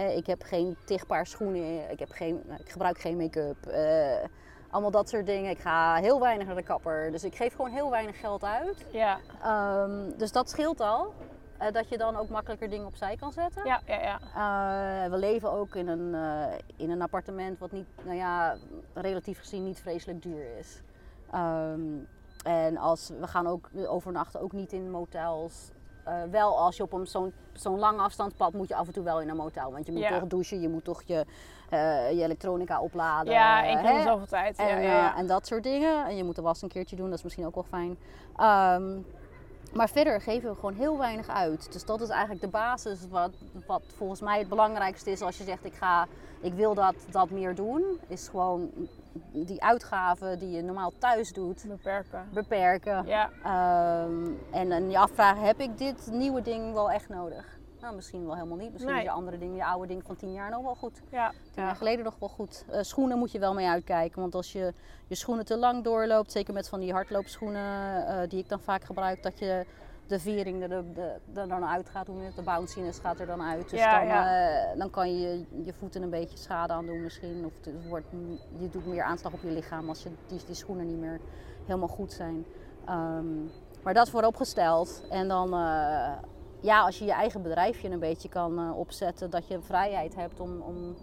Hè, 0.00 0.08
ik 0.08 0.26
heb 0.26 0.42
geen 0.42 0.76
tig 0.84 1.06
paar 1.06 1.26
schoenen. 1.26 1.90
Ik, 1.90 1.98
heb 1.98 2.10
geen, 2.10 2.42
ik 2.58 2.70
gebruik 2.70 2.98
geen 2.98 3.16
make-up. 3.16 3.56
allemaal 4.70 4.90
dat 4.90 5.08
soort 5.08 5.26
dingen. 5.26 5.50
Ik 5.50 5.58
ga 5.58 5.94
heel 5.94 6.20
weinig 6.20 6.46
naar 6.46 6.56
de 6.56 6.62
kapper. 6.62 7.10
Dus 7.10 7.24
ik 7.24 7.36
geef 7.36 7.54
gewoon 7.54 7.70
heel 7.70 7.90
weinig 7.90 8.20
geld 8.20 8.44
uit. 8.44 8.84
Ja. 8.92 9.18
Um, 9.82 10.14
dus 10.16 10.32
dat 10.32 10.50
scheelt 10.50 10.80
al. 10.80 11.12
Uh, 11.60 11.72
dat 11.72 11.88
je 11.88 11.98
dan 11.98 12.16
ook 12.16 12.28
makkelijker 12.28 12.70
dingen 12.70 12.86
opzij 12.86 13.16
kan 13.16 13.32
zetten. 13.32 13.64
Ja, 13.64 13.80
ja, 13.86 14.00
ja. 14.00 14.18
Uh, 15.04 15.10
we 15.10 15.16
leven 15.16 15.50
ook 15.52 15.74
in 15.74 15.88
een, 15.88 16.14
uh, 16.14 16.58
in 16.76 16.90
een 16.90 17.02
appartement 17.02 17.58
wat 17.58 17.72
niet, 17.72 17.86
nou 18.02 18.16
ja, 18.16 18.56
relatief 18.94 19.38
gezien 19.38 19.64
niet 19.64 19.80
vreselijk 19.80 20.22
duur 20.22 20.56
is. 20.58 20.82
Um, 21.34 22.08
en 22.44 22.76
als, 22.76 23.10
we 23.20 23.26
gaan 23.26 23.46
ook 23.46 23.68
overnachten 23.86 24.40
ook 24.40 24.52
niet 24.52 24.72
in 24.72 24.90
motels. 24.90 25.70
Wel 26.30 26.58
als 26.58 26.76
je 26.76 26.82
op 26.82 26.92
een, 26.92 27.06
zo'n, 27.06 27.32
zo'n 27.52 27.78
lang 27.78 28.00
afstandspad 28.00 28.52
moet 28.52 28.68
je 28.68 28.74
af 28.74 28.86
en 28.86 28.92
toe 28.92 29.04
wel 29.04 29.20
in 29.20 29.28
een 29.28 29.36
motel. 29.36 29.72
Want 29.72 29.86
je 29.86 29.92
moet 29.92 30.00
Ja. 30.00 30.18
toch 30.18 30.28
douchen, 30.28 30.60
je 30.60 30.68
moet 30.68 30.84
toch 30.84 31.02
je, 31.02 31.24
je 32.14 32.22
elektronica 32.22 32.80
opladen. 32.80 33.32
Ja, 33.32 33.64
één 33.64 33.82
keer 33.82 34.02
zoveel 34.02 34.26
tijd. 34.26 34.56
En, 34.58 34.66
ja, 34.66 34.78
ja. 34.78 35.16
en 35.16 35.26
dat 35.26 35.46
soort 35.46 35.62
dingen. 35.62 36.06
En 36.06 36.16
je 36.16 36.24
moet 36.24 36.36
de 36.36 36.42
was 36.42 36.62
een 36.62 36.68
keertje 36.68 36.96
doen, 36.96 37.08
dat 37.08 37.18
is 37.18 37.24
misschien 37.24 37.46
ook 37.46 37.54
wel 37.54 37.64
fijn. 37.64 37.98
Um, 38.80 39.06
maar 39.72 39.88
verder 39.88 40.20
geven 40.20 40.50
we 40.50 40.54
gewoon 40.54 40.74
heel 40.74 40.98
weinig 40.98 41.28
uit. 41.28 41.72
Dus 41.72 41.84
dat 41.84 42.00
is 42.00 42.08
eigenlijk 42.08 42.40
de 42.40 42.48
basis 42.48 42.98
wat, 43.08 43.30
wat 43.66 43.82
volgens 43.96 44.20
mij 44.20 44.38
het 44.38 44.48
belangrijkste 44.48 45.10
is 45.10 45.20
als 45.20 45.38
je 45.38 45.44
zegt 45.44 45.64
ik 45.64 45.74
ga, 45.74 46.06
ik 46.40 46.54
wil 46.54 46.74
dat, 46.74 46.94
dat 47.10 47.30
meer 47.30 47.54
doen. 47.54 47.84
Is 48.06 48.28
gewoon 48.28 48.70
die 49.32 49.62
uitgaven 49.62 50.38
die 50.38 50.50
je 50.50 50.62
normaal 50.62 50.92
thuis 50.98 51.32
doet, 51.32 51.64
Beperken. 51.68 52.28
beperken. 52.32 53.06
Ja. 53.06 53.30
Um, 54.04 54.38
en 54.50 54.68
dan 54.68 54.90
je 54.90 54.98
afvragen, 54.98 55.42
heb 55.42 55.60
ik 55.60 55.78
dit 55.78 56.08
nieuwe 56.12 56.42
ding 56.42 56.72
wel 56.72 56.90
echt 56.90 57.08
nodig? 57.08 57.59
Nou, 57.80 57.94
misschien 57.94 58.26
wel 58.26 58.34
helemaal 58.34 58.56
niet. 58.56 58.72
Misschien 58.72 58.92
Nee. 58.92 59.02
is 59.02 59.08
je 59.08 59.14
andere 59.14 59.38
ding, 59.38 59.56
je 59.56 59.64
oude 59.64 59.86
ding 59.86 60.02
van 60.04 60.16
tien 60.16 60.32
jaar 60.32 60.50
nog 60.50 60.62
wel 60.62 60.74
goed. 60.74 61.00
Ja. 61.10 61.28
Tien 61.28 61.38
ja. 61.54 61.62
jaar 61.62 61.76
geleden 61.76 62.04
nog 62.04 62.16
wel 62.18 62.28
goed. 62.28 62.64
Uh, 62.70 62.78
schoenen 62.80 63.18
moet 63.18 63.32
je 63.32 63.38
wel 63.38 63.54
mee 63.54 63.68
uitkijken. 63.68 64.20
Want 64.20 64.34
als 64.34 64.52
je 64.52 64.74
je 65.06 65.14
schoenen 65.14 65.44
te 65.44 65.56
lang 65.56 65.84
doorloopt, 65.84 66.32
zeker 66.32 66.54
met 66.54 66.68
van 66.68 66.80
die 66.80 66.92
hardloopschoenen 66.92 68.02
uh, 68.08 68.20
die 68.28 68.38
ik 68.38 68.48
dan 68.48 68.60
vaak 68.60 68.84
gebruik, 68.84 69.22
dat 69.22 69.38
je 69.38 69.66
de 70.06 70.20
vering 70.20 70.62
er, 70.62 70.68
de, 70.68 70.84
de, 71.32 71.46
dan 71.46 71.64
uit 71.64 71.88
gaat. 71.88 72.06
Hoe 72.06 72.22
het, 72.22 72.36
de 72.36 72.42
bounciness 72.42 72.98
gaat 72.98 73.20
er 73.20 73.26
dan 73.26 73.42
uit. 73.42 73.70
Dus 73.70 73.78
Ja, 73.78 73.98
dan, 73.98 74.06
ja. 74.06 74.72
uh, 74.72 74.78
dan 74.78 74.90
kan 74.90 75.18
je 75.20 75.44
je 75.64 75.72
voeten 75.72 76.02
een 76.02 76.10
beetje 76.10 76.38
schade 76.38 76.72
aan 76.72 76.86
doen 76.86 77.02
misschien. 77.02 77.44
Of 77.44 77.52
het 77.64 77.88
wordt, 77.88 78.06
je 78.58 78.68
doet 78.68 78.86
meer 78.86 79.02
aanslag 79.02 79.32
op 79.32 79.42
je 79.42 79.50
lichaam 79.50 79.88
als 79.88 80.02
je 80.02 80.10
die, 80.26 80.40
die 80.46 80.54
schoenen 80.54 80.86
niet 80.86 80.98
meer 81.00 81.20
helemaal 81.66 81.88
goed 81.88 82.12
zijn. 82.12 82.44
Um, 82.88 83.50
maar 83.82 83.94
dat 83.94 84.10
vooropgesteld. 84.10 85.02
En 85.10 85.28
dan 85.28 85.54
uh, 85.54 86.12
ja, 86.60 86.80
als 86.80 86.98
je 86.98 87.04
je 87.04 87.12
eigen 87.12 87.42
bedrijfje 87.42 87.90
een 87.90 87.98
beetje 87.98 88.28
kan 88.28 88.58
uh, 88.60 88.78
opzetten, 88.78 89.30
dat 89.30 89.48
je 89.48 89.60
vrijheid 89.60 90.14
hebt 90.14 90.40
om, 90.40 90.60
om 90.60 90.94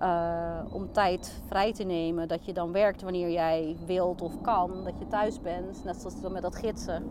eh, 0.00 0.60
om 0.72 0.92
tijd 0.92 1.42
vrij 1.46 1.72
te 1.72 1.84
nemen. 1.84 2.28
Dat 2.28 2.44
je 2.44 2.52
dan 2.52 2.72
werkt 2.72 3.02
wanneer 3.02 3.30
jij 3.30 3.76
wilt 3.86 4.22
of 4.22 4.40
kan. 4.40 4.84
Dat 4.84 4.98
je 4.98 5.06
thuis 5.06 5.40
bent. 5.40 5.84
Net 5.84 5.96
zoals 5.96 6.32
met 6.32 6.42
dat 6.42 6.56
gidsen. 6.56 7.04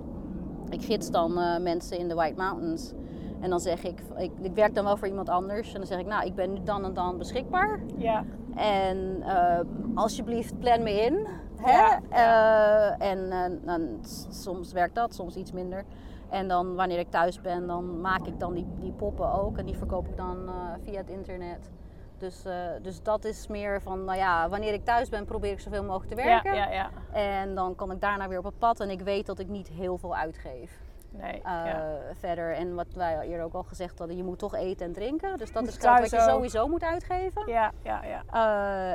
Ik 0.69 0.81
gids 0.81 1.11
dan 1.11 1.39
eh, 1.39 1.59
mensen 1.59 1.97
in 1.97 2.07
de 2.07 2.13
White 2.13 2.37
Mountains. 2.37 2.93
En 3.39 3.49
dan 3.49 3.59
zeg 3.59 3.83
ik, 3.83 4.01
ik, 4.17 4.31
ik 4.41 4.53
werk 4.53 4.75
dan 4.75 4.83
wel 4.83 4.97
voor 4.97 5.07
iemand 5.07 5.29
anders. 5.29 5.73
En 5.73 5.77
dan 5.77 5.87
zeg 5.87 5.99
ik, 5.99 6.05
nou, 6.05 6.25
ik 6.25 6.35
ben 6.35 6.53
nu 6.53 6.59
dan 6.63 6.85
en 6.85 6.93
dan 6.93 7.17
beschikbaar. 7.17 7.79
Ja. 7.97 8.25
En 8.55 9.21
eh, 9.21 9.59
alsjeblieft, 9.95 10.59
plan 10.59 10.83
me 10.83 11.01
in. 11.01 11.27
Hè? 11.55 11.71
Ja, 11.71 12.01
Eh, 12.09 13.07
en 13.11 13.31
eh, 13.31 13.65
dan, 13.65 13.99
soms 14.29 14.71
werkt 14.71 14.95
dat, 14.95 15.13
soms 15.13 15.35
iets 15.35 15.51
minder. 15.51 15.85
En 16.29 16.47
dan 16.47 16.75
wanneer 16.75 16.99
ik 16.99 17.09
thuis 17.09 17.41
ben, 17.41 17.67
dan 17.67 18.01
maak 18.01 18.25
ik 18.25 18.39
dan 18.39 18.53
die, 18.53 18.67
die 18.79 18.91
poppen 18.91 19.33
ook. 19.33 19.57
En 19.57 19.65
die 19.65 19.77
verkoop 19.77 20.07
ik 20.07 20.17
dan 20.17 20.47
eh, 20.47 20.53
via 20.83 20.97
het 20.97 21.09
internet. 21.09 21.69
Dus, 22.17 22.45
eh, 22.45 22.53
dus 22.81 23.03
dat 23.03 23.25
is 23.25 23.47
meer 23.47 23.81
van, 23.81 24.03
nou 24.05 24.17
ja, 24.17 24.49
wanneer 24.49 24.73
ik 24.73 24.85
thuis 24.85 25.09
ben, 25.09 25.25
probeer 25.25 25.51
ik 25.51 25.59
zoveel 25.59 25.83
mogelijk 25.83 26.15
te 26.15 26.21
Ja, 26.21 26.27
werken. 26.27 26.55
ja, 26.55 26.71
ja. 26.71 26.89
En 27.11 27.55
dan 27.55 27.75
kan 27.75 27.91
ik 27.91 28.01
daarna 28.01 28.27
weer 28.27 28.37
op 28.37 28.43
het 28.43 28.57
pad. 28.59 28.79
En 28.79 28.89
ik 28.89 29.01
weet 29.01 29.25
dat 29.25 29.39
ik 29.39 29.47
niet 29.47 29.67
heel 29.67 29.97
veel 29.97 30.15
uitgeef. 30.15 30.79
Nee. 31.11 31.33
Eh, 31.33 31.41
ja. 31.43 31.97
Verder, 32.13 32.53
en 32.53 32.75
wat 32.75 32.93
wij 32.93 33.19
eerder 33.19 33.45
ook 33.45 33.53
al 33.53 33.63
gezegd 33.63 33.99
hadden, 33.99 34.17
je 34.17 34.23
moet 34.23 34.39
toch 34.39 34.55
eten 34.55 34.85
en 34.85 34.93
drinken. 34.93 35.37
Dus 35.37 35.51
dat 35.51 35.67
is 35.67 35.77
geld 35.77 35.99
wat 35.99 36.09
je 36.09 36.19
sowieso 36.19 36.67
moet 36.67 36.83
uitgeven. 36.83 37.43
ja, 37.47 37.71
ja, 37.83 38.01
ja. 38.03 38.21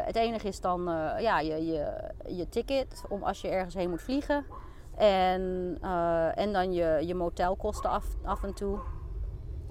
Het 0.04 0.16
enige 0.16 0.48
is 0.48 0.60
dan 0.60 0.82
ja, 1.18 1.40
je, 1.40 1.66
je, 1.66 2.10
je 2.26 2.48
ticket 2.48 3.04
om 3.08 3.22
als 3.22 3.40
je 3.40 3.48
ergens 3.48 3.74
heen 3.74 3.90
moet 3.90 4.02
vliegen. 4.02 4.44
En, 4.96 5.78
eh, 5.82 6.38
en 6.38 6.52
dan 6.52 6.72
je, 6.72 7.02
je 7.06 7.14
motelkosten 7.14 7.90
af, 7.90 8.06
af 8.24 8.42
en 8.42 8.54
toe. 8.54 8.78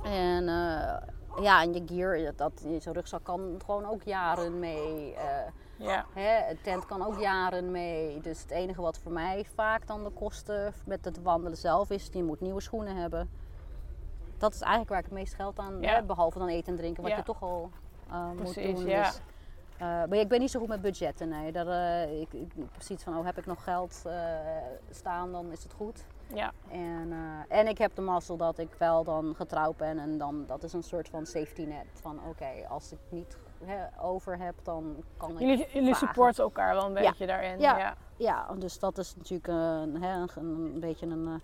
En 0.03 0.47
eh, 0.47 0.97
ja, 1.43 1.61
en 1.61 1.73
je 1.73 1.83
gear, 1.85 2.35
dat, 2.35 2.65
zo'n 2.79 2.93
rugzak 2.93 3.23
kan 3.23 3.61
gewoon 3.65 3.85
ook 3.85 4.03
jaren 4.03 4.59
mee. 4.59 5.13
eh, 5.15 5.51
Ja, 5.77 6.05
hè, 6.13 6.49
een 6.49 6.61
tent 6.61 6.85
kan 6.85 7.05
ook 7.05 7.19
jaren 7.19 7.71
mee. 7.71 8.19
Dus 8.21 8.41
het 8.41 8.51
enige 8.51 8.81
wat 8.81 8.97
voor 8.99 9.11
mij 9.11 9.45
vaak 9.55 9.87
dan 9.87 10.03
de 10.03 10.09
kosten 10.09 10.73
met 10.85 11.05
het 11.05 11.21
wandelen 11.21 11.57
zelf 11.57 11.89
is, 11.89 12.09
je 12.11 12.23
moet 12.23 12.41
nieuwe 12.41 12.61
schoenen 12.61 12.95
hebben. 12.95 13.29
Dat 14.37 14.53
is 14.53 14.59
eigenlijk 14.59 14.89
waar 14.89 14.99
ik 14.99 15.05
het 15.05 15.13
meest 15.13 15.33
geld 15.33 15.59
aan 15.59 15.81
Ja. 15.81 15.93
heb, 15.93 16.07
behalve 16.07 16.39
dan 16.39 16.47
eten 16.47 16.71
en 16.73 16.79
drinken, 16.79 17.01
wat 17.03 17.11
Ja. 17.11 17.17
je 17.17 17.23
toch 17.23 17.41
al 17.43 17.69
moet 18.35 18.53
doen. 18.55 18.85
ja. 18.87 19.03
Dus, 19.03 19.19
eh, 19.77 19.87
maar 19.87 20.13
ik 20.13 20.27
ben 20.27 20.39
niet 20.39 20.51
zo 20.51 20.59
goed 20.59 20.67
met 20.67 20.81
budgetten, 20.81 21.29
nee. 21.29 21.51
Daar, 21.51 21.67
eh, 21.67 22.21
ik, 22.21 22.33
ik 22.33 22.51
heb 22.55 22.71
precies 22.71 23.03
van, 23.03 23.17
oh, 23.17 23.25
heb 23.25 23.37
ik 23.37 23.45
nog 23.45 23.63
geld 23.63 24.01
eh, 24.05 24.13
staan, 24.89 25.31
dan 25.31 25.51
is 25.51 25.63
het 25.63 25.73
goed. 25.73 26.05
ja. 26.33 26.51
En, 26.71 27.13
en 27.49 27.67
ik 27.67 27.77
heb 27.77 27.95
de 27.95 28.01
mazzel 28.01 28.37
dat 28.37 28.57
ik 28.57 28.73
wel 28.77 29.03
dan 29.03 29.35
getrouwd 29.35 29.77
ben 29.77 29.99
en 29.99 30.17
dan, 30.17 30.45
dat 30.47 30.63
is 30.63 30.73
een 30.73 30.83
soort 30.83 31.09
van 31.09 31.25
safety 31.25 31.63
net. 31.63 31.85
Van 31.93 32.19
oké, 32.29 32.67
als 32.69 32.91
ik 32.91 32.99
niet 33.09 33.37
over 34.01 34.37
heb, 34.37 34.55
dan 34.63 35.03
kan 35.17 35.31
ik 35.31 35.39
Jullie, 35.39 35.67
jullie 35.73 35.95
supporten 35.95 36.43
elkaar 36.43 36.73
wel 36.73 36.85
een 36.85 36.93
Ja. 37.03 37.09
beetje 37.09 37.25
daarin. 37.25 37.59
Ja. 37.59 37.77
Ja. 37.77 37.95
Ja, 38.17 38.47
dus 38.57 38.79
dat 38.79 38.97
is 38.97 39.15
natuurlijk 39.15 39.47
een, 39.47 40.03
een, 40.03 40.29
een 40.35 40.79
beetje 40.79 41.05
een 41.05 41.41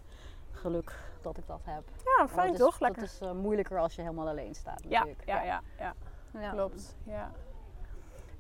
geluk 0.52 0.96
dat 1.22 1.38
ik 1.38 1.48
dat 1.48 1.60
heb. 1.64 1.84
Ja, 2.18 2.28
fijn 2.28 2.48
dat 2.52 2.58
toch? 2.60 2.80
Lekker. 2.80 3.02
Dat 3.02 3.10
is 3.12 3.34
moeilijker 3.42 3.80
als 3.80 3.96
je 3.96 4.02
helemaal 4.02 4.28
alleen 4.28 4.56
staat 4.56 4.82
ja, 4.88 5.00
natuurlijk. 5.00 5.26
ja, 5.28 5.42
ja, 5.44 5.62
ja, 5.80 5.94
Ja. 6.40 6.50
klopt. 6.52 6.96
Ja. 7.04 7.32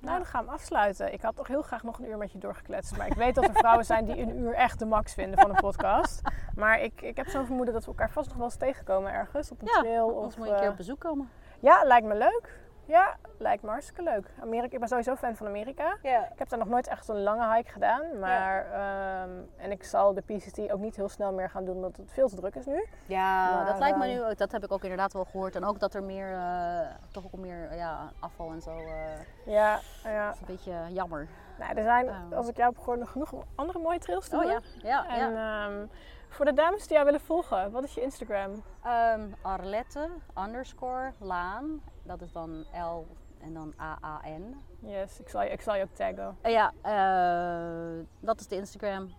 Nou, 0.01 0.17
dan 0.17 0.25
gaan 0.25 0.45
we 0.45 0.51
afsluiten. 0.51 1.13
Ik 1.13 1.21
had 1.21 1.35
toch 1.35 1.47
heel 1.47 1.61
graag 1.61 1.83
nog 1.83 1.99
een 1.99 2.07
uur 2.09 2.17
met 2.17 2.31
je 2.31 2.37
doorgekletst. 2.37 2.97
Maar 2.97 3.07
ik 3.07 3.13
weet 3.13 3.35
dat 3.35 3.47
er 3.47 3.53
vrouwen 3.63 3.85
zijn 3.85 4.05
die 4.05 4.17
een 4.21 4.39
uur 4.39 4.53
echt 4.53 4.79
de 4.79 4.85
max 4.85 5.13
vinden 5.13 5.39
van 5.39 5.49
een 5.49 5.55
podcast. 5.61 6.21
Maar 6.55 6.81
ik, 6.81 7.01
ik 7.01 7.17
heb 7.17 7.27
zo'n 7.27 7.45
vermoeden 7.45 7.73
dat 7.73 7.83
we 7.85 7.91
elkaar 7.91 8.09
vast 8.09 8.27
nog 8.27 8.37
wel 8.37 8.45
eens 8.45 8.55
tegenkomen 8.55 9.11
ergens. 9.13 9.51
Op 9.51 9.61
een 9.61 9.67
Ja, 9.73 9.79
trail. 9.79 10.15
Als 10.23 10.35
Of, 10.35 10.35
we 10.35 10.49
een 10.49 10.55
keer 10.55 10.63
eh, 10.63 10.69
op 10.69 10.77
bezoek 10.77 10.99
komen. 10.99 11.29
Ja, 11.59 11.83
lijkt 11.83 12.07
me 12.07 12.15
leuk. 12.15 12.59
Ja, 12.89 13.15
lijkt 13.37 13.63
me 13.63 13.69
hartstikke 13.69 14.03
leuk. 14.03 14.27
Amerika, 14.41 14.73
ik 14.73 14.79
ben 14.79 14.87
sowieso 14.87 15.15
fan 15.15 15.35
van 15.35 15.47
Amerika. 15.47 15.97
Ja. 16.01 16.29
Ik 16.31 16.39
heb 16.39 16.49
daar 16.49 16.59
nog 16.59 16.67
nooit 16.67 16.87
echt 16.87 17.07
een 17.07 17.21
lange 17.23 17.55
hike 17.55 17.71
gedaan. 17.71 18.19
Maar, 18.19 18.65
ehm, 18.71 19.29
en 19.57 19.71
ik 19.71 19.83
zal 19.83 20.13
de 20.13 20.21
PCT 20.21 20.71
ook 20.71 20.79
niet 20.79 20.95
heel 20.95 21.09
snel 21.09 21.33
meer 21.33 21.49
gaan 21.49 21.65
doen, 21.65 21.75
omdat 21.75 21.97
het 21.97 22.11
veel 22.11 22.27
te 22.29 22.35
druk 22.35 22.55
is 22.55 22.65
nu. 22.65 22.85
Ja, 23.05 23.51
Maar, 23.55 23.65
dat 23.65 23.79
lijkt 23.79 23.97
me 23.97 24.07
nu 24.07 24.23
ook. 24.23 24.37
Dat 24.37 24.51
heb 24.51 24.63
ik 24.63 24.71
ook 24.71 24.81
inderdaad 24.83 25.13
wel 25.13 25.25
gehoord. 25.25 25.55
En 25.55 25.65
ook 25.65 25.79
dat 25.79 25.93
er 25.93 26.03
meer, 26.03 26.33
eh, 26.33 26.79
toch 27.11 27.23
ook 27.25 27.39
meer 27.39 27.75
ja, 27.75 28.09
afval 28.19 28.51
en 28.51 28.61
zo. 28.61 28.71
eh, 28.77 29.19
Ja, 29.45 29.79
ja. 30.03 30.25
dat 30.25 30.33
is 30.33 30.39
een 30.39 30.45
beetje 30.45 30.73
jammer. 30.93 31.27
Nou, 31.59 31.75
er 31.77 31.83
zijn, 31.83 32.07
Oh. 32.07 32.37
als 32.37 32.47
ik 32.47 32.57
jou 32.57 32.69
heb 32.69 32.77
gehoord, 32.79 32.99
nog 32.99 33.11
genoeg 33.11 33.31
andere 33.55 33.79
mooie 33.79 33.99
trails 33.99 34.27
te 34.29 34.35
Oh 34.35 34.41
doen. 34.41 34.51
ja, 34.51 34.59
ja, 34.81 35.07
En 35.07 35.31
ja. 35.33 35.65
ehm, 35.67 35.85
voor 36.29 36.45
de 36.45 36.53
dames 36.53 36.81
die 36.81 36.93
jou 36.93 37.05
willen 37.05 37.21
volgen, 37.21 37.71
wat 37.71 37.83
is 37.83 37.93
je 37.93 38.01
Instagram? 38.01 38.63
Ehm, 38.83 39.21
Arlette 39.41 40.09
underscore 40.37 41.11
Laan. 41.19 41.81
Dat 42.09 42.21
is 42.21 42.31
dan 42.31 42.65
L 42.73 43.05
en 43.39 43.53
dan 43.53 43.73
A-A-N. 43.79 44.55
Yes, 44.79 45.19
ik 45.19 45.29
zal 45.29 45.41
je, 45.43 45.49
ik 45.49 45.61
zal 45.61 45.75
je 45.75 45.83
ook 45.83 45.93
taggen. 45.93 46.37
Eh, 46.41 46.51
ja, 46.51 46.71
eh, 46.81 48.05
dat 48.19 48.39
is 48.39 48.47
de 48.47 48.55
Instagram. 48.55 49.13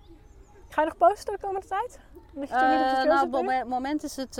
Ga 0.68 0.80
je 0.82 0.88
nog 0.88 0.96
posten 0.96 1.32
de 1.34 1.40
komende 1.40 1.66
tijd? 1.66 1.98
Je 2.32 2.40
niet 2.40 2.50
op 2.52 2.58
de 2.58 2.64
Eh, 2.64 3.04
nou, 3.04 3.26
op 3.26 3.46
het 3.46 3.68
moment, 3.68 4.02
is 4.02 4.16
het, 4.16 4.38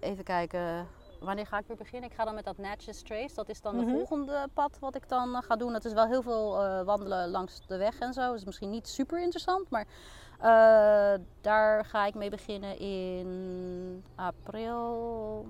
even 0.00 0.24
kijken, 0.24 0.86
wanneer 1.20 1.46
ga 1.46 1.58
ik 1.58 1.66
weer 1.66 1.76
beginnen? 1.76 2.10
Ik 2.10 2.16
ga 2.16 2.24
dan 2.24 2.34
met 2.34 2.44
dat 2.44 2.58
Natchez 2.58 3.02
Trace. 3.02 3.34
Dat 3.34 3.48
is 3.48 3.60
dan 3.60 3.76
Mhm. 3.76 3.84
de 3.84 3.90
volgende 3.90 4.48
pad 4.54 4.78
wat 4.78 4.94
ik 4.94 5.08
dan 5.08 5.42
ga 5.42 5.56
doen. 5.56 5.74
Het 5.74 5.84
is 5.84 5.92
wel 5.92 6.06
heel 6.06 6.22
veel 6.22 6.84
wandelen 6.84 7.28
langs 7.30 7.66
de 7.66 7.76
weg 7.76 7.98
en 7.98 8.12
zo. 8.12 8.20
Dat 8.20 8.34
is 8.34 8.44
misschien 8.44 8.70
niet 8.70 8.88
super 8.88 9.20
interessant, 9.20 9.70
maar 9.70 9.86
daar 11.40 11.84
ga 11.84 12.06
ik 12.06 12.14
mee 12.14 12.30
beginnen 12.30 12.78
in 12.78 14.04
april. 14.14 15.46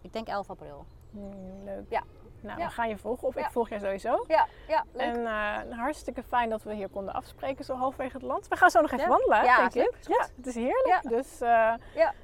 Ik 0.00 0.12
denk 0.12 0.28
11 0.28 0.50
april. 0.50 0.84
Hmm, 1.14 1.64
leuk. 1.64 1.84
Ja. 1.88 2.02
Nou, 2.40 2.58
Ja. 2.58 2.66
we 2.66 2.72
gaan 2.72 2.88
je 2.88 2.96
volgen 2.98 3.28
of 3.28 3.34
Ja. 3.34 3.40
ik 3.46 3.50
volg 3.52 3.68
jij 3.68 3.78
sowieso. 3.78 4.24
Ja, 4.28 4.46
ja, 4.68 4.84
leuk. 4.92 5.02
En 5.02 5.26
eh, 5.26 5.78
hartstikke 5.78 6.22
fijn 6.22 6.50
dat 6.50 6.62
we 6.62 6.74
hier 6.74 6.88
konden 6.88 7.14
afspreken, 7.14 7.64
zo 7.64 7.74
halfwege 7.74 8.12
het 8.12 8.22
land. 8.22 8.48
We 8.48 8.56
gaan 8.56 8.70
zo 8.70 8.80
nog 8.80 8.90
even 8.90 9.04
Ja. 9.04 9.08
wandelen, 9.10 9.44
Ja, 9.44 9.56
denk 9.68 9.74
ik. 9.74 9.96
Ja, 10.08 10.26
het 10.36 10.46
is 10.46 10.54
heerlijk. 10.54 11.00
Dus 11.02 11.40
eh, 11.40 11.72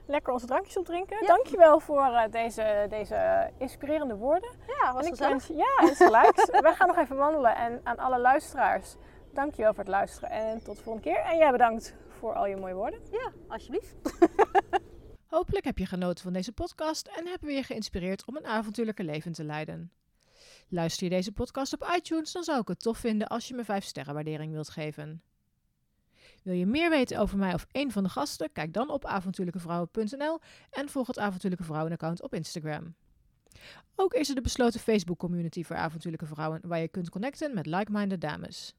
lekker 0.06 0.32
onze 0.32 0.46
drankjes 0.46 0.76
opdrinken. 0.76 1.16
Ja. 1.20 1.26
Dankjewel 1.26 1.80
voor 1.80 2.02
eh, 2.02 2.22
deze, 2.30 2.86
deze 2.88 3.50
inspirerende 3.58 4.16
woorden. 4.16 4.50
Ja, 4.66 4.92
was 4.92 5.06
En 5.06 5.12
ik 5.12 5.18
wens, 5.18 5.46
ja, 5.46 5.90
is 5.90 5.96
gelijk. 5.96 6.46
Wij 6.60 6.74
gaan 6.74 6.86
nog 6.86 6.96
even 6.98 7.16
wandelen. 7.16 7.56
En 7.56 7.80
aan 7.84 7.98
alle 7.98 8.18
luisteraars, 8.18 8.96
dankjewel 9.32 9.70
voor 9.74 9.84
het 9.84 9.92
luisteren. 9.92 10.30
En 10.30 10.62
tot 10.64 10.76
de 10.76 10.82
volgende 10.82 11.08
keer. 11.10 11.18
En 11.24 11.36
jij 11.38 11.50
bedankt 11.50 11.94
voor 12.08 12.34
al 12.34 12.46
je 12.46 12.56
mooie 12.56 12.74
woorden. 12.74 13.00
Ja, 13.10 13.30
alsjeblieft. 13.48 13.94
Hopelijk 15.30 15.64
heb 15.64 15.78
je 15.78 15.86
genoten 15.86 16.24
van 16.24 16.32
deze 16.32 16.52
podcast 16.52 17.06
en 17.06 17.26
hebben 17.26 17.48
we 17.48 17.54
je 17.54 17.62
geïnspireerd 17.62 18.24
om 18.24 18.36
een 18.36 18.46
avontuurlijke 18.46 19.04
leven 19.04 19.32
te 19.32 19.44
leiden. 19.44 19.92
Luister 20.68 21.04
je 21.04 21.10
deze 21.10 21.32
podcast 21.32 21.72
op 21.72 21.92
iTunes, 21.96 22.32
dan 22.32 22.44
zou 22.44 22.60
ik 22.60 22.68
het 22.68 22.80
tof 22.80 22.98
vinden 22.98 23.28
als 23.28 23.48
je 23.48 23.54
me 23.54 23.64
5 23.64 23.84
sterren 23.84 24.14
waardering 24.14 24.52
wilt 24.52 24.68
geven. 24.68 25.22
Wil 26.42 26.54
je 26.54 26.66
meer 26.66 26.90
weten 26.90 27.18
over 27.18 27.38
mij 27.38 27.54
of 27.54 27.66
een 27.72 27.92
van 27.92 28.02
de 28.02 28.08
gasten? 28.08 28.52
Kijk 28.52 28.72
dan 28.72 28.90
op 28.90 29.04
avontuurlijkevrouwen.nl 29.04 30.38
en 30.70 30.88
volg 30.88 31.06
het 31.06 31.18
Avontuurlijke 31.18 31.64
Vrouwen 31.64 31.92
account 31.92 32.22
op 32.22 32.34
Instagram. 32.34 32.94
Ook 33.94 34.14
is 34.14 34.28
er 34.28 34.34
de 34.34 34.40
besloten 34.40 34.80
Facebook 34.80 35.18
community 35.18 35.64
voor 35.64 35.76
avontuurlijke 35.76 36.26
vrouwen 36.26 36.60
waar 36.64 36.80
je 36.80 36.88
kunt 36.88 37.10
connecten 37.10 37.54
met 37.54 37.66
like-minded 37.66 38.20
dames. 38.20 38.74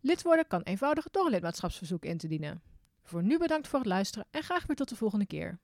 Lid 0.00 0.22
worden 0.22 0.46
kan 0.46 0.62
eenvoudig 0.62 1.10
door 1.10 1.24
een 1.24 1.30
lidmaatschapsverzoek 1.30 2.04
in 2.04 2.18
te 2.18 2.26
dienen. 2.28 2.62
Voor 3.08 3.22
nu 3.22 3.38
bedankt 3.38 3.68
voor 3.68 3.78
het 3.78 3.88
luisteren 3.88 4.26
en 4.30 4.42
graag 4.42 4.66
weer 4.66 4.76
tot 4.76 4.88
de 4.88 4.96
volgende 4.96 5.26
keer. 5.26 5.58